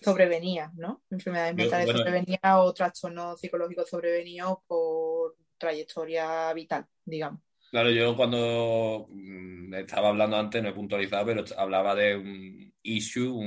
sobrevenía, 0.03 0.71
¿no? 0.77 1.03
Enfermedades 1.11 1.55
mentales 1.55 1.91
sobrevenidas 1.91 2.57
o 2.59 2.73
trastornos 2.73 3.41
psicológicos 3.41 3.89
sobrevenidos 3.89 4.59
por 4.67 5.37
trayectoria 5.57 6.53
vital, 6.53 6.87
digamos. 7.05 7.41
Claro, 7.71 7.91
yo 7.91 8.17
cuando 8.17 9.09
mm, 9.11 9.75
estaba 9.75 10.09
hablando 10.09 10.37
antes, 10.37 10.63
no 10.63 10.71
he 10.71 10.75
puntualizado, 10.75 11.27
pero 11.27 11.45
hablaba 11.57 11.95
de 11.95 12.17
un 12.17 12.75
issue, 12.83 13.39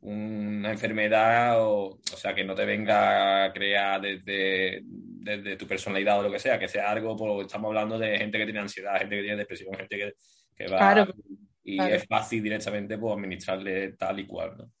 una 0.00 0.70
enfermedad, 0.70 1.60
o, 1.60 1.98
o, 1.98 2.16
sea, 2.16 2.34
que 2.34 2.44
no 2.44 2.54
te 2.54 2.64
venga 2.64 3.44
a 3.44 3.52
crear 3.52 4.00
desde, 4.00 4.82
de, 4.84 5.56
tu 5.56 5.66
personalidad 5.66 6.20
o 6.20 6.22
lo 6.22 6.30
que 6.30 6.38
sea, 6.38 6.58
que 6.58 6.68
sea 6.68 6.90
algo, 6.90 7.16
por, 7.16 7.44
estamos 7.44 7.68
hablando 7.68 7.98
de 7.98 8.16
gente 8.18 8.38
que 8.38 8.44
tiene 8.44 8.60
ansiedad, 8.60 8.98
gente 8.98 9.16
que 9.16 9.22
tiene 9.22 9.36
depresión, 9.36 9.74
gente 9.74 9.96
que, 9.96 10.14
que 10.56 10.68
va... 10.68 11.08
y 11.64 11.80
es 11.80 12.06
fácil 12.06 12.42
directamente 12.42 12.96
pues, 12.96 13.14
administrarle 13.14 13.92
tal 13.92 14.20
y 14.20 14.26
cual, 14.26 14.56
¿no? 14.56 14.72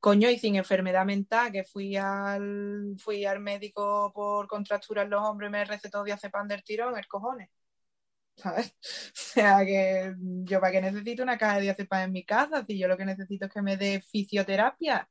Coño, 0.00 0.30
y 0.30 0.38
sin 0.38 0.56
enfermedad 0.56 1.04
mental, 1.04 1.52
que 1.52 1.62
fui 1.62 1.94
al, 1.94 2.94
fui 2.96 3.26
al 3.26 3.38
médico 3.40 4.10
por 4.14 4.48
contracturas 4.48 5.06
los 5.06 5.22
hombres 5.22 5.48
y 5.48 5.52
me 5.52 5.64
recetó 5.66 6.02
diazepam 6.02 6.48
del 6.48 6.64
tirón, 6.64 6.96
el 6.96 7.06
cojones. 7.06 7.50
¿Sabes? 8.42 8.74
O 8.82 9.32
sea 9.32 9.64
que 9.64 10.14
yo 10.18 10.60
para 10.60 10.72
qué 10.72 10.80
necesito 10.80 11.22
una 11.22 11.38
caja 11.38 11.56
de 11.56 11.62
diazepam 11.62 12.02
en 12.04 12.12
mi 12.12 12.24
casa, 12.24 12.64
si 12.66 12.78
yo 12.78 12.88
lo 12.88 12.96
que 12.96 13.04
necesito 13.04 13.46
es 13.46 13.52
que 13.52 13.62
me 13.62 13.76
dé 13.76 14.00
fisioterapia 14.00 15.08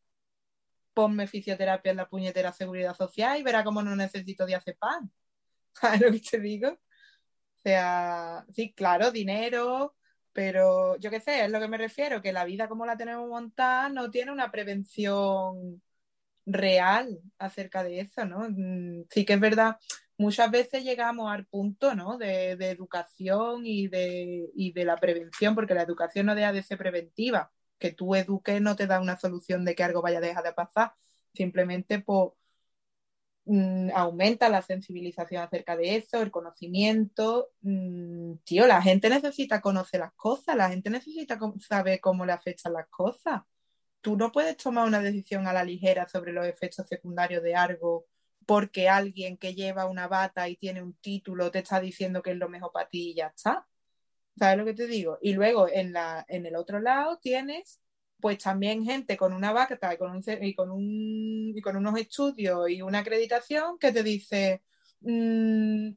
ponme 0.99 1.27
fisioterapia 1.27 1.91
en 1.91 1.97
la 1.97 2.10
puñetera 2.10 2.51
seguridad 2.51 2.93
social 2.93 3.39
y 3.39 3.43
verá 3.43 3.64
cómo 3.64 3.81
no 3.81 3.95
necesito 3.95 4.45
pan. 4.77 5.10
¿Sabes 5.73 6.01
lo 6.01 6.11
que 6.11 6.19
te 6.19 6.39
digo? 6.41 6.72
O 6.72 7.61
sea, 7.64 8.45
sí, 8.53 8.73
claro, 8.73 9.10
dinero, 9.10 9.95
pero 10.34 10.97
yo 10.97 11.10
qué 11.10 11.22
sé, 11.22 11.45
es 11.45 11.51
lo 11.51 11.61
que 11.61 11.69
me 11.69 11.77
refiero, 11.77 12.22
que 12.22 12.34
la 12.34 12.43
vida 12.43 12.68
como 12.68 12.85
la 12.85 12.97
tenemos 12.97 13.30
montada 13.30 13.88
no 13.88 14.11
tiene 14.11 14.31
una 14.34 14.51
prevención 14.51 15.81
real 16.45 17.19
acerca 17.38 17.81
de 17.84 18.01
eso, 18.01 18.26
¿no? 18.26 18.49
Mm, 18.49 19.06
sí 19.10 19.23
que 19.23 19.34
es 19.34 19.39
verdad, 19.39 19.77
muchas 20.20 20.52
veces 20.52 20.84
llegamos 20.84 21.32
al 21.32 21.46
punto, 21.48 21.96
¿no? 21.96 22.18
De, 22.18 22.52
educación 22.52 23.66
y 23.66 23.88
de, 23.88 24.84
la 24.86 24.98
prevención, 24.98 25.56
porque 25.56 25.74
la 25.74 25.84
educación 25.84 26.26
no 26.28 26.36
deja 26.36 26.54
de 26.54 26.64
ser 26.64 26.78
preventiva 26.78 27.52
que 27.80 27.94
tú 27.94 28.16
eduques 28.16 28.62
no 28.62 28.76
te 28.76 28.88
da 28.88 29.00
una 29.02 29.18
solución 29.18 29.66
de 29.66 29.76
que 29.76 29.84
algo 29.84 30.02
vaya 30.02 30.20
a 30.20 30.22
dejar 30.22 30.44
de 30.44 30.54
pasar, 30.54 30.94
simplemente 31.34 32.00
pues, 32.00 32.32
mm, 33.46 33.90
aumenta 33.96 34.50
la 34.50 34.62
sensibilización 34.62 35.44
acerca 35.44 35.76
de 35.78 35.96
eso, 35.96 36.22
el 36.22 36.32
conocimiento. 36.32 37.50
Mm, 37.62 38.36
tío, 38.44 38.68
la 38.68 38.82
gente 38.82 39.10
necesita 39.10 39.62
conocer 39.62 40.02
las 40.02 40.14
cosas, 40.14 40.56
la 40.56 40.70
gente 40.70 40.90
necesita 40.90 41.40
saber 41.60 42.00
cómo 42.02 42.26
le 42.26 42.34
afectan 42.34 42.74
las 42.74 42.88
cosas. 42.90 43.41
Tú 44.02 44.18
no 44.18 44.32
puedes 44.32 44.58
tomar 44.58 44.88
una 44.88 45.02
decisión 45.02 45.48
a 45.48 45.54
la 45.54 45.64
ligera 45.64 46.08
sobre 46.08 46.34
los 46.34 46.46
efectos 46.46 46.88
secundarios 46.88 47.44
de 47.44 47.56
algo 47.56 48.08
porque 48.49 48.89
alguien 48.89 49.38
que 49.38 49.53
lleva 49.53 49.85
una 49.85 50.07
bata 50.07 50.49
y 50.49 50.55
tiene 50.57 50.81
un 50.81 50.95
título 50.95 51.51
te 51.51 51.59
está 51.59 51.80
diciendo 51.80 52.23
que 52.23 52.31
es 52.31 52.38
lo 52.38 52.49
mejor 52.49 52.71
para 52.71 52.89
ti 52.89 53.11
y 53.11 53.13
ya 53.13 53.27
está. 53.27 53.67
¿Sabes 54.39 54.57
lo 54.57 54.65
que 54.65 54.73
te 54.73 54.88
digo? 54.88 55.19
Y 55.21 55.34
luego 55.34 55.67
en, 55.69 55.93
la, 55.93 56.26
en 56.27 56.47
el 56.47 56.55
otro 56.55 56.80
lado 56.80 57.19
tienes 57.19 57.80
pues 58.19 58.39
también 58.39 58.84
gente 58.84 59.17
con 59.17 59.34
una 59.34 59.53
vaca 59.53 59.77
y 59.93 59.97
con, 59.97 60.11
un, 60.13 60.23
y 60.41 60.55
con, 60.55 60.71
un, 60.71 61.53
y 61.55 61.61
con 61.61 61.76
unos 61.77 61.95
estudios 61.99 62.71
y 62.71 62.81
una 62.81 62.99
acreditación 62.99 63.77
que 63.77 63.91
te 63.91 64.01
dice, 64.01 64.63
mm, 65.01 65.91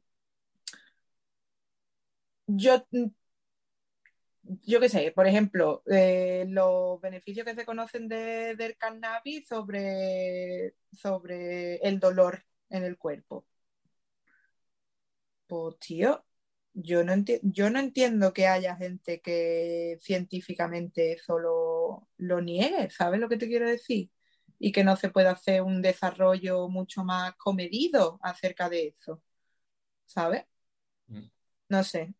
yo, 2.47 2.85
mm, 2.91 3.05
yo 4.43 4.79
qué 4.79 4.89
sé, 4.89 5.11
por 5.15 5.27
ejemplo, 5.27 5.83
eh, 5.87 6.45
los 6.49 6.99
beneficios 7.01 7.45
que 7.45 7.55
se 7.55 7.65
conocen 7.65 8.07
de, 8.07 8.55
del 8.55 8.77
cannabis 8.77 9.47
sobre, 9.47 10.75
sobre 10.91 11.77
el 11.77 11.99
dolor 11.99 12.43
en 12.69 12.83
el 12.83 12.97
cuerpo. 12.97 13.45
Pues 15.47 15.77
tío, 15.79 16.25
yo 16.73 17.03
no, 17.03 17.13
yo 17.43 17.69
no 17.69 17.79
entiendo 17.79 18.33
que 18.33 18.47
haya 18.47 18.75
gente 18.75 19.21
que 19.21 19.97
científicamente 20.01 21.17
solo 21.19 22.07
lo 22.17 22.41
niegue, 22.41 22.89
¿sabes 22.89 23.19
lo 23.19 23.29
que 23.29 23.37
te 23.37 23.47
quiero 23.47 23.67
decir? 23.69 24.09
Y 24.59 24.71
que 24.71 24.83
no 24.83 24.95
se 24.95 25.09
pueda 25.09 25.31
hacer 25.31 25.61
un 25.61 25.81
desarrollo 25.81 26.69
mucho 26.69 27.03
más 27.03 27.35
comedido 27.35 28.19
acerca 28.23 28.69
de 28.69 28.87
eso, 28.99 29.21
¿sabes? 30.05 30.45
No 31.73 31.83
sé, 31.83 32.13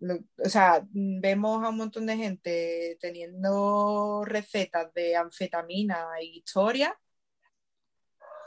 o 0.44 0.50
sea, 0.50 0.84
vemos 0.92 1.64
a 1.64 1.70
un 1.70 1.78
montón 1.78 2.08
de 2.08 2.18
gente 2.18 2.98
teniendo 3.00 4.26
recetas 4.26 4.92
de 4.96 5.16
anfetamina 5.16 6.08
e 6.20 6.26
historia, 6.26 7.00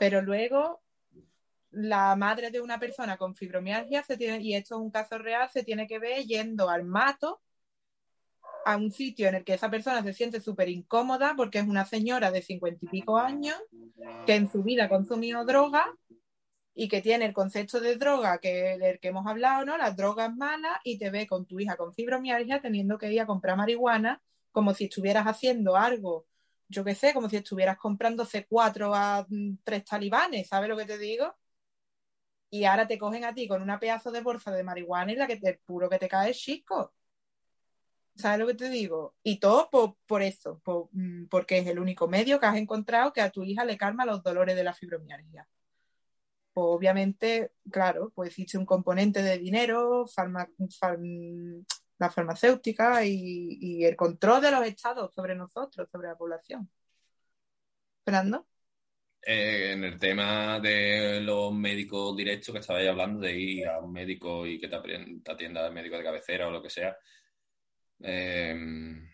pero 0.01 0.21
luego 0.21 0.81
la 1.71 2.13
madre 2.17 2.51
de 2.51 2.59
una 2.59 2.77
persona 2.77 3.15
con 3.15 3.37
fibromialgia 3.37 4.03
se 4.03 4.17
tiene, 4.17 4.41
y 4.41 4.53
esto 4.53 4.75
es 4.75 4.81
un 4.81 4.91
caso 4.91 5.17
real, 5.17 5.49
se 5.49 5.63
tiene 5.63 5.87
que 5.87 5.97
ver 5.97 6.25
yendo 6.25 6.69
al 6.69 6.83
mato 6.83 7.41
a 8.65 8.75
un 8.75 8.91
sitio 8.91 9.29
en 9.29 9.35
el 9.35 9.45
que 9.45 9.53
esa 9.53 9.71
persona 9.71 10.03
se 10.03 10.11
siente 10.11 10.41
súper 10.41 10.67
incómoda 10.67 11.35
porque 11.37 11.59
es 11.59 11.67
una 11.69 11.85
señora 11.85 12.31
de 12.31 12.41
cincuenta 12.41 12.85
y 12.85 12.89
pico 12.89 13.17
años 13.17 13.55
que 14.25 14.35
en 14.35 14.51
su 14.51 14.61
vida 14.61 14.83
ha 14.83 14.89
consumido 14.89 15.45
droga 15.45 15.85
y 16.79 16.87
que 16.89 17.01
tiene 17.01 17.25
el 17.25 17.33
concepto 17.33 17.79
de 17.81 17.95
droga 17.97 18.37
que 18.39 18.77
del 18.77 18.99
que 18.99 19.07
hemos 19.09 19.25
hablado, 19.27 19.65
¿no? 19.65 19.77
Las 19.77 19.95
drogas 19.97 20.35
malas 20.35 20.77
y 20.83 20.97
te 20.99 21.09
ve 21.09 21.27
con 21.27 21.45
tu 21.45 21.59
hija 21.59 21.75
con 21.75 21.93
fibromialgia 21.93 22.61
teniendo 22.61 22.97
que 22.97 23.11
ir 23.11 23.21
a 23.21 23.25
comprar 23.25 23.57
marihuana 23.57 24.21
como 24.51 24.73
si 24.73 24.85
estuvieras 24.85 25.25
haciendo 25.25 25.75
algo, 25.75 26.27
yo 26.69 26.83
qué 26.83 26.95
sé, 26.95 27.13
como 27.13 27.29
si 27.29 27.37
estuvieras 27.37 27.77
comprando 27.77 28.25
C4 28.25 28.91
a 28.95 29.25
mm, 29.27 29.57
tres 29.63 29.85
talibanes, 29.85 30.47
¿sabes 30.47 30.69
lo 30.69 30.77
que 30.77 30.85
te 30.85 30.97
digo? 30.97 31.35
y 32.49 32.65
ahora 32.65 32.87
te 32.87 32.97
cogen 32.97 33.25
a 33.25 33.33
ti 33.33 33.47
con 33.47 33.61
una 33.61 33.79
pedazo 33.79 34.11
de 34.11 34.21
bolsa 34.21 34.51
de 34.51 34.63
marihuana 34.63 35.11
y 35.11 35.15
la 35.15 35.27
que 35.27 35.37
te 35.37 35.59
puro 35.65 35.89
que 35.89 35.99
te 35.99 36.07
cae 36.07 36.33
chico. 36.33 36.93
¿Sabes 38.15 38.39
lo 38.39 38.47
que 38.47 38.55
te 38.55 38.69
digo? 38.69 39.15
Y 39.23 39.39
todo 39.39 39.69
por, 40.07 40.21
eso, 40.23 40.61
mm, 40.91 41.25
porque 41.25 41.59
es 41.59 41.67
el 41.67 41.79
único 41.79 42.07
medio 42.07 42.39
que 42.39 42.47
has 42.47 42.57
encontrado 42.57 43.13
que 43.13 43.21
a 43.21 43.31
tu 43.31 43.43
hija 43.43 43.63
le 43.65 43.77
calma 43.77 44.05
los 44.05 44.23
dolores 44.23 44.55
de 44.55 44.63
la 44.63 44.73
fibromialgia. 44.73 45.47
Obviamente, 46.59 47.51
claro, 47.71 48.11
pues 48.15 48.29
existe 48.29 48.57
un 48.57 48.65
componente 48.65 49.21
de 49.21 49.37
dinero, 49.37 50.05
la 51.99 52.09
farmacéutica 52.09 53.05
y, 53.05 53.85
el 53.85 53.95
control 53.95 54.41
de 54.41 54.49
los 54.49 54.65
estados 54.65 55.13
sobre 55.13 55.35
nosotros, 55.35 55.87
sobre 55.91 56.07
la 56.07 56.17
población. 56.17 56.67
Fernando. 58.03 58.47
Eh, 59.21 59.73
en 59.73 59.83
el 59.83 59.99
tema 59.99 60.59
de 60.59 61.21
los 61.21 61.53
médicos 61.53 62.17
directos 62.17 62.53
que 62.53 62.59
estabais 62.59 62.89
hablando, 62.89 63.19
de 63.19 63.39
ir 63.39 63.67
a 63.67 63.79
un 63.79 63.91
médico 63.91 64.47
y 64.47 64.59
que 64.59 64.67
te, 64.67 64.75
atienda 65.31 65.67
el 65.67 65.73
médico 65.73 65.97
de 65.97 66.03
cabecera 66.03 66.47
o 66.47 66.51
lo 66.51 66.63
que 66.63 66.71
sea, 66.71 66.97
em, 67.99 69.07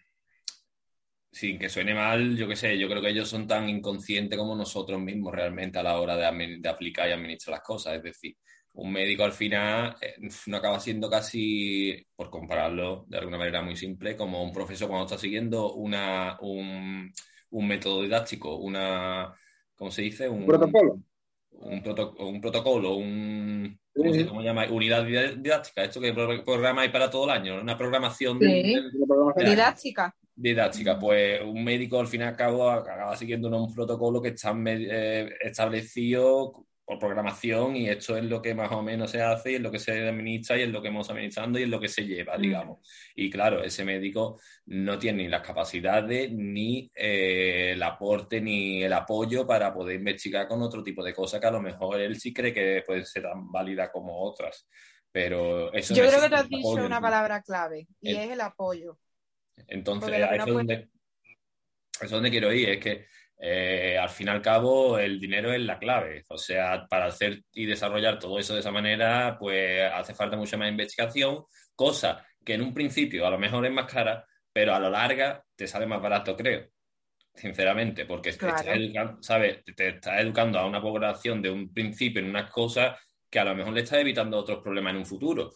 sin 1.33 1.57
que 1.57 1.67
suene 1.67 1.95
mal, 1.95 2.37
yo 2.37 2.47
qué 2.47 2.55
sé, 2.55 2.77
yo 2.77 2.87
creo 2.87 3.01
que 3.01 3.09
ellos 3.09 3.27
son 3.27 3.47
tan 3.47 3.67
inconscientes 3.67 4.37
como 4.37 4.55
nosotros 4.55 5.01
mismos 5.01 5.33
realmente 5.33 5.79
a 5.79 5.83
la 5.83 5.99
hora 5.99 6.15
de, 6.15 6.57
de 6.59 6.69
aplicar 6.69 7.09
y 7.09 7.11
administrar 7.11 7.57
las 7.57 7.65
cosas. 7.65 7.95
Es 7.95 8.03
decir, 8.03 8.37
un 8.73 8.91
médico 8.91 9.23
al 9.23 9.31
final 9.33 9.95
eh, 9.99 10.15
no 10.45 10.57
acaba 10.57 10.79
siendo 10.79 11.09
casi, 11.09 12.05
por 12.15 12.29
compararlo 12.29 13.05
de 13.07 13.17
alguna 13.17 13.39
manera 13.39 13.63
muy 13.63 13.75
simple, 13.75 14.15
como 14.15 14.43
un 14.43 14.53
profesor 14.53 14.87
cuando 14.87 15.05
está 15.05 15.17
siguiendo 15.17 15.73
una, 15.73 16.37
un, 16.41 17.11
un 17.49 17.67
método 17.67 18.03
didáctico, 18.03 18.57
una 18.57 19.33
¿cómo 19.75 19.89
se 19.89 20.03
dice? 20.03 20.29
Un 20.29 20.45
protocolo. 20.45 20.99
Un, 21.49 21.83
un 22.19 22.41
protocolo, 22.41 22.95
un, 22.95 23.79
¿cómo, 23.95 24.13
se, 24.13 24.23
llama? 24.43 24.67
Unidad 24.69 25.03
didáctica, 25.03 25.83
esto 25.83 25.99
que 25.99 26.13
programáis 26.13 26.91
para 26.91 27.09
todo 27.09 27.25
el 27.25 27.31
año, 27.31 27.59
una 27.59 27.75
programación 27.75 28.37
didáctica. 28.37 30.15
Didáctica, 30.43 30.99
pues 30.99 31.41
un 31.41 31.63
médico 31.63 32.01
al 32.01 32.07
fin 32.07 32.19
y 32.19 32.23
al 32.25 32.35
cabo 32.35 32.69
acaba 32.69 33.15
siguiendo 33.15 33.47
un 33.47 33.73
protocolo 33.73 34.21
que 34.21 34.27
está 34.27 34.53
eh, 34.65 35.37
establecido 35.39 36.65
por 36.83 36.99
programación 36.99 37.77
y 37.77 37.87
esto 37.87 38.17
es 38.17 38.25
lo 38.25 38.41
que 38.41 38.53
más 38.53 38.69
o 38.73 38.81
menos 38.81 39.09
se 39.09 39.21
hace 39.21 39.53
y 39.53 39.55
es 39.55 39.61
lo 39.61 39.71
que 39.71 39.79
se 39.79 40.05
administra 40.05 40.57
y 40.57 40.63
es 40.63 40.69
lo 40.69 40.81
que 40.81 40.89
hemos 40.89 41.09
administrando 41.09 41.57
y 41.57 41.63
es 41.63 41.69
lo 41.69 41.79
que 41.79 41.87
se 41.87 42.05
lleva, 42.05 42.37
mm. 42.37 42.41
digamos. 42.41 42.79
Y 43.15 43.29
claro, 43.29 43.63
ese 43.63 43.85
médico 43.85 44.37
no 44.65 44.99
tiene 44.99 45.23
ni 45.23 45.29
las 45.29 45.47
capacidades, 45.47 46.29
ni 46.33 46.91
eh, 46.93 47.71
el 47.71 47.81
aporte, 47.81 48.41
ni 48.41 48.83
el 48.83 48.91
apoyo 48.91 49.47
para 49.47 49.73
poder 49.73 49.95
investigar 49.95 50.49
con 50.49 50.61
otro 50.61 50.83
tipo 50.83 51.05
de 51.05 51.13
cosas 51.13 51.39
que 51.39 51.47
a 51.47 51.51
lo 51.51 51.61
mejor 51.61 52.01
él 52.01 52.19
sí 52.19 52.33
cree 52.33 52.53
que 52.53 52.83
puede 52.85 53.05
ser 53.05 53.23
tan 53.23 53.49
válida 53.49 53.89
como 53.89 54.21
otras. 54.21 54.67
Pero 55.09 55.71
eso 55.71 55.93
Yo 55.93 56.05
creo 56.05 56.21
que 56.21 56.27
te 56.27 56.35
has 56.35 56.49
dicho 56.49 56.85
una 56.85 56.99
palabra 56.99 57.41
clave 57.43 57.87
y 58.01 58.13
es 58.13 58.29
el 58.29 58.41
apoyo. 58.41 58.97
Entonces, 59.67 60.13
eso, 60.13 60.33
es 60.33 60.45
donde, 60.45 60.73
eso 60.73 62.05
es 62.05 62.11
donde 62.11 62.31
quiero 62.31 62.51
ir, 62.51 62.69
es 62.69 62.79
que 62.79 63.05
eh, 63.39 63.97
al 63.97 64.09
fin 64.09 64.27
y 64.27 64.29
al 64.29 64.41
cabo 64.41 64.97
el 64.97 65.19
dinero 65.19 65.51
es 65.51 65.61
la 65.61 65.79
clave. 65.79 66.23
O 66.29 66.37
sea, 66.37 66.87
para 66.87 67.05
hacer 67.05 67.41
y 67.51 67.65
desarrollar 67.65 68.19
todo 68.19 68.39
eso 68.39 68.53
de 68.53 68.61
esa 68.61 68.71
manera, 68.71 69.37
pues 69.39 69.81
hace 69.91 70.13
falta 70.13 70.37
mucha 70.37 70.57
más 70.57 70.69
investigación, 70.69 71.43
cosa 71.75 72.25
que 72.43 72.53
en 72.53 72.61
un 72.61 72.73
principio 72.73 73.25
a 73.25 73.29
lo 73.29 73.39
mejor 73.39 73.65
es 73.65 73.71
más 73.71 73.91
cara, 73.91 74.25
pero 74.51 74.73
a 74.73 74.79
lo 74.79 74.89
larga 74.89 75.43
te 75.55 75.67
sale 75.67 75.85
más 75.85 76.01
barato, 76.01 76.35
creo. 76.35 76.67
Sinceramente, 77.35 78.05
porque 78.05 78.31
te, 78.31 78.47
estás 78.47 78.65
educando, 78.67 79.23
¿sabes? 79.23 79.63
te 79.75 79.87
está 79.89 80.21
educando 80.21 80.59
a 80.59 80.67
una 80.67 80.81
población 80.81 81.41
de 81.41 81.49
un 81.49 81.73
principio 81.73 82.21
en 82.21 82.29
unas 82.29 82.51
cosas 82.51 82.97
que 83.29 83.39
a 83.39 83.43
lo 83.43 83.55
mejor 83.55 83.73
le 83.73 83.81
está 83.81 83.99
evitando 83.99 84.37
otros 84.37 84.59
problemas 84.61 84.91
en 84.91 84.99
un 84.99 85.05
futuro 85.05 85.51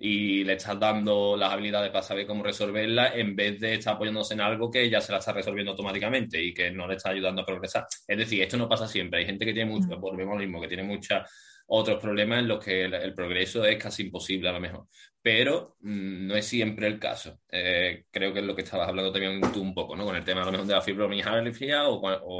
y 0.00 0.44
le 0.44 0.52
estás 0.52 0.78
dando 0.78 1.36
las 1.36 1.52
habilidades 1.52 1.90
para 1.90 2.02
saber 2.02 2.26
cómo 2.26 2.44
resolverla 2.44 3.14
en 3.14 3.34
vez 3.34 3.58
de 3.58 3.74
estar 3.74 3.94
apoyándose 3.94 4.34
en 4.34 4.40
algo 4.40 4.70
que 4.70 4.88
ya 4.88 5.00
se 5.00 5.10
la 5.10 5.18
está 5.18 5.32
resolviendo 5.32 5.72
automáticamente 5.72 6.40
y 6.40 6.54
que 6.54 6.70
no 6.70 6.86
le 6.86 6.94
está 6.94 7.10
ayudando 7.10 7.42
a 7.42 7.46
progresar. 7.46 7.86
Es 8.06 8.16
decir, 8.16 8.40
esto 8.42 8.56
no 8.56 8.68
pasa 8.68 8.86
siempre. 8.86 9.20
Hay 9.20 9.26
gente 9.26 9.44
que 9.44 9.52
tiene 9.52 9.70
mucho, 9.70 9.98
volvemos 9.98 10.34
al 10.34 10.40
mismo, 10.40 10.60
que 10.60 10.68
tiene 10.68 10.84
muchos 10.84 11.20
otros 11.66 12.00
problemas 12.00 12.38
en 12.38 12.48
los 12.48 12.64
que 12.64 12.84
el, 12.84 13.12
progreso 13.12 13.64
es 13.64 13.76
casi 13.76 14.04
imposible 14.04 14.48
a 14.48 14.52
lo 14.52 14.60
mejor. 14.60 14.86
Pero 15.20 15.76
mm, 15.80 16.28
no 16.28 16.36
es 16.36 16.46
siempre 16.46 16.86
el 16.86 16.98
caso. 17.00 17.40
Eh, 17.50 18.04
creo 18.10 18.32
que 18.32 18.38
es 18.38 18.46
lo 18.46 18.54
que 18.54 18.62
estabas 18.62 18.88
hablando 18.88 19.10
también 19.10 19.40
tú 19.52 19.60
un 19.60 19.74
poco, 19.74 19.96
¿no? 19.96 20.04
Con 20.04 20.14
el 20.14 20.24
tema 20.24 20.42
a 20.42 20.46
lo 20.46 20.52
mejor 20.52 20.66
de 20.66 20.74
la 20.74 20.80
fibromialgia 20.80 21.88
o, 21.88 22.00
o, 22.00 22.38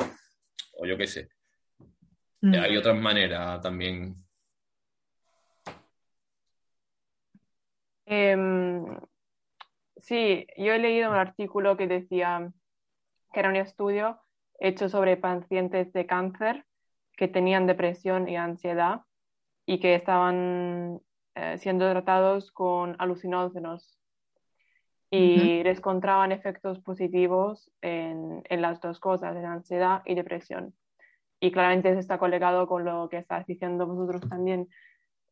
o 0.76 0.86
yo 0.86 0.96
qué 0.96 1.06
sé. 1.08 1.28
Mm. 2.40 2.54
Hay 2.54 2.76
otras 2.76 2.96
maneras 2.96 3.60
también 3.60 4.14
Em, 8.10 8.86
sí, 9.98 10.46
yo 10.56 10.72
he 10.72 10.78
leído 10.78 11.10
un 11.10 11.16
artículo 11.16 11.76
que 11.76 11.86
decía 11.86 12.50
que 13.32 13.40
era 13.40 13.50
un 13.50 13.56
estudio 13.56 14.18
hecho 14.58 14.88
sobre 14.88 15.18
pacientes 15.18 15.92
de 15.92 16.06
cáncer 16.06 16.64
que 17.18 17.28
tenían 17.28 17.66
depresión 17.66 18.26
y 18.26 18.36
ansiedad 18.36 19.02
y 19.66 19.78
que 19.78 19.94
estaban 19.94 21.02
eh, 21.34 21.58
siendo 21.58 21.90
tratados 21.90 22.50
con 22.50 22.96
alucinógenos. 22.98 23.98
Y 25.10 25.62
les 25.62 25.78
encontraban 25.78 26.32
efectos 26.32 26.80
positivos 26.80 27.70
en, 27.80 28.42
en, 28.48 28.60
las 28.60 28.78
dos 28.80 29.00
cosas, 29.00 29.36
en 29.36 29.46
ansiedad 29.46 30.02
y 30.04 30.14
depresión. 30.14 30.74
Y 31.40 31.50
claramente 31.50 31.90
eso 31.90 31.98
está 31.98 32.18
colegado 32.18 32.66
con 32.66 32.84
lo 32.84 33.08
que 33.08 33.16
estás 33.16 33.46
diciendo 33.46 33.86
vosotros 33.86 34.28
también, 34.28 34.68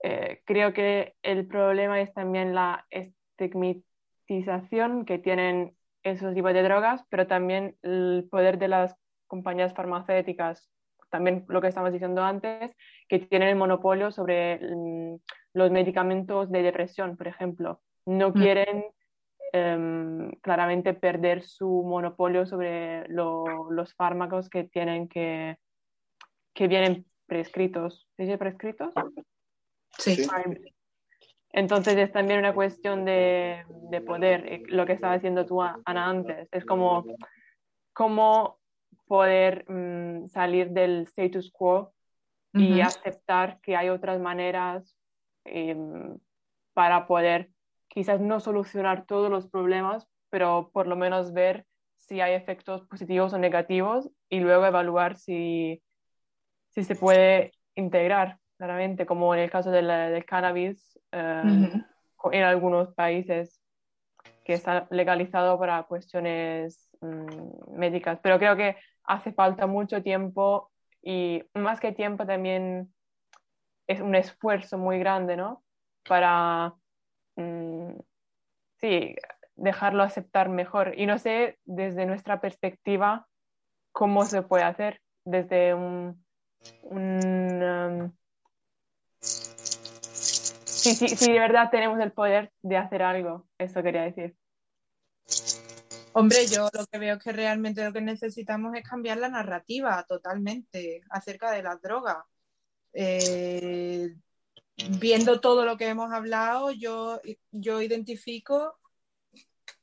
eh, 0.08 0.40
creo 0.44 0.72
que 0.72 1.16
el 1.22 1.48
problema 1.48 2.00
es 2.00 2.14
también 2.14 2.54
la 2.54 2.86
estigmatización 2.90 5.04
que 5.04 5.18
tienen 5.18 5.76
esos 6.04 6.32
tipos 6.32 6.52
de 6.52 6.62
drogas, 6.62 7.02
pero 7.10 7.26
también 7.26 7.74
el 7.82 8.28
poder 8.30 8.58
de 8.58 8.68
las 8.68 8.94
compañías 9.26 9.74
farmacéuticas, 9.74 10.70
también 11.10 11.44
lo 11.48 11.60
que 11.60 11.66
estamos 11.66 11.92
diciendo 11.92 12.22
antes, 12.22 12.72
que 13.08 13.18
tienen 13.18 13.48
el 13.48 13.56
monopolio 13.56 14.12
sobre 14.12 14.60
mm, 14.60 15.16
los 15.54 15.72
medicamentos 15.72 16.52
de 16.52 16.62
depresión, 16.62 17.16
por 17.16 17.26
ejemplo. 17.26 17.80
No 18.04 18.28
mm. 18.28 18.32
quieren 18.32 18.84
em, 19.52 20.30
claramente 20.40 20.94
perder 20.94 21.42
su 21.42 21.82
monopolio 21.84 22.46
sobre 22.46 23.08
los 23.08 23.92
fármacos 23.96 24.48
que 24.48 24.62
tienen 24.62 25.08
que, 25.08 25.58
que 26.54 26.68
vienen 26.68 27.06
prescritos. 27.26 28.06
¿Dice 28.16 28.38
prescritos? 28.38 28.94
Sí. 29.98 30.26
Entonces 31.50 31.96
es 31.96 32.12
también 32.12 32.40
una 32.40 32.54
cuestión 32.54 33.04
de, 33.04 33.64
de 33.90 34.00
poder, 34.02 34.52
eh, 34.52 34.62
lo 34.66 34.84
que 34.84 34.92
estaba 34.92 35.14
diciendo 35.14 35.46
tú, 35.46 35.62
Ana, 35.62 36.06
antes. 36.06 36.48
Es 36.52 36.64
como 36.64 37.04
cómo 37.92 38.58
poder 39.06 39.64
mm, 39.70 40.26
salir 40.28 40.70
del 40.70 41.02
status 41.04 41.50
quo 41.50 41.92
y 42.52 42.80
aceptar 42.80 43.60
que 43.60 43.76
hay 43.76 43.90
otras 43.90 44.18
maneras 44.18 44.96
em, 45.44 46.18
para 46.72 47.06
poder 47.06 47.50
quizás 47.88 48.20
no 48.20 48.40
solucionar 48.40 49.04
todos 49.04 49.30
los 49.30 49.46
problemas, 49.46 50.08
pero 50.30 50.70
por 50.72 50.86
lo 50.86 50.96
menos 50.96 51.34
ver 51.34 51.66
si 51.96 52.20
hay 52.20 52.34
efectos 52.34 52.86
positivos 52.86 53.34
o 53.34 53.38
negativos 53.38 54.10
y 54.30 54.40
luego 54.40 54.64
evaluar 54.64 55.16
si, 55.16 55.82
si 56.70 56.84
se 56.84 56.96
puede 56.96 57.52
integrar, 57.74 58.38
claramente, 58.56 59.06
como 59.06 59.34
en 59.34 59.40
el 59.40 59.50
caso 59.50 59.70
del, 59.70 60.24
cannabis 60.24 60.98
eh, 61.12 61.72
en 62.32 62.42
algunos 62.42 62.92
países 62.94 63.60
que 64.44 64.54
está 64.54 64.86
legalizado 64.90 65.58
para 65.58 65.82
cuestiones 65.84 66.88
mm, 67.00 67.76
médicas. 67.76 68.18
Pero 68.22 68.38
creo 68.38 68.56
que 68.56 68.76
hace 69.04 69.32
falta 69.32 69.66
mucho 69.66 70.02
tiempo 70.02 70.70
y 71.02 71.42
más 71.54 71.80
que 71.80 71.92
tiempo 71.92 72.26
también 72.26 72.92
es 73.86 74.00
un 74.00 74.14
esfuerzo 74.14 74.78
muy 74.78 74.98
grande, 74.98 75.36
¿no? 75.36 75.62
Para, 76.08 76.74
mm, 77.36 77.92
sí, 78.80 79.14
dejarlo 79.56 80.02
aceptar 80.02 80.48
mejor. 80.48 80.94
Y 80.96 81.06
no 81.06 81.18
sé 81.18 81.58
desde 81.64 82.06
nuestra 82.06 82.40
perspectiva 82.40 83.26
cómo 83.92 84.24
se 84.24 84.42
puede 84.42 84.64
hacer 84.64 85.00
desde 85.24 85.74
un... 85.74 86.24
Um, 86.82 88.12
sí, 89.26 90.94
sí, 90.94 91.08
sí, 91.08 91.32
de 91.32 91.38
verdad 91.38 91.68
tenemos 91.70 91.98
el 92.00 92.12
poder 92.12 92.52
de 92.62 92.76
hacer 92.76 93.02
algo, 93.02 93.46
eso 93.58 93.82
quería 93.82 94.02
decir. 94.02 94.36
Hombre, 96.12 96.46
yo 96.46 96.68
lo 96.72 96.86
que 96.86 96.98
veo 96.98 97.16
es 97.16 97.22
que 97.22 97.32
realmente 97.32 97.84
lo 97.84 97.92
que 97.92 98.00
necesitamos 98.00 98.74
es 98.74 98.88
cambiar 98.88 99.18
la 99.18 99.28
narrativa 99.28 100.02
totalmente 100.08 101.02
acerca 101.10 101.50
de 101.50 101.62
las 101.62 101.82
drogas. 101.82 102.24
Eh, 102.94 104.14
viendo 104.98 105.40
todo 105.40 105.64
lo 105.66 105.76
que 105.76 105.88
hemos 105.88 106.12
hablado, 106.12 106.70
yo, 106.70 107.20
yo 107.50 107.82
identifico 107.82 108.78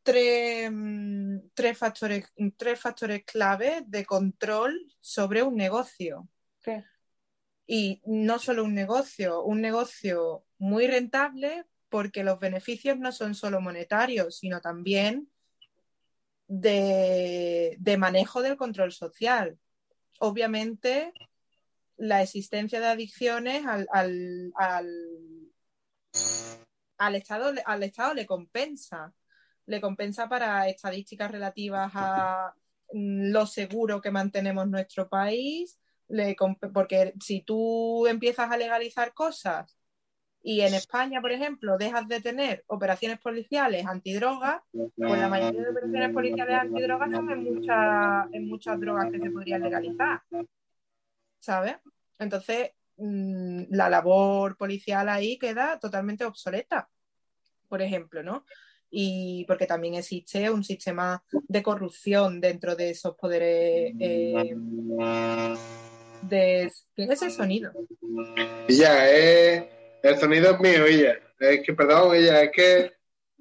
tres, 0.02 0.72
mm, 0.72 1.50
tres, 1.54 1.78
factores, 1.78 2.32
tres 2.58 2.80
factores 2.80 3.24
clave 3.26 3.84
de 3.86 4.06
control 4.06 4.80
sobre 5.00 5.44
un 5.44 5.56
negocio. 5.56 6.28
Y 7.66 8.02
no 8.06 8.40
solo 8.40 8.64
un 8.64 8.74
negocio, 8.74 9.44
un 9.44 9.62
negocio 9.62 10.46
muy 10.58 10.88
rentable 10.88 11.66
porque 11.90 12.24
los 12.24 12.40
beneficios 12.40 12.98
no 12.98 13.12
son 13.12 13.36
solo 13.36 13.62
monetarios, 13.62 14.40
sino 14.40 14.62
también 14.62 15.30
de, 16.48 17.96
manejo 17.98 18.42
del 18.42 18.58
control 18.58 18.92
social. 18.92 19.58
Obviamente, 20.20 21.14
la 21.98 22.22
existencia 22.22 22.80
de 22.80 22.88
adicciones 22.88 23.66
al, 23.66 23.88
al, 26.98 27.16
estado, 27.16 27.54
al 27.66 27.84
Estado 27.84 28.14
le 28.14 28.26
compensa. 28.26 29.14
Le 29.66 29.80
compensa 29.80 30.28
para 30.28 30.68
estadísticas 30.68 31.32
relativas 31.32 31.92
a 31.96 32.54
mm, 32.92 33.32
lo 33.32 33.46
seguro 33.46 34.02
que 34.02 34.12
mantenemos 34.12 34.68
nuestro 34.68 35.08
país, 35.08 35.80
porque 36.74 37.14
si 37.20 37.42
tú 37.42 38.08
empiezas 38.08 38.52
a 38.52 38.58
legalizar 38.58 39.14
cosas 39.14 39.78
y 40.46 40.60
en 40.60 40.74
España, 40.74 41.22
por 41.22 41.32
ejemplo, 41.32 41.78
dejas 41.78 42.06
de 42.10 42.20
tener 42.20 42.66
operaciones 42.68 43.18
policiales 43.20 43.86
antidrogas, 43.86 44.62
pues 44.72 45.20
la 45.20 45.30
mayoría 45.30 45.62
de 45.62 45.70
operaciones 45.70 46.14
policiales 46.14 46.56
antidrogas 46.56 47.12
son 47.12 47.30
en, 47.32 47.48
en 48.34 48.48
muchas 48.50 48.78
drogas 48.78 49.10
que 49.10 49.20
se 49.20 49.32
podrían 49.32 49.62
legalizar. 49.62 50.22
¿Sabes? 51.40 51.78
Entonces, 52.20 52.72
mm, 52.98 53.64
la 53.70 53.90
labor 53.90 54.58
policial 54.58 55.08
ahí 55.08 55.40
queda 55.40 55.80
totalmente 55.80 56.26
obsoleta, 56.26 56.90
por 57.70 57.82
ejemplo, 57.82 58.22
¿no? 58.22 58.46
Y 58.90 59.46
porque 59.48 59.66
también 59.66 59.96
existe 59.96 60.52
un 60.52 60.66
sistema 60.66 61.24
de 61.48 61.64
corrupción 61.64 62.42
dentro 62.42 62.76
de 62.76 62.90
esos 62.90 63.16
poderes. 63.16 63.96
Eh, 63.98 64.56
de... 66.28 66.72
¿Qué 66.96 67.04
es 67.04 67.10
ese 67.10 67.30
sonido? 67.32 67.72
Ya, 68.68 69.10
eh 69.10 69.70
el 70.04 70.20
sonido 70.20 70.52
es 70.52 70.60
mío, 70.60 70.86
ella. 70.86 71.18
Es 71.40 71.66
que, 71.66 71.74
perdón, 71.74 72.16
ella, 72.16 72.44
es 72.44 72.52
que 72.52 72.94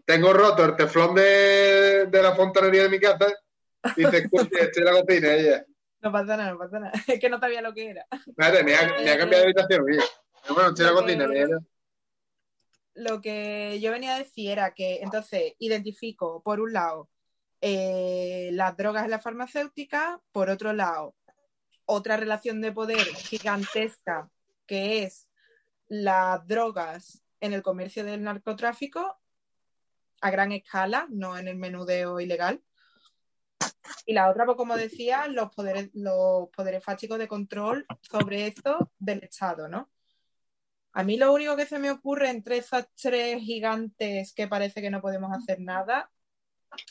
tengo 0.04 0.32
roto 0.32 0.64
el 0.64 0.76
teflón 0.76 1.14
de, 1.14 2.06
de 2.06 2.22
la 2.22 2.34
fontanería 2.34 2.84
de 2.84 2.88
mi 2.88 3.00
casa 3.00 3.26
y 3.96 4.08
te 4.08 4.18
escucha, 4.18 4.60
estoy 4.60 4.82
en 4.82 4.84
la 4.84 5.02
cocina, 5.02 5.34
ella. 5.34 5.66
No 6.00 6.12
pasa 6.12 6.36
nada, 6.36 6.52
no 6.52 6.58
pasa 6.58 6.78
nada. 6.78 6.92
Es 7.06 7.18
que 7.18 7.28
no 7.28 7.38
sabía 7.38 7.62
lo 7.62 7.74
que 7.74 7.90
era. 7.90 8.06
Espérate, 8.26 8.64
me 8.64 8.74
ha, 8.76 8.86
me 9.02 9.10
ha 9.10 9.18
cambiado 9.18 9.44
de 9.44 9.50
habitación, 9.50 9.84
ella. 9.92 10.04
Bueno, 10.48 10.68
estoy 10.70 10.86
en 10.86 10.94
la 10.94 11.00
cocina, 11.00 11.24
ella. 11.32 11.58
Lo 12.94 13.20
que 13.20 13.80
yo 13.80 13.90
venía 13.90 14.14
a 14.14 14.18
decir 14.18 14.50
era 14.50 14.72
que, 14.72 15.00
entonces, 15.02 15.54
identifico, 15.58 16.42
por 16.42 16.60
un 16.60 16.72
lado, 16.72 17.08
eh, 17.60 18.50
las 18.52 18.76
drogas 18.76 19.04
en 19.04 19.10
la 19.10 19.18
farmacéutica, 19.18 20.20
por 20.30 20.50
otro 20.50 20.72
lado, 20.72 21.14
otra 21.84 22.16
relación 22.16 22.60
de 22.60 22.72
poder 22.72 23.04
gigantesca 23.04 24.30
que 24.66 25.04
es 25.04 25.28
las 25.88 26.46
drogas 26.46 27.22
en 27.40 27.52
el 27.52 27.62
comercio 27.62 28.04
del 28.04 28.22
narcotráfico 28.22 29.20
a 30.20 30.30
gran 30.30 30.52
escala, 30.52 31.06
no 31.10 31.36
en 31.36 31.48
el 31.48 31.56
menudeo 31.56 32.20
ilegal. 32.20 32.62
Y 34.06 34.14
la 34.14 34.30
otra, 34.30 34.44
pues 34.46 34.56
como 34.56 34.76
decía, 34.76 35.26
los 35.26 35.50
poderes, 35.50 35.90
los 35.94 36.48
poderes 36.50 36.82
fácticos 36.82 37.18
de 37.18 37.28
control 37.28 37.86
sobre 38.00 38.46
esto 38.46 38.92
del 38.98 39.24
Estado, 39.24 39.68
¿no? 39.68 39.90
A 40.92 41.02
mí 41.02 41.16
lo 41.16 41.32
único 41.32 41.56
que 41.56 41.66
se 41.66 41.78
me 41.78 41.90
ocurre 41.90 42.30
entre 42.30 42.58
esas 42.58 42.86
tres 42.94 43.42
gigantes 43.42 44.32
que 44.34 44.46
parece 44.46 44.80
que 44.80 44.90
no 44.90 45.00
podemos 45.00 45.32
hacer 45.32 45.60
nada 45.60 46.10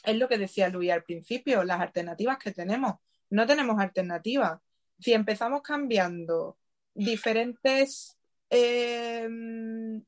es 0.03 0.15
lo 0.15 0.27
que 0.27 0.37
decía 0.37 0.69
Luis 0.69 0.91
al 0.91 1.03
principio, 1.03 1.63
las 1.63 1.81
alternativas 1.81 2.37
que 2.37 2.51
tenemos. 2.51 2.95
No 3.29 3.45
tenemos 3.47 3.79
alternativas. 3.79 4.59
Si 5.01 5.13
empezamos 5.13 5.61
cambiando 5.61 6.57
diferentes 6.93 8.17
Em, 8.53 10.03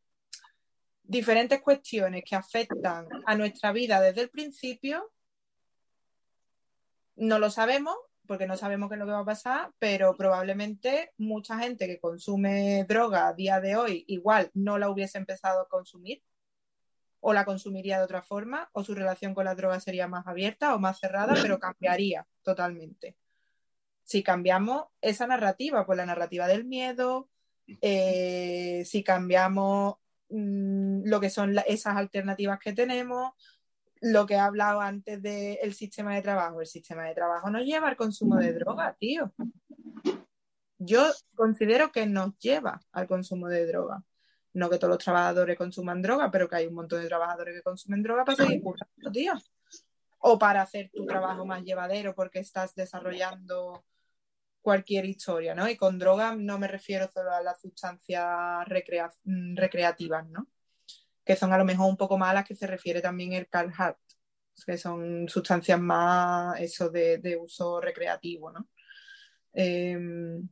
diferentes 1.02 1.62
cuestiones 1.62 2.24
que 2.26 2.36
afectan 2.36 3.08
a 3.26 3.36
nuestra 3.38 3.72
vida 3.72 4.02
desde 4.02 4.22
el 4.22 4.30
principio, 4.30 5.14
no 7.16 7.40
lo 7.40 7.50
sabemos, 7.50 7.96
porque 8.28 8.46
no 8.46 8.58
sabemos 8.58 8.90
qué 8.90 8.96
es 8.96 9.00
lo 9.00 9.06
que 9.06 9.14
va 9.14 9.20
a 9.20 9.26
pasar, 9.26 9.72
pero 9.80 10.14
probablemente 10.18 11.14
mucha 11.18 11.58
gente 11.58 11.88
que 11.88 12.02
consume 12.02 12.84
droga 12.84 13.30
a 13.30 13.34
día 13.34 13.62
de 13.62 13.78
hoy 13.78 14.04
igual 14.10 14.52
no 14.54 14.78
la 14.78 14.90
hubiese 14.90 15.18
empezado 15.18 15.62
a 15.62 15.70
consumir 15.70 16.22
o 17.22 17.32
la 17.32 17.46
consumiría 17.46 18.00
de 18.00 18.04
otra 18.04 18.24
forma 18.24 18.70
o 18.74 18.84
su 18.84 18.94
relación 18.94 19.34
con 19.34 19.46
la 19.46 19.56
droga 19.56 19.80
sería 19.80 20.10
más 20.10 20.28
abierta 20.28 20.76
o 20.76 20.80
más 20.80 21.00
cerrada, 21.00 21.34
pero 21.42 21.60
cambiaría 21.60 22.28
totalmente. 22.42 23.16
Si 24.04 24.24
cambiamos 24.24 24.86
esa 25.02 25.28
narrativa, 25.28 25.86
pues 25.86 25.98
la 25.98 26.06
narrativa 26.06 26.48
del 26.48 26.66
miedo, 26.66 27.30
eh, 27.82 28.84
si 28.86 29.04
cambiamos 29.04 29.96
mm, 30.30 31.04
lo 31.06 31.20
que 31.20 31.30
son 31.30 31.56
esas 31.68 31.96
alternativas 31.96 32.60
que 32.60 32.74
tenemos, 32.74 33.34
lo 34.02 34.26
que 34.26 34.34
he 34.34 34.40
hablado 34.40 34.82
antes 34.82 35.22
del 35.22 35.74
sistema 35.74 36.14
de 36.14 36.22
trabajo. 36.22 36.60
El 36.60 36.68
sistema 36.68 37.06
de 37.06 37.16
trabajo 37.16 37.50
nos 37.50 37.64
lleva 37.64 37.88
al 37.88 37.96
consumo 37.96 38.36
de 38.36 38.54
droga, 38.54 38.96
tío. 39.00 39.34
Yo 40.78 41.06
considero 41.36 41.92
que 41.92 42.06
nos 42.06 42.38
lleva 42.38 42.82
al 42.92 43.08
consumo 43.08 43.48
de 43.48 43.66
droga. 43.66 44.04
No 44.54 44.70
que 44.70 44.78
todos 44.78 44.96
los 44.96 45.04
trabajadores 45.04 45.58
consuman 45.58 46.02
droga, 46.02 46.30
pero 46.30 46.50
que 46.50 46.58
hay 46.58 46.68
un 46.68 46.76
montón 46.76 47.02
de 47.02 47.08
trabajadores 47.08 47.56
que 47.56 47.64
consumen 47.64 48.04
droga 48.04 48.26
para 48.26 48.36
seguir 48.36 48.62
currando, 48.62 49.12
tío. 49.12 49.34
O 50.20 50.38
para 50.38 50.62
hacer 50.62 50.92
tu 50.94 51.06
trabajo 51.06 51.46
más 51.46 51.64
llevadero 51.64 52.14
porque 52.14 52.40
estás 52.40 52.76
desarrollando 52.76 53.86
cualquier 54.64 55.06
historia, 55.06 55.54
¿no? 55.54 55.70
Y 55.70 55.78
con 55.78 56.00
droga 56.00 56.36
no 56.36 56.58
me 56.58 56.68
refiero 56.68 57.08
solo 57.12 57.32
a 57.32 57.42
las 57.44 57.62
sustancias 57.62 58.26
mm, 59.26 59.56
recreativas, 59.58 60.28
¿no? 60.30 60.48
Que 61.26 61.36
son 61.36 61.54
a 61.54 61.58
lo 61.58 61.66
mejor 61.66 61.90
un 61.90 61.98
poco 61.98 62.18
más 62.18 62.32
a 62.32 62.36
las 62.36 62.48
que 62.48 62.56
se 62.56 62.68
refiere 62.68 63.02
también 63.02 63.34
el 63.34 63.50
Carl 63.50 63.72
Hart, 63.78 64.00
que 64.66 64.78
son 64.78 65.28
sustancias 65.30 65.80
más 65.80 66.60
eso 66.60 66.90
de, 66.90 67.38
uso 67.40 67.82
recreativo, 67.82 68.52
¿no? 68.52 68.70
Em, 69.54 70.48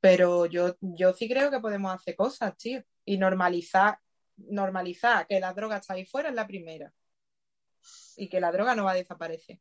pero 0.00 0.46
yo, 0.46 0.76
yo 0.80 1.12
sí 1.12 1.28
creo 1.28 1.50
que 1.50 1.60
podemos 1.60 1.94
hacer 1.94 2.16
cosas, 2.16 2.56
tío. 2.56 2.82
Y 3.04 3.18
normalizar, 3.18 3.98
normalizar 4.36 5.26
que 5.26 5.40
la 5.40 5.52
droga 5.52 5.78
está 5.78 5.94
ahí 5.94 6.06
fuera 6.06 6.30
es 6.30 6.34
la 6.34 6.46
primera. 6.46 6.92
Y 8.16 8.28
que 8.28 8.40
la 8.40 8.52
droga 8.52 8.74
no 8.74 8.84
va 8.84 8.92
a 8.92 8.94
desaparecer. 8.94 9.60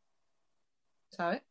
¿Sabes? 1.10 1.42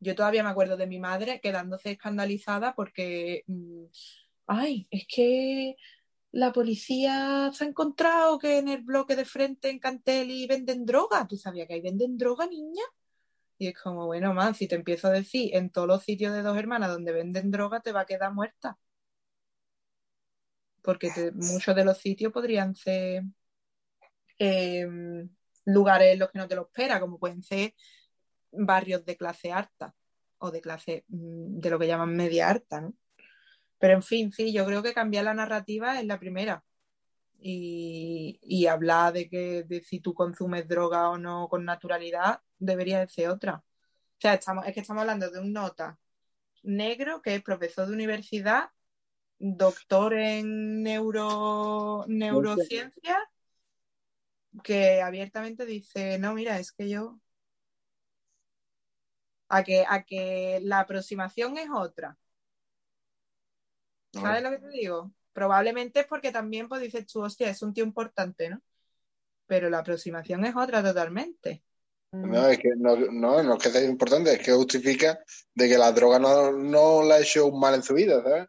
Yo 0.00 0.14
todavía 0.14 0.42
me 0.42 0.50
acuerdo 0.50 0.76
de 0.76 0.86
mi 0.86 0.98
madre 1.00 1.40
quedándose 1.40 1.92
escandalizada 1.92 2.74
porque, 2.74 3.44
mm, 3.46 3.84
ay, 4.46 4.86
es 4.90 5.06
que 5.08 5.76
la 6.30 6.52
policía 6.52 7.50
se 7.52 7.64
ha 7.64 7.68
encontrado 7.68 8.38
que 8.38 8.58
en 8.58 8.68
el 8.68 8.82
bloque 8.82 9.16
de 9.16 9.24
frente 9.24 9.70
en 9.70 9.78
Canteli 9.78 10.46
venden 10.46 10.84
droga. 10.84 11.26
¿Tú 11.26 11.36
sabías 11.36 11.66
que 11.66 11.74
ahí 11.74 11.80
venden 11.80 12.18
droga, 12.18 12.46
niña? 12.46 12.82
Y 13.58 13.68
es 13.68 13.74
como, 13.80 14.06
bueno, 14.06 14.34
man, 14.34 14.54
si 14.54 14.68
te 14.68 14.76
empiezo 14.76 15.08
a 15.08 15.12
decir 15.12 15.54
en 15.56 15.70
todos 15.70 15.88
los 15.88 16.04
sitios 16.04 16.32
de 16.32 16.42
dos 16.42 16.56
hermanas 16.56 16.90
donde 16.90 17.12
venden 17.12 17.50
droga, 17.50 17.80
te 17.80 17.92
va 17.92 18.02
a 18.02 18.06
quedar 18.06 18.32
muerta. 18.32 18.78
Porque 20.82 21.10
muchos 21.34 21.74
de 21.74 21.84
los 21.84 21.98
sitios 21.98 22.32
podrían 22.32 22.74
ser 22.76 23.24
em, 24.38 25.28
lugares 25.64 26.12
en 26.12 26.18
los 26.20 26.30
que 26.30 26.38
no 26.38 26.48
te 26.48 26.54
lo 26.54 26.62
espera, 26.62 27.00
como 27.00 27.18
pueden 27.18 27.42
ser 27.42 27.74
barrios 28.52 29.04
de 29.04 29.16
clase 29.16 29.52
alta 29.52 29.94
o 30.38 30.50
de 30.50 30.60
clase 30.60 31.04
mm, 31.08 31.60
de 31.60 31.70
lo 31.70 31.78
que 31.78 31.86
llaman 31.86 32.16
media 32.16 32.48
alta, 32.50 32.80
¿no? 32.80 32.94
Pero 33.78 33.94
en 33.94 34.02
fin, 34.02 34.32
sí, 34.32 34.52
yo 34.52 34.66
creo 34.66 34.82
que 34.82 34.94
cambiar 34.94 35.24
la 35.24 35.34
narrativa 35.34 36.00
es 36.00 36.06
la 36.06 36.18
primera. 36.18 36.64
Y, 37.40 38.66
hablar 38.66 39.12
de 39.12 39.28
que 39.28 39.62
de 39.62 39.82
si 39.82 40.00
tú 40.00 40.12
consumes 40.14 40.66
droga 40.68 41.08
o 41.10 41.18
no 41.18 41.48
con 41.48 41.64
naturalidad 41.64 42.42
debería 42.58 42.98
de 43.00 43.08
ser 43.08 43.28
otra. 43.28 43.56
O 43.56 44.20
sea, 44.20 44.34
estamos, 44.34 44.66
es 44.66 44.74
que 44.74 44.80
estamos 44.80 45.02
hablando 45.02 45.30
de 45.30 45.40
un 45.40 45.52
nota 45.52 45.98
negro 46.64 47.22
que 47.22 47.36
es 47.36 47.42
profesor 47.42 47.86
de 47.86 47.94
universidad, 47.94 48.70
doctor 49.38 50.14
en 50.14 50.82
neuro, 50.82 52.04
neurociencia, 52.08 53.16
que 54.64 55.02
abiertamente 55.02 55.64
dice, 55.66 56.18
no, 56.18 56.34
mira, 56.34 56.58
es 56.58 56.72
que 56.72 56.88
yo... 56.88 57.20
A 59.48 59.64
que, 59.64 59.84
a 59.88 60.02
que 60.02 60.60
la 60.62 60.80
aproximación 60.80 61.56
es 61.56 61.68
otra 61.72 62.18
¿Sabes 64.12 64.42
lo 64.42 64.50
que 64.50 64.58
te 64.58 64.68
digo? 64.68 65.12
Probablemente 65.32 66.00
es 66.00 66.06
porque 66.06 66.32
también 66.32 66.68
pues 66.68 66.80
dices 66.80 67.06
tú, 67.06 67.22
hostia, 67.22 67.50
es 67.50 67.62
un 67.62 67.72
tío 67.72 67.84
importante, 67.84 68.50
¿no? 68.50 68.60
Pero 69.46 69.70
la 69.70 69.78
aproximación 69.78 70.44
es 70.44 70.56
otra 70.56 70.82
totalmente. 70.82 71.62
No, 72.10 72.48
es 72.48 72.58
que 72.58 72.70
no, 72.76 72.96
no, 72.96 73.54
es 73.54 73.62
que 73.62 73.70
sea 73.70 73.84
importante, 73.84 74.32
es 74.32 74.38
que 74.38 74.52
justifica 74.52 75.18
de 75.54 75.68
que 75.68 75.76
la 75.76 75.92
droga 75.92 76.18
no, 76.18 76.52
no 76.52 77.02
le 77.02 77.14
ha 77.14 77.20
hecho 77.20 77.46
un 77.46 77.60
mal 77.60 77.74
en 77.74 77.82
su 77.82 77.94
vida, 77.94 78.22
¿sabes? 78.22 78.48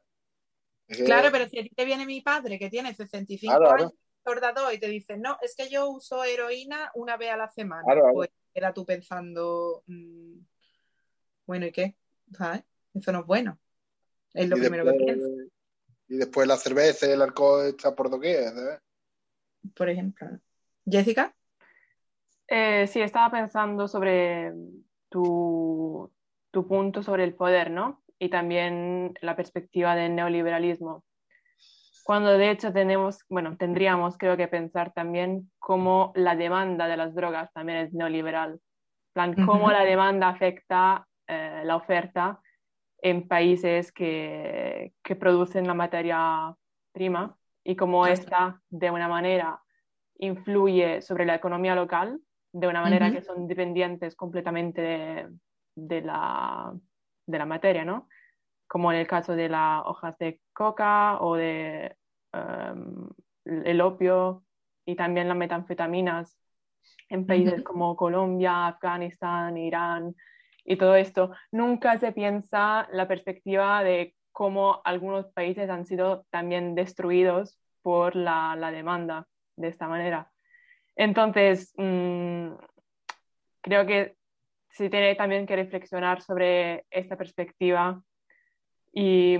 Claro, 1.06 1.30
pero 1.32 1.48
si 1.48 1.60
a 1.60 1.64
ti 1.64 1.70
te 1.70 1.86
viene 1.86 2.06
mi 2.06 2.22
padre 2.22 2.58
que 2.58 2.70
tiene 2.70 2.96
65 2.96 3.70
años, 3.70 3.94
soldador, 4.24 4.74
y 4.74 4.80
te 4.80 4.88
dice, 4.88 5.18
no, 5.18 5.38
es 5.42 5.56
que 5.56 5.70
yo 5.70 5.90
uso 5.90 6.24
heroína 6.24 6.90
una 6.96 7.18
vez 7.18 7.32
a 7.32 7.38
la 7.38 7.50
semana, 7.50 7.84
pues 8.14 8.30
era 8.54 8.74
tú 8.74 8.86
pensando, 8.86 9.84
mm, 9.88 10.40
bueno, 11.50 11.66
¿y 11.66 11.72
qué? 11.72 11.96
¿Sabes? 12.32 12.62
Eso 12.94 13.12
no 13.12 13.22
es 13.22 13.26
bueno. 13.26 13.58
Es 14.36 14.48
lo 14.48 14.56
primero 14.56 14.86
que 14.86 14.94
pienso. 15.04 15.28
Y 16.08 16.18
después 16.18 16.48
la 16.48 16.58
cerveza 16.58 17.08
y 17.08 17.14
el 17.14 17.24
alcohol 17.24 17.70
está 17.70 17.96
por 17.96 18.12
doquier, 18.12 18.54
Por 19.76 19.90
ejemplo. 19.90 20.28
Jessica. 20.86 21.34
Eh, 22.48 22.86
sí, 22.86 23.02
estaba 23.02 23.32
pensando 23.32 23.88
sobre 23.88 24.54
tu, 25.10 26.12
tu 26.52 26.68
punto 26.68 27.02
sobre 27.02 27.24
el 27.24 27.34
poder, 27.34 27.72
¿no? 27.72 28.04
Y 28.20 28.30
también 28.30 29.16
la 29.20 29.36
perspectiva 29.36 29.96
del 29.96 30.14
neoliberalismo. 30.14 31.04
Cuando 32.04 32.38
de 32.38 32.52
hecho 32.52 32.72
tenemos, 32.72 33.26
bueno, 33.28 33.58
tendríamos 33.58 34.20
creo 34.20 34.38
que 34.38 34.48
pensar 34.48 34.94
también 34.94 35.50
cómo 35.58 36.12
la 36.14 36.36
demanda 36.36 36.88
de 36.88 36.98
las 36.98 37.16
drogas 37.16 37.52
también 37.54 37.80
es 37.80 37.92
neoliberal. 37.92 38.60
plan, 39.14 39.34
cómo 39.48 39.72
la 39.72 39.84
demanda 39.84 40.30
afecta 40.30 41.08
eh, 41.30 41.62
la 41.64 41.76
oferta 41.76 42.42
en 43.02 43.28
países 43.28 43.92
que, 43.92 44.94
que 45.04 45.16
producen 45.16 45.68
la 45.68 45.76
materia 45.76 46.56
prima 46.92 47.38
y 47.64 47.76
cómo 47.76 48.08
esta 48.08 48.62
de 48.70 48.90
una 48.90 49.08
manera 49.08 49.62
influye 50.18 51.04
sobre 51.04 51.26
la 51.26 51.36
economía 51.36 51.76
local, 51.76 52.20
de 52.52 52.68
una 52.68 52.82
manera 52.82 53.12
que 53.12 53.22
son 53.22 53.48
dependientes 53.48 54.16
completamente 54.16 54.82
de, 54.82 55.30
de, 55.76 56.02
la, 56.02 56.74
de, 57.28 57.38
la, 57.38 57.46
materia, 57.46 57.86
¿no? 57.86 58.10
Como 58.68 58.92
en 58.92 58.98
el 58.98 59.08
caso 59.08 59.36
de 59.36 59.50
las 59.50 59.84
hojas 59.86 60.18
de 60.18 60.42
coca 60.52 61.22
o 61.22 61.36
de 61.36 61.96
um, 62.34 63.08
el 63.46 63.82
opio 63.82 64.44
y 64.84 64.96
también 64.96 65.28
las 65.28 65.38
metanfetaminas 65.38 66.40
en 67.08 67.28
países 67.28 67.64
como 67.64 67.96
Colombia, 67.96 68.66
Afganistán, 68.66 69.58
Irán, 69.58 70.16
y 70.70 70.78
todo 70.78 70.96
esto, 70.96 71.32
nunca 71.52 71.98
se 71.98 72.12
piensa 72.12 72.88
la 72.92 73.08
perspectiva 73.08 73.84
de 73.84 74.14
cómo 74.32 74.82
algunos 74.84 75.26
países 75.34 75.68
han 75.68 75.88
sido 75.88 76.28
también 76.30 76.76
destruidos 76.76 77.60
por 77.82 78.16
la, 78.16 78.56
demanda 78.72 79.28
de 79.56 79.68
esta 79.70 79.88
manera. 79.88 80.32
Entonces, 80.96 81.74
mm, 81.76 82.52
creo 83.62 83.88
que 83.88 84.16
se 84.70 84.92
tiene 84.92 85.16
también 85.16 85.48
que 85.48 85.56
reflexionar 85.56 86.22
sobre 86.22 86.86
esta 86.92 87.18
perspectiva 87.18 88.04
y, 88.94 89.38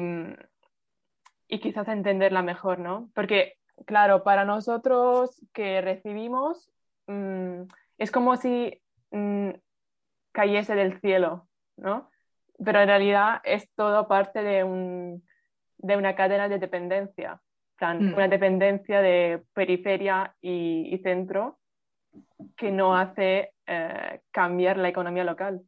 y 1.48 1.60
quizás 1.60 1.88
entenderla 1.90 2.42
mejor, 2.42 2.80
¿no? 2.80 3.12
Porque, 3.14 3.54
claro, 3.86 4.24
para 4.24 4.46
nosotros 4.46 5.40
que 5.54 5.80
recibimos, 5.82 6.72
mm, 7.06 7.66
es 8.00 8.10
como 8.10 8.36
si 8.36 8.82
mm, 9.12 9.52
cayese 10.40 10.74
del 10.74 11.02
cielo, 11.02 11.50
¿no? 11.76 12.10
Pero 12.64 12.80
en 12.80 12.88
realidad 12.88 13.42
es 13.44 13.70
todo 13.76 14.08
parte 14.08 14.42
de, 14.42 14.64
un, 14.64 15.22
de 15.78 15.98
una 15.98 16.16
cadena 16.16 16.48
de 16.48 16.60
dependencia, 16.60 17.42
mm. 17.82 18.14
una 18.14 18.30
dependencia 18.30 19.02
de 19.02 19.44
periferia 19.54 20.34
y, 20.40 20.98
centro 21.04 21.60
que 22.56 22.72
no 22.72 22.96
hace 22.96 23.52
eh, 23.68 24.22
cambiar 24.32 24.78
la 24.78 24.88
economía 24.88 25.26
local, 25.26 25.62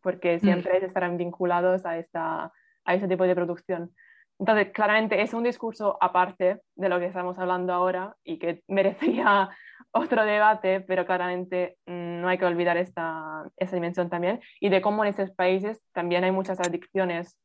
porque 0.00 0.36
mm. 0.36 0.40
siempre 0.40 0.84
estarán 0.84 1.16
vinculados 1.16 1.84
a, 1.84 1.98
esta, 1.98 2.52
a 2.84 2.94
ese 2.94 3.08
tipo 3.08 3.24
de 3.24 3.34
producción. 3.34 3.90
Entonces, 4.38 4.72
claramente 4.72 5.22
es 5.22 5.32
un 5.32 5.44
discurso 5.44 5.96
aparte 6.00 6.60
de 6.74 6.88
lo 6.88 6.98
que 6.98 7.06
estamos 7.06 7.38
hablando 7.38 7.72
ahora 7.72 8.16
y 8.24 8.38
que 8.38 8.62
merecería 8.68 9.50
otro 9.92 10.24
debate, 10.24 10.80
pero 10.80 11.06
claramente 11.06 11.76
mm, 11.86 12.20
no 12.20 12.28
hay 12.28 12.38
que 12.38 12.44
olvidar 12.44 12.76
esta, 12.76 13.44
esa 13.56 13.76
dimensión 13.76 14.10
también 14.10 14.40
y 14.60 14.68
de 14.68 14.82
cómo 14.82 15.04
en 15.04 15.10
esos 15.10 15.30
países 15.30 15.80
también 15.92 16.24
hay 16.24 16.32
muchas 16.32 16.58
adicciones 16.60 17.38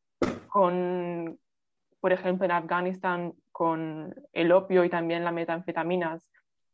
con, 0.48 1.40
por 2.00 2.12
ejemplo, 2.12 2.46
en 2.46 2.52
Afganistán 2.52 3.34
con 3.52 4.16
el 4.34 4.52
opio 4.52 4.84
y 4.84 4.90
también 4.90 5.24
las 5.24 5.34
metanfetaminas 5.34 6.28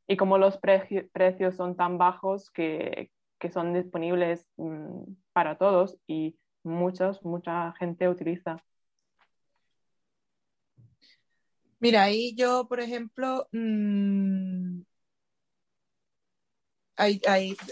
y 0.08 0.18
cómo 0.18 0.38
los 0.38 0.58
precios 0.58 1.56
son 1.56 1.76
tan 1.76 1.98
bajos 1.98 2.52
que, 2.52 3.12
que 3.40 3.50
son 3.50 3.74
disponibles 3.74 4.48
mm, 4.58 5.04
para 5.34 5.58
todos 5.58 5.98
y 6.08 6.38
muchos, 6.64 7.24
mucha 7.24 7.74
gente 7.74 8.08
utiliza. 8.08 8.64
Mira, 11.86 12.02
ahí 12.04 12.34
yo, 12.36 12.68
por 12.68 12.80
ejemplo, 12.80 13.48
mmm, 13.52 14.82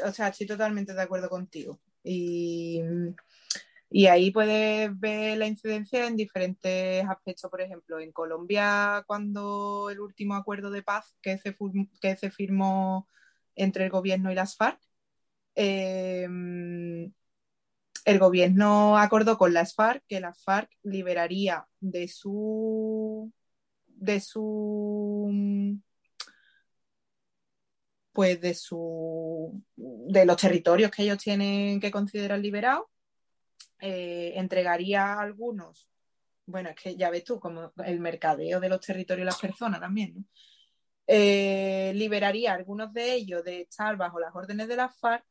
o 0.06 0.12
sea, 0.12 0.28
estoy 0.30 0.46
totalmente 0.48 0.94
de 0.94 1.02
acuerdo 1.02 1.30
contigo. 1.30 1.80
Y, 2.04 2.80
y 3.90 4.06
ahí 4.08 4.30
puedes 4.32 4.98
ver 5.00 5.38
la 5.40 5.48
incidencia 5.48 6.06
en 6.08 6.16
diferentes 6.16 7.04
aspectos. 7.10 7.50
Por 7.50 7.62
ejemplo, 7.62 8.00
en 8.00 8.12
Colombia, 8.12 9.04
cuando 9.08 9.90
el 9.90 10.00
último 10.00 10.36
acuerdo 10.36 10.70
de 10.72 10.84
paz 10.84 11.16
que 11.22 11.38
se, 11.40 11.56
que 12.02 12.16
se 12.16 12.30
firmó 12.32 13.10
entre 13.56 13.86
el 13.86 13.90
gobierno 13.92 14.32
y 14.32 14.36
las 14.36 14.56
FARC, 14.58 14.80
em, 15.56 17.12
el 18.06 18.20
gobierno 18.20 18.98
acordó 18.98 19.38
con 19.38 19.54
las 19.54 19.76
FARC 19.76 20.04
que 20.08 20.20
las 20.20 20.44
FARC 20.44 20.70
liberaría 20.84 21.68
de 21.80 22.08
su 22.08 23.34
de 24.04 24.20
su 24.20 25.80
pues 28.12 28.40
de 28.42 28.54
su 28.54 29.64
de 29.76 30.26
los 30.26 30.38
territorios 30.38 30.92
que 30.92 31.04
ellos 31.04 31.18
tienen 31.18 31.80
que 31.80 31.92
considerar 31.92 32.40
liberados 32.40 32.86
eh, 33.80 34.34
entregaría 34.36 35.20
algunos 35.20 35.90
bueno 36.46 36.70
es 36.70 36.76
que 36.76 36.96
ya 36.96 37.10
ves 37.10 37.24
tú 37.24 37.40
como 37.40 37.72
el 37.86 38.00
mercadeo 38.00 38.60
de 38.60 38.70
los 38.70 38.82
territorios 38.82 39.24
y 39.24 39.26
las 39.26 39.40
personas 39.40 39.80
también 39.80 40.28
eh, 41.08 41.92
liberaría 41.96 42.54
algunos 42.54 42.94
de 42.94 43.14
ellos 43.14 43.44
de 43.44 43.62
estar 43.62 43.96
bajo 43.98 44.20
las 44.20 44.36
órdenes 44.36 44.68
de 44.68 44.76
la 44.76 44.90
FARC 44.90 45.26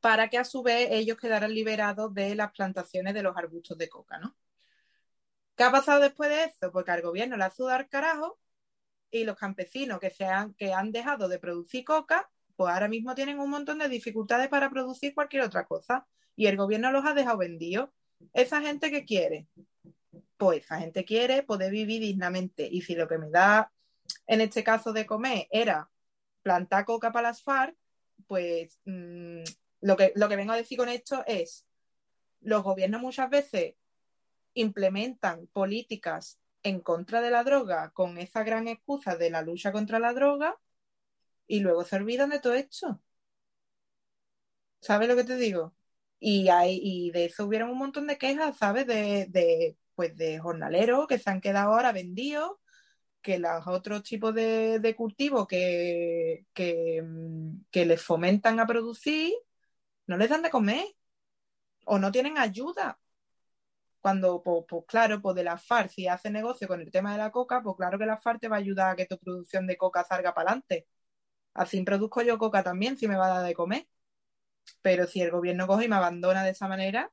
para 0.00 0.28
que 0.28 0.38
a 0.38 0.44
su 0.44 0.62
vez 0.62 0.88
ellos 0.90 1.16
quedaran 1.16 1.54
liberados 1.54 2.12
de 2.12 2.34
las 2.34 2.52
plantaciones 2.52 3.14
de 3.14 3.22
los 3.22 3.34
arbustos 3.36 3.78
de 3.78 3.88
coca, 3.88 4.18
¿no? 4.18 4.36
¿Qué 5.56 5.62
ha 5.64 5.70
pasado 5.70 6.00
después 6.00 6.30
de 6.30 6.44
eso? 6.44 6.72
Porque 6.72 6.90
al 6.90 7.02
gobierno 7.02 7.36
le 7.36 7.44
ha 7.44 7.50
sudado 7.50 7.84
carajo 7.88 8.38
y 9.10 9.24
los 9.24 9.36
campesinos 9.36 10.00
que, 10.00 10.10
se 10.10 10.24
han, 10.24 10.54
que 10.54 10.72
han 10.72 10.92
dejado 10.92 11.28
de 11.28 11.38
producir 11.38 11.84
coca, 11.84 12.30
pues 12.56 12.72
ahora 12.72 12.88
mismo 12.88 13.14
tienen 13.14 13.38
un 13.38 13.50
montón 13.50 13.78
de 13.78 13.88
dificultades 13.88 14.48
para 14.48 14.70
producir 14.70 15.14
cualquier 15.14 15.42
otra 15.42 15.66
cosa 15.66 16.06
y 16.36 16.46
el 16.46 16.56
gobierno 16.56 16.90
los 16.90 17.04
ha 17.04 17.14
dejado 17.14 17.38
vendidos. 17.38 17.90
¿Esa 18.32 18.60
gente 18.60 18.90
que 18.90 19.04
quiere? 19.04 19.46
pues 20.36 20.64
esa 20.64 20.78
gente 20.78 21.04
quiere 21.04 21.42
poder 21.42 21.70
vivir 21.70 22.00
dignamente. 22.00 22.68
Y 22.70 22.82
si 22.82 22.94
lo 22.94 23.08
que 23.08 23.18
me 23.18 23.30
da, 23.30 23.72
en 24.26 24.40
este 24.40 24.64
caso 24.64 24.92
de 24.92 25.06
comer, 25.06 25.46
era 25.50 25.90
plantar 26.42 26.84
coca 26.84 27.12
para 27.12 27.28
las 27.28 27.42
FARC, 27.42 27.76
pues 28.26 28.78
mm, 28.84 29.42
lo, 29.80 29.96
que, 29.96 30.12
lo 30.14 30.28
que 30.28 30.36
vengo 30.36 30.52
a 30.52 30.56
decir 30.56 30.78
con 30.78 30.88
esto 30.88 31.24
es, 31.26 31.66
los 32.40 32.62
gobiernos 32.62 33.00
muchas 33.00 33.30
veces 33.30 33.74
implementan 34.54 35.46
políticas 35.48 36.40
en 36.62 36.80
contra 36.80 37.20
de 37.20 37.30
la 37.30 37.44
droga 37.44 37.90
con 37.92 38.18
esa 38.18 38.44
gran 38.44 38.68
excusa 38.68 39.16
de 39.16 39.30
la 39.30 39.42
lucha 39.42 39.72
contra 39.72 39.98
la 39.98 40.14
droga 40.14 40.58
y 41.46 41.60
luego 41.60 41.84
se 41.84 41.96
olvidan 41.96 42.30
de 42.30 42.40
todo 42.40 42.54
esto. 42.54 43.00
¿Sabes 44.80 45.08
lo 45.08 45.16
que 45.16 45.24
te 45.24 45.36
digo? 45.36 45.74
Y, 46.20 46.48
hay, 46.48 46.80
y 46.82 47.10
de 47.10 47.26
eso 47.26 47.46
hubieron 47.46 47.70
un 47.70 47.78
montón 47.78 48.06
de 48.06 48.18
quejas, 48.18 48.56
¿sabes? 48.58 48.86
De, 48.86 49.26
de, 49.30 49.76
pues 49.94 50.16
de 50.16 50.38
jornaleros 50.38 51.06
que 51.06 51.18
se 51.18 51.30
han 51.30 51.40
quedado 51.40 51.72
ahora 51.72 51.92
vendidos, 51.92 52.52
que 53.22 53.38
los 53.38 53.66
otros 53.66 54.02
tipos 54.04 54.34
de, 54.34 54.80
de 54.80 54.96
cultivos 54.96 55.46
que, 55.48 56.46
que, 56.54 57.04
que 57.70 57.86
les 57.86 58.02
fomentan 58.02 58.60
a 58.60 58.66
producir 58.66 59.34
no 60.06 60.16
les 60.18 60.30
dan 60.30 60.42
de 60.42 60.50
comer 60.50 60.84
o 61.86 61.98
no 61.98 62.12
tienen 62.12 62.38
ayuda 62.38 62.98
cuando, 64.04 64.42
pues, 64.42 64.66
pues, 64.68 64.84
claro, 64.86 65.22
pues 65.22 65.34
de 65.34 65.44
la 65.44 65.56
FARC, 65.56 65.88
si 65.90 66.06
hace 66.08 66.30
negocio 66.30 66.68
con 66.68 66.78
el 66.82 66.90
tema 66.90 67.12
de 67.12 67.16
la 67.16 67.30
coca, 67.30 67.62
pues 67.62 67.74
claro 67.74 67.98
que 67.98 68.04
la 68.04 68.18
FARC 68.18 68.38
te 68.38 68.48
va 68.48 68.56
a 68.56 68.58
ayudar 68.58 68.90
a 68.90 68.96
que 68.96 69.06
tu 69.06 69.18
producción 69.18 69.66
de 69.66 69.78
coca 69.78 70.04
salga 70.04 70.34
para 70.34 70.50
adelante. 70.50 70.86
Así 71.54 71.82
produzco 71.84 72.20
yo 72.20 72.36
coca 72.36 72.62
también, 72.62 72.98
si 72.98 73.08
me 73.08 73.16
va 73.16 73.28
a 73.28 73.38
dar 73.38 73.46
de 73.46 73.54
comer. 73.54 73.88
Pero 74.82 75.06
si 75.06 75.22
el 75.22 75.30
gobierno 75.30 75.66
coge 75.66 75.86
y 75.86 75.88
me 75.88 75.96
abandona 75.96 76.44
de 76.44 76.50
esa 76.50 76.68
manera 76.68 77.10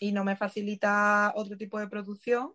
y 0.00 0.10
no 0.10 0.24
me 0.24 0.34
facilita 0.34 1.32
otro 1.36 1.56
tipo 1.56 1.78
de 1.78 1.86
producción, 1.86 2.54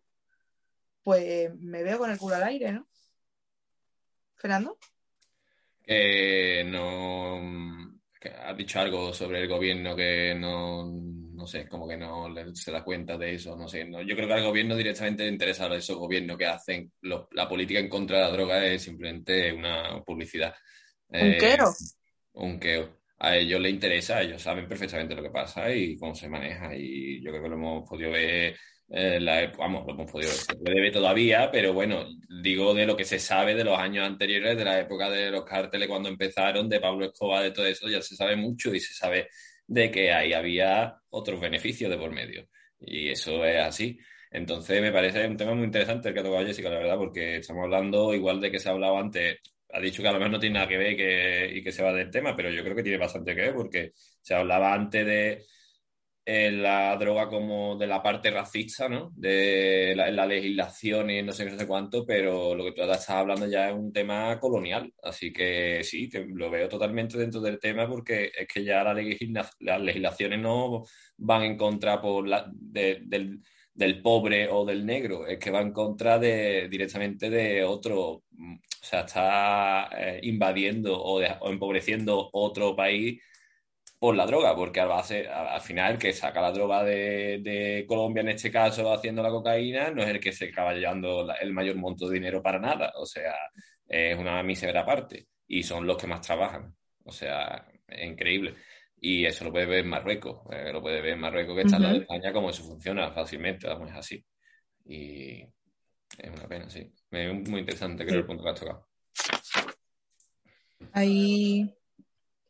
pues 1.02 1.56
me 1.56 1.84
veo 1.84 2.00
con 2.00 2.12
el 2.12 2.18
culo 2.18 2.36
al 2.36 2.44
aire, 2.44 2.74
¿no? 2.74 2.86
Fernando. 4.36 4.78
Que 5.84 6.66
no. 6.68 7.98
Has 8.46 8.58
dicho 8.58 8.78
algo 8.82 9.14
sobre 9.14 9.42
el 9.42 9.48
gobierno 9.48 9.96
que 9.96 10.36
no 10.36 11.19
no 11.40 11.48
sé, 11.48 11.68
como 11.68 11.88
que 11.88 11.96
no 11.96 12.28
se 12.54 12.72
da 12.72 12.84
cuenta 12.84 13.18
de 13.18 13.36
eso, 13.36 13.56
no 13.56 13.68
sé. 13.68 13.90
yo 14.06 14.16
creo 14.16 14.28
que 14.28 14.34
al 14.34 14.44
gobierno 14.44 14.76
directamente 14.76 15.24
le 15.24 15.30
interesa 15.30 15.66
a 15.68 15.76
esos 15.76 15.98
gobiernos 15.98 16.38
que 16.38 16.46
hacen 16.46 16.92
la 17.02 17.48
política 17.48 17.80
en 17.80 17.88
contra 17.88 18.18
de 18.18 18.24
la 18.24 18.32
droga 18.32 18.66
es 18.66 18.84
simplemente 18.84 19.54
una 19.54 20.04
publicidad. 20.04 20.54
Un 21.08 21.20
eh, 21.20 21.38
queo. 21.40 21.74
Un 22.34 22.60
queo. 22.60 23.00
A 23.20 23.38
ellos 23.38 23.60
les 23.62 23.72
interesa, 23.72 24.22
ellos 24.22 24.42
saben 24.42 24.68
perfectamente 24.68 25.16
lo 25.16 25.24
que 25.24 25.30
pasa 25.30 25.74
y 25.74 25.98
cómo 25.98 26.14
se 26.14 26.28
maneja. 26.28 26.76
Y 26.76 27.22
yo 27.24 27.32
creo 27.32 27.44
que 27.44 27.50
lo 27.50 27.56
hemos 27.56 27.90
podido 27.90 28.12
ver 28.12 28.56
eh, 28.92 29.20
la, 29.20 29.52
vamos, 29.56 29.86
lo 29.86 29.94
hemos 29.94 30.12
podido 30.12 30.32
ver, 30.32 30.40
se 30.40 30.56
puede 30.56 30.82
ver 30.82 30.92
todavía, 30.92 31.52
pero 31.52 31.74
bueno, 31.74 32.08
digo 32.42 32.74
de 32.74 32.88
lo 32.88 32.98
que 32.98 33.06
se 33.06 33.20
sabe 33.20 33.54
de 33.54 33.64
los 33.64 33.78
años 33.78 34.06
anteriores, 34.06 34.58
de 34.58 34.66
la 34.66 34.80
época 34.80 35.10
de 35.12 35.30
los 35.30 35.46
cárteles 35.46 35.88
cuando 35.88 36.10
empezaron, 36.10 36.68
de 36.68 36.80
Pablo 36.80 37.06
Escobar, 37.06 37.44
de 37.44 37.52
todo 37.52 37.68
eso, 37.68 37.88
ya 37.88 38.02
se 38.02 38.16
sabe 38.16 38.36
mucho 38.36 38.74
y 38.74 38.80
se 38.80 38.94
sabe 38.94 39.30
de 39.70 39.92
que 39.92 40.12
ahí 40.12 40.34
había 40.34 40.98
otros 41.12 41.40
beneficios 41.40 41.90
de 41.92 41.98
por 41.98 42.12
medio. 42.12 42.48
Y 42.80 43.10
eso 43.10 43.46
es 43.46 43.62
así. 43.62 44.00
Entonces 44.32 44.82
me 44.82 44.92
parece 44.92 45.28
un 45.28 45.38
tema 45.38 45.54
muy 45.54 45.66
interesante 45.66 46.10
el 46.10 46.14
que 46.14 46.20
ha 46.22 46.24
tocado 46.24 46.46
Jessica, 46.46 46.70
la 46.70 46.80
verdad, 46.80 46.98
porque 46.98 47.38
estamos 47.38 47.64
hablando 47.64 48.14
igual 48.14 48.42
de 48.42 48.52
que 48.52 48.60
se 48.60 48.70
ha 48.70 48.72
hablado 48.74 48.98
antes. 48.98 49.38
Ha 49.72 49.80
dicho 49.80 50.02
que 50.02 50.08
a 50.08 50.12
lo 50.12 50.18
mejor 50.18 50.32
no 50.32 50.40
tiene 50.40 50.56
nada 50.56 50.68
que 50.68 50.78
ver 50.78 50.96
que, 50.98 51.52
y 51.58 51.64
que 51.64 51.72
se 51.72 51.84
va 51.84 51.94
del 51.94 52.10
tema, 52.10 52.36
pero 52.36 52.50
yo 52.50 52.64
creo 52.64 52.76
que 52.76 52.84
tiene 52.84 52.98
bastante 52.98 53.36
que 53.36 53.42
ver 53.42 53.54
porque 53.54 53.92
se 54.22 54.34
hablaba 54.34 54.74
antes 54.74 55.06
de 55.06 55.46
la 56.26 56.96
droga 56.98 57.28
como 57.28 57.76
de 57.76 57.88
la 57.88 58.04
parte 58.04 58.30
racista, 58.32 58.88
¿no? 58.88 59.12
De 59.16 59.94
la, 59.96 60.26
legislación 60.26 61.10
y 61.10 61.24
no 61.24 61.34
sé 61.34 61.46
qué, 61.46 61.52
no 61.52 61.58
sé 61.58 61.68
cuánto, 61.68 62.06
pero 62.06 62.54
lo 62.56 62.66
que 62.66 62.72
tú 62.74 62.82
estás 62.82 63.10
hablando 63.10 63.48
ya 63.48 63.70
es 63.70 63.76
un 63.76 63.92
tema 63.92 64.40
colonial. 64.40 64.94
Así 65.04 65.34
que 65.34 65.82
sí, 65.84 66.10
que 66.10 66.26
lo 66.28 66.50
veo 66.50 66.70
totalmente 66.70 67.18
dentro 67.18 67.42
del 67.42 67.60
tema 67.60 67.88
porque 67.88 68.32
es 68.38 68.48
que 68.48 68.64
ya 68.64 68.84
la 68.84 68.94
las 68.94 69.82
legislaciones 69.82 70.40
no 70.40 70.84
van 71.18 71.44
en 71.44 71.58
contra 71.58 72.02
por 72.02 72.28
la, 72.28 72.46
del, 72.54 73.42
pobre 74.04 74.48
o 74.50 74.66
del 74.66 74.86
negro, 74.86 75.26
es 75.28 75.40
que 75.40 75.52
va 75.52 75.62
en 75.62 75.72
contra 75.72 76.20
de, 76.20 76.68
directamente 76.70 77.30
de 77.30 77.64
otro, 77.64 78.00
o 78.02 78.24
sea, 78.82 79.02
está 79.02 79.90
eh, 79.98 80.20
invadiendo 80.24 81.00
o, 81.02 81.22
o 81.22 81.50
empobreciendo 81.50 82.30
otro 82.34 82.76
país 82.76 83.20
por 84.00 84.16
la 84.16 84.26
droga, 84.26 84.56
porque 84.56 84.80
al, 84.80 84.88
base, 84.88 85.28
al 85.28 85.60
final 85.62 85.94
el 85.94 86.00
que 86.00 86.14
saca 86.14 86.42
la 86.42 86.54
droga 86.54 86.84
de, 86.84 87.86
Colombia, 87.88 88.22
en 88.22 88.30
este 88.30 88.50
caso 88.50 88.92
haciendo 88.94 89.22
la 89.22 89.30
cocaína, 89.30 89.92
no 89.92 90.02
es 90.02 90.10
el 90.10 90.20
que 90.22 90.32
se 90.32 90.46
acaba 90.46 90.74
llevando 90.74 91.28
el 91.40 91.54
mayor 91.54 91.76
monto 91.76 92.08
de 92.08 92.16
dinero 92.16 92.42
para 92.42 92.60
nada, 92.60 92.94
o 92.96 93.06
sea, 93.06 93.36
es 93.88 94.18
una 94.18 94.42
mísera 94.42 94.86
parte 94.86 95.28
y 95.48 95.64
son 95.64 95.86
los 95.86 95.98
que 95.98 96.08
más 96.08 96.22
trabajan, 96.22 96.74
o 97.04 97.12
sea, 97.12 97.68
es 97.88 98.08
increíble. 98.08 98.56
Y 99.02 99.26
eso 99.26 99.46
lo 99.46 99.52
puede 99.52 99.66
ver 99.66 99.80
en 99.80 99.90
Marruecos, 99.90 100.42
eh, 100.52 100.72
lo 100.72 100.82
puede 100.82 101.02
ver 101.02 101.14
en 101.14 101.20
Marruecos 101.20 101.56
que 101.56 101.62
está 101.62 101.78
en 101.78 101.84
la 101.84 101.92
de 101.94 102.00
España, 102.00 102.34
como 102.34 102.50
eso 102.50 102.64
funciona 102.64 103.12
fácilmente, 103.12 103.68
vamos, 103.68 103.90
es 103.90 103.96
así. 103.96 104.26
Y 104.86 105.42
es 105.42 106.30
una 106.34 106.48
pena, 106.48 106.70
sí. 106.70 106.92
Es 107.12 107.50
muy 107.50 107.62
interesante, 107.62 108.06
creo, 108.06 108.20
el 108.20 108.26
punto 108.26 108.44
que 108.44 108.50
has 108.50 108.60
tocado. 108.60 108.88
Ahí 110.94 111.79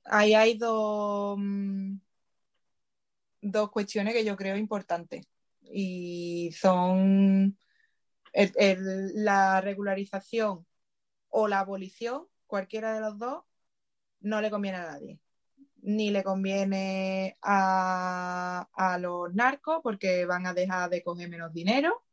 ahí 0.09 0.33
hay 0.33 0.57
dos, 0.57 1.37
mm, 1.39 1.97
dos 3.41 3.71
cuestiones 3.71 4.13
que 4.13 4.25
yo 4.25 4.35
creo 4.35 4.57
importantes 4.57 5.25
y 5.61 6.51
son 6.53 7.57
la 8.33 9.61
regularización 9.61 10.65
o 11.29 11.47
la 11.47 11.59
abolición, 11.59 12.27
cualquiera 12.47 12.93
de 12.93 13.01
los 13.01 13.17
dos, 13.17 13.43
no 14.21 14.41
le 14.41 14.49
conviene 14.49 14.77
a 14.79 14.91
nadie. 14.91 15.19
Ni 15.81 16.11
le 16.11 16.23
conviene 16.23 17.37
a, 17.41 18.67
a 18.73 18.97
los 18.97 19.33
narcos 19.33 19.79
porque 19.83 20.25
van 20.25 20.45
a 20.45 20.53
dejar 20.53 20.89
de 20.89 21.03
coger 21.03 21.29
menos 21.29 21.53
dinero, 21.53 22.03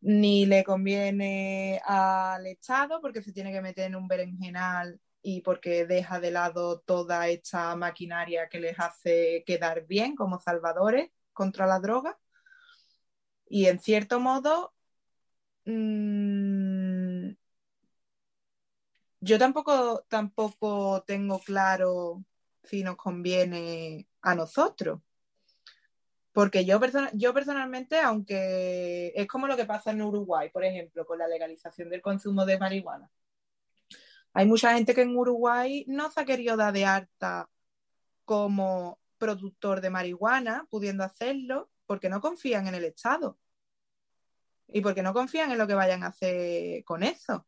ni 0.00 0.46
le 0.46 0.64
conviene 0.64 1.80
al 1.84 2.46
Estado 2.46 3.00
porque 3.00 3.22
se 3.22 3.32
tiene 3.32 3.52
que 3.52 3.60
meter 3.60 3.86
en 3.86 3.96
un 3.96 4.08
berenjenal 4.08 5.00
y 5.22 5.40
porque 5.42 5.86
deja 5.86 6.20
de 6.20 6.32
lado 6.32 6.80
toda 6.80 7.28
esta 7.28 7.74
maquinaria 7.76 8.48
que 8.48 8.60
les 8.60 8.78
hace 8.80 9.44
quedar 9.46 9.86
bien 9.86 10.16
como 10.16 10.40
salvadores 10.40 11.10
contra 11.32 11.66
la 11.66 11.80
droga. 11.80 12.18
Y 13.48 13.66
en 13.66 13.78
cierto 13.80 14.20
modo, 14.20 14.74
mmm, 15.64 17.30
yo 19.20 19.38
tampoco, 19.38 20.04
tampoco 20.08 21.02
tengo 21.06 21.38
claro 21.40 22.24
si 22.64 22.82
nos 22.82 22.96
conviene 22.96 24.08
a 24.22 24.34
nosotros. 24.34 25.00
Porque 26.32 26.64
yo, 26.64 26.80
yo 27.14 27.34
personalmente, 27.34 28.00
aunque 28.00 29.12
es 29.14 29.26
como 29.28 29.46
lo 29.46 29.56
que 29.56 29.66
pasa 29.66 29.90
en 29.90 30.02
Uruguay, 30.02 30.50
por 30.50 30.64
ejemplo, 30.64 31.06
con 31.06 31.18
la 31.18 31.28
legalización 31.28 31.90
del 31.90 32.02
consumo 32.02 32.44
de 32.46 32.58
marihuana 32.58 33.10
hay 34.32 34.46
mucha 34.46 34.74
gente 34.74 34.94
que 34.94 35.02
en 35.02 35.16
Uruguay 35.16 35.84
no 35.88 36.10
se 36.10 36.20
ha 36.20 36.24
querido 36.24 36.56
dar 36.56 36.72
de 36.72 36.84
alta 36.86 37.48
como 38.24 39.00
productor 39.18 39.80
de 39.80 39.90
marihuana, 39.90 40.66
pudiendo 40.70 41.04
hacerlo, 41.04 41.70
porque 41.86 42.08
no 42.08 42.20
confían 42.20 42.66
en 42.68 42.74
el 42.74 42.84
Estado. 42.84 43.38
Y 44.68 44.80
porque 44.80 45.02
no 45.02 45.12
confían 45.12 45.52
en 45.52 45.58
lo 45.58 45.66
que 45.66 45.74
vayan 45.74 46.02
a 46.02 46.08
hacer 46.08 46.84
con 46.84 47.02
eso. 47.02 47.46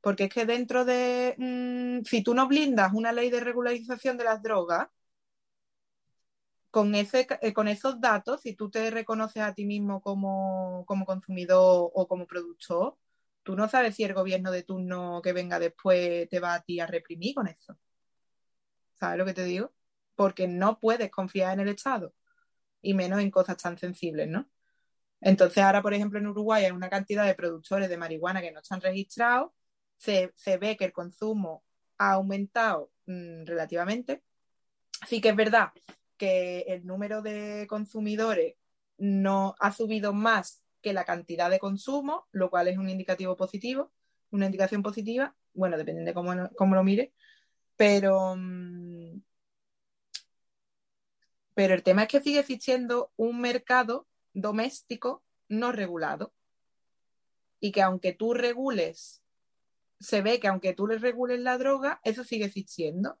Porque 0.00 0.24
es 0.24 0.34
que 0.34 0.46
dentro 0.46 0.84
de, 0.84 1.36
mm, 1.38 2.04
si 2.04 2.22
tú 2.22 2.34
no 2.34 2.48
blindas 2.48 2.92
una 2.92 3.12
ley 3.12 3.30
de 3.30 3.40
regularización 3.40 4.16
de 4.18 4.24
las 4.24 4.42
drogas, 4.42 4.88
con, 6.70 6.94
ese, 6.94 7.26
eh, 7.42 7.52
con 7.52 7.68
esos 7.68 8.00
datos, 8.00 8.40
si 8.42 8.54
tú 8.54 8.70
te 8.70 8.90
reconoces 8.90 9.42
a 9.42 9.54
ti 9.54 9.64
mismo 9.64 10.00
como, 10.02 10.84
como 10.86 11.04
consumidor 11.06 11.90
o 11.94 12.08
como 12.08 12.26
productor, 12.26 12.96
tú 13.42 13.56
no 13.56 13.68
sabes 13.68 13.96
si 13.96 14.04
el 14.04 14.14
gobierno 14.14 14.50
de 14.50 14.62
turno 14.62 15.20
que 15.22 15.32
venga 15.32 15.58
después 15.58 16.28
te 16.28 16.40
va 16.40 16.54
a 16.54 16.62
ti 16.62 16.80
a 16.80 16.86
reprimir 16.86 17.34
con 17.34 17.48
eso. 17.48 17.78
¿Sabes 18.94 19.18
lo 19.18 19.24
que 19.24 19.34
te 19.34 19.44
digo? 19.44 19.72
Porque 20.14 20.46
no 20.48 20.78
puedes 20.78 21.10
confiar 21.10 21.54
en 21.54 21.60
el 21.60 21.68
Estado 21.68 22.14
y 22.80 22.94
menos 22.94 23.20
en 23.20 23.30
cosas 23.30 23.56
tan 23.56 23.78
sensibles, 23.78 24.28
¿no? 24.28 24.48
Entonces 25.20 25.62
ahora, 25.62 25.82
por 25.82 25.94
ejemplo, 25.94 26.18
en 26.18 26.26
Uruguay 26.26 26.64
hay 26.64 26.72
una 26.72 26.90
cantidad 26.90 27.24
de 27.24 27.34
productores 27.34 27.88
de 27.88 27.96
marihuana 27.96 28.40
que 28.40 28.52
no 28.52 28.60
están 28.60 28.80
registrados, 28.80 29.52
se, 29.96 30.32
ve 30.58 30.76
que 30.76 30.86
el 30.86 30.92
consumo 30.92 31.64
ha 31.98 32.12
aumentado 32.12 32.90
mm, 33.06 33.44
relativamente. 33.44 34.22
Sí 35.08 35.20
que 35.20 35.30
es 35.30 35.36
verdad 35.36 35.70
que 36.16 36.60
el 36.68 36.86
número 36.86 37.22
de 37.22 37.66
consumidores 37.68 38.56
no 38.98 39.54
ha 39.60 39.72
subido 39.72 40.12
más 40.12 40.61
que 40.82 40.92
la 40.92 41.04
cantidad 41.04 41.50
de 41.50 41.58
consumo, 41.58 42.28
lo 42.32 42.50
cual 42.50 42.68
es 42.68 42.78
un 42.78 42.90
indicativo 42.90 43.36
positivo, 43.36 43.92
una 44.30 44.46
indicación 44.46 44.82
positiva, 44.82 45.34
bueno, 45.54 45.76
depende 45.76 46.04
de 46.04 46.14
cómo, 46.14 46.74
lo 46.74 46.84
mire, 46.84 47.12
pero, 47.76 48.34
mm, 48.36 49.22
pero 51.54 51.74
el 51.74 51.82
tema 51.82 52.02
es 52.02 52.08
que 52.08 52.20
sigue 52.20 52.40
existiendo 52.40 53.12
un 53.16 53.40
mercado 53.40 54.06
doméstico 54.32 55.22
no 55.48 55.72
regulado. 55.72 56.32
Y 57.60 57.72
que 57.72 57.82
aunque 57.82 58.12
tú 58.12 58.34
regules, 58.34 59.22
se 60.00 60.22
ve 60.22 60.40
que 60.40 60.48
aunque 60.48 60.72
tú 60.72 60.86
le 60.86 60.98
regules 60.98 61.40
la 61.40 61.58
droga, 61.58 62.00
eso 62.02 62.24
sigue 62.24 62.46
existiendo. 62.46 63.18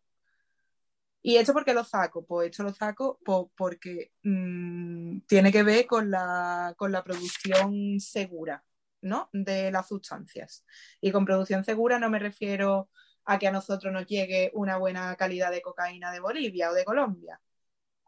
¿Y 1.22 1.36
esto 1.36 1.52
por 1.52 1.64
qué 1.64 1.72
lo 1.72 1.84
saco? 1.84 2.24
Pues 2.26 2.50
esto 2.50 2.64
lo 2.64 2.74
saco 2.74 3.20
porque 3.56 4.12
mm, 4.24 5.20
tiene 5.20 5.52
que 5.52 5.62
ver 5.62 5.86
con 5.86 6.10
la, 6.10 6.74
con 6.76 6.90
la 6.90 7.04
producción 7.04 8.00
segura 8.00 8.64
¿no? 9.02 9.30
de 9.32 9.70
las 9.70 9.88
sustancias. 9.88 10.64
Y 11.00 11.12
con 11.12 11.24
producción 11.24 11.64
segura 11.64 12.00
no 12.00 12.10
me 12.10 12.18
refiero 12.18 12.90
a 13.24 13.38
que 13.38 13.46
a 13.46 13.52
nosotros 13.52 13.92
nos 13.92 14.06
llegue 14.06 14.50
una 14.54 14.78
buena 14.78 15.14
calidad 15.16 15.52
de 15.52 15.62
cocaína 15.62 16.10
de 16.12 16.18
Bolivia 16.20 16.70
o 16.70 16.74
de 16.74 16.84
Colombia. 16.84 17.40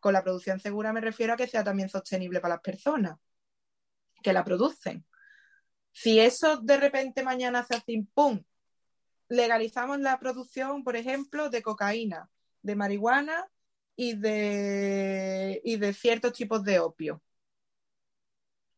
Con 0.01 0.13
la 0.13 0.25
producción 0.25 0.59
segura 0.59 0.93
me 0.93 1.01
refiero 1.01 1.35
a 1.35 1.37
que 1.37 1.47
sea 1.47 1.63
también 1.63 1.89
sostenible 1.89 2.41
para 2.41 2.57
las 2.57 2.63
personas 2.63 3.17
que 4.23 4.33
la 4.33 4.45
producen. 4.45 5.07
Si 5.93 6.19
eso 6.19 6.57
de 6.57 6.79
repente 6.79 7.23
mañana 7.23 7.61
hace 7.61 7.77
así, 7.77 8.03
¡pum! 8.13 8.43
Legalizamos 9.29 10.01
la 10.01 10.19
producción, 10.19 10.83
por 10.83 10.97
ejemplo, 10.97 11.49
de 11.49 11.63
cocaína 11.63 12.29
de 12.65 12.77
marihuana 12.77 13.49
y 13.97 14.15
de, 14.17 15.61
y 15.65 15.77
de 15.77 15.95
ciertos 15.95 16.33
tipos 16.33 16.65
de 16.65 16.81
opio. 16.81 17.23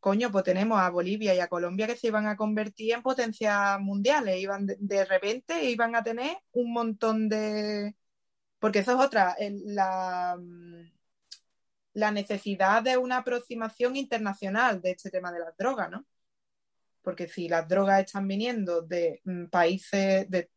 Coño, 0.00 0.30
pues 0.30 0.44
tenemos 0.44 0.78
a 0.80 0.90
Bolivia 0.90 1.34
y 1.34 1.40
a 1.40 1.48
Colombia 1.48 1.86
que 1.86 1.96
se 1.96 2.06
iban 2.08 2.26
a 2.26 2.36
convertir 2.36 2.92
en 2.94 3.02
potencias 3.02 3.80
mundiales. 3.80 4.38
Iban 4.40 4.66
de, 4.66 5.04
repente 5.04 5.64
iban 5.70 5.96
a 5.96 6.02
tener 6.04 6.38
un 6.52 6.72
montón 6.72 7.28
de. 7.28 7.96
Porque 8.58 8.80
eso 8.80 8.92
es 8.92 8.98
otra, 9.04 9.36
la, 9.64 10.38
la 11.94 12.10
necesidad 12.12 12.82
de 12.82 12.96
una 12.96 13.18
aproximación 13.18 13.96
internacional 13.96 14.80
de 14.80 14.92
este 14.92 15.10
tema 15.10 15.32
de 15.32 15.40
las 15.40 15.56
drogas, 15.56 15.90
¿no? 15.90 16.06
Porque 17.02 17.28
si 17.28 17.48
las 17.48 17.68
drogas 17.68 18.00
están 18.04 18.28
viniendo 18.28 18.82
de 18.82 19.20
mm, 19.24 19.46
países, 19.46 20.28
de 20.30 20.50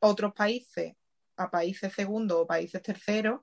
otros 0.00 0.32
países 0.34 0.94
a 1.36 1.50
países 1.50 1.92
segundos 1.92 2.38
o 2.40 2.46
países 2.46 2.82
terceros, 2.82 3.40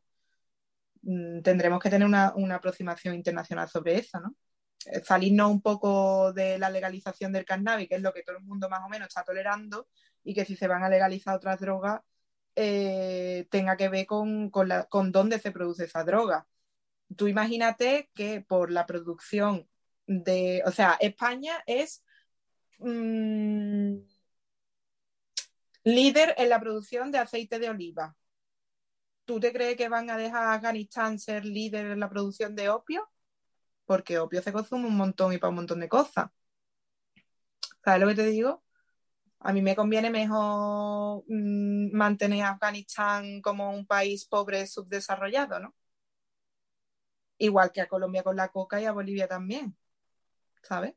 mm, 1.04 1.42
tendremos 1.42 1.80
que 1.80 1.90
tener 1.90 2.08
una, 2.08 2.34
aproximación 2.56 3.16
internacional 3.16 3.70
sobre 3.70 3.98
eso, 4.00 4.20
¿no? 4.20 4.36
Eh, 4.88 5.02
salirnos 5.04 5.52
un 5.52 5.62
poco 5.62 6.34
de 6.34 6.58
la 6.58 6.70
legalización 6.70 7.32
del 7.32 7.46
cannabis, 7.46 7.88
que 7.90 7.96
es 7.96 8.02
lo 8.02 8.14
que 8.14 8.24
todo 8.24 8.38
el 8.38 8.44
mundo 8.44 8.70
más 8.70 8.82
o 8.86 8.90
menos 8.90 9.08
está 9.10 9.24
tolerando, 9.24 9.88
y 10.24 10.34
que 10.34 10.46
si 10.46 10.56
se 10.56 10.68
van 10.68 10.84
a 10.84 10.90
legalizar 10.90 11.36
otras 11.36 11.60
drogas, 11.60 12.02
eh, 12.56 13.48
tenga 13.50 13.78
que 13.78 13.90
ver 13.90 14.06
con, 14.06 14.50
con, 14.50 15.12
dónde 15.12 15.40
se 15.40 15.52
produce 15.52 15.86
esa 15.86 16.04
droga. 16.04 16.48
Tú 17.16 17.28
imagínate 17.28 18.10
que 18.16 18.42
por 18.42 18.72
la 18.72 18.86
producción 18.86 19.70
de, 20.08 20.64
o 20.66 20.72
sea, 20.72 20.98
España 21.02 21.64
es 21.66 22.04
mm, 22.80 23.98
líder 25.84 26.36
en 26.38 26.50
la 26.50 26.60
producción 26.60 27.12
de 27.12 27.20
aceite 27.20 27.60
de 27.60 27.70
oliva. 27.70 28.16
¿Tú 29.26 29.40
te 29.40 29.54
crees 29.54 29.78
que 29.78 29.90
van 29.90 30.10
a 30.10 30.18
dejar 30.18 30.44
a 30.44 30.54
Afganistán 30.54 31.20
ser 31.20 31.46
líder 31.46 31.88
en 31.88 32.00
la 32.00 32.10
producción 32.10 32.56
de 32.56 32.70
opio? 32.70 33.10
Porque 33.86 34.20
opio 34.20 34.42
se 34.42 34.54
consume 34.54 34.88
un 34.88 34.98
montón 34.98 35.34
y 35.34 35.38
para 35.38 35.50
un 35.50 35.56
montón 35.58 35.80
de 35.80 35.90
cosas. 35.90 36.30
¿Sabes 37.84 38.02
lo 38.02 38.08
que 38.08 38.16
te 38.16 38.26
digo? 38.26 38.64
A 39.40 39.54
mí 39.54 39.62
me 39.62 39.76
conviene 39.76 40.10
mejor 40.12 41.24
mm, 41.28 41.92
mantener 41.96 42.44
a 42.44 42.52
Afganistán 42.52 43.42
como 43.42 43.72
un 43.72 43.86
país 43.88 44.26
pobre 44.26 44.68
subdesarrollado, 44.68 45.60
¿no? 45.60 45.76
Igual 47.40 47.72
que 47.74 47.82
a 47.82 47.88
Colombia 47.88 48.24
con 48.24 48.36
la 48.38 48.50
coca 48.50 48.80
y 48.80 48.86
a 48.86 48.92
Bolivia 48.94 49.28
también, 49.28 49.76
¿sabes? 50.64 50.96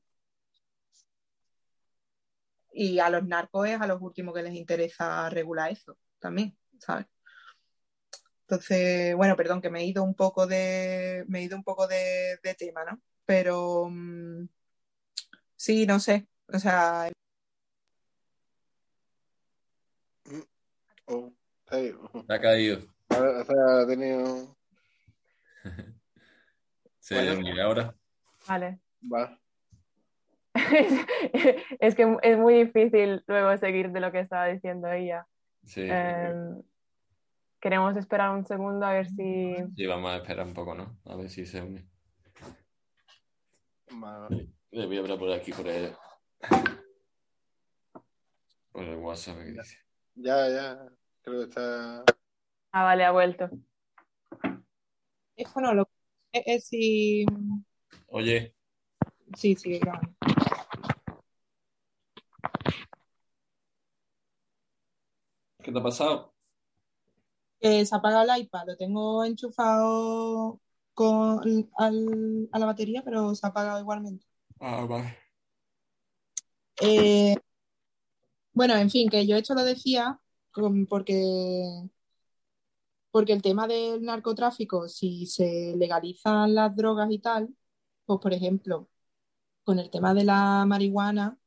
Y 2.76 2.98
a 2.98 3.08
los 3.08 3.24
narcos 3.24 3.68
es 3.68 3.80
a 3.80 3.86
los 3.86 4.02
últimos 4.02 4.34
que 4.34 4.42
les 4.42 4.54
interesa 4.54 5.30
regular 5.30 5.70
eso 5.70 5.96
también, 6.18 6.56
¿sabes? 6.80 7.06
Entonces, 8.42 9.14
bueno, 9.16 9.36
perdón, 9.36 9.62
que 9.62 9.70
me 9.70 9.80
he 9.80 9.86
ido 9.86 10.02
un 10.02 10.14
poco 10.14 10.46
de, 10.46 11.24
me 11.28 11.38
he 11.38 11.42
ido 11.44 11.56
un 11.56 11.64
poco 11.64 11.86
de, 11.86 12.38
tema, 12.58 12.84
¿no? 12.84 13.00
Pero 13.24 13.88
mm, 13.90 14.48
sí, 15.56 15.86
no 15.86 16.00
sé, 16.00 16.26
o 16.52 16.58
sea... 16.58 17.10
Oh, 21.06 21.32
ha 22.28 22.40
caído. 22.40 22.88
Ha, 23.10 23.86
tenido... 23.86 24.56
¿Se 26.98 27.14
bueno. 27.14 27.62
ahora? 27.62 27.94
Vale. 28.48 28.80
Va. 29.12 29.38
es 31.80 31.94
que 31.94 32.16
es 32.22 32.38
muy 32.38 32.64
difícil 32.64 33.22
luego 33.26 33.56
seguir 33.58 33.90
de 33.90 34.00
lo 34.00 34.12
que 34.12 34.20
estaba 34.20 34.46
diciendo 34.46 34.90
ella. 34.90 35.26
Sí. 35.64 35.82
Em, 35.88 36.62
queremos 37.60 37.96
esperar 37.96 38.30
un 38.30 38.44
segundo 38.46 38.84
a 38.84 38.92
ver 38.92 39.08
si. 39.08 39.56
Sí, 39.76 39.86
vamos 39.86 40.10
a 40.10 40.16
esperar 40.16 40.46
un 40.46 40.54
poco, 40.54 40.74
¿no? 40.74 40.98
A 41.06 41.16
ver 41.16 41.28
si 41.30 41.46
se 41.46 41.62
une. 41.62 41.86
Le 44.70 44.86
voy 44.86 44.96
a 44.96 45.00
hablar 45.00 45.18
por 45.18 45.32
aquí, 45.32 45.52
por 45.52 45.68
el, 45.68 45.92
por 48.72 48.84
el 48.84 48.96
WhatsApp 48.96 49.38
que 49.38 49.52
dice. 49.52 49.78
Ya, 50.16 50.48
ya. 50.48 50.88
Creo 51.22 51.40
que 51.40 51.44
está. 51.48 52.04
Ah, 52.72 52.82
vale, 52.82 53.04
ha 53.04 53.12
vuelto. 53.12 53.48
Es 55.36 55.52
bueno, 55.54 55.74
lo 55.74 55.88
es 56.32 56.66
si. 56.66 57.24
Oye. 58.08 58.54
Sí, 59.36 59.54
sí, 59.54 59.78
grabando. 59.78 60.14
¿Qué 65.64 65.72
te 65.72 65.78
ha 65.78 65.82
pasado? 65.82 66.34
se 67.60 67.94
ha 67.94 67.98
apagado 67.98 68.30
el 68.30 68.42
iPad, 68.42 68.66
lo 68.66 68.76
tengo 68.76 69.24
enchufado 69.24 70.60
con, 70.92 71.70
a 71.78 72.58
la 72.58 72.66
batería, 72.66 73.02
pero 73.02 73.34
se 73.34 73.46
ha 73.46 73.48
apagado 73.48 73.80
igualmente. 73.80 74.26
Ah, 74.60 74.84
vale. 74.86 75.16
Eh, 76.82 77.34
bueno, 78.52 78.76
en 78.76 78.90
fin, 78.90 79.08
que 79.08 79.26
yo 79.26 79.36
esto 79.36 79.54
lo 79.54 79.64
decía 79.64 80.20
porque, 80.88 81.88
porque 83.10 83.32
el 83.32 83.42
tema 83.42 83.66
del 83.66 84.02
narcotráfico, 84.02 84.88
si 84.88 85.26
se 85.26 85.74
legalizan 85.76 86.54
las 86.54 86.76
drogas 86.76 87.10
y 87.10 87.18
tal, 87.18 87.48
pues 88.04 88.20
por 88.20 88.34
ejemplo, 88.34 88.88
con 89.64 89.78
el 89.78 89.90
tema 89.90 90.14
de 90.14 90.24
la 90.24 90.64
marihuana, 90.66 91.38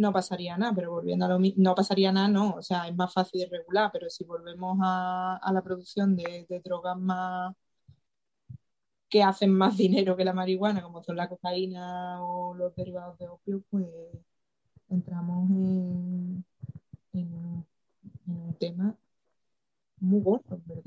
no 0.00 0.12
pasaría 0.12 0.56
nada, 0.56 0.72
pero 0.74 0.90
volviendo 0.90 1.26
a 1.26 1.28
lo 1.28 1.38
mismo, 1.38 1.62
no 1.62 1.74
pasaría 1.74 2.10
nada, 2.12 2.28
no, 2.28 2.54
o 2.54 2.62
sea, 2.62 2.88
es 2.88 2.94
más 2.96 3.12
fácil 3.12 3.40
de 3.40 3.46
regular, 3.48 3.90
pero 3.92 4.08
si 4.10 4.24
volvemos 4.24 4.78
a, 4.82 5.50
la 5.52 5.62
producción 5.62 6.16
de, 6.16 6.46
drogas 6.64 6.96
más 6.98 7.54
que 9.08 9.22
hacen 9.22 9.52
más 9.52 9.76
dinero 9.76 10.16
que 10.16 10.24
la 10.24 10.32
marihuana, 10.32 10.82
como 10.82 11.02
son 11.02 11.16
la 11.16 11.28
cocaína 11.28 12.22
o 12.24 12.54
los 12.54 12.74
derivados 12.74 13.18
de 13.18 13.28
opio, 13.28 13.62
pues 13.70 13.86
entramos 14.88 15.50
en, 15.50 16.44
un 18.26 18.54
tema 18.58 18.96
muy 19.98 20.20
gordo, 20.22 20.60
¿verdad? 20.64 20.84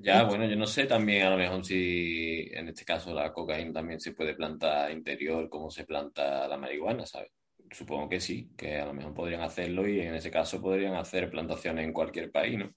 Ya, 0.00 0.22
bueno, 0.24 0.46
yo 0.46 0.56
no 0.56 0.66
sé 0.66 0.86
también 0.86 1.26
a 1.26 1.30
lo 1.30 1.36
mejor 1.36 1.64
si 1.64 2.48
en 2.52 2.68
este 2.68 2.84
caso 2.84 3.12
la 3.12 3.32
cocaína 3.32 3.72
también 3.72 4.00
se 4.00 4.12
puede 4.12 4.34
plantar 4.34 4.90
interior 4.92 5.48
como 5.48 5.70
se 5.70 5.84
planta 5.84 6.46
la 6.46 6.56
marihuana, 6.56 7.04
¿sabes? 7.06 7.30
Supongo 7.74 8.08
que 8.08 8.20
sí, 8.20 8.52
que 8.56 8.78
a 8.78 8.86
lo 8.86 8.94
mejor 8.94 9.12
podrían 9.14 9.40
hacerlo 9.40 9.88
y 9.88 10.00
en 10.00 10.14
ese 10.14 10.30
caso 10.30 10.60
podrían 10.60 10.94
hacer 10.94 11.28
plantaciones 11.28 11.84
en 11.84 11.92
cualquier 11.92 12.30
país, 12.30 12.56
¿no? 12.56 12.72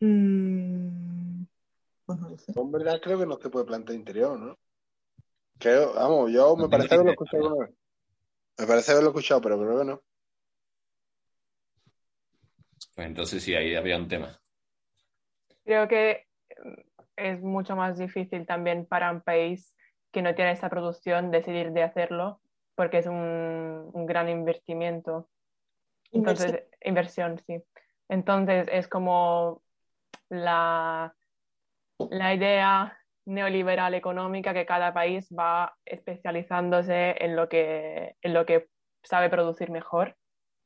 Mm, 0.00 1.44
pues 2.06 2.18
no 2.18 2.62
En 2.62 2.72
verdad 2.72 3.00
creo 3.02 3.18
que 3.18 3.26
no 3.26 3.38
se 3.38 3.50
puede 3.50 3.66
plantar 3.66 3.94
interior, 3.94 4.38
¿no? 4.40 4.58
Creo, 5.58 5.92
vamos, 5.92 6.32
yo 6.32 6.56
me 6.56 6.70
parece 6.70 6.94
haberlo 6.94 7.10
escuchado 7.12 7.68
Me 8.58 8.66
parece 8.66 8.92
haberlo 8.92 9.10
escuchado, 9.10 9.42
pero 9.42 9.60
creo 9.60 9.78
que 9.80 9.84
no. 9.84 10.02
Pues 12.94 13.06
entonces 13.06 13.42
sí, 13.42 13.54
ahí 13.54 13.74
había 13.74 13.98
un 13.98 14.08
tema. 14.08 14.40
Creo 15.64 15.86
que 15.86 16.26
es 17.16 17.42
mucho 17.42 17.76
más 17.76 17.98
difícil 17.98 18.46
también 18.46 18.86
para 18.86 19.12
un 19.12 19.20
país 19.20 19.74
que 20.12 20.22
no 20.22 20.34
tiene 20.34 20.52
esa 20.52 20.68
producción 20.68 21.30
decidir 21.30 21.72
de 21.72 21.82
hacerlo 21.82 22.40
porque 22.74 22.98
es 22.98 23.06
un, 23.06 23.90
gran 24.06 24.28
invertimiento. 24.28 25.28
Entonces, 26.12 26.64
inversión. 26.82 27.38
sí. 27.46 27.62
Entonces 28.08 28.66
es 28.72 28.88
como 28.88 29.62
la, 30.28 31.14
la 31.98 32.34
idea 32.34 32.98
neoliberal 33.26 33.94
económica 33.94 34.54
que 34.54 34.66
cada 34.66 34.92
país 34.92 35.28
va 35.30 35.76
especializándose 35.84 37.22
en 37.22 37.36
lo 37.36 37.48
que, 37.48 38.16
en 38.22 38.34
lo 38.34 38.46
que 38.46 38.68
sabe 39.02 39.30
producir 39.30 39.70
mejor, 39.70 40.16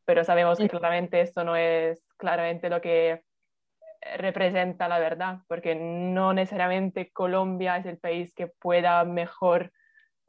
pero 0.05 0.25
sabemos 0.25 0.59
que 0.59 0.69
claramente 0.69 1.21
esto 1.21 1.45
no 1.45 1.57
es 1.57 2.07
claramente 2.17 2.71
lo 2.71 2.81
que 2.81 3.23
representa 4.17 4.89
la 4.89 4.99
verdad, 4.99 5.39
porque 5.49 5.75
no 5.75 6.33
necesariamente 6.33 7.11
Colombia 7.13 7.77
es 7.77 7.87
el 7.87 7.99
país 7.99 8.35
que 8.35 8.49
pueda 8.49 9.05
mejor 9.05 9.73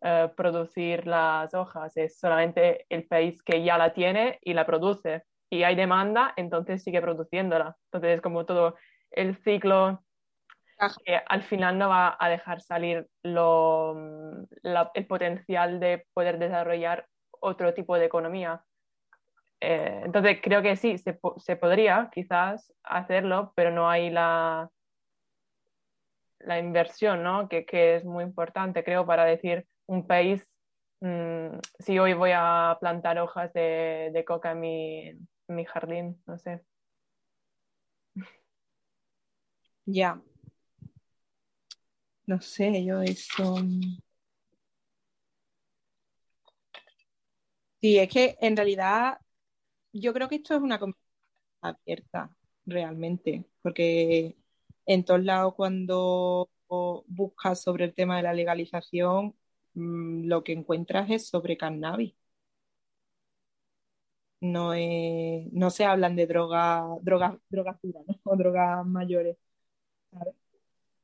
eh, 0.01 0.29
producir 0.35 1.07
las 1.07 1.53
hojas, 1.53 1.95
es 1.97 2.19
solamente 2.19 2.85
el 2.89 3.07
país 3.07 3.41
que 3.43 3.63
ya 3.63 3.77
la 3.77 3.93
tiene 3.93 4.39
y 4.41 4.53
la 4.53 4.65
produce. 4.65 5.23
Y 5.49 5.63
hay 5.63 5.75
demanda, 5.75 6.33
entonces 6.37 6.83
sigue 6.83 7.01
produciéndola. 7.01 7.75
Entonces 7.85 8.15
es 8.15 8.21
como 8.21 8.45
todo 8.45 8.75
el 9.11 9.35
ciclo 9.43 10.03
que 11.05 11.21
al 11.27 11.43
final 11.43 11.77
no 11.77 11.89
va 11.89 12.17
a 12.19 12.29
dejar 12.29 12.61
salir 12.61 13.07
lo, 13.23 13.95
el 14.93 15.07
potencial 15.07 15.79
de 15.79 16.05
poder 16.13 16.37
desarrollar 16.37 17.07
otro 17.31 17.73
tipo 17.73 17.97
de 17.97 18.05
economía. 18.05 18.63
Eh, 19.67 20.01
entonces 20.05 20.37
creo 20.43 20.61
que 20.61 20.75
sí, 20.75 20.99
se, 20.99 21.19
se, 21.37 21.55
podría 21.55 22.11
quizás 22.13 22.71
hacerlo, 22.83 23.51
pero 23.55 23.71
no 23.71 23.89
hay 23.89 24.11
la, 24.11 24.69
la 26.39 26.59
inversión, 26.59 27.23
¿no? 27.23 27.49
Que, 27.49 27.65
que, 27.65 27.95
es 27.95 28.05
muy 28.05 28.23
importante, 28.23 28.83
creo, 28.83 29.07
para 29.07 29.25
decir 29.25 29.65
un 29.87 30.05
país, 30.05 30.47
mmm, 31.01 31.57
si 31.79 31.97
hoy 31.99 32.13
voy 32.13 32.31
a 32.35 32.77
plantar 32.79 33.17
hojas 33.19 33.51
de, 33.53 34.11
de 34.13 34.25
coca 34.25 34.51
en 34.51 34.59
mi, 34.59 35.11
mi, 35.47 35.65
jardín, 35.65 36.21
no 36.27 36.37
sé. 36.37 36.61
Ya. 39.87 40.21
No 42.27 42.39
sé, 42.39 42.85
yo 42.85 43.01
eso... 43.01 43.57
Sí, 47.81 47.99
es 47.99 48.09
que 48.09 48.37
en 48.41 48.55
realidad 48.57 49.19
yo 50.01 50.13
creo 50.13 50.29
que 50.29 50.35
esto 50.37 50.55
es 50.55 50.61
una 50.61 50.79
conversación 50.79 51.05
abierta, 51.61 52.35
realmente, 52.65 53.45
porque 53.61 54.37
en 54.85 55.05
todos 55.05 55.23
lados 55.23 55.55
cuando 55.55 56.49
buscas 57.07 57.61
sobre 57.61 57.85
el 57.85 57.93
tema 57.93 58.17
de 58.17 58.23
la 58.23 58.33
legalización, 58.33 59.35
mmm, 59.73 60.25
lo 60.27 60.43
que 60.43 60.53
encuentras 60.53 61.09
es 61.11 61.27
sobre 61.27 61.57
cannabis. 61.57 62.15
No, 64.41 65.69
se 65.71 65.85
hablan 65.85 66.15
de 66.15 66.27
drogas 66.27 66.83
droga, 67.03 67.39
droga 67.49 67.79
duras 67.81 68.05
¿no? 68.07 68.19
o 68.23 68.35
drogas 68.37 68.85
mayores. 68.85 69.37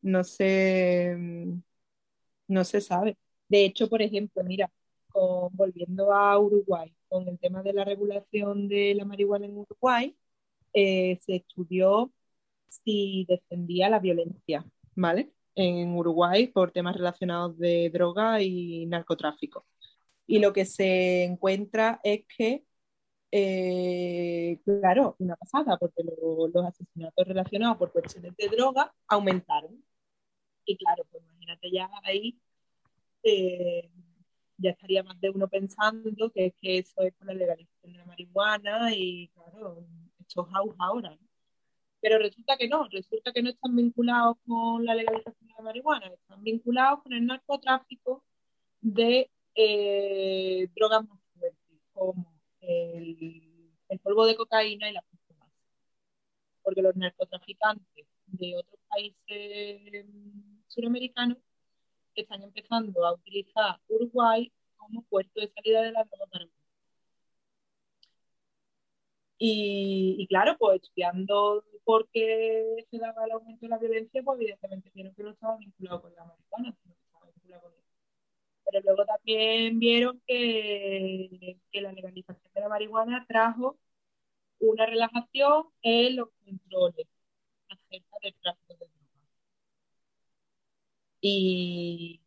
No 0.02 0.24
se, 0.24 1.16
no 2.48 2.64
se 2.64 2.82
sabe. 2.82 3.18
De 3.48 3.66
hecho, 3.66 3.90
por 3.90 4.02
ejemplo, 4.02 4.44
mira, 4.44 4.72
con, 5.12 5.56
volviendo 5.56 6.14
a 6.14 6.38
Uruguay, 6.40 6.94
con 7.10 7.28
el 7.28 7.40
tema 7.40 7.64
de 7.64 7.74
la 7.74 7.86
regulación 7.86 8.68
de 8.68 8.96
la 8.96 9.06
marihuana 9.06 9.46
en 9.46 9.58
Uruguay, 9.58 10.16
eh, 10.74 11.20
se 11.22 11.38
estudió 11.38 12.12
si 12.70 13.26
defendía 13.28 13.90
la 13.90 14.00
violencia, 14.00 14.66
¿vale? 14.96 15.32
En 15.56 15.96
Uruguay 15.96 16.48
por 16.48 16.72
temas 16.72 16.96
relacionados 16.96 17.58
de 17.58 17.90
droga 17.92 18.42
y 18.42 18.86
narcotráfico. 18.88 19.66
Y 20.28 20.40
lo 20.40 20.54
que 20.54 20.66
se 20.66 21.24
encuentra 21.26 22.00
es 22.04 22.26
que, 22.38 22.66
eh, 23.32 24.60
claro, 24.66 25.16
una 25.20 25.36
pasada, 25.36 25.78
porque 25.78 26.04
lo, 26.04 26.48
los 26.48 26.66
asesinatos 26.66 27.28
relacionados 27.28 27.78
por 27.78 27.92
cuestiones 27.92 28.36
de 28.38 28.48
droga 28.50 28.94
aumentaron. 29.08 29.84
Y 30.66 30.78
claro, 30.78 31.06
pues 31.12 31.24
imagínate 31.24 31.72
ya 31.72 31.90
ahí, 32.04 32.40
eh, 33.24 33.90
ya 34.62 34.72
estaría 34.72 35.04
más 35.04 35.20
de 35.20 35.30
uno 35.30 35.48
pensando 35.48 36.32
que 36.32 36.48
es 36.48 36.54
que 36.62 36.78
eso 36.80 37.02
es 37.02 37.14
por 37.14 37.28
la 37.28 37.34
legalización 37.34 37.94
de 37.94 38.00
la 38.00 38.06
marihuana 38.06 38.96
y 38.96 39.30
claro, 39.30 39.86
esto 40.20 40.48
es 40.48 40.76
ahora, 40.80 41.10
¿no? 41.12 41.32
Pero 42.02 42.18
resulta 42.18 42.58
que 42.58 42.68
no, 42.68 42.88
resulta 42.90 43.32
que 43.32 43.44
no 43.44 43.52
están 43.52 43.76
vinculados 43.76 44.38
con 44.48 44.84
la 44.86 44.96
legalización 44.96 45.48
de 45.48 45.54
la 45.56 45.62
marihuana, 45.64 46.08
están 46.08 46.44
vinculados 46.44 47.04
con 47.04 47.14
el 47.14 47.26
narcotráfico 47.26 48.24
de 48.82 49.30
eh, 49.56 50.68
drogas 50.76 51.08
más 51.08 51.20
fuertes, 51.38 51.80
como 51.94 52.34
el, 52.62 54.00
polvo 54.04 54.26
de 54.26 54.36
cocaína 54.36 54.90
y 54.90 54.94
la 54.94 55.02
base. 55.02 55.18
Porque 56.64 56.82
los 56.82 56.96
narcotraficantes 56.96 58.08
de 58.28 58.56
otros 58.58 58.80
países 58.88 60.06
suramericanos 60.68 61.38
están 62.16 62.44
empezando 62.44 63.06
a 63.06 63.14
utilizar 63.14 63.80
Uruguay 63.88 64.52
como 64.76 65.04
puerto 65.04 65.40
de 65.40 65.48
salida 65.48 65.82
de 65.82 65.92
la 65.94 66.04
droga 66.04 66.26
para 66.32 66.46
y, 69.38 70.16
y, 70.20 70.28
claro, 70.28 70.56
pues 70.60 70.82
estudiando 70.84 71.66
por 71.84 72.08
qué 72.12 72.86
se 72.92 72.98
daba 73.00 73.26
el 73.26 73.32
aumento 73.32 73.66
de 73.66 73.70
la 73.70 73.80
violencia, 73.80 74.22
pues 74.24 74.40
evidentemente 74.40 74.92
vieron 74.94 75.16
que 75.16 75.24
no 75.24 75.32
estaba 75.32 75.58
vinculado 75.58 76.02
con 76.02 76.14
la 76.16 76.26
marihuana, 76.26 76.76
sino 76.84 76.96
que 76.96 77.02
estaba 77.02 77.26
vinculado 77.32 77.62
con. 77.64 77.74
Pero 78.66 78.82
luego 78.86 79.06
también 79.06 79.80
vieron 79.80 80.22
que, 80.28 81.58
que 81.72 81.82
la 81.82 81.92
legalización 81.94 82.52
de 82.54 82.62
la 82.62 82.70
marihuana 82.70 83.26
trajo 83.28 83.78
una 84.60 84.86
relajación 84.86 85.66
en 85.84 86.18
los 86.18 86.30
controles 86.46 87.08
acerca 87.70 88.18
del 88.24 88.36
tráfico. 88.42 88.61
Y, 91.22 92.20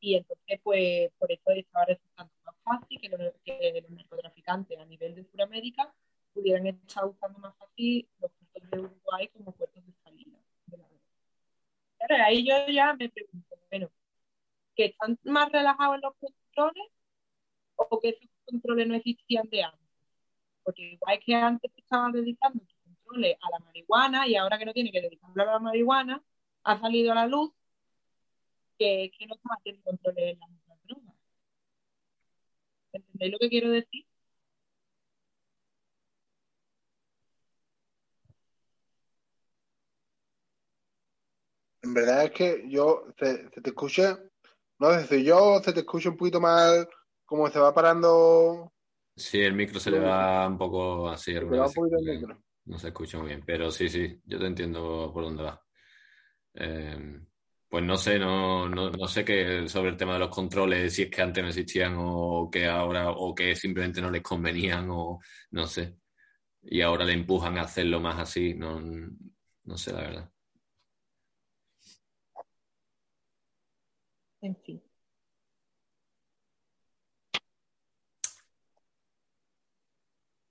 y 0.00 0.14
entonces, 0.14 0.60
pues, 0.62 1.10
por 1.18 1.30
eso 1.32 1.50
estaba 1.50 1.84
resultando 1.86 2.32
más 2.46 2.54
fácil 2.64 3.00
que 3.00 3.08
los, 3.08 3.90
narcotraficantes 3.90 4.78
a 4.78 4.84
nivel 4.86 5.14
de 5.16 5.24
Sudamérica 5.24 5.92
pudieran 6.32 6.66
estar 6.68 7.04
usando 7.04 7.38
más 7.40 7.56
fácil 7.58 8.08
los 8.20 8.30
puertos 8.32 8.70
de 8.70 8.78
Uruguay 8.78 9.28
como 9.28 9.52
puertos 9.52 9.84
de 9.84 9.92
salida 10.04 10.38
de 10.66 10.76
la 10.78 10.84
Claro, 11.98 12.24
ahí 12.24 12.46
yo 12.46 12.54
ya 12.68 12.94
me 12.94 13.08
pregunto, 13.08 13.56
bueno, 13.70 13.90
¿que 14.76 14.86
están 14.86 15.18
más 15.24 15.50
relajados 15.52 16.00
los 16.00 16.14
controles 16.16 16.88
o 17.76 18.00
que 18.00 18.10
esos 18.10 18.30
controles 18.46 18.88
no 18.88 18.94
existían 18.94 19.48
de 19.50 19.64
antes? 19.64 19.88
Porque 20.62 20.82
igual 20.92 21.20
que 21.24 21.34
antes 21.34 21.72
estaban 21.76 22.12
dedicando 22.12 22.62
controles 22.84 23.36
a 23.42 23.50
la 23.50 23.58
marihuana 23.60 24.28
y 24.28 24.36
ahora 24.36 24.58
que 24.58 24.66
no 24.66 24.72
tiene 24.72 24.92
que 24.92 25.02
dedicarlo 25.02 25.42
a 25.42 25.46
la 25.46 25.58
marihuana, 25.58 26.22
ha 26.64 26.80
salido 26.80 27.12
a 27.12 27.16
la 27.16 27.26
luz 27.26 27.52
que, 28.80 29.10
que 29.16 29.26
no 29.26 29.34
están 29.34 29.52
haciendo 29.58 29.82
controles 29.82 30.32
en 30.32 30.40
las 30.40 30.50
otras 30.62 30.78
drogas. 30.84 31.14
¿Entendéis 32.92 33.32
lo 33.32 33.38
que 33.38 33.48
quiero 33.50 33.70
decir? 33.70 34.06
En 41.82 41.94
verdad 41.94 42.24
es 42.24 42.30
que 42.30 42.64
yo 42.70 43.04
se, 43.18 43.50
se 43.50 43.60
te 43.60 43.70
escucha, 43.70 44.18
no 44.78 44.90
sé 44.92 45.06
si 45.06 45.24
yo 45.24 45.60
se 45.62 45.74
te 45.74 45.80
escucha 45.80 46.08
un 46.08 46.16
poquito 46.16 46.40
mal, 46.40 46.88
como 47.26 47.50
se 47.50 47.58
va 47.58 47.74
parando. 47.74 48.72
Sí, 49.14 49.42
el 49.42 49.52
micro 49.52 49.78
se 49.78 49.90
le 49.90 49.98
va 49.98 50.46
un 50.46 50.56
poco 50.56 51.08
así. 51.08 51.36
Alguna 51.36 51.64
vez 51.64 51.74
no 52.64 52.78
se 52.78 52.88
escucha 52.88 53.18
muy 53.18 53.28
bien, 53.28 53.42
pero 53.44 53.70
sí, 53.70 53.90
sí, 53.90 54.20
yo 54.24 54.38
te 54.38 54.46
entiendo 54.46 55.10
por 55.12 55.24
dónde 55.24 55.42
va. 55.42 55.62
Eh, 56.54 57.20
pues 57.70 57.84
no 57.84 57.96
sé, 57.96 58.18
no, 58.18 58.68
no, 58.68 58.90
no 58.90 59.08
sé 59.08 59.24
qué 59.24 59.68
sobre 59.68 59.90
el 59.90 59.96
tema 59.96 60.14
de 60.14 60.18
los 60.20 60.30
controles, 60.30 60.94
si 60.94 61.02
es 61.04 61.10
que 61.10 61.22
antes 61.22 61.42
no 61.42 61.48
existían 61.50 61.94
o 61.98 62.50
que 62.50 62.66
ahora, 62.66 63.10
o 63.12 63.34
que 63.34 63.54
simplemente 63.56 64.00
no 64.02 64.10
les 64.10 64.22
convenían, 64.22 64.88
o 64.90 65.20
no 65.52 65.66
sé. 65.66 65.96
Y 66.62 66.82
ahora 66.82 67.04
le 67.04 67.14
empujan 67.14 67.58
a 67.58 67.62
hacerlo 67.62 68.00
más 68.00 68.18
así, 68.20 68.54
no, 68.54 68.80
no 68.80 69.76
sé 69.78 69.92
la 69.92 70.00
verdad. 70.02 70.30
En 74.42 74.56
fin. 74.56 74.82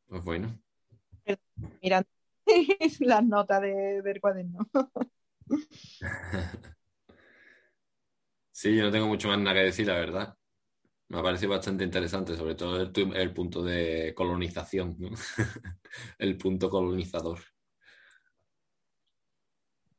Pues 0.08 0.24
bueno. 0.24 0.50
Mirando 1.82 2.10
las 3.02 3.24
notas 3.26 3.62
de, 3.62 4.02
del 4.02 4.22
cuaderno. 4.22 4.68
Sí, 8.60 8.76
yo 8.76 8.84
no 8.84 8.92
tengo 8.92 9.08
mucho 9.08 9.30
más 9.30 9.40
nada 9.40 9.56
que 9.56 9.68
decir, 9.68 9.88
la 9.88 9.94
verdad. 9.94 10.36
Me 11.08 11.20
ha 11.20 11.24
parecido 11.24 11.52
bastante 11.52 11.86
interesante, 11.86 12.36
sobre 12.36 12.56
todo 12.56 12.82
el, 12.82 13.16
el 13.16 13.34
punto 13.34 13.64
de 13.64 14.14
colonización, 14.14 14.98
¿no? 15.00 15.12
el 16.20 16.36
punto 16.36 16.70
colonizador. 16.70 17.40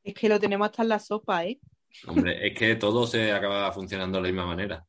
Es 0.04 0.12
que 0.12 0.28
lo 0.28 0.38
tenemos 0.38 0.66
hasta 0.66 0.82
en 0.82 0.90
la 0.90 0.98
sopa, 0.98 1.46
¿eh? 1.46 1.58
Hombre, 2.06 2.36
es 2.48 2.54
que 2.54 2.76
todo 2.76 3.06
se 3.06 3.32
acaba 3.32 3.72
funcionando 3.72 4.18
de 4.18 4.24
la 4.24 4.28
misma 4.28 4.46
manera. 4.48 4.84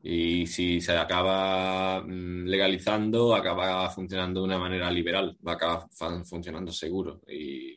Y 0.00 0.48
si 0.48 0.80
se 0.80 0.98
acaba 0.98 2.02
mm, 2.02 2.46
legalizando, 2.46 3.32
acaba 3.32 3.88
funcionando 3.90 4.40
de 4.40 4.46
una 4.46 4.58
manera 4.58 4.90
liberal, 4.90 5.38
va 5.46 5.52
a 5.52 5.54
acabar 5.54 5.86
funcionando 6.24 6.72
seguro. 6.72 7.20
Y 7.28 7.76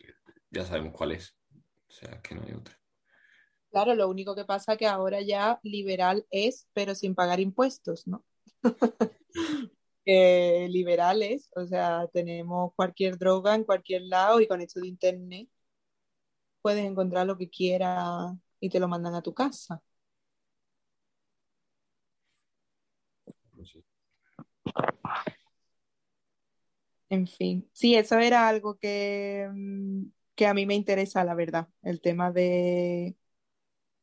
ya 0.49 0.65
sabemos 0.65 0.93
cuál 0.97 1.11
es. 1.11 1.37
O 1.87 1.91
sea, 1.91 2.19
que 2.23 2.33
no 2.33 2.41
hay 2.41 2.53
otra. 2.53 2.80
Claro, 3.71 3.95
lo 3.95 4.09
único 4.09 4.35
que 4.35 4.43
pasa 4.45 4.73
es 4.73 4.77
que 4.79 4.87
ahora 4.87 5.21
ya 5.21 5.59
liberal 5.63 6.25
es, 6.29 6.67
pero 6.73 6.93
sin 6.93 7.15
pagar 7.15 7.39
impuestos, 7.39 8.05
¿no? 8.05 8.23
eh, 10.05 10.67
liberales, 10.69 11.49
o 11.55 11.65
sea, 11.65 12.07
tenemos 12.13 12.73
cualquier 12.75 13.17
droga 13.17 13.55
en 13.55 13.63
cualquier 13.63 14.03
lado 14.03 14.41
y 14.41 14.47
con 14.47 14.61
esto 14.61 14.81
de 14.81 14.87
internet 14.89 15.49
puedes 16.61 16.85
encontrar 16.85 17.27
lo 17.27 17.37
que 17.37 17.49
quieras 17.49 18.33
y 18.59 18.69
te 18.69 18.79
lo 18.79 18.87
mandan 18.87 19.15
a 19.15 19.21
tu 19.21 19.33
casa. 19.33 19.81
En 27.09 27.27
fin, 27.27 27.69
sí, 27.73 27.95
eso 27.95 28.17
era 28.19 28.47
algo 28.47 28.77
que, 28.77 29.47
mm, 29.53 30.05
que 30.35 30.47
a 30.47 30.53
mí 30.53 30.65
me 30.65 30.75
interesa, 30.75 31.23
la 31.25 31.33
verdad, 31.35 31.67
el 31.83 31.99
tema 32.01 32.31
de 32.31 33.15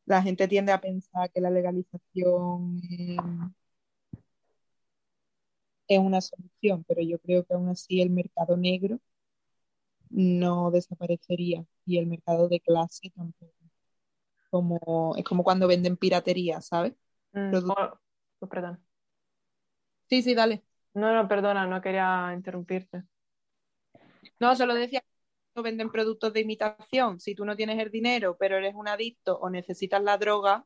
la 0.09 0.23
gente 0.23 0.49
tiende 0.49 0.73
a 0.73 0.81
pensar 0.81 1.31
que 1.31 1.41
la 1.41 1.51
legalización 1.51 2.81
es 5.87 5.99
una 5.99 6.21
solución, 6.21 6.85
pero 6.89 7.03
yo 7.03 7.19
creo 7.19 7.45
que 7.45 7.55
aún 7.55 7.69
así 7.69 8.01
el 8.01 8.11
mercado 8.11 8.57
negro 8.57 9.01
no 10.11 10.71
desaparecería 10.71 11.65
y 11.85 11.99
el 11.99 12.07
mercado 12.07 12.49
de 12.49 12.61
clase 12.61 13.11
tampoco. 13.15 13.53
Como, 14.51 15.15
es 15.17 15.25
como 15.25 15.45
cuando 15.45 15.69
venden 15.69 15.99
piratería, 15.99 16.63
¿sabes? 16.63 16.95
Mm, 17.33 17.55
oh, 17.55 17.99
oh, 18.41 18.49
perdón. 18.49 18.83
Sí, 20.09 20.23
sí, 20.23 20.35
dale. 20.35 20.65
No, 20.95 21.13
no, 21.13 21.29
perdona, 21.29 21.67
no 21.67 21.83
quería 21.83 22.33
interrumpirte. 22.35 23.05
No, 24.41 24.57
solo 24.57 24.75
decía 24.75 25.03
venden 25.63 25.91
productos 25.91 26.33
de 26.33 26.41
imitación. 26.41 27.21
Si 27.21 27.35
tú 27.35 27.45
no 27.45 27.57
tienes 27.57 27.79
el 27.79 27.91
dinero, 27.91 28.37
pero 28.39 28.57
eres 28.57 28.75
un 28.75 28.89
adicto 28.89 29.39
o 29.39 29.51
necesitas 29.51 30.03
la 30.03 30.19
droga, 30.19 30.65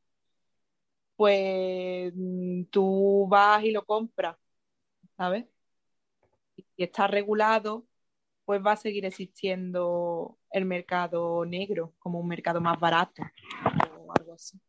pues 1.17 2.13
mm, 2.15 2.65
tú 2.71 3.27
vas 3.29 3.65
y 3.65 3.71
lo 3.73 3.85
compras, 3.85 4.37
¿sabes? 5.17 5.47
Y 6.77 6.85
está 6.85 7.07
regulado, 7.07 7.87
pues 8.45 8.61
va 8.65 8.73
a 8.73 8.77
seguir 8.77 9.05
existiendo 9.05 10.39
el 10.51 10.65
mercado 10.65 11.45
negro 11.45 11.95
como 11.99 12.21
un 12.21 12.29
mercado 12.29 12.61
más 12.61 12.79
barato 12.81 13.23
o 13.99 14.13
algo 14.19 14.35
así. 14.35 14.61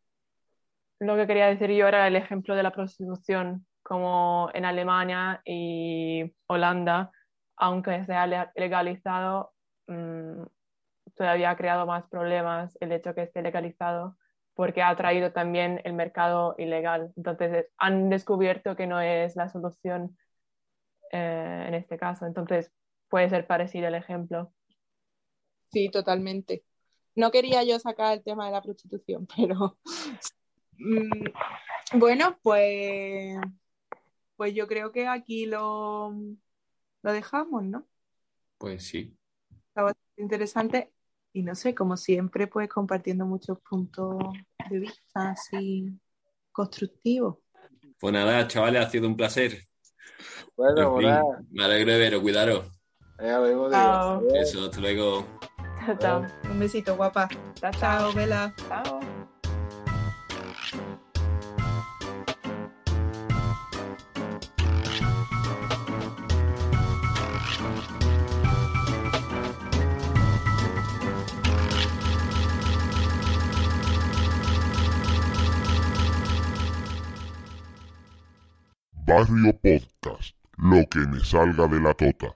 Lo 1.00 1.16
que 1.16 1.28
quería 1.28 1.48
decir 1.48 1.72
yo 1.72 1.88
era 1.88 2.08
el 2.08 2.16
ejemplo 2.16 2.56
de 2.56 2.64
la 2.64 2.72
prostitución, 2.72 3.66
como 3.82 4.50
en 4.54 4.66
Alemania 4.66 5.42
y 5.46 6.34
Holanda, 6.48 7.12
aunque 7.58 8.06
sea 8.06 8.52
legalizado, 8.56 9.53
mm, 9.88 10.44
todavía 11.16 11.52
ha 11.52 11.58
creado 11.58 11.86
más 11.86 12.08
problemas 12.08 12.78
el 12.82 12.92
hecho 12.92 13.14
que 13.14 13.24
esté 13.24 13.42
legalizado 13.42 14.18
porque 14.56 14.82
ha 14.82 14.96
traído 14.96 15.32
también 15.32 15.82
el 15.84 15.94
mercado 15.94 16.56
ilegal. 16.58 17.12
Entonces 17.18 17.68
han 17.78 18.10
descubierto 18.10 18.76
que 18.76 18.88
no 18.88 19.02
es 19.02 19.36
la 19.36 19.50
solución 19.50 20.18
eh, 21.12 21.66
en 21.68 21.74
este 21.74 21.98
caso. 21.98 22.26
Entonces 22.26 22.72
puede 23.10 23.30
ser 23.30 23.48
parecido 23.48 23.88
el 23.88 23.96
ejemplo. 23.96 24.54
Sí, 25.72 25.90
totalmente. 25.90 26.64
No 27.16 27.32
quería 27.32 27.64
yo 27.64 27.80
sacar 27.80 28.14
el 28.14 28.24
tema 28.24 28.46
de 28.46 28.52
la 28.52 28.62
prostitución, 28.62 29.28
pero 29.36 29.78
mm, 30.78 32.00
bueno, 32.00 32.38
pues, 32.42 33.38
pues 34.36 34.54
yo 34.54 34.68
creo 34.68 34.92
que 34.92 35.08
aquí 35.08 35.46
lo, 35.46 36.14
lo 37.02 37.12
dejamos, 37.12 37.64
¿no? 37.64 37.88
Pues 38.58 38.88
sí. 38.88 39.18
Está 39.74 39.82
bastante 39.82 40.22
interesante 40.22 40.94
y 41.34 41.42
no 41.42 41.56
sé, 41.56 41.74
como 41.74 41.98
siempre, 41.98 42.46
pues 42.46 42.70
compartiendo 42.70 43.26
muchos 43.26 43.58
puntos 43.68 44.20
de 44.70 44.78
vista 44.78 45.32
así 45.32 46.00
constructivos. 46.52 47.40
Pues 48.00 48.14
nada, 48.14 48.48
chavales, 48.48 48.86
ha 48.86 48.90
sido 48.92 49.08
un 49.08 49.18
placer. 49.18 49.64
Bueno, 50.56 50.96
me 51.50 51.64
alegro 51.64 51.92
de 51.92 51.98
veros, 51.98 52.22
cuidaros. 52.22 52.72
Eso, 54.36 54.66
hasta 54.66 54.80
luego. 54.80 55.26
Chao, 56.00 56.24
Un 56.52 56.60
besito, 56.60 56.96
guapa. 56.96 57.28
Chao, 57.56 57.72
chao, 57.72 58.14
Vela. 58.14 58.54
Chao. 58.70 59.13
Barrio 79.14 79.54
Podcast, 79.54 80.36
lo 80.58 80.88
que 80.90 80.98
me 81.02 81.20
salga 81.20 81.68
de 81.68 81.80
la 81.80 81.94
tota. 81.94 82.32